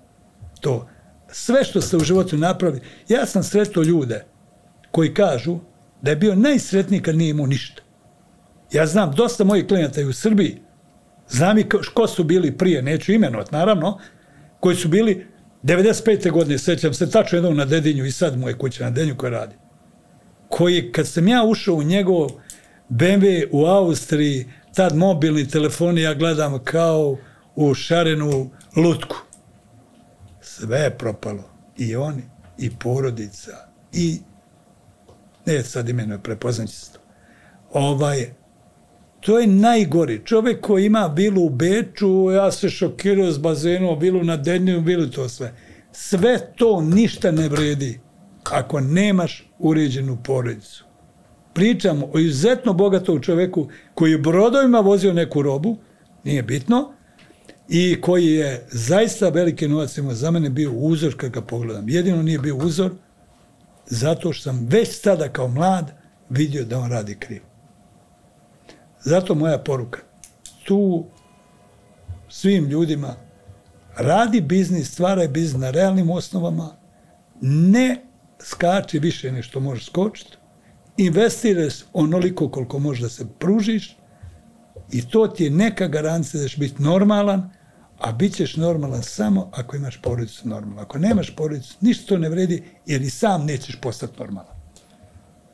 To. 0.61 0.89
Sve 1.33 1.65
što 1.65 1.81
se 1.81 1.97
u 1.97 2.01
životu 2.01 2.37
napravi. 2.37 2.81
Ja 3.09 3.27
sam 3.27 3.43
sretao 3.43 3.83
ljude 3.83 4.25
koji 4.91 5.15
kažu 5.15 5.59
da 6.03 6.11
je 6.11 6.17
bio 6.17 6.35
najsretniji 6.35 7.03
kad 7.03 7.17
nije 7.17 7.31
imao 7.31 7.47
ništa. 7.47 7.83
Ja 8.73 8.87
znam 8.87 9.13
dosta 9.13 9.45
mojih 9.45 9.67
klijenata 9.67 10.01
i 10.01 10.05
u 10.05 10.13
Srbiji, 10.13 10.63
znam 11.29 11.59
i 11.59 11.69
ko 11.95 12.07
su 12.07 12.25
bili 12.25 12.59
prije, 12.59 12.83
neću 12.83 13.13
imenovat 13.13 13.51
naravno, 13.53 13.99
koji 14.61 14.77
su 14.77 14.89
bili 14.89 15.27
95. 15.67 16.31
godine, 16.31 16.59
sećam 16.59 16.95
se 16.95 17.11
tačno 17.11 17.37
jednog 17.37 17.55
na 17.55 17.65
Dedinju 17.65 18.05
i 18.05 18.13
sad 18.13 18.39
moje 18.39 18.59
kuće 18.59 18.85
na 18.85 18.91
Dedinju 18.91 19.17
koji 19.17 19.33
radi. 19.33 19.55
Koji, 20.49 20.93
kad 20.93 21.09
sam 21.09 21.29
ja 21.29 21.45
ušao 21.45 21.75
u 21.75 21.83
njegov 21.83 22.29
BMW 22.91 23.49
u 23.53 23.67
Austriji, 23.67 24.47
tad 24.75 24.97
mobilni 24.97 25.49
telefoni 25.49 26.03
ja 26.03 26.15
gledam 26.15 26.65
kao 26.65 27.17
u 27.57 27.75
šarenu 27.75 28.51
lutku. 28.77 29.17
Sve 30.41 30.79
je 30.79 30.99
propalo. 30.99 31.51
I 31.79 31.97
oni, 31.97 32.23
i 32.59 32.71
porodica, 32.71 33.69
i 33.93 34.21
ne 35.47 35.63
sad 35.63 35.89
imenuje, 35.89 36.23
prepoznaće 36.23 36.73
se 36.73 36.93
to. 36.93 36.99
Ovaj, 37.73 38.31
to 39.27 39.39
je 39.39 39.47
najgori. 39.47 40.21
Čovjek 40.25 40.61
koji 40.61 40.87
ima 40.87 41.09
bilu 41.09 41.45
u 41.45 41.51
Beču, 41.51 42.31
ja 42.31 42.53
se 42.53 42.71
šokirao 42.71 43.31
s 43.31 43.39
bazenom, 43.39 43.99
bilu 43.99 44.25
na 44.25 44.37
Denju, 44.37 44.81
bilu 44.81 45.07
to 45.07 45.29
sve. 45.29 45.55
Sve 45.93 46.53
to 46.57 46.81
ništa 46.81 47.31
ne 47.31 47.49
vredi 47.49 48.01
ako 48.45 48.81
nemaš 48.81 49.51
uređenu 49.59 50.19
porodicu. 50.25 50.85
Pričamo 51.55 52.11
o 52.13 52.19
izuzetno 52.19 52.73
bogatom 52.73 53.21
čovjeku 53.21 53.69
koji 53.95 54.11
je 54.11 54.19
brodovima 54.19 54.81
vozio 54.81 55.13
neku 55.13 55.43
robu, 55.43 55.77
nije 56.25 56.43
bitno, 56.43 56.93
i 57.69 58.01
koji 58.01 58.27
je 58.27 58.67
zaista 58.71 59.29
veliki 59.29 59.69
novac 59.69 59.99
imao 59.99 60.15
za 60.15 60.31
mene 60.31 60.51
bio 60.51 60.73
uzor 60.73 61.17
kad 61.17 61.31
ga 61.31 61.41
pogledam. 61.41 61.89
Jedino 61.89 62.23
nije 62.23 62.39
bio 62.39 62.57
uzor 62.57 62.91
zato 63.87 64.33
što 64.33 64.43
sam 64.43 64.67
već 64.71 65.01
tada 65.01 65.29
kao 65.29 65.49
mlad 65.49 65.93
vidio 66.31 66.65
da 66.65 66.79
on 66.79 66.91
radi 66.91 67.15
krivo. 67.15 67.56
Zato 69.07 69.35
moja 69.35 69.59
poruka. 69.59 70.01
Tu 70.65 71.05
svim 72.29 72.65
ljudima 72.69 73.15
radi 73.97 74.41
biznis, 74.41 74.93
stvaraj 74.93 75.29
biznis 75.29 75.61
na 75.61 75.71
realnim 75.71 76.11
osnovama, 76.11 76.77
ne 77.41 78.03
skači 78.39 78.99
više 78.99 79.33
nego 79.33 79.43
što 79.43 79.61
možeš 79.61 79.87
skočiti, 79.87 80.37
investiraj 80.97 81.69
onoliko 81.93 82.49
koliko 82.49 82.79
možeš 82.79 83.03
da 83.03 83.09
se 83.09 83.27
pružiš 83.39 83.97
i 84.93 85.09
to 85.09 85.27
ti 85.27 85.45
je 85.45 85.51
neka 85.51 85.89
garancija 85.89 86.43
da 86.43 86.49
ćeš 86.49 86.59
biti 86.59 86.83
normalan, 86.83 87.51
a 87.99 88.13
bit 88.13 88.35
ćeš 88.37 88.57
normalan 88.57 89.03
samo 89.03 89.51
ako 89.53 89.77
imaš 89.77 90.03
porodicu 90.03 90.49
normalnu. 90.49 90.81
Ako 90.81 90.99
nemaš 90.99 91.37
porodicu, 91.37 91.77
ništa 91.81 92.07
to 92.07 92.19
ne 92.19 92.29
vredi, 92.29 92.65
jer 92.87 93.03
i 93.03 93.11
sam 93.11 93.45
nećeš 93.45 93.81
postati 93.81 94.19
normalan. 94.19 94.56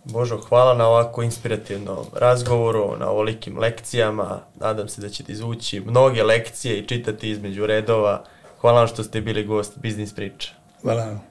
Božo, 0.04 0.40
hvala 0.48 0.74
na 0.74 0.88
ovako 0.88 1.22
inspirativnom 1.22 2.06
razgovoru, 2.12 2.96
na 2.98 3.10
ovolikim 3.10 3.58
lekcijama. 3.58 4.40
Nadam 4.60 4.88
se 4.88 5.00
da 5.00 5.08
ćete 5.08 5.32
izvući 5.32 5.80
mnoge 5.80 6.22
lekcije 6.22 6.78
i 6.78 6.86
čitati 6.86 7.30
između 7.30 7.66
redova. 7.66 8.24
Hvala 8.60 8.78
vam 8.78 8.88
što 8.88 9.04
ste 9.04 9.20
bili 9.20 9.44
gost 9.44 9.78
Biznis 9.78 10.14
Priča. 10.14 10.52
Hvala 10.82 11.04
vam. 11.04 11.22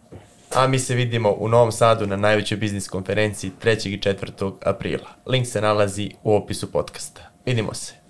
A 0.56 0.68
mi 0.68 0.80
se 0.80 0.96
vidimo 0.96 1.32
u 1.32 1.48
Novom 1.48 1.72
Sadu 1.72 2.08
na 2.08 2.16
najvećoj 2.16 2.58
biznis 2.58 2.90
konferenciji 2.90 3.52
3. 3.64 3.90
i 3.90 4.00
4. 4.00 4.54
aprila. 4.66 5.10
Link 5.26 5.48
se 5.48 5.62
nalazi 5.62 6.12
u 6.24 6.36
opisu 6.36 6.72
podcasta. 6.72 7.22
Vidimo 7.46 7.74
se. 7.74 8.01